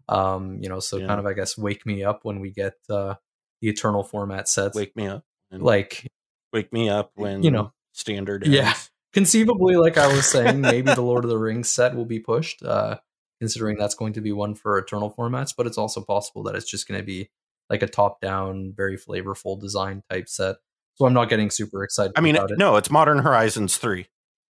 um 0.09 0.59
you 0.63 0.69
know 0.69 0.81
so 0.81 0.99
Yeah. 0.99 1.07
kind 1.07 1.19
of 1.21 1.27
i 1.27 1.33
guess 1.33 1.57
wake 1.57 1.87
me 1.87 2.05
up 2.05 2.21
when 2.25 2.41
we 2.41 2.51
get 2.51 2.75
uh 2.91 3.15
the 3.63 3.69
eternal 3.71 4.05
format 4.05 4.49
sets 4.51 4.77
Wake 4.77 4.95
me 4.97 5.07
up. 5.07 5.25
Like 5.51 6.07
wake 6.53 6.71
me 6.75 6.91
up 6.91 7.13
when 7.15 7.43
you 7.43 7.51
know, 7.51 7.73
standard. 7.93 8.47
yeah. 8.47 8.75
conceivably 9.15 9.77
like 9.77 9.97
i 9.97 10.07
was 10.15 10.27
saying 10.27 10.61
maybe 10.61 10.93
the 10.93 11.01
lord 11.01 11.25
of 11.25 11.31
the 11.31 11.39
rings 11.49 11.71
set 11.73 11.95
will 11.97 12.05
be 12.05 12.21
pushed 12.21 12.63
uh 12.63 12.99
considering 13.41 13.77
that's 13.79 13.95
going 13.95 14.13
to 14.13 14.21
be 14.21 14.33
one 14.33 14.55
for 14.55 14.77
eternal 14.79 15.11
formats 15.17 15.55
but 15.57 15.67
it's 15.67 15.79
also 15.79 16.03
possible 16.03 16.43
that 16.43 16.55
it's 16.55 16.71
just 16.71 16.87
going 16.87 17.01
to 17.01 17.05
be 17.07 17.31
like 17.71 17.83
a 17.83 17.87
top 17.87 18.21
down 18.21 18.73
very 18.77 18.97
flavorful 18.97 19.61
design 19.61 20.03
type 20.11 20.29
set 20.29 20.57
so 20.95 21.05
i'm 21.07 21.13
not 21.13 21.29
getting 21.29 21.51
super 21.51 21.83
excited 21.85 22.13
I 22.17 22.21
mean, 22.21 22.37
it 22.37 22.43
no, 22.59 22.77
it's 22.77 22.91
Modern 22.91 23.19
Horizons 23.19 23.77
three. 23.77 24.07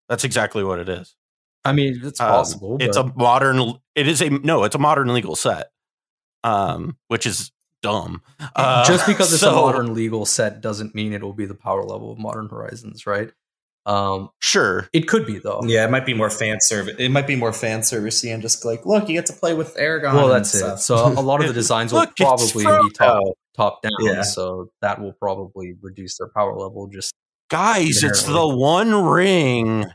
That's 0.09 0.23
exactly 0.23 0.63
what 0.63 0.79
it 0.79 0.87
is. 0.89 1.15
i 1.63 1.71
mean 1.71 1.99
it's 2.03 2.19
Um, 2.21 2.27
possible 2.27 2.77
it's 2.79 2.97
but- 2.97 3.07
a 3.07 3.13
modern. 3.17 3.73
It 3.95 4.07
is 4.07 4.21
a 4.21 4.29
no. 4.29 4.63
It's 4.63 4.75
a 4.75 4.79
modern 4.79 5.13
legal 5.13 5.35
set. 5.35 5.67
Um, 6.43 6.97
which 7.07 7.25
is 7.25 7.51
dumb. 7.81 8.21
Uh, 8.55 8.85
just 8.85 9.07
because 9.07 9.33
it's 9.33 9.41
a 9.43 9.51
modern 9.51 9.93
legal 9.95 10.25
set 10.27 10.61
doesn't 10.61 10.93
mean 10.93 11.11
it 11.13 11.23
will 11.23 11.33
be 11.33 11.45
the 11.47 11.55
power 11.55 11.83
level 11.83 12.11
of 12.11 12.19
modern 12.19 12.49
horizons 12.49 13.07
right 13.07 13.31
um 13.85 14.29
Sure. 14.39 14.87
it 14.93 15.07
could 15.07 15.25
be 15.25 15.37
though 15.39 15.61
yeah, 15.65 15.85
it 15.85 15.91
might 15.91 16.05
be 16.05 16.13
more 16.13 16.29
fan 16.29 16.57
service. 16.61 16.95
It 16.97 17.09
might 17.09 17.27
be 17.27 17.35
more 17.35 17.53
fan 17.53 17.81
servicey 17.81 18.33
and 18.33 18.41
just 18.41 18.65
like, 18.65 18.85
look, 18.85 19.07
you 19.07 19.13
get 19.15 19.25
to 19.27 19.33
play 19.33 19.53
with 19.53 19.75
Aragorn. 19.75 20.13
well 20.15 20.25
and 20.31 20.43
that's 20.43 20.55
it 20.55 20.79
so 20.79 20.95
a 21.07 21.21
lot 21.21 21.41
of 21.41 21.47
the 21.47 21.53
designs 21.61 21.93
will 21.93 21.99
Look, 22.01 22.15
probably 22.17 22.65
be 22.65 22.89
top 22.91 23.21
top 23.55 23.81
down 23.81 23.91
Yeah. 23.99 24.21
so 24.23 24.69
that 24.81 24.99
will 25.01 25.13
probably 25.13 25.75
reduce 25.81 26.17
their 26.17 26.29
power 26.29 26.55
level 26.57 26.87
just 26.87 27.13
Guys, 27.51 28.03
it's 28.03 28.23
the 28.23 28.47
one 28.47 29.03
ring. 29.05 29.85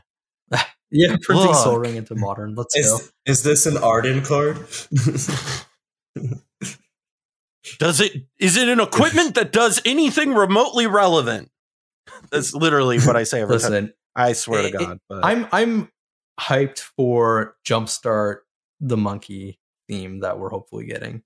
yeah 0.91 1.15
printing 1.21 1.53
Sol 1.53 1.77
Ring 1.79 1.95
into 1.97 2.15
modern 2.15 2.55
let's 2.55 2.73
go 2.75 2.79
is, 2.95 3.11
is 3.25 3.43
this 3.43 3.65
an 3.65 3.77
Arden 3.77 4.23
card? 4.23 4.57
Does 7.79 8.01
it? 8.01 8.23
Is 8.39 8.57
it 8.57 8.67
an 8.69 8.79
equipment 8.79 9.35
that 9.35 9.51
does 9.51 9.81
anything 9.85 10.33
remotely 10.33 10.87
relevant? 10.87 11.49
That's 12.31 12.53
literally 12.53 12.99
what 12.99 13.15
I 13.15 13.23
say 13.23 13.41
every 13.41 13.59
time. 13.59 13.71
listen 13.71 13.93
I 14.15 14.33
swear 14.33 14.63
to 14.63 14.71
God. 14.77 14.99
But 15.07 15.23
i'm 15.23 15.47
i'm 15.51 15.89
hyped 16.39 16.79
for 16.79 17.55
jumpstart 17.65 18.37
the 18.79 18.97
monkey 18.97 19.59
theme 19.87 20.19
that 20.21 20.39
we're 20.39 20.49
hopefully 20.49 20.85
getting 20.85 21.21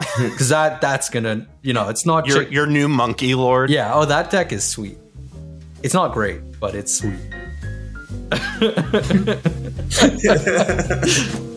because 0.18 0.48
that 0.48 0.80
that's 0.80 1.10
gonna 1.10 1.46
you 1.62 1.72
know 1.72 1.88
it's 1.88 2.06
not 2.06 2.26
your 2.26 2.44
ju- 2.44 2.50
your 2.50 2.66
new 2.66 2.88
monkey 2.88 3.34
lord. 3.34 3.70
yeah 3.70 3.92
oh 3.94 4.04
that 4.04 4.30
deck 4.30 4.52
is 4.52 4.64
sweet 4.64 4.98
it's 5.82 5.94
not 5.94 6.12
great 6.12 6.40
but 6.60 6.74
it's 6.74 6.94
sweet 6.94 7.18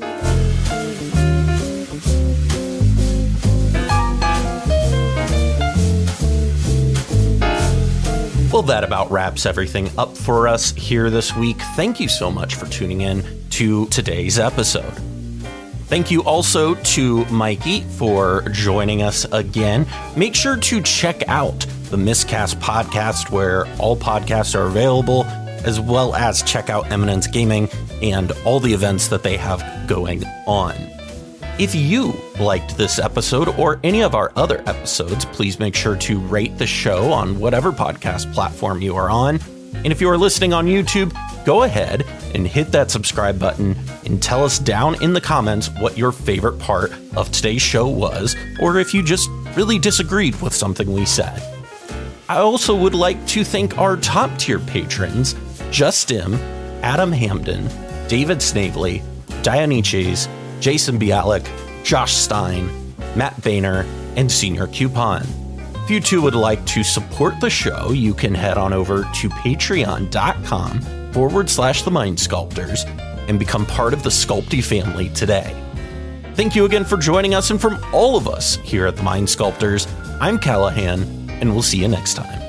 Well, 8.56 8.64
that 8.64 8.86
about 8.86 9.12
wraps 9.12 9.46
everything 9.46 9.90
up 9.98 10.16
for 10.16 10.48
us 10.48 10.72
here 10.72 11.10
this 11.10 11.36
week. 11.36 11.58
Thank 11.76 12.00
you 12.00 12.08
so 12.08 12.32
much 12.32 12.56
for 12.56 12.68
tuning 12.68 13.02
in 13.02 13.22
to 13.50 13.86
today's 13.88 14.40
episode. 14.40 14.94
Thank 15.88 16.10
you 16.10 16.24
also 16.24 16.76
to 16.76 17.26
Mikey 17.26 17.82
for 17.82 18.44
joining 18.54 19.02
us 19.02 19.26
again. 19.34 19.86
Make 20.16 20.36
sure 20.36 20.56
to 20.56 20.82
check 20.82 21.28
out 21.28 21.66
the 21.90 21.98
Miscast 21.98 22.58
podcast 22.62 23.30
where 23.30 23.68
all 23.78 23.98
podcasts 23.98 24.58
are 24.58 24.68
available, 24.68 25.26
as 25.66 25.82
well 25.82 26.16
as 26.16 26.42
check 26.42 26.70
out 26.70 26.90
Eminence 26.94 27.28
Gaming 27.28 27.68
and 28.02 28.32
all 28.46 28.62
the 28.62 28.72
events 28.72 29.10
that 29.10 29.22
they 29.22 29.36
have 29.36 29.86
going 29.86 30.24
on. 30.48 30.95
If 31.58 31.74
you 31.74 32.14
liked 32.38 32.76
this 32.76 33.00
episode 33.00 33.48
or 33.58 33.80
any 33.82 34.04
of 34.04 34.14
our 34.14 34.30
other 34.36 34.62
episodes, 34.68 35.24
please 35.24 35.58
make 35.58 35.74
sure 35.74 35.96
to 35.96 36.20
rate 36.20 36.58
the 36.58 36.68
show 36.68 37.14
on 37.14 37.40
whatever 37.40 37.72
podcast 37.72 38.34
platform 38.34 38.82
you 38.82 38.98
are 38.98 39.10
on. 39.10 39.40
And 39.76 39.88
if 39.88 40.02
you 40.02 40.10
are 40.10 40.18
listening 40.18 40.52
on 40.52 40.66
YouTube, 40.66 41.16
go 41.46 41.64
ahead 41.64 42.06
and 42.34 42.46
hit 42.46 42.74
that 42.74 42.92
subscribe 42.92 43.40
button 43.40 43.78
and 44.04 44.22
tell 44.22 44.44
us 44.44 44.60
down 44.60 45.02
in 45.02 45.14
the 45.14 45.22
comments 45.22 45.70
what 45.80 45.98
your 45.98 46.12
favorite 46.12 46.60
part 46.60 46.92
of 47.16 47.32
today's 47.32 47.62
show 47.62 47.88
was, 47.88 48.36
or 48.60 48.78
if 48.78 48.94
you 48.94 49.02
just 49.02 49.30
really 49.56 49.80
disagreed 49.80 50.36
with 50.42 50.54
something 50.54 50.92
we 50.92 51.06
said. 51.06 51.42
I 52.28 52.40
also 52.40 52.76
would 52.76 52.96
like 52.96 53.26
to 53.28 53.46
thank 53.46 53.78
our 53.78 53.96
top 53.96 54.38
tier 54.38 54.60
patrons 54.60 55.36
Justin, 55.72 56.34
Adam 56.84 57.14
Hamden, 57.14 57.70
David 58.10 58.42
Snavely, 58.42 59.02
Dionyches, 59.42 60.28
Jason 60.60 61.00
Bialik, 61.00 61.46
Josh 61.84 62.14
Stein, 62.14 62.70
Matt 63.16 63.42
Boehner, 63.42 63.86
and 64.16 64.32
Senior 64.32 64.68
Coupon. 64.68 65.26
If 65.84 65.90
you 65.92 66.00
too 66.00 66.22
would 66.22 66.36
like 66.36 66.66
to 66.68 66.84
support 66.84 67.40
the 67.40 67.50
show, 67.50 67.92
you 67.92 68.14
can 68.14 68.34
head 68.34 68.58
on 68.58 68.74
over 68.74 69.04
to 69.04 69.30
patreon.com 69.30 71.12
forward 71.12 71.50
slash 71.50 71.84
the 71.84 71.92
mind 71.92 72.20
sculptors 72.20 72.84
and 73.28 73.38
become 73.40 73.66
part 73.66 73.94
of 73.94 74.04
the 74.04 74.10
Sculpty 74.10 74.64
family 74.64 75.10
today. 75.10 75.56
Thank 76.34 76.56
you 76.56 76.66
again 76.66 76.84
for 76.84 76.98
joining 76.98 77.34
us, 77.34 77.50
and 77.52 77.62
from 77.62 77.84
all 77.94 78.18
of 78.18 78.28
us 78.28 78.58
here 78.58 78.86
at 78.88 78.98
the 78.98 79.04
Mind 79.04 79.30
Sculptors, 79.30 79.88
I'm 80.20 80.38
Callahan, 80.38 81.04
and 81.30 81.54
we'll 81.54 81.62
see 81.62 81.78
you 81.78 81.88
next 81.88 82.16
time. 82.16 82.45